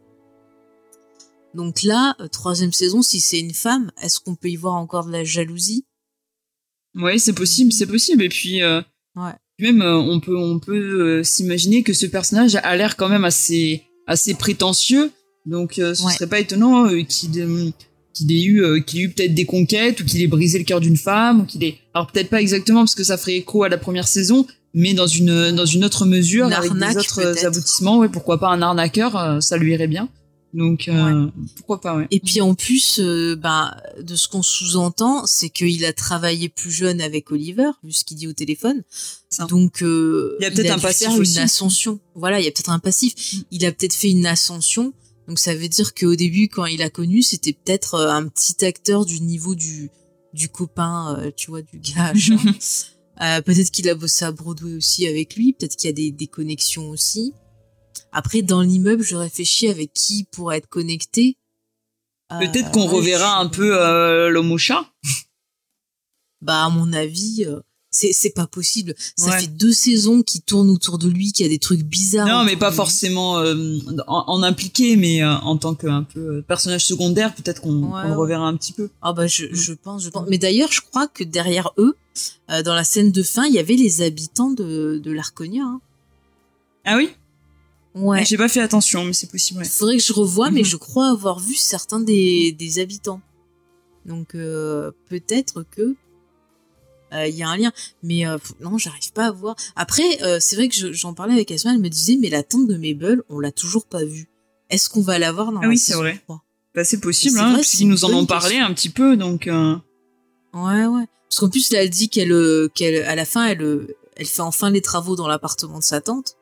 Donc 1.57 1.81
là, 1.81 2.15
euh, 2.21 2.27
troisième 2.27 2.71
saison, 2.71 3.01
si 3.01 3.19
c'est 3.19 3.39
une 3.39 3.53
femme, 3.53 3.91
est-ce 4.03 4.19
qu'on 4.19 4.35
peut 4.35 4.49
y 4.49 4.55
voir 4.55 4.75
encore 4.75 5.07
de 5.07 5.11
la 5.11 5.23
jalousie? 5.23 5.85
Oui, 6.93 7.19
c'est 7.19 7.33
possible, 7.33 7.73
c'est 7.73 7.87
possible. 7.87 8.21
Et 8.21 8.29
puis, 8.29 8.61
euh, 8.61 8.79
même, 9.59 9.81
euh, 9.81 9.95
on 9.95 10.19
peut, 10.19 10.37
on 10.37 10.59
peut 10.59 11.23
s'imaginer 11.23 11.81
que 11.81 11.93
ce 11.93 12.05
personnage 12.05 12.55
a 12.57 12.77
l'air 12.77 12.95
quand 12.95 13.09
même 13.09 13.25
assez, 13.25 13.81
assez 14.05 14.35
prétentieux. 14.35 15.11
Donc, 15.47 15.73
ce 15.77 15.95
serait 15.95 16.27
pas 16.27 16.39
étonnant 16.39 16.89
qu'il 17.05 17.39
ait 17.39 18.43
eu, 18.43 18.83
qu'il 18.83 18.99
ait 18.99 19.03
eu 19.03 19.09
peut-être 19.09 19.33
des 19.33 19.45
conquêtes 19.45 20.01
ou 20.01 20.05
qu'il 20.05 20.21
ait 20.21 20.27
brisé 20.27 20.59
le 20.59 20.65
cœur 20.65 20.79
d'une 20.79 20.97
femme 20.97 21.41
ou 21.41 21.45
qu'il 21.45 21.63
ait, 21.63 21.79
alors 21.95 22.11
peut-être 22.11 22.29
pas 22.29 22.41
exactement 22.41 22.81
parce 22.81 22.95
que 22.95 23.03
ça 23.03 23.17
ferait 23.17 23.37
écho 23.37 23.63
à 23.63 23.69
la 23.69 23.77
première 23.77 24.07
saison, 24.07 24.45
mais 24.75 24.93
dans 24.93 25.07
une, 25.07 25.55
dans 25.55 25.65
une 25.65 25.85
autre 25.85 26.05
mesure, 26.05 26.45
avec 26.53 26.73
des 26.73 26.97
autres 26.97 27.45
aboutissements. 27.45 27.97
Ouais, 27.99 28.09
pourquoi 28.09 28.39
pas 28.39 28.49
un 28.49 28.61
arnaqueur, 28.61 29.41
ça 29.41 29.57
lui 29.57 29.71
irait 29.73 29.87
bien. 29.87 30.09
Donc 30.53 30.87
euh, 30.87 31.27
pourquoi 31.55 31.81
pas 31.81 31.95
ouais. 31.97 32.07
Et 32.09 32.19
puis 32.19 32.39
en 32.41 32.55
plus, 32.55 32.99
euh, 32.99 33.35
bah, 33.35 33.77
de 34.01 34.15
ce 34.15 34.27
qu'on 34.27 34.41
sous-entend, 34.41 35.25
c'est 35.25 35.49
qu'il 35.49 35.83
a 35.85 35.93
travaillé 35.93 36.49
plus 36.49 36.71
jeune 36.71 37.01
avec 37.01 37.31
Oliver, 37.31 37.71
vu 37.83 37.91
ce 37.91 38.05
qu'il 38.05 38.17
dit 38.17 38.27
au 38.27 38.33
téléphone. 38.33 38.83
Donc 39.49 39.81
euh, 39.83 40.37
il 40.39 40.43
y 40.43 40.45
a 40.45 40.51
peut-être 40.51 40.71
un 40.71 40.79
passif 40.79 41.09
une 41.09 41.37
ascension. 41.37 41.99
Voilà, 42.15 42.39
il 42.39 42.45
y 42.45 42.47
a 42.47 42.51
peut-être 42.51 42.71
un 42.71 42.79
passif. 42.79 43.13
Mm. 43.33 43.37
Il 43.51 43.65
a 43.65 43.71
peut-être 43.71 43.93
fait 43.93 44.09
une 44.09 44.25
ascension. 44.25 44.93
Donc 45.27 45.39
ça 45.39 45.53
veut 45.53 45.67
dire 45.67 45.93
qu'au 45.93 46.15
début, 46.15 46.47
quand 46.47 46.65
il 46.65 46.81
a 46.81 46.89
connu, 46.89 47.21
c'était 47.21 47.53
peut-être 47.53 47.95
un 47.99 48.27
petit 48.27 48.63
acteur 48.63 49.05
du 49.05 49.19
niveau 49.21 49.55
du 49.55 49.89
du 50.33 50.49
copain, 50.49 51.31
tu 51.35 51.49
vois, 51.49 51.61
du 51.61 51.79
gars. 51.79 52.13
peut-être 53.41 53.71
qu'il 53.71 53.89
a 53.89 53.95
bossé 53.95 54.23
à 54.23 54.31
Broadway 54.31 54.75
aussi 54.75 55.07
avec 55.07 55.35
lui. 55.35 55.53
Peut-être 55.53 55.75
qu'il 55.75 55.89
y 55.89 55.91
a 55.91 55.93
des, 55.93 56.11
des 56.11 56.27
connexions 56.27 56.89
aussi. 56.89 57.33
Après, 58.17 58.41
dans 58.41 58.63
l'immeuble, 58.63 59.03
je 59.03 59.15
réfléchis 59.15 59.67
avec 59.67 59.93
qui 59.93 60.23
pourrait 60.23 60.57
être 60.57 60.67
connecté. 60.67 61.37
Peut-être 62.39 62.71
qu'on 62.71 62.87
euh, 62.87 62.91
reverra 62.91 63.37
un 63.37 63.45
peu 63.45 63.79
euh, 63.79 64.29
l'homme 64.29 64.51
au 64.51 64.57
chat. 64.57 64.85
Bah, 66.41 66.65
à 66.65 66.69
mon 66.69 66.93
avis, 66.93 67.45
euh, 67.47 67.59
c'est 67.89 68.33
pas 68.35 68.45
possible. 68.45 68.93
Ça 69.15 69.39
fait 69.39 69.47
deux 69.47 69.73
saisons 69.73 70.21
qui 70.21 70.41
tournent 70.41 70.69
autour 70.69 70.99
de 70.99 71.09
lui, 71.09 71.31
qu'il 71.31 71.47
y 71.47 71.49
a 71.49 71.51
des 71.51 71.57
trucs 71.57 71.81
bizarres. 71.81 72.27
Non, 72.27 72.43
mais 72.43 72.55
pas 72.55 72.71
forcément 72.71 73.39
euh, 73.39 73.55
en, 74.05 74.43
impliqué, 74.43 74.97
mais 74.97 75.25
en 75.25 75.57
tant 75.57 75.73
que 75.73 75.87
un 75.87 76.03
peu 76.03 76.43
personnage 76.43 76.85
secondaire, 76.85 77.33
peut-être 77.33 77.59
qu'on 77.59 77.91
le 78.03 78.13
reverra 78.13 78.47
un 78.47 78.55
petit 78.55 78.71
peu. 78.71 78.91
Ah 79.01 79.13
bah 79.13 79.25
je, 79.25 79.45
je 79.51 79.73
pense, 79.73 80.03
je 80.03 80.09
pense. 80.09 80.27
Mais 80.29 80.37
d'ailleurs, 80.37 80.71
je 80.71 80.81
crois 80.81 81.07
que 81.07 81.23
derrière 81.23 81.71
eux, 81.79 81.97
dans 82.47 82.75
la 82.75 82.83
scène 82.83 83.11
de 83.11 83.23
fin, 83.23 83.45
il 83.45 83.55
y 83.55 83.59
avait 83.59 83.75
les 83.75 84.03
habitants 84.03 84.51
de, 84.51 85.01
de 85.03 85.11
l'Arconia. 85.11 85.63
Hein. 85.63 85.81
Ah 86.85 86.97
oui? 86.97 87.09
Ouais. 87.97 88.25
J'ai 88.25 88.37
pas 88.37 88.49
fait 88.49 88.61
attention, 88.61 89.03
mais 89.05 89.13
c'est 89.13 89.29
possible. 89.29 89.61
Il 89.63 89.69
faudrait 89.69 89.97
que 89.97 90.03
je 90.03 90.13
revoie, 90.13 90.51
mais 90.51 90.61
mhm. 90.61 90.65
je 90.65 90.77
crois 90.77 91.09
avoir 91.09 91.39
vu 91.39 91.55
certains 91.55 91.99
des, 91.99 92.51
des 92.51 92.79
habitants. 92.79 93.21
Donc 94.05 94.35
euh, 94.35 94.91
peut-être 95.09 95.63
que 95.69 95.95
il 97.11 97.17
euh, 97.17 97.27
y 97.27 97.43
a 97.43 97.47
un 97.47 97.55
lien, 97.55 97.71
mais 98.03 98.27
euh, 98.27 98.37
non, 98.59 98.77
j'arrive 98.77 99.13
pas 99.13 99.27
à 99.27 99.31
voir. 99.31 99.55
Après, 99.75 100.03
c'est 100.39 100.55
vrai 100.57 100.67
que 100.67 100.91
j'en 100.91 101.13
parlais 101.13 101.33
avec 101.33 101.51
Asma, 101.51 101.73
elle 101.73 101.79
me 101.79 101.89
disait, 101.89 102.17
mais 102.19 102.29
la 102.29 102.43
tante 102.43 102.67
de 102.67 102.75
Mabel, 102.75 103.21
on 103.29 103.39
l'a 103.39 103.51
toujours 103.51 103.85
pas 103.85 104.03
vue. 104.03 104.27
Est-ce 104.69 104.89
qu'on 104.89 105.01
va 105.01 105.17
la 105.17 105.31
voir 105.31 105.53
dans 105.53 105.61
ah 105.61 105.67
oui, 105.67 105.77
c'est 105.77 105.93
vrai. 105.93 106.21
Bah 106.75 106.83
c'est 106.83 106.99
possible, 106.99 107.39
hein, 107.39 107.55
puisqu'ils 107.55 107.87
nous 107.87 108.03
en 108.03 108.13
ont 108.13 108.25
parlé 108.25 108.57
un 108.57 108.73
petit 108.73 108.89
peu, 108.89 109.15
donc. 109.15 109.49
Ouais, 110.53 110.85
ouais. 110.85 111.05
Parce 111.29 111.39
qu'en 111.39 111.49
plus, 111.49 111.71
là, 111.71 111.83
elle 111.83 111.89
dit 111.89 112.09
qu'elle, 112.09 112.69
qu'elle, 112.75 113.03
à 113.03 113.15
la 113.15 113.25
fin, 113.25 113.45
elle, 113.45 113.87
elle 114.17 114.25
fait 114.25 114.41
enfin 114.41 114.69
les 114.69 114.81
travaux 114.81 115.15
dans 115.15 115.27
l'appartement 115.27 115.79
de 115.79 115.83
sa 115.83 116.01
tante. 116.01 116.35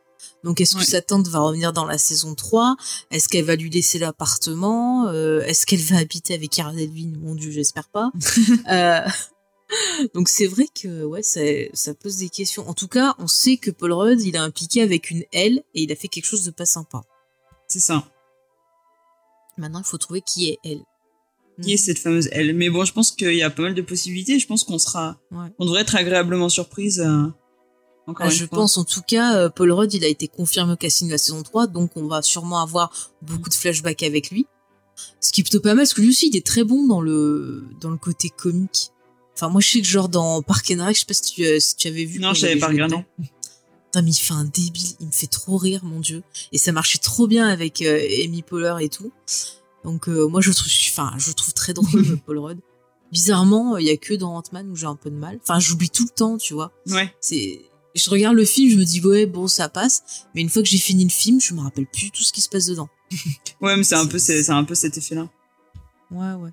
Donc 0.43 0.61
est-ce 0.61 0.75
que 0.75 0.83
sa 0.83 1.01
tante 1.01 1.27
va 1.27 1.39
revenir 1.39 1.73
dans 1.73 1.85
la 1.85 1.97
saison 1.97 2.35
3 2.35 2.75
Est-ce 3.11 3.27
qu'elle 3.27 3.45
va 3.45 3.55
lui 3.55 3.69
laisser 3.69 3.99
l'appartement? 3.99 5.07
Euh, 5.07 5.41
Est-ce 5.41 5.65
qu'elle 5.65 5.81
va 5.81 5.97
habiter 5.97 6.33
avec 6.33 6.51
Carl 6.51 6.77
Edwin 6.79 7.17
Mon 7.19 7.35
dieu, 7.35 7.51
j'espère 7.51 7.89
pas. 7.89 8.11
euh, 8.71 9.01
donc 10.13 10.29
c'est 10.29 10.47
vrai 10.47 10.65
que 10.73 11.03
ouais, 11.03 11.23
ça, 11.23 11.41
ça, 11.73 11.93
pose 11.93 12.17
des 12.17 12.29
questions. 12.29 12.67
En 12.69 12.73
tout 12.73 12.87
cas, 12.87 13.15
on 13.19 13.27
sait 13.27 13.57
que 13.57 13.71
Paul 13.71 13.93
Rudd, 13.93 14.21
il 14.21 14.37
a 14.37 14.43
impliqué 14.43 14.81
avec 14.81 15.09
une 15.09 15.23
L 15.31 15.63
et 15.73 15.83
il 15.83 15.91
a 15.91 15.95
fait 15.95 16.07
quelque 16.07 16.25
chose 16.25 16.43
de 16.43 16.51
pas 16.51 16.65
sympa. 16.65 17.01
C'est 17.67 17.79
ça. 17.79 18.07
Maintenant, 19.57 19.79
il 19.79 19.85
faut 19.85 19.97
trouver 19.97 20.21
qui 20.21 20.49
est 20.49 20.59
elle. 20.63 20.83
Qui 21.61 21.73
est 21.73 21.77
cette 21.77 21.99
fameuse 21.99 22.27
L 22.31 22.53
Mais 22.53 22.69
bon, 22.69 22.83
je 22.83 22.91
pense 22.91 23.11
qu'il 23.11 23.33
y 23.33 23.43
a 23.43 23.49
pas 23.49 23.61
mal 23.61 23.73
de 23.73 23.81
possibilités. 23.81 24.39
Je 24.39 24.47
pense 24.47 24.63
qu'on 24.65 24.77
sera, 24.77 25.17
on 25.57 25.65
devrait 25.65 25.81
être 25.81 25.95
agréablement 25.95 26.49
surprise. 26.49 26.99
Euh, 26.99 27.27
ah, 28.19 28.29
je 28.29 28.45
pense 28.45 28.77
en 28.77 28.83
tout 28.83 29.01
cas, 29.01 29.35
euh, 29.35 29.49
Paul 29.49 29.71
Rudd, 29.71 29.93
il 29.93 30.03
a 30.03 30.07
été 30.07 30.27
confirmé 30.27 30.73
au 30.73 30.75
casting 30.75 31.07
de 31.07 31.13
la 31.13 31.17
saison 31.17 31.41
3, 31.41 31.67
donc 31.67 31.91
on 31.95 32.07
va 32.07 32.21
sûrement 32.21 32.59
avoir 32.59 32.91
beaucoup 33.21 33.49
de 33.49 33.55
flashbacks 33.55 34.03
avec 34.03 34.29
lui. 34.29 34.45
Ce 35.19 35.31
qui 35.31 35.41
est 35.41 35.43
plutôt 35.43 35.59
pas 35.59 35.69
mal, 35.69 35.83
parce 35.83 35.93
que 35.93 36.01
lui 36.01 36.09
aussi, 36.09 36.29
il 36.29 36.37
est 36.37 36.45
très 36.45 36.63
bon 36.63 36.87
dans 36.87 37.01
le, 37.01 37.67
dans 37.81 37.89
le 37.89 37.97
côté 37.97 38.29
comique. 38.29 38.91
Enfin, 39.33 39.49
moi, 39.49 39.59
je 39.59 39.69
sais 39.69 39.81
que 39.81 39.87
genre 39.87 40.07
dans 40.07 40.41
Park 40.41 40.71
and 40.71 40.85
Rec, 40.85 40.95
je 40.95 41.01
sais 41.01 41.05
pas 41.05 41.13
si 41.13 41.33
tu, 41.33 41.45
euh, 41.45 41.59
si 41.59 41.75
tu 41.75 41.87
avais 41.87 42.05
vu. 42.05 42.19
Non, 42.19 42.33
je 42.33 42.41
savais 42.41 42.57
pas 42.57 42.67
regardé. 42.67 42.95
Putain, 43.17 44.01
mais 44.03 44.11
il 44.11 44.19
fait 44.19 44.33
un 44.33 44.45
débile, 44.45 44.95
il 44.99 45.07
me 45.07 45.11
fait 45.11 45.27
trop 45.27 45.57
rire, 45.57 45.83
mon 45.83 45.99
dieu. 45.99 46.23
Et 46.51 46.57
ça 46.57 46.71
marchait 46.71 46.97
trop 46.99 47.27
bien 47.27 47.47
avec 47.47 47.81
euh, 47.81 47.99
Amy 48.23 48.43
Poehler 48.43 48.85
et 48.85 48.89
tout. 48.89 49.11
Donc, 49.83 50.07
moi, 50.07 50.41
je 50.41 50.51
trouve, 50.51 50.71
enfin, 50.91 51.13
je 51.17 51.31
trouve 51.31 51.53
très 51.53 51.73
drôle 51.73 52.19
Paul 52.25 52.39
Rudd. 52.39 52.59
bizarrement, 53.11 53.77
il 53.77 53.85
y 53.85 53.89
a 53.89 53.97
que 53.97 54.13
dans 54.13 54.35
Ant-Man 54.35 54.69
où 54.69 54.75
j'ai 54.75 54.87
un 54.87 54.95
peu 54.95 55.09
de 55.09 55.15
mal. 55.15 55.39
Enfin, 55.41 55.59
j'oublie 55.59 55.89
tout 55.89 56.03
le 56.03 56.15
temps, 56.15 56.37
tu 56.37 56.53
vois. 56.53 56.71
Ouais. 56.87 57.13
C'est, 57.19 57.61
je 57.95 58.09
regarde 58.09 58.35
le 58.35 58.45
film, 58.45 58.69
je 58.69 58.77
me 58.77 58.83
dis 58.83 59.01
ouais, 59.01 59.25
bon, 59.25 59.47
ça 59.47 59.69
passe. 59.69 60.03
Mais 60.33 60.41
une 60.41 60.49
fois 60.49 60.61
que 60.61 60.67
j'ai 60.67 60.77
fini 60.77 61.03
le 61.03 61.09
film, 61.09 61.39
je 61.39 61.53
me 61.53 61.61
rappelle 61.61 61.87
plus 61.87 62.11
tout 62.11 62.23
ce 62.23 62.33
qui 62.33 62.41
se 62.41 62.49
passe 62.49 62.65
dedans. 62.65 62.89
ouais, 63.61 63.75
mais 63.77 63.83
c'est 63.83 63.95
un 63.95 64.05
peu, 64.05 64.19
c'est 64.19 64.49
un 64.49 64.63
peu 64.63 64.75
cet 64.75 64.97
effet-là. 64.97 65.29
Ouais, 66.11 66.33
ouais. 66.33 66.51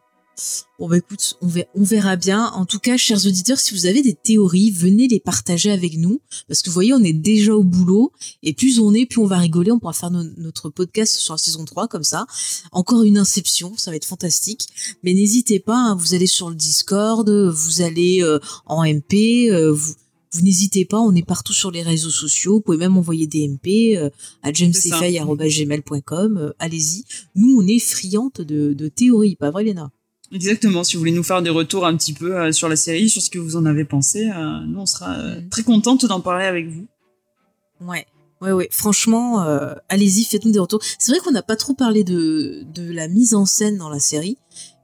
Bon 0.78 0.88
bah 0.88 0.96
écoute, 0.96 1.36
on 1.42 1.46
verra, 1.46 1.68
on 1.74 1.84
verra 1.84 2.16
bien. 2.16 2.46
En 2.54 2.64
tout 2.64 2.78
cas, 2.78 2.96
chers 2.96 3.26
auditeurs, 3.26 3.60
si 3.60 3.74
vous 3.74 3.86
avez 3.86 4.02
des 4.02 4.14
théories, 4.14 4.70
venez 4.70 5.06
les 5.06 5.20
partager 5.20 5.70
avec 5.70 5.98
nous. 5.98 6.20
Parce 6.48 6.62
que 6.62 6.70
vous 6.70 6.74
voyez, 6.74 6.94
on 6.94 7.02
est 7.02 7.12
déjà 7.12 7.54
au 7.54 7.62
boulot. 7.62 8.12
Et 8.42 8.54
plus 8.54 8.80
on 8.80 8.94
est, 8.94 9.06
plus 9.06 9.20
on 9.20 9.26
va 9.26 9.38
rigoler. 9.38 9.70
On 9.70 9.78
pourra 9.78 9.92
faire 9.92 10.10
notre 10.10 10.70
podcast 10.70 11.14
sur 11.14 11.34
la 11.34 11.38
saison 11.38 11.64
3 11.64 11.86
comme 11.86 12.02
ça. 12.02 12.26
Encore 12.72 13.02
une 13.02 13.18
inception, 13.18 13.74
ça 13.76 13.90
va 13.90 13.96
être 13.96 14.06
fantastique. 14.06 14.66
Mais 15.04 15.12
n'hésitez 15.12 15.60
pas, 15.60 15.76
hein, 15.76 15.94
vous 15.94 16.14
allez 16.14 16.26
sur 16.26 16.48
le 16.48 16.56
Discord, 16.56 17.28
vous 17.28 17.82
allez 17.82 18.22
euh, 18.22 18.40
en 18.66 18.84
MP, 18.84 19.50
euh, 19.50 19.70
vous, 19.70 19.94
vous 20.32 20.40
n'hésitez 20.40 20.84
pas, 20.86 20.98
on 20.98 21.14
est 21.14 21.26
partout 21.26 21.52
sur 21.52 21.70
les 21.70 21.82
réseaux 21.82 22.10
sociaux. 22.10 22.54
Vous 22.54 22.60
pouvez 22.62 22.78
même 22.78 22.96
envoyer 22.96 23.26
des 23.26 23.46
MP 23.46 23.96
euh, 23.96 24.08
à 24.42 24.52
jamesfay.gmail.com. 24.52 26.38
Euh, 26.38 26.52
Allez-y. 26.58 27.04
Nous, 27.34 27.54
on 27.60 27.66
est 27.66 27.78
friantes 27.78 28.40
de, 28.40 28.72
de 28.72 28.88
théories, 28.88 29.36
pas 29.36 29.50
vrai, 29.50 29.64
Léna? 29.64 29.90
Exactement. 30.32 30.84
Si 30.84 30.96
vous 30.96 31.00
voulez 31.00 31.12
nous 31.12 31.22
faire 31.22 31.42
des 31.42 31.50
retours 31.50 31.84
un 31.84 31.94
petit 31.96 32.14
peu 32.14 32.34
euh, 32.34 32.52
sur 32.52 32.70
la 32.70 32.76
série, 32.76 33.10
sur 33.10 33.20
ce 33.20 33.28
que 33.28 33.38
vous 33.38 33.56
en 33.56 33.66
avez 33.66 33.84
pensé, 33.84 34.30
nous 34.66 34.80
on 34.80 34.86
sera 34.86 35.18
très 35.50 35.62
contente 35.62 36.06
d'en 36.06 36.20
parler 36.20 36.46
avec 36.46 36.68
vous. 36.68 36.86
Ouais. 37.82 38.06
Ouais, 38.40 38.52
ouais. 38.52 38.68
Franchement, 38.72 39.44
allez-y, 39.88 40.24
faites-nous 40.24 40.50
des 40.50 40.58
retours. 40.58 40.80
C'est 40.98 41.12
vrai 41.12 41.20
qu'on 41.20 41.30
n'a 41.30 41.42
pas 41.42 41.54
trop 41.54 41.74
parlé 41.74 42.02
de, 42.02 42.64
de 42.74 42.90
la 42.90 43.06
mise 43.06 43.34
en 43.34 43.44
scène 43.44 43.76
dans 43.76 43.90
la 43.90 44.00
série, 44.00 44.38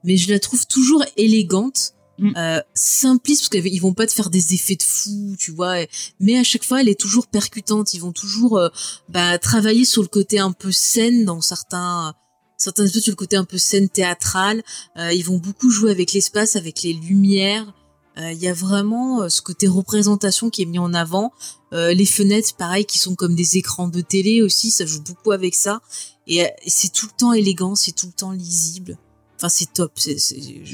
mais 0.05 0.17
je 0.17 0.31
la 0.31 0.39
trouve 0.39 0.67
toujours 0.67 1.03
élégante, 1.17 1.95
mm. 2.19 2.63
simpliste, 2.75 3.51
parce 3.51 3.63
qu'ils 3.63 3.81
vont 3.81 3.95
pas 3.95 4.07
te 4.07 4.13
faire 4.13 4.31
des 4.31 4.55
effets 4.55 4.77
de 4.77 4.83
fou, 4.83 5.37
tu 5.39 5.53
vois. 5.53 5.77
Mais 6.21 6.39
à 6.39 6.45
chaque 6.45 6.65
fois, 6.65 6.81
elle 6.81 6.89
est 6.89 6.99
toujours 6.99 7.27
percutante. 7.27 7.95
Ils 7.95 8.01
vont 8.01 8.13
toujours 8.13 8.61
bah, 9.09 9.39
travailler 9.39 9.85
sur 9.85 10.03
le 10.03 10.09
côté 10.09 10.39
un 10.39 10.53
peu 10.53 10.73
scène 10.73 11.25
dans 11.25 11.41
certains 11.41 12.15
certains 12.59 12.85
épisodes 12.85 13.03
sur 13.03 13.13
le 13.13 13.17
côté 13.17 13.37
un 13.37 13.45
peu 13.45 13.57
scène 13.57 13.89
théâtrale. 13.89 14.63
Euh, 14.99 15.13
ils 15.13 15.25
vont 15.25 15.39
beaucoup 15.39 15.71
jouer 15.71 15.91
avec 15.91 16.13
l'espace, 16.13 16.57
avec 16.57 16.83
les 16.83 16.93
lumières. 16.93 17.73
Euh, 18.19 18.33
il 18.33 18.39
y 18.39 18.49
a 18.49 18.53
vraiment 18.53 19.23
euh, 19.23 19.29
ce 19.29 19.41
côté 19.41 19.69
représentation 19.69 20.51
qui 20.51 20.63
est 20.63 20.67
mis 20.67 20.81
en 20.81 20.93
avant. 20.93 21.33
les 21.73 22.07
fenêtres, 22.07 22.55
pareil, 22.57 22.85
qui 22.85 22.99
sont 22.99 23.15
comme 23.15 23.35
des 23.35 23.57
écrans 23.57 23.89
de 23.89 24.01
télé 24.01 24.43
aussi, 24.43 24.71
ça 24.71 24.87
joue 24.87 25.03
beaucoup 25.03 25.33
avec 25.33 25.55
ça. 25.55 25.81
Et, 26.27 26.47
c'est 26.67 26.93
tout 26.93 27.07
le 27.07 27.17
temps 27.17 27.33
élégant, 27.33 27.75
c'est 27.75 27.93
tout 27.93 28.07
le 28.07 28.13
temps 28.13 28.33
lisible. 28.33 28.99
Enfin, 29.39 29.49
c'est 29.49 29.73
top. 29.73 29.93
C'est, 29.97 30.17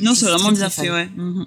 non, 0.01 0.15
c'est 0.15 0.27
vraiment 0.27 0.53
bien 0.53 0.71
fait, 0.71 0.91
ouais. 0.91 1.09
Mhm. 1.17 1.47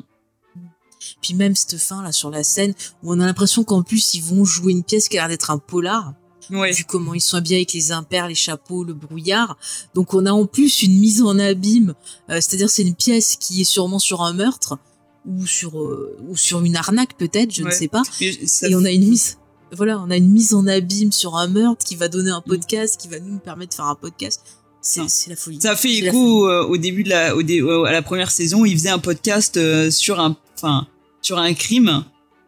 Puis 1.22 1.34
même 1.34 1.56
cette 1.56 1.78
fin 1.78 2.04
là 2.04 2.12
sur 2.12 2.30
la 2.30 2.44
scène 2.44 2.74
où 3.02 3.14
on 3.14 3.20
a 3.20 3.26
l'impression 3.26 3.64
qu'en 3.64 3.82
plus 3.82 4.14
ils 4.14 4.24
vont 4.24 4.44
jouer 4.46 4.74
une 4.74 4.84
pièce 4.84 5.08
qui 5.08 5.18
a 5.18 5.22
l'air 5.22 5.30
d'être 5.30 5.52
un 5.52 5.58
polar 5.58 6.14
ouais. 6.50 6.72
vu 6.72 6.84
comment 6.84 7.14
ils 7.14 7.22
sont 7.22 7.38
habillés 7.38 7.58
avec 7.58 7.74
les 7.74 7.92
impairs, 7.92 8.28
les 8.28 8.36
chapeaux, 8.36 8.84
le 8.84 8.94
brouillard. 8.94 9.58
Donc 9.94 10.14
on 10.14 10.26
a 10.26 10.32
en 10.32 10.46
plus 10.46 10.84
une 10.84 11.00
mise 11.00 11.22
en 11.22 11.40
abîme, 11.40 11.94
euh, 12.30 12.36
c'est-à-dire 12.36 12.70
c'est 12.70 12.84
une 12.84 12.96
pièce 12.96 13.36
qui 13.36 13.62
est 13.62 13.66
sûrement 13.66 14.00
sur 14.00 14.22
un 14.22 14.34
meurtre 14.34 14.78
ou 15.26 15.46
sur 15.46 15.80
euh, 15.80 16.18
ou 16.28 16.36
sur 16.36 16.62
une 16.64 16.76
arnaque 16.76 17.18
peut-être, 17.18 17.54
je 17.54 17.64
ne 17.64 17.72
sais 17.72 17.88
pas. 17.88 18.04
Et 18.22 18.76
on 18.76 18.86
a 18.86 18.92
une 18.92 19.08
mise 19.08 19.38
voilà, 19.74 20.00
on 20.00 20.10
a 20.10 20.16
une 20.16 20.32
mise 20.32 20.54
en 20.54 20.66
abîme 20.66 21.12
sur 21.12 21.36
un 21.36 21.48
meurtre 21.48 21.84
qui 21.86 21.96
va 21.96 22.08
donner 22.08 22.32
un 22.32 22.40
mm. 22.40 22.50
podcast, 22.50 23.00
qui 23.00 23.08
va 23.08 23.20
nous 23.20 23.40
permettre 23.40 23.72
de 23.72 23.76
faire 23.76 23.86
un 23.86 23.96
podcast. 23.96 24.42
C'est 24.82 25.30
la 25.30 25.36
folie. 25.36 25.60
Ça 25.62 25.76
fait 25.76 25.94
écho 25.94 26.48
euh, 26.48 26.64
au 26.64 26.78
début 26.78 27.04
de 27.04 27.10
la, 27.10 27.36
au 27.36 27.84
à 27.86 27.92
la 27.92 28.02
première 28.02 28.32
saison, 28.32 28.64
il 28.66 28.74
faisait 28.78 28.90
un 28.90 29.00
podcast 29.00 29.60
sur 29.90 30.20
un, 30.20 30.36
enfin, 30.56 30.88
sur 31.22 31.38
un 31.38 31.54
crime 31.54 32.06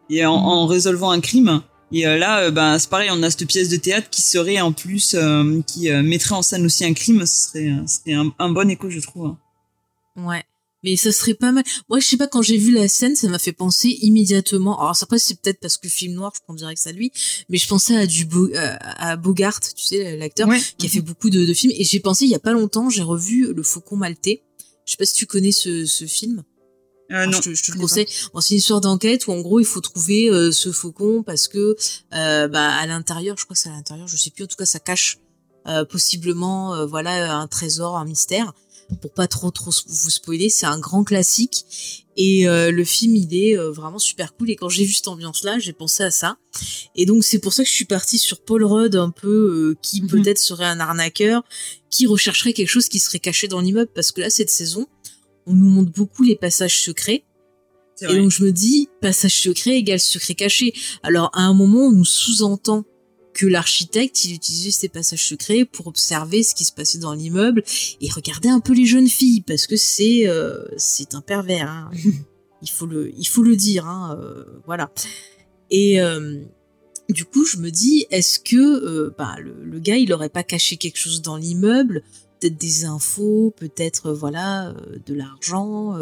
et 0.08 0.24
en, 0.24 0.38
mm. 0.38 0.44
en 0.44 0.66
résolvant 0.66 1.10
un 1.10 1.20
crime. 1.20 1.62
Et 1.92 2.06
euh, 2.06 2.18
là, 2.18 2.40
euh, 2.42 2.50
bah, 2.50 2.78
c'est 2.78 2.88
pareil, 2.88 3.10
on 3.12 3.22
a 3.22 3.30
cette 3.30 3.46
pièce 3.48 3.68
de 3.68 3.76
théâtre 3.76 4.08
qui 4.10 4.22
serait 4.22 4.60
en 4.60 4.72
plus, 4.72 5.14
euh, 5.14 5.60
qui 5.66 5.90
mettrait 5.90 6.34
en 6.34 6.42
scène 6.42 6.64
aussi 6.64 6.84
un 6.84 6.94
crime. 6.94 7.26
Ce 7.26 7.48
serait, 7.48 7.72
serait 7.86 8.14
un, 8.38 8.48
bon 8.50 8.70
écho, 8.70 8.90
je 8.90 9.00
trouve. 9.00 9.34
Ouais. 10.16 10.44
Mais 10.82 10.96
ça 10.96 11.12
serait 11.12 11.34
pas 11.34 11.52
mal. 11.52 11.64
Moi, 11.88 12.00
je 12.00 12.06
sais 12.06 12.16
pas, 12.16 12.26
quand 12.26 12.42
j'ai 12.42 12.56
vu 12.56 12.72
la 12.72 12.88
scène, 12.88 13.14
ça 13.14 13.28
m'a 13.28 13.38
fait 13.38 13.52
penser 13.52 13.98
immédiatement. 14.02 14.78
Alors, 14.80 14.96
après, 15.00 15.18
c'est 15.18 15.40
peut-être 15.40 15.60
parce 15.60 15.76
que 15.76 15.88
film 15.88 16.14
noir, 16.14 16.32
je 16.34 16.40
prends 16.42 16.54
direct 16.54 16.86
à 16.86 16.92
lui, 16.92 17.12
mais 17.48 17.58
je 17.58 17.68
pensais 17.68 17.96
à 17.96 18.06
du 18.06 18.26
à 18.54 19.16
Bogart, 19.16 19.60
tu 19.60 19.84
sais, 19.84 20.16
l'acteur, 20.16 20.48
qui 20.78 20.86
a 20.86 20.88
fait 20.88 21.00
beaucoup 21.00 21.30
de, 21.30 21.44
de 21.44 21.54
films. 21.54 21.72
Et 21.76 21.84
j'ai 21.84 22.00
pensé, 22.00 22.24
il 22.24 22.30
y 22.30 22.34
a 22.34 22.40
pas 22.40 22.52
longtemps, 22.52 22.88
j'ai 22.88 23.02
revu 23.02 23.52
Le 23.52 23.62
Faucon 23.62 23.96
Maltais. 23.96 24.42
Je 24.86 24.92
sais 24.92 24.96
pas 24.96 25.04
si 25.04 25.14
tu 25.14 25.26
connais 25.26 25.52
ce, 25.52 25.84
ce 25.84 26.04
film. 26.06 26.42
Euh, 27.12 27.26
non, 27.26 27.40
je, 27.40 27.62
te, 27.62 27.72
le 27.72 27.78
conseille. 27.78 28.06
Bon, 28.32 28.40
c'est 28.40 28.54
une 28.54 28.58
histoire 28.58 28.80
d'enquête 28.80 29.26
où 29.26 29.32
en 29.32 29.40
gros 29.40 29.58
il 29.58 29.66
faut 29.66 29.80
trouver 29.80 30.28
euh, 30.28 30.52
ce 30.52 30.70
faucon 30.70 31.22
parce 31.24 31.48
que 31.48 31.76
euh, 32.14 32.48
bah, 32.48 32.68
à 32.68 32.86
l'intérieur, 32.86 33.36
je 33.36 33.44
crois 33.44 33.54
que 33.54 33.60
c'est 33.60 33.68
à 33.68 33.72
l'intérieur, 33.72 34.06
je 34.06 34.16
sais 34.16 34.30
plus. 34.30 34.44
En 34.44 34.46
tout 34.46 34.56
cas, 34.56 34.66
ça 34.66 34.78
cache 34.78 35.18
euh, 35.66 35.84
possiblement 35.84 36.86
voilà 36.86 37.36
un 37.36 37.46
trésor, 37.48 37.96
un 37.96 38.04
mystère. 38.04 38.52
Pour 39.00 39.12
pas 39.12 39.26
trop 39.26 39.50
trop 39.50 39.70
vous 39.86 40.10
spoiler, 40.10 40.50
c'est 40.50 40.66
un 40.66 40.78
grand 40.78 41.04
classique 41.04 41.64
et 42.16 42.44
le 42.46 42.84
film 42.84 43.16
il 43.16 43.34
est 43.34 43.56
vraiment 43.56 43.98
super 43.98 44.34
cool. 44.36 44.50
Et 44.50 44.56
quand 44.56 44.68
j'ai 44.68 44.84
vu 44.84 44.92
cette 44.92 45.08
ambiance 45.08 45.42
là, 45.44 45.58
j'ai 45.58 45.72
pensé 45.72 46.02
à 46.02 46.10
ça. 46.10 46.38
Et 46.96 47.06
donc 47.06 47.24
c'est 47.24 47.38
pour 47.38 47.52
ça 47.52 47.62
que 47.62 47.68
je 47.68 47.74
suis 47.74 47.84
partie 47.84 48.18
sur 48.18 48.42
Paul 48.42 48.64
Rudd 48.64 48.96
un 48.96 49.10
peu 49.10 49.76
qui 49.82 50.02
mhm. 50.02 50.08
peut-être 50.08 50.38
serait 50.38 50.66
un 50.66 50.80
arnaqueur, 50.80 51.42
qui 51.88 52.06
rechercherait 52.06 52.52
quelque 52.52 52.68
chose 52.68 52.88
qui 52.88 52.98
serait 52.98 53.20
caché 53.20 53.48
dans 53.48 53.60
l'immeuble 53.60 53.90
parce 53.94 54.12
que 54.12 54.20
là 54.20 54.30
cette 54.30 54.50
saison 54.50 54.86
on 55.46 55.54
nous 55.54 55.68
montre 55.68 55.92
beaucoup 55.92 56.22
les 56.22 56.36
passages 56.36 56.82
secrets. 56.82 57.24
Et 58.02 58.06
donc 58.16 58.30
je 58.30 58.44
me 58.44 58.50
dis, 58.50 58.88
passage 59.02 59.42
secret 59.42 59.76
égale 59.76 60.00
secret 60.00 60.34
caché. 60.34 60.72
Alors 61.02 61.30
à 61.34 61.42
un 61.42 61.52
moment, 61.52 61.88
on 61.88 61.92
nous 61.92 62.04
sous-entend 62.04 62.84
que 63.32 63.46
l'architecte, 63.46 64.24
il 64.24 64.34
utilisait 64.34 64.70
ces 64.70 64.88
passages 64.88 65.26
secrets 65.26 65.64
pour 65.64 65.86
observer 65.86 66.42
ce 66.42 66.54
qui 66.54 66.64
se 66.64 66.72
passait 66.72 66.98
dans 66.98 67.14
l'immeuble 67.14 67.62
et 68.00 68.10
regarder 68.10 68.48
un 68.48 68.60
peu 68.60 68.72
les 68.72 68.86
jeunes 68.86 69.08
filles, 69.08 69.42
parce 69.42 69.66
que 69.66 69.76
c'est 69.76 70.28
euh, 70.28 70.64
c'est 70.76 71.14
un 71.14 71.20
pervers. 71.20 71.70
Hein. 71.70 71.90
il 72.62 72.70
faut 72.70 72.86
le 72.86 73.12
il 73.16 73.26
faut 73.26 73.42
le 73.42 73.56
dire. 73.56 73.86
Hein, 73.86 74.18
euh, 74.20 74.44
voilà. 74.66 74.90
Et 75.70 76.00
euh, 76.00 76.42
du 77.08 77.24
coup, 77.24 77.44
je 77.44 77.58
me 77.58 77.70
dis, 77.70 78.06
est-ce 78.10 78.40
que 78.40 79.14
bah, 79.16 79.36
le, 79.38 79.64
le, 79.64 79.78
gars, 79.78 79.96
il 79.96 80.12
aurait 80.12 80.28
pas 80.28 80.42
caché 80.42 80.76
quelque 80.76 80.98
chose 80.98 81.22
dans 81.22 81.36
l'immeuble? 81.36 82.02
Peut-être 82.40 82.58
des 82.58 82.84
infos, 82.84 83.54
peut-être 83.56 84.12
voilà 84.12 84.74
de 85.06 85.14
l'argent, 85.14 85.94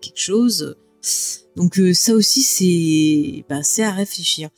quelque 0.00 0.20
chose. 0.20 0.76
Donc 1.56 1.78
ça 1.92 2.14
aussi 2.14 2.42
c'est 2.42 3.44
bah, 3.48 3.62
c'est 3.62 3.82
à 3.82 3.90
réfléchir. 3.90 4.48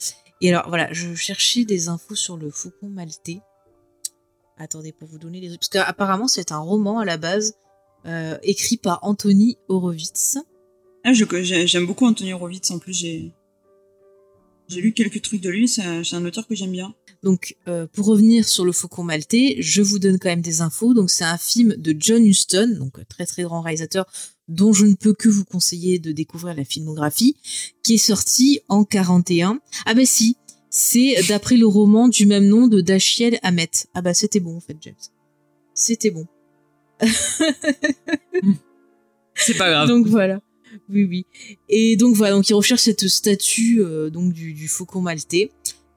Et 0.45 0.51
alors 0.51 0.69
voilà, 0.69 0.93
je 0.93 1.15
cherchais 1.15 1.65
des 1.65 1.89
infos 1.89 2.15
sur 2.15 2.37
le 2.37 2.51
faucon 2.51 2.89
maltais. 2.89 3.41
Attendez 4.59 4.93
pour 4.93 5.09
vous 5.09 5.19
donner 5.19 5.41
les 5.41 5.49
parce 5.49 5.71
qu'apparemment 5.71 6.29
c'est 6.29 6.53
un 6.53 6.59
roman 6.59 6.99
à 6.99 7.07
la 7.07 7.17
base 7.17 7.55
écrit 8.43 8.77
par 8.77 8.99
Anthony 9.03 9.57
Horowitz. 9.69 10.37
Ah, 11.03 11.13
j'aime 11.15 11.87
beaucoup 11.87 12.05
Anthony 12.05 12.35
Horowitz. 12.35 12.71
En 12.71 12.79
plus, 12.79 12.93
j'ai 12.93 13.33
j'ai 14.69 14.81
lu 14.81 14.93
quelques 14.93 15.23
trucs 15.23 15.41
de 15.41 15.49
lui. 15.51 15.67
C'est 15.67 15.83
un 15.83 16.25
auteur 16.25 16.47
que 16.47 16.55
j'aime 16.55 16.73
bien. 16.73 16.95
Donc, 17.23 17.57
euh, 17.69 17.87
pour 17.87 18.07
revenir 18.07 18.47
sur 18.47 18.67
le 18.67 18.73
Faucon 18.73 19.03
Maltais, 19.03 19.57
je 19.59 19.81
vous 19.81 19.99
donne 19.99 20.19
quand 20.19 20.29
même 20.29 20.43
des 20.43 20.61
infos. 20.61 20.93
Donc, 20.93 21.11
c'est 21.11 21.25
un 21.25 21.39
film 21.39 21.75
de 21.77 21.97
John 21.99 22.25
Huston, 22.25 22.77
donc 22.79 23.07
très 23.09 23.25
très 23.25 23.45
grand 23.45 23.63
réalisateur 23.63 24.07
dont 24.49 24.73
je 24.73 24.87
ne 24.87 24.95
peux 24.95 25.15
que 25.15 25.29
vous 25.29 25.45
conseiller 25.45 25.99
de 25.99 26.13
découvrir 26.13 26.55
la 26.55 26.65
filmographie, 26.65 27.37
qui 27.83 27.95
est 27.95 27.99
sorti 27.99 28.61
en 28.69 28.85
41. 28.85 29.61
Ah 29.87 29.95
bah 29.95 30.05
si, 30.05 30.37
c'est 30.71 31.17
d'après 31.29 31.57
le 31.57 31.67
roman 31.67 32.09
du 32.09 32.27
même 32.27 32.47
nom 32.47 32.67
de 32.67 32.81
Dachiel 32.81 33.39
Hamet. 33.43 33.71
Ah 33.95 34.03
bah 34.03 34.15
c'était 34.15 34.41
bon 34.41 34.57
en 34.57 34.61
fait, 34.61 34.77
James. 34.81 34.95
C'était 35.75 36.11
bon. 36.11 36.27
c'est 39.35 39.57
pas 39.57 39.71
grave. 39.71 39.89
Donc 39.89 40.07
voilà. 40.07 40.41
Oui, 40.89 41.05
oui. 41.05 41.27
Et 41.69 41.97
donc 41.97 42.17
voilà, 42.17 42.35
donc 42.35 42.49
il 42.49 42.55
recherche 42.55 42.83
cette 42.83 43.07
statue 43.09 43.81
euh, 43.81 44.11
donc 44.11 44.33
du, 44.33 44.53
du 44.53 44.69
faucon 44.69 45.01
maltais. 45.01 45.51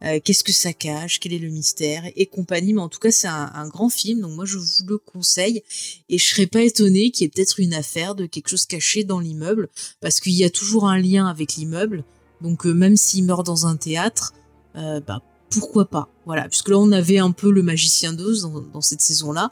Euh, 0.03 0.19
qu'est-ce 0.23 0.43
que 0.43 0.51
ça 0.51 0.73
cache, 0.73 1.19
quel 1.19 1.33
est 1.33 1.39
le 1.39 1.49
mystère? 1.49 2.03
Et 2.15 2.25
compagnie. 2.25 2.73
Mais 2.73 2.81
en 2.81 2.89
tout 2.89 2.99
cas, 2.99 3.11
c'est 3.11 3.27
un, 3.27 3.67
grand 3.67 3.89
film, 3.89 4.21
donc 4.21 4.31
moi 4.31 4.45
je 4.45 4.57
vous 4.57 4.85
le 4.87 4.97
conseille. 4.97 5.63
Et 6.09 6.17
je 6.17 6.27
serais 6.29 6.47
pas 6.47 6.61
étonnée 6.61 7.11
qu'il 7.11 7.23
y 7.23 7.27
ait 7.27 7.31
peut-être 7.33 7.59
une 7.59 7.73
affaire 7.73 8.15
de 8.15 8.25
quelque 8.25 8.49
chose 8.49 8.65
caché 8.65 9.03
dans 9.03 9.19
l'immeuble, 9.19 9.69
parce 10.01 10.19
qu'il 10.19 10.33
y 10.33 10.43
a 10.43 10.49
toujours 10.49 10.87
un 10.87 10.99
lien 10.99 11.27
avec 11.27 11.55
l'immeuble. 11.55 12.03
Donc 12.41 12.65
euh, 12.65 12.73
même 12.73 12.95
s'il 12.95 13.25
meurt 13.25 13.45
dans 13.45 13.65
un 13.65 13.75
théâtre, 13.75 14.33
euh, 14.75 14.99
bah 14.99 15.21
pourquoi 15.49 15.85
pas? 15.85 16.09
Voilà, 16.25 16.47
puisque 16.49 16.69
là 16.69 16.77
on 16.77 16.91
avait 16.91 17.19
un 17.19 17.31
peu 17.31 17.51
le 17.51 17.63
magicien 17.63 18.13
d'Oz 18.13 18.51
dans 18.73 18.81
cette 18.81 19.01
saison-là 19.01 19.49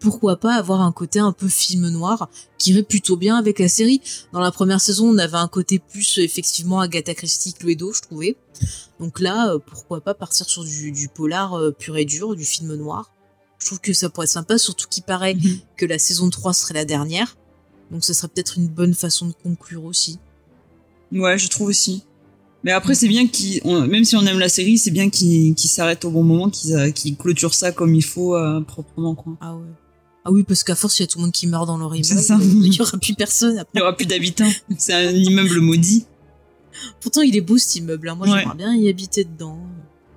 pourquoi 0.00 0.36
pas 0.36 0.54
avoir 0.54 0.80
un 0.80 0.92
côté 0.92 1.18
un 1.18 1.32
peu 1.32 1.48
film 1.48 1.88
noir 1.88 2.28
qui 2.58 2.70
irait 2.70 2.82
plutôt 2.82 3.16
bien 3.16 3.36
avec 3.36 3.58
la 3.58 3.68
série. 3.68 4.00
Dans 4.32 4.40
la 4.40 4.50
première 4.50 4.80
saison, 4.80 5.08
on 5.08 5.18
avait 5.18 5.36
un 5.36 5.48
côté 5.48 5.78
plus 5.78 6.18
effectivement 6.18 6.80
Agatha 6.80 7.14
Christie, 7.14 7.52
Cluedo, 7.52 7.92
je 7.92 8.02
trouvais. 8.02 8.36
Donc 9.00 9.20
là, 9.20 9.52
euh, 9.52 9.58
pourquoi 9.58 10.00
pas 10.00 10.14
partir 10.14 10.48
sur 10.48 10.64
du, 10.64 11.08
polar 11.14 11.54
euh, 11.54 11.70
pur 11.70 11.96
et 11.96 12.04
dur, 12.04 12.34
du 12.34 12.44
film 12.44 12.74
noir. 12.74 13.12
Je 13.58 13.66
trouve 13.66 13.80
que 13.80 13.92
ça 13.92 14.08
pourrait 14.08 14.26
être 14.26 14.30
sympa, 14.30 14.58
surtout 14.58 14.86
qu'il 14.88 15.02
paraît 15.02 15.34
mhm. 15.34 15.58
que 15.76 15.86
la 15.86 15.98
saison 15.98 16.30
3 16.30 16.52
serait 16.52 16.74
la 16.74 16.84
dernière. 16.84 17.36
Donc 17.90 18.04
ce 18.04 18.12
serait 18.12 18.28
peut-être 18.28 18.58
une 18.58 18.68
bonne 18.68 18.94
façon 18.94 19.26
de 19.26 19.32
conclure 19.32 19.84
aussi. 19.84 20.18
Ouais, 21.12 21.38
je 21.38 21.48
trouve 21.48 21.68
aussi. 21.68 22.04
Mais 22.64 22.72
après, 22.72 22.94
c'est 22.94 23.08
bien 23.08 23.26
qu'ils, 23.28 23.62
même 23.64 24.04
si 24.04 24.16
on 24.16 24.26
aime 24.26 24.38
la 24.38 24.48
série, 24.48 24.78
c'est 24.78 24.90
bien 24.90 25.10
qu'ils 25.10 25.56
s'arrêtent 25.56 26.04
au 26.04 26.10
bon 26.10 26.24
moment, 26.24 26.50
qu'ils 26.50 26.92
qu 26.92 27.14
clôturent 27.14 27.54
ça 27.54 27.72
comme 27.72 27.94
il 27.94 28.04
faut 28.04 28.34
euh, 28.34 28.60
proprement, 28.60 29.14
quoi. 29.14 29.34
Ah 29.40 29.54
ouais. 29.54 29.62
Ah 30.28 30.32
oui, 30.32 30.42
parce 30.42 30.62
qu'à 30.62 30.74
force, 30.74 30.98
il 30.98 31.02
y 31.02 31.04
a 31.04 31.06
tout 31.06 31.18
le 31.18 31.22
monde 31.24 31.32
qui 31.32 31.46
meurt 31.46 31.66
dans 31.66 31.78
leur 31.78 31.94
immeuble. 31.94 32.04
C'est 32.04 32.18
ça. 32.22 32.38
Il 32.42 32.74
y 32.74 32.80
aura 32.82 32.98
plus 32.98 33.14
personne. 33.14 33.58
Après. 33.58 33.70
Il 33.74 33.78
y 33.78 33.82
aura 33.82 33.96
plus 33.96 34.04
d'habitants. 34.06 34.50
C'est 34.78 34.92
un 34.92 35.10
immeuble 35.10 35.60
maudit. 35.60 36.04
Pourtant, 37.00 37.22
il 37.22 37.34
est 37.34 37.40
beau 37.40 37.56
cet 37.56 37.76
immeuble. 37.76 38.08
Hein. 38.10 38.14
Moi, 38.16 38.28
Ouais. 38.28 38.40
j'aimerais 38.40 38.56
bien 38.56 38.74
y 38.76 38.88
habiter 38.88 39.24
dedans. 39.24 39.58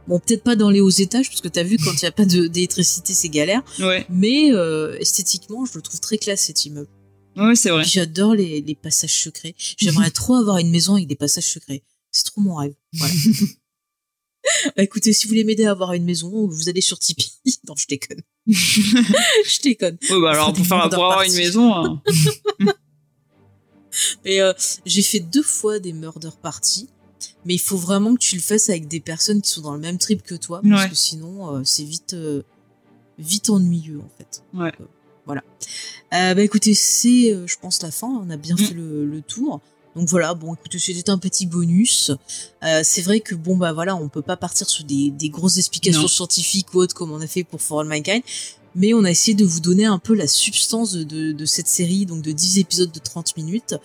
Bon, 0.07 0.19
peut-être 0.19 0.43
pas 0.43 0.55
dans 0.57 0.69
les 0.69 0.81
hauts 0.81 0.89
étages, 0.89 1.29
parce 1.29 1.39
que 1.41 1.47
t'as 1.47 1.63
vu, 1.63 1.77
quand 1.77 1.93
il 1.93 2.03
n'y 2.03 2.07
a 2.07 2.11
pas 2.11 2.25
de- 2.25 2.47
d'électricité, 2.47 3.13
c'est 3.13 3.29
galère. 3.29 3.63
Ouais. 3.79 4.05
Mais 4.09 4.51
euh, 4.51 4.97
esthétiquement, 4.99 5.65
je 5.65 5.71
le 5.75 5.81
trouve 5.81 5.99
très 6.01 6.17
classe 6.17 6.41
cet 6.41 6.65
immeuble. 6.65 6.89
Ouais, 7.37 7.55
c'est 7.55 7.69
vrai. 7.69 7.83
J'adore 7.85 8.35
les, 8.35 8.59
les 8.61 8.75
passages 8.75 9.23
secrets. 9.23 9.55
J'aimerais 9.77 10.11
trop 10.11 10.35
avoir 10.35 10.57
une 10.57 10.69
maison 10.71 10.95
avec 10.95 11.07
des 11.07 11.15
passages 11.15 11.47
secrets. 11.47 11.83
C'est 12.11 12.25
trop 12.25 12.41
mon 12.41 12.55
rêve. 12.55 12.73
Voilà. 12.93 13.13
Bah, 14.75 14.83
écoutez, 14.83 15.13
si 15.13 15.25
vous 15.25 15.29
voulez 15.29 15.43
m'aider 15.43 15.65
à 15.65 15.71
avoir 15.71 15.93
une 15.93 16.03
maison, 16.03 16.47
vous 16.47 16.67
allez 16.67 16.81
sur 16.81 16.99
Tipeee. 16.99 17.31
non, 17.67 17.75
je 17.77 17.85
déconne. 17.87 18.21
je 18.47 19.61
déconne. 19.61 19.97
Ouais, 20.09 20.21
bah 20.21 20.31
alors, 20.31 20.53
pour 20.53 20.65
faire, 20.65 20.89
pour 20.89 21.03
avoir 21.05 21.21
une 21.23 21.33
maison, 21.35 21.73
hein. 21.73 22.01
Euh, 24.25 24.53
j'ai 24.85 25.01
fait 25.01 25.19
deux 25.19 25.43
fois 25.43 25.79
des 25.79 25.91
murder 25.91 26.29
parties. 26.41 26.87
Mais 27.45 27.55
il 27.55 27.59
faut 27.59 27.75
vraiment 27.77 28.13
que 28.15 28.19
tu 28.19 28.35
le 28.35 28.41
fasses 28.41 28.69
avec 28.69 28.87
des 28.87 28.99
personnes 29.01 29.41
qui 29.41 29.49
sont 29.49 29.61
dans 29.61 29.73
le 29.73 29.79
même 29.79 29.97
trip 29.97 30.23
que 30.23 30.35
toi. 30.35 30.61
Parce 30.67 30.83
Ouais. 30.83 30.89
que 30.89 30.95
sinon, 30.95 31.55
euh, 31.57 31.61
c'est 31.65 31.83
vite, 31.83 32.13
euh, 32.13 32.41
vite 33.19 33.49
ennuyeux, 33.49 33.99
en 33.99 34.09
fait. 34.17 34.43
Ouais. 34.53 34.71
Donc, 34.79 34.87
voilà. 35.25 35.43
Bah 36.11 36.41
écoutez, 36.41 36.73
c'est, 36.73 37.35
je 37.45 37.55
pense, 37.59 37.81
la 37.81 37.91
fin. 37.91 38.07
On 38.07 38.29
a 38.29 38.37
bien 38.37 38.55
Mm. 38.55 38.59
fait 38.59 38.73
le, 38.73 39.05
le 39.05 39.21
tour. 39.21 39.59
Donc 39.95 40.07
voilà, 40.07 40.33
bon, 40.33 40.53
écoutez, 40.55 40.79
c'était 40.79 41.09
un 41.09 41.17
petit 41.17 41.45
bonus. 41.45 42.11
Euh, 42.63 42.81
c'est 42.83 43.01
vrai 43.01 43.19
que 43.19 43.35
bon, 43.35 43.57
bah 43.57 43.73
voilà, 43.73 43.95
on 43.95 44.07
peut 44.09 44.21
pas 44.21 44.37
partir 44.37 44.69
sur 44.69 44.83
des, 44.85 45.11
des 45.11 45.29
grosses 45.29 45.57
explications 45.57 46.03
Non. 46.03 46.07
scientifiques 46.07 46.73
ou 46.73 46.77
autres 46.77 46.95
comme 46.95 47.11
on 47.11 47.19
a 47.21 47.27
fait 47.27 47.43
pour 47.43 47.61
For 47.61 47.81
All 47.81 47.87
Mankind. 47.87 48.23
Mais 48.73 48.93
on 48.93 49.03
a 49.03 49.11
essayé 49.11 49.35
de 49.35 49.43
vous 49.43 49.59
donner 49.59 49.83
un 49.83 49.99
peu 49.99 50.13
la 50.15 50.27
substance 50.27 50.93
de, 50.93 51.03
de, 51.03 51.31
de 51.33 51.45
cette 51.45 51.67
série, 51.67 52.05
donc 52.05 52.21
de 52.21 52.31
10 52.31 52.59
épisodes 52.59 52.89
de 52.91 52.99
30 52.99 53.35
minutes 53.35 53.75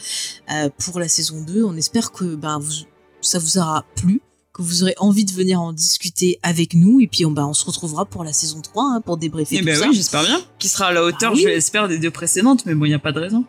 euh, 0.52 0.68
pour 0.78 1.00
la 1.00 1.08
saison 1.08 1.40
2. 1.42 1.64
On 1.64 1.76
espère 1.76 2.12
que 2.12 2.36
ben, 2.36 2.60
vous, 2.60 2.72
ça 3.20 3.40
vous 3.40 3.58
aura 3.58 3.84
plu, 3.96 4.22
que 4.52 4.62
vous 4.62 4.84
aurez 4.84 4.94
envie 4.98 5.24
de 5.24 5.32
venir 5.32 5.60
en 5.60 5.72
discuter 5.72 6.38
avec 6.44 6.74
nous. 6.74 7.00
Et 7.00 7.08
puis 7.08 7.24
on, 7.26 7.32
ben, 7.32 7.46
on 7.46 7.52
se 7.52 7.64
retrouvera 7.64 8.04
pour 8.04 8.22
la 8.22 8.32
saison 8.32 8.60
3 8.60 8.84
hein, 8.84 9.00
pour 9.00 9.16
débriefer 9.16 9.56
Eh 9.56 9.58
tout 9.58 9.64
ben 9.64 9.74
ça. 9.76 9.88
oui, 9.88 9.96
j'espère 9.96 10.22
bien. 10.22 10.40
Qui 10.60 10.68
sera 10.68 10.86
à 10.86 10.92
la 10.92 11.02
hauteur, 11.02 11.32
Ah 11.32 11.34
oui. 11.34 11.42
je 11.42 11.48
l'espère, 11.48 11.88
des 11.88 11.98
deux 11.98 12.12
précédentes, 12.12 12.64
mais 12.64 12.76
bon, 12.76 12.84
il 12.84 12.90
n'y 12.90 12.94
a 12.94 13.00
pas 13.00 13.10
de 13.10 13.18
raison. 13.18 13.44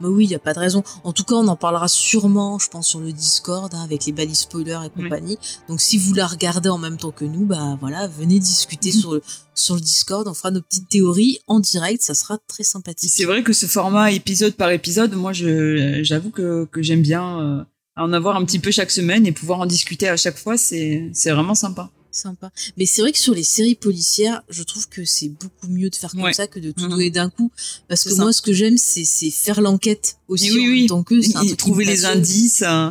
Mais 0.00 0.08
oui, 0.08 0.24
il 0.24 0.30
y 0.30 0.34
a 0.34 0.38
pas 0.40 0.54
de 0.54 0.58
raison. 0.58 0.82
En 1.04 1.12
tout 1.12 1.24
cas, 1.24 1.34
on 1.36 1.46
en 1.48 1.56
parlera 1.56 1.86
sûrement, 1.88 2.58
je 2.58 2.68
pense, 2.68 2.88
sur 2.88 3.00
le 3.00 3.12
Discord 3.12 3.72
hein, 3.74 3.82
avec 3.84 4.04
les 4.06 4.12
balises 4.12 4.40
spoilers 4.40 4.80
et 4.86 4.90
compagnie. 4.90 5.38
Donc, 5.68 5.80
si 5.80 5.98
vous 5.98 6.14
la 6.14 6.26
regardez 6.26 6.68
en 6.68 6.78
même 6.78 6.96
temps 6.96 7.12
que 7.12 7.24
nous, 7.24 7.44
bah 7.46 7.76
voilà, 7.80 8.06
venez 8.08 8.38
discuter 8.38 8.90
Mhm. 8.92 9.00
sur 9.00 9.12
le 9.14 9.22
sur 9.54 9.74
le 9.76 9.80
Discord. 9.80 10.26
On 10.26 10.34
fera 10.34 10.50
nos 10.50 10.60
petites 10.62 10.88
théories 10.88 11.38
en 11.46 11.60
direct. 11.60 12.02
Ça 12.02 12.14
sera 12.14 12.38
très 12.48 12.64
sympathique. 12.64 13.12
C'est 13.14 13.24
vrai 13.24 13.42
que 13.44 13.52
ce 13.52 13.66
format 13.66 14.10
épisode 14.10 14.54
par 14.54 14.70
épisode, 14.70 15.14
moi, 15.14 15.32
je, 15.32 16.00
j'avoue 16.02 16.30
que, 16.30 16.64
que 16.72 16.82
j'aime 16.82 17.02
bien 17.02 17.40
euh, 17.40 17.64
en 17.96 18.12
avoir 18.12 18.34
un 18.36 18.44
petit 18.44 18.58
peu 18.58 18.72
chaque 18.72 18.90
semaine 18.90 19.26
et 19.26 19.32
pouvoir 19.32 19.60
en 19.60 19.66
discuter 19.66 20.08
à 20.08 20.16
chaque 20.16 20.36
fois, 20.38 20.56
c'est, 20.56 21.08
c'est 21.14 21.30
vraiment 21.30 21.54
sympa. 21.54 21.90
Sympa. 22.14 22.52
Mais 22.76 22.86
c'est 22.86 23.02
vrai 23.02 23.10
que 23.12 23.18
sur 23.18 23.34
les 23.34 23.42
séries 23.42 23.74
policières, 23.74 24.42
je 24.48 24.62
trouve 24.62 24.88
que 24.88 25.04
c'est 25.04 25.28
beaucoup 25.28 25.66
mieux 25.68 25.90
de 25.90 25.96
faire 25.96 26.10
comme 26.12 26.22
Ouais. 26.22 26.32
ça 26.32 26.46
que 26.46 26.60
de 26.60 26.70
tout 26.70 26.84
Mhm. 26.84 26.90
donner 26.90 27.10
d'un 27.10 27.28
coup. 27.28 27.50
Parce 27.88 28.04
que 28.04 28.10
ça. 28.10 28.22
moi, 28.22 28.32
ce 28.32 28.40
que 28.40 28.52
j'aime, 28.52 28.76
c'est 28.78 29.04
faire 29.30 29.60
l'enquête 29.60 30.16
aussi 30.28 30.52
oui, 30.52 30.64
en 30.66 30.70
oui. 30.70 30.86
temps 30.86 31.02
que 31.02 31.14
Et 31.50 31.56
trouver 31.56 31.84
les 31.84 32.04
indices. 32.04 32.62
euh, 32.62 32.90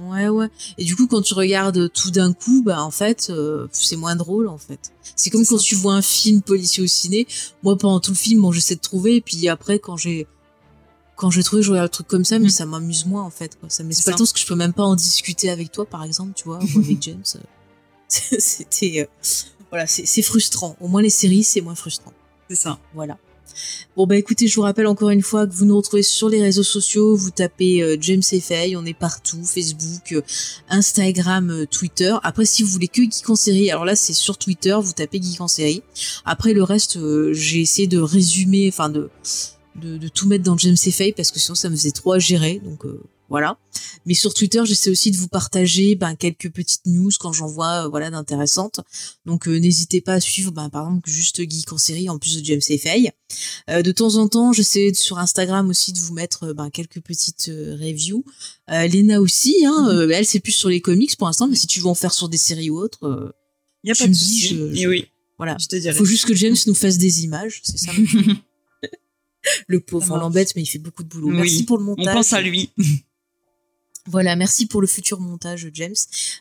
Ouais, 0.00 0.28
ouais. 0.28 0.48
Et 0.78 0.84
du 0.84 0.96
coup, 0.96 1.06
quand 1.06 1.22
tu 1.22 1.34
regardes 1.34 1.92
tout 1.92 2.10
d'un 2.10 2.32
coup, 2.32 2.62
bah 2.64 2.82
en 2.82 2.90
fait, 2.90 3.28
euh, 3.30 3.68
c'est 3.72 3.96
moins 3.96 4.16
drôle 4.16 4.48
en 4.48 4.58
fait. 4.58 4.90
C'est 5.16 5.30
comme 5.30 5.46
quand 5.46 5.58
ça. 5.58 5.64
tu 5.64 5.74
vois 5.76 5.94
un 5.94 6.02
film 6.02 6.40
policier 6.42 6.82
au 6.82 6.86
ciné. 6.86 7.26
Moi, 7.62 7.76
pendant 7.78 8.00
tout 8.00 8.10
le 8.10 8.16
film, 8.16 8.40
bon, 8.42 8.52
j'essaie 8.52 8.74
de 8.74 8.80
trouver, 8.80 9.16
et 9.16 9.20
puis 9.20 9.48
après, 9.48 9.78
quand 9.78 9.96
j'ai 9.96 10.26
quand 11.14 11.30
j'ai 11.30 11.42
trouvé, 11.44 11.62
je 11.62 11.70
regarde 11.70 11.86
le 11.86 11.90
truc 11.90 12.08
comme 12.08 12.24
ça, 12.24 12.38
mais 12.40 12.46
Mm. 12.48 12.50
ça 12.50 12.66
m'amuse 12.66 13.04
moins 13.06 13.22
en 13.22 13.30
fait. 13.30 13.56
Quoi. 13.60 13.68
Ça 13.70 13.84
me 13.84 13.90
laisse 13.90 13.98
C'est 13.98 14.04
pas 14.04 14.10
le 14.12 14.14
temps 14.16 14.24
parce 14.24 14.32
que 14.32 14.40
je 14.40 14.46
peux 14.46 14.56
même 14.56 14.72
pas 14.72 14.82
en 14.82 14.96
discuter 14.96 15.50
avec 15.50 15.70
toi, 15.70 15.84
par 15.86 16.02
exemple, 16.02 16.32
tu 16.34 16.44
vois, 16.44 16.58
ou 16.58 16.78
avec 16.80 17.00
James. 17.02 17.22
C'était 18.38 19.00
euh, 19.00 19.06
voilà, 19.70 19.86
c'est 19.86 20.22
frustrant. 20.22 20.76
Au 20.80 20.88
moins 20.88 21.00
les 21.00 21.10
séries, 21.10 21.44
c'est 21.44 21.62
moins 21.62 21.74
frustrant. 21.74 22.12
c'est 22.48 22.56
ça. 22.56 22.78
Voilà. 22.94 23.16
Bon 23.96 24.06
bah 24.06 24.16
écoutez, 24.16 24.46
je 24.46 24.54
vous 24.56 24.62
rappelle 24.62 24.86
encore 24.86 25.10
une 25.10 25.22
fois 25.22 25.46
que 25.46 25.52
vous 25.52 25.64
nous 25.64 25.76
retrouvez 25.76 26.02
sur 26.02 26.28
les 26.28 26.42
réseaux 26.42 26.62
sociaux, 26.62 27.16
vous 27.16 27.30
tapez 27.30 27.82
euh, 27.82 27.96
James 28.00 28.22
et 28.32 28.40
Faye, 28.40 28.76
on 28.76 28.84
est 28.84 28.94
partout, 28.94 29.44
Facebook, 29.44 30.12
euh, 30.12 30.22
Instagram, 30.68 31.50
euh, 31.50 31.66
Twitter. 31.66 32.14
Après 32.22 32.44
si 32.44 32.62
vous 32.62 32.70
voulez 32.70 32.88
que 32.88 33.02
Geek 33.02 33.28
en 33.28 33.34
série, 33.34 33.70
alors 33.70 33.84
là 33.84 33.96
c'est 33.96 34.14
sur 34.14 34.38
Twitter, 34.38 34.76
vous 34.80 34.92
tapez 34.92 35.20
Geek 35.22 35.40
en 35.40 35.48
série. 35.48 35.82
Après 36.24 36.52
le 36.52 36.62
reste, 36.62 36.98
j'ai 37.32 37.60
essayé 37.60 37.86
de 37.88 37.98
résumer, 37.98 38.68
enfin 38.68 38.88
de, 38.88 39.10
de 39.76 39.98
de 39.98 40.08
tout 40.08 40.26
mettre 40.28 40.44
dans 40.44 40.56
James 40.56 40.76
et 40.86 40.90
Faye 40.90 41.12
parce 41.12 41.30
que 41.30 41.38
sinon 41.38 41.54
ça 41.54 41.68
me 41.68 41.76
faisait 41.76 41.92
trop 41.92 42.12
à 42.12 42.18
gérer, 42.18 42.60
donc 42.64 42.84
euh, 42.86 43.00
voilà. 43.32 43.58
Mais 44.04 44.12
sur 44.14 44.34
Twitter, 44.34 44.60
j'essaie 44.66 44.90
aussi 44.90 45.10
de 45.10 45.16
vous 45.16 45.26
partager 45.28 45.94
ben, 45.94 46.14
quelques 46.16 46.50
petites 46.50 46.84
news 46.86 47.10
quand 47.18 47.32
j'en 47.32 47.46
vois 47.46 47.86
euh, 47.86 47.88
voilà 47.88 48.10
d'intéressantes. 48.10 48.80
Donc 49.24 49.48
euh, 49.48 49.56
n'hésitez 49.58 50.00
pas 50.02 50.14
à 50.14 50.20
suivre 50.20 50.52
ben, 50.52 50.68
par 50.68 50.82
exemple 50.86 51.08
juste 51.08 51.38
Geek 51.40 51.72
en 51.72 51.78
série 51.78 52.10
en 52.10 52.18
plus 52.18 52.38
de 52.38 52.44
James 52.44 52.60
et 52.68 52.76
Faye. 52.78 53.10
Euh, 53.70 53.80
de 53.80 53.90
temps 53.90 54.16
en 54.16 54.28
temps, 54.28 54.52
j'essaie 54.52 54.92
sur 54.92 55.18
Instagram 55.18 55.68
aussi 55.70 55.92
de 55.94 55.98
vous 55.98 56.12
mettre 56.12 56.48
euh, 56.48 56.52
ben, 56.54 56.68
quelques 56.68 57.00
petites 57.00 57.46
reviews. 57.48 58.24
Lena 58.68 59.20
aussi, 59.20 59.64
hein, 59.64 59.88
euh, 59.90 60.10
elle 60.10 60.26
c'est 60.26 60.40
plus 60.40 60.52
sur 60.52 60.68
les 60.68 60.80
comics 60.82 61.16
pour 61.16 61.26
l'instant, 61.26 61.48
mais 61.48 61.56
si 61.56 61.66
tu 61.66 61.80
veux 61.80 61.86
en 61.86 61.94
faire 61.94 62.12
sur 62.12 62.28
des 62.28 62.38
séries 62.38 62.68
ou 62.70 62.78
autres, 62.78 63.32
Il 63.82 63.86
n'y 63.88 63.92
a 63.92 63.94
pas 63.94 64.06
de 64.08 64.12
souci. 64.12 64.40
je- 64.48 64.72
Et 64.72 64.76
je- 64.82 64.88
oui, 64.88 65.06
voilà. 65.38 65.56
je 65.58 65.66
te 65.68 65.76
dirais. 65.76 65.94
Faut 65.94 66.04
juste 66.04 66.26
que 66.26 66.34
James 66.34 66.56
nous 66.66 66.74
fasse 66.74 66.98
des 66.98 67.24
images, 67.24 67.60
c'est 67.64 67.78
ça. 67.78 67.92
le 69.66 69.80
pauvre, 69.80 70.12
on 70.12 70.16
l'embête, 70.18 70.54
mais 70.54 70.62
il 70.62 70.66
fait 70.66 70.78
beaucoup 70.78 71.02
de 71.02 71.08
boulot. 71.08 71.28
Oui. 71.30 71.36
Merci 71.36 71.64
pour 71.64 71.78
le 71.78 71.82
On 71.84 71.86
montage. 71.96 72.14
pense 72.14 72.32
à 72.32 72.40
lui. 72.40 72.70
Voilà, 74.06 74.34
merci 74.34 74.66
pour 74.66 74.80
le 74.80 74.86
futur 74.86 75.20
montage, 75.20 75.70
James. 75.74 75.94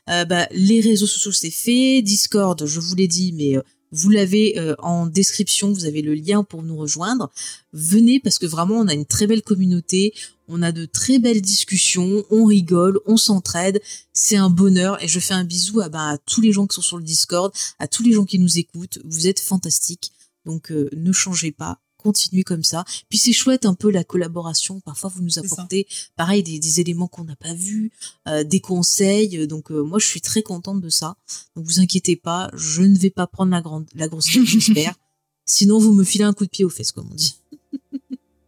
Euh, 0.10 0.26
bah, 0.26 0.48
les 0.52 0.82
réseaux 0.82 1.08
sociaux, 1.08 1.32
c'est 1.32 1.52
fait. 1.52 2.02
Discord, 2.02 2.66
je 2.66 2.80
vous 2.80 2.96
l'ai 2.96 3.08
dit, 3.08 3.34
mais 3.34 3.56
euh, 3.56 3.62
vous 3.92 4.10
l'avez 4.10 4.58
euh, 4.58 4.76
en 4.80 5.06
description. 5.06 5.72
Vous 5.72 5.86
avez 5.86 6.02
le 6.02 6.14
lien 6.14 6.44
pour 6.44 6.64
nous 6.64 6.78
rejoindre. 6.78 7.30
Venez 7.74 8.20
parce 8.20 8.40
que 8.40 8.46
vraiment, 8.46 8.76
on 8.76 8.88
a 8.88 8.94
une 8.94 9.06
très 9.06 9.28
belle 9.28 9.42
communauté. 9.42 10.14
On 10.48 10.62
a 10.62 10.72
de 10.72 10.86
très 10.86 11.20
belles 11.20 11.42
discussions. 11.42 12.24
On 12.30 12.46
rigole, 12.46 13.00
on 13.06 13.18
s'entraide. 13.18 13.82
C'est 14.14 14.38
un 14.38 14.50
bonheur. 14.50 15.02
Et 15.04 15.08
je 15.08 15.20
fais 15.20 15.34
un 15.34 15.44
bisou 15.44 15.82
à, 15.82 15.90
bah, 15.90 16.10
à 16.12 16.18
tous 16.18 16.42
les 16.42 16.52
gens 16.52 16.68
qui 16.68 16.76
sont 16.76 16.82
sur 16.82 16.98
le 16.98 17.04
Discord, 17.04 17.54
à 17.80 17.88
tous 17.88 18.04
les 18.04 18.14
gens 18.14 18.26
qui 18.26 18.40
nous 18.40 18.58
écoutent. 18.58 19.00
Vous 19.04 19.28
êtes 19.28 19.40
fantastiques. 19.40 20.12
Donc, 20.46 20.72
euh, 20.72 20.90
ne 20.94 21.12
changez 21.12 21.52
pas. 21.52 21.80
Continuez 22.02 22.44
comme 22.44 22.64
ça. 22.64 22.84
Puis 23.10 23.18
c'est 23.18 23.34
chouette 23.34 23.66
un 23.66 23.74
peu 23.74 23.92
la 23.92 24.04
collaboration. 24.04 24.80
Parfois, 24.80 25.12
vous 25.14 25.22
nous 25.22 25.40
apportez 25.40 25.88
pareil 26.16 26.44
des, 26.44 26.60
des 26.60 26.80
éléments 26.80 27.08
qu'on 27.08 27.24
n'a 27.24 27.36
pas 27.36 27.54
vus, 27.54 27.92
euh, 28.28 28.44
des 28.44 28.60
conseils. 28.60 29.48
Donc 29.48 29.72
euh, 29.72 29.82
moi 29.82 30.00
je 30.00 30.08
suis 30.08 30.22
très 30.22 30.42
contente 30.42 30.82
de 30.82 30.90
ça. 30.90 31.16
Donc 31.56 31.66
vous 31.66 31.80
inquiétez 31.80 32.16
pas, 32.16 32.50
je 32.54 32.82
ne 32.82 32.98
vais 32.98 33.10
pas 33.10 33.28
prendre 33.28 33.52
la 33.52 33.62
grande 33.62 33.86
la 33.96 34.08
grosse 34.08 34.32
tête, 34.32 34.46
j'espère. 34.46 34.96
Sinon 35.46 35.80
vous 35.80 35.94
me 35.94 36.04
filez 36.04 36.24
un 36.24 36.34
coup 36.34 36.46
de 36.46 36.50
pied 36.50 36.66
aux 36.66 36.70
fesses 36.70 36.92
comme 36.92 37.10
on 37.12 37.16
dit. 37.16 37.36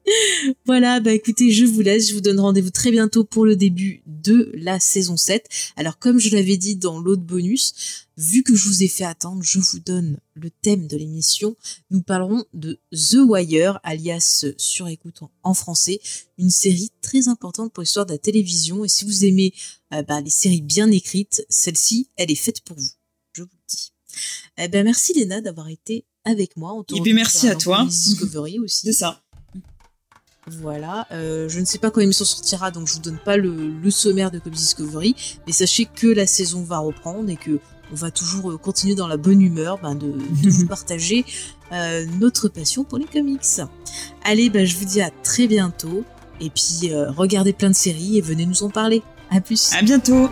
voilà, 0.66 1.00
bah 1.00 1.14
écoutez, 1.14 1.52
je 1.52 1.66
vous 1.66 1.82
laisse, 1.82 2.10
je 2.10 2.14
vous 2.14 2.22
donne 2.22 2.40
rendez-vous 2.40 2.72
très 2.72 2.92
bientôt 2.92 3.24
pour 3.24 3.46
le 3.46 3.56
début 3.56 4.02
de 4.06 4.52
la 4.56 4.80
saison 4.80 5.18
7. 5.18 5.48
Alors 5.76 5.98
comme 6.00 6.20
je 6.20 6.30
l'avais 6.36 6.58
dit 6.58 6.76
dans 6.76 7.00
l'autre 7.00 7.22
bonus, 7.24 7.74
vu 8.18 8.44
que 8.44 8.56
je 8.56 8.68
vous 8.68 8.84
ai 8.84 8.88
fait 8.88 9.06
attendre, 9.06 9.42
je 9.44 9.60
vous 9.60 9.80
donne 9.80 10.18
le 10.36 10.50
thème 10.50 10.88
de 10.88 10.98
l'émission. 10.98 11.56
Nous 11.90 12.02
parlerons 12.02 12.44
de 12.54 12.80
The 12.92 13.18
Wire, 13.28 13.80
alias 13.84 14.46
sur 14.58 14.88
écoute 14.88 15.20
en- 15.44 15.54
français, 15.54 16.00
une 16.38 16.50
série 16.52 16.92
très 17.02 17.28
importante 17.28 17.72
pour 17.74 17.82
l'histoire 17.82 18.06
de 18.06 18.12
la 18.12 18.18
télévision. 18.18 18.84
Et 18.86 18.90
si 18.90 19.06
vous 19.06 19.26
aimez 19.26 19.54
euh, 19.94 20.04
bah, 20.04 20.22
les 20.22 20.30
séries 20.30 20.62
bien 20.62 20.92
écrites, 20.92 21.46
celle-ci, 21.50 22.10
elle 22.18 22.32
est 22.32 22.36
faite 22.36 22.62
pour 22.62 22.78
vous. 22.78 22.90
Je 23.34 23.44
vous 23.44 23.50
le 23.52 23.58
dis. 23.70 23.92
Eh 24.58 24.68
ben, 24.68 24.84
merci 24.84 25.14
Léna 25.14 25.42
d'avoir 25.42 25.70
été 25.70 26.06
avec 26.26 26.56
moi. 26.58 26.74
On 26.74 26.84
te 26.84 26.94
Et 26.94 27.02
puis 27.02 27.12
retrouve 27.12 27.16
merci 27.16 27.48
à 27.48 27.56
toi. 27.56 27.86
Discovery 27.90 28.60
aussi. 28.60 28.86
C'est 28.86 28.94
ça. 28.94 29.23
Voilà, 30.48 31.08
euh, 31.12 31.48
je 31.48 31.60
ne 31.60 31.66
sais 31.66 31.78
pas 31.78 31.90
quand 31.90 32.02
l'émission 32.02 32.26
sortira, 32.26 32.70
donc 32.70 32.88
je 32.88 32.94
vous 32.96 33.00
donne 33.00 33.18
pas 33.18 33.38
le, 33.38 33.72
le 33.82 33.92
sommaire 33.92 34.30
de 34.30 34.40
Comics 34.40 34.60
Discovery, 34.60 35.16
mais 35.48 35.54
sachez 35.54 35.86
que 35.86 36.08
la 36.08 36.28
saison 36.28 36.64
va 36.64 36.80
reprendre 36.80 37.30
et 37.30 37.38
que 37.38 37.60
on 37.92 37.96
va 37.96 38.12
toujours 38.12 38.52
euh, 38.52 38.58
continuer 38.58 38.96
dans 38.96 39.08
la 39.08 39.18
bonne 39.18 39.42
humeur 39.42 39.80
ben, 39.82 39.96
de, 39.96 40.12
de 40.12 40.50
vous 40.50 40.68
partager 40.68 41.26
euh, 41.72 42.06
notre 42.20 42.50
passion 42.50 42.84
pour 42.84 42.98
les 42.98 43.06
comics. 43.06 43.42
Allez, 44.24 44.50
ben, 44.50 44.66
je 44.66 44.76
vous 44.78 44.86
dis 44.86 45.02
à 45.02 45.12
très 45.24 45.48
bientôt, 45.48 46.04
et 46.42 46.50
puis 46.50 46.92
euh, 46.92 47.12
regardez 47.12 47.54
plein 47.54 47.70
de 47.70 47.76
séries 47.76 48.18
et 48.18 48.22
venez 48.22 48.46
nous 48.46 48.64
en 48.64 48.70
parler. 48.70 49.02
À 49.30 49.42
plus. 49.42 49.72
À 49.74 49.82
bientôt. 49.82 50.30